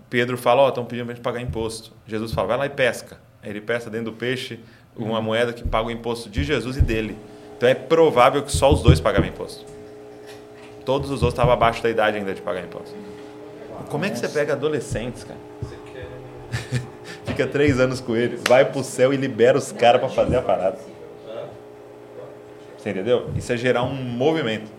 Pedro 0.09 0.37
fala, 0.37 0.61
ó, 0.61 0.65
oh, 0.65 0.69
estão 0.69 0.85
pedindo 0.85 1.05
para 1.05 1.15
gente 1.15 1.23
pagar 1.23 1.41
imposto. 1.41 1.91
Jesus 2.07 2.31
fala, 2.31 2.47
vai 2.47 2.57
lá 2.57 2.65
e 2.65 2.69
pesca. 2.69 3.19
Aí 3.43 3.49
ele 3.49 3.61
pesca 3.61 3.89
dentro 3.89 4.11
do 4.11 4.17
peixe 4.17 4.59
uma 4.95 5.21
moeda 5.21 5.53
que 5.53 5.67
paga 5.67 5.87
o 5.87 5.91
imposto 5.91 6.29
de 6.29 6.43
Jesus 6.43 6.77
e 6.77 6.81
dele. 6.81 7.17
Então 7.55 7.67
é 7.67 7.75
provável 7.75 8.41
que 8.43 8.51
só 8.51 8.71
os 8.71 8.81
dois 8.81 8.99
pagavam 8.99 9.27
imposto. 9.27 9.65
Todos 10.85 11.09
os 11.09 11.21
outros 11.21 11.33
estavam 11.33 11.53
abaixo 11.53 11.83
da 11.83 11.89
idade 11.89 12.17
ainda 12.17 12.33
de 12.33 12.41
pagar 12.41 12.63
imposto. 12.63 12.95
Como 13.89 14.05
é 14.05 14.09
que 14.09 14.17
você 14.17 14.27
pega 14.29 14.53
adolescentes, 14.53 15.23
cara? 15.23 15.39
Fica 17.37 17.47
três 17.51 17.79
anos 17.79 18.01
com 18.01 18.15
eles, 18.15 18.41
vai 18.47 18.65
pro 18.65 18.83
céu 18.83 19.13
e 19.13 19.15
libera 19.15 19.59
os 19.59 19.71
caras 19.71 20.01
para 20.01 20.09
fazer 20.09 20.37
a 20.37 20.41
parada. 20.41 20.79
Você 22.75 22.89
entendeu? 22.89 23.29
Isso 23.35 23.53
é 23.53 23.57
gerar 23.57 23.83
um 23.83 23.93
movimento. 23.93 24.71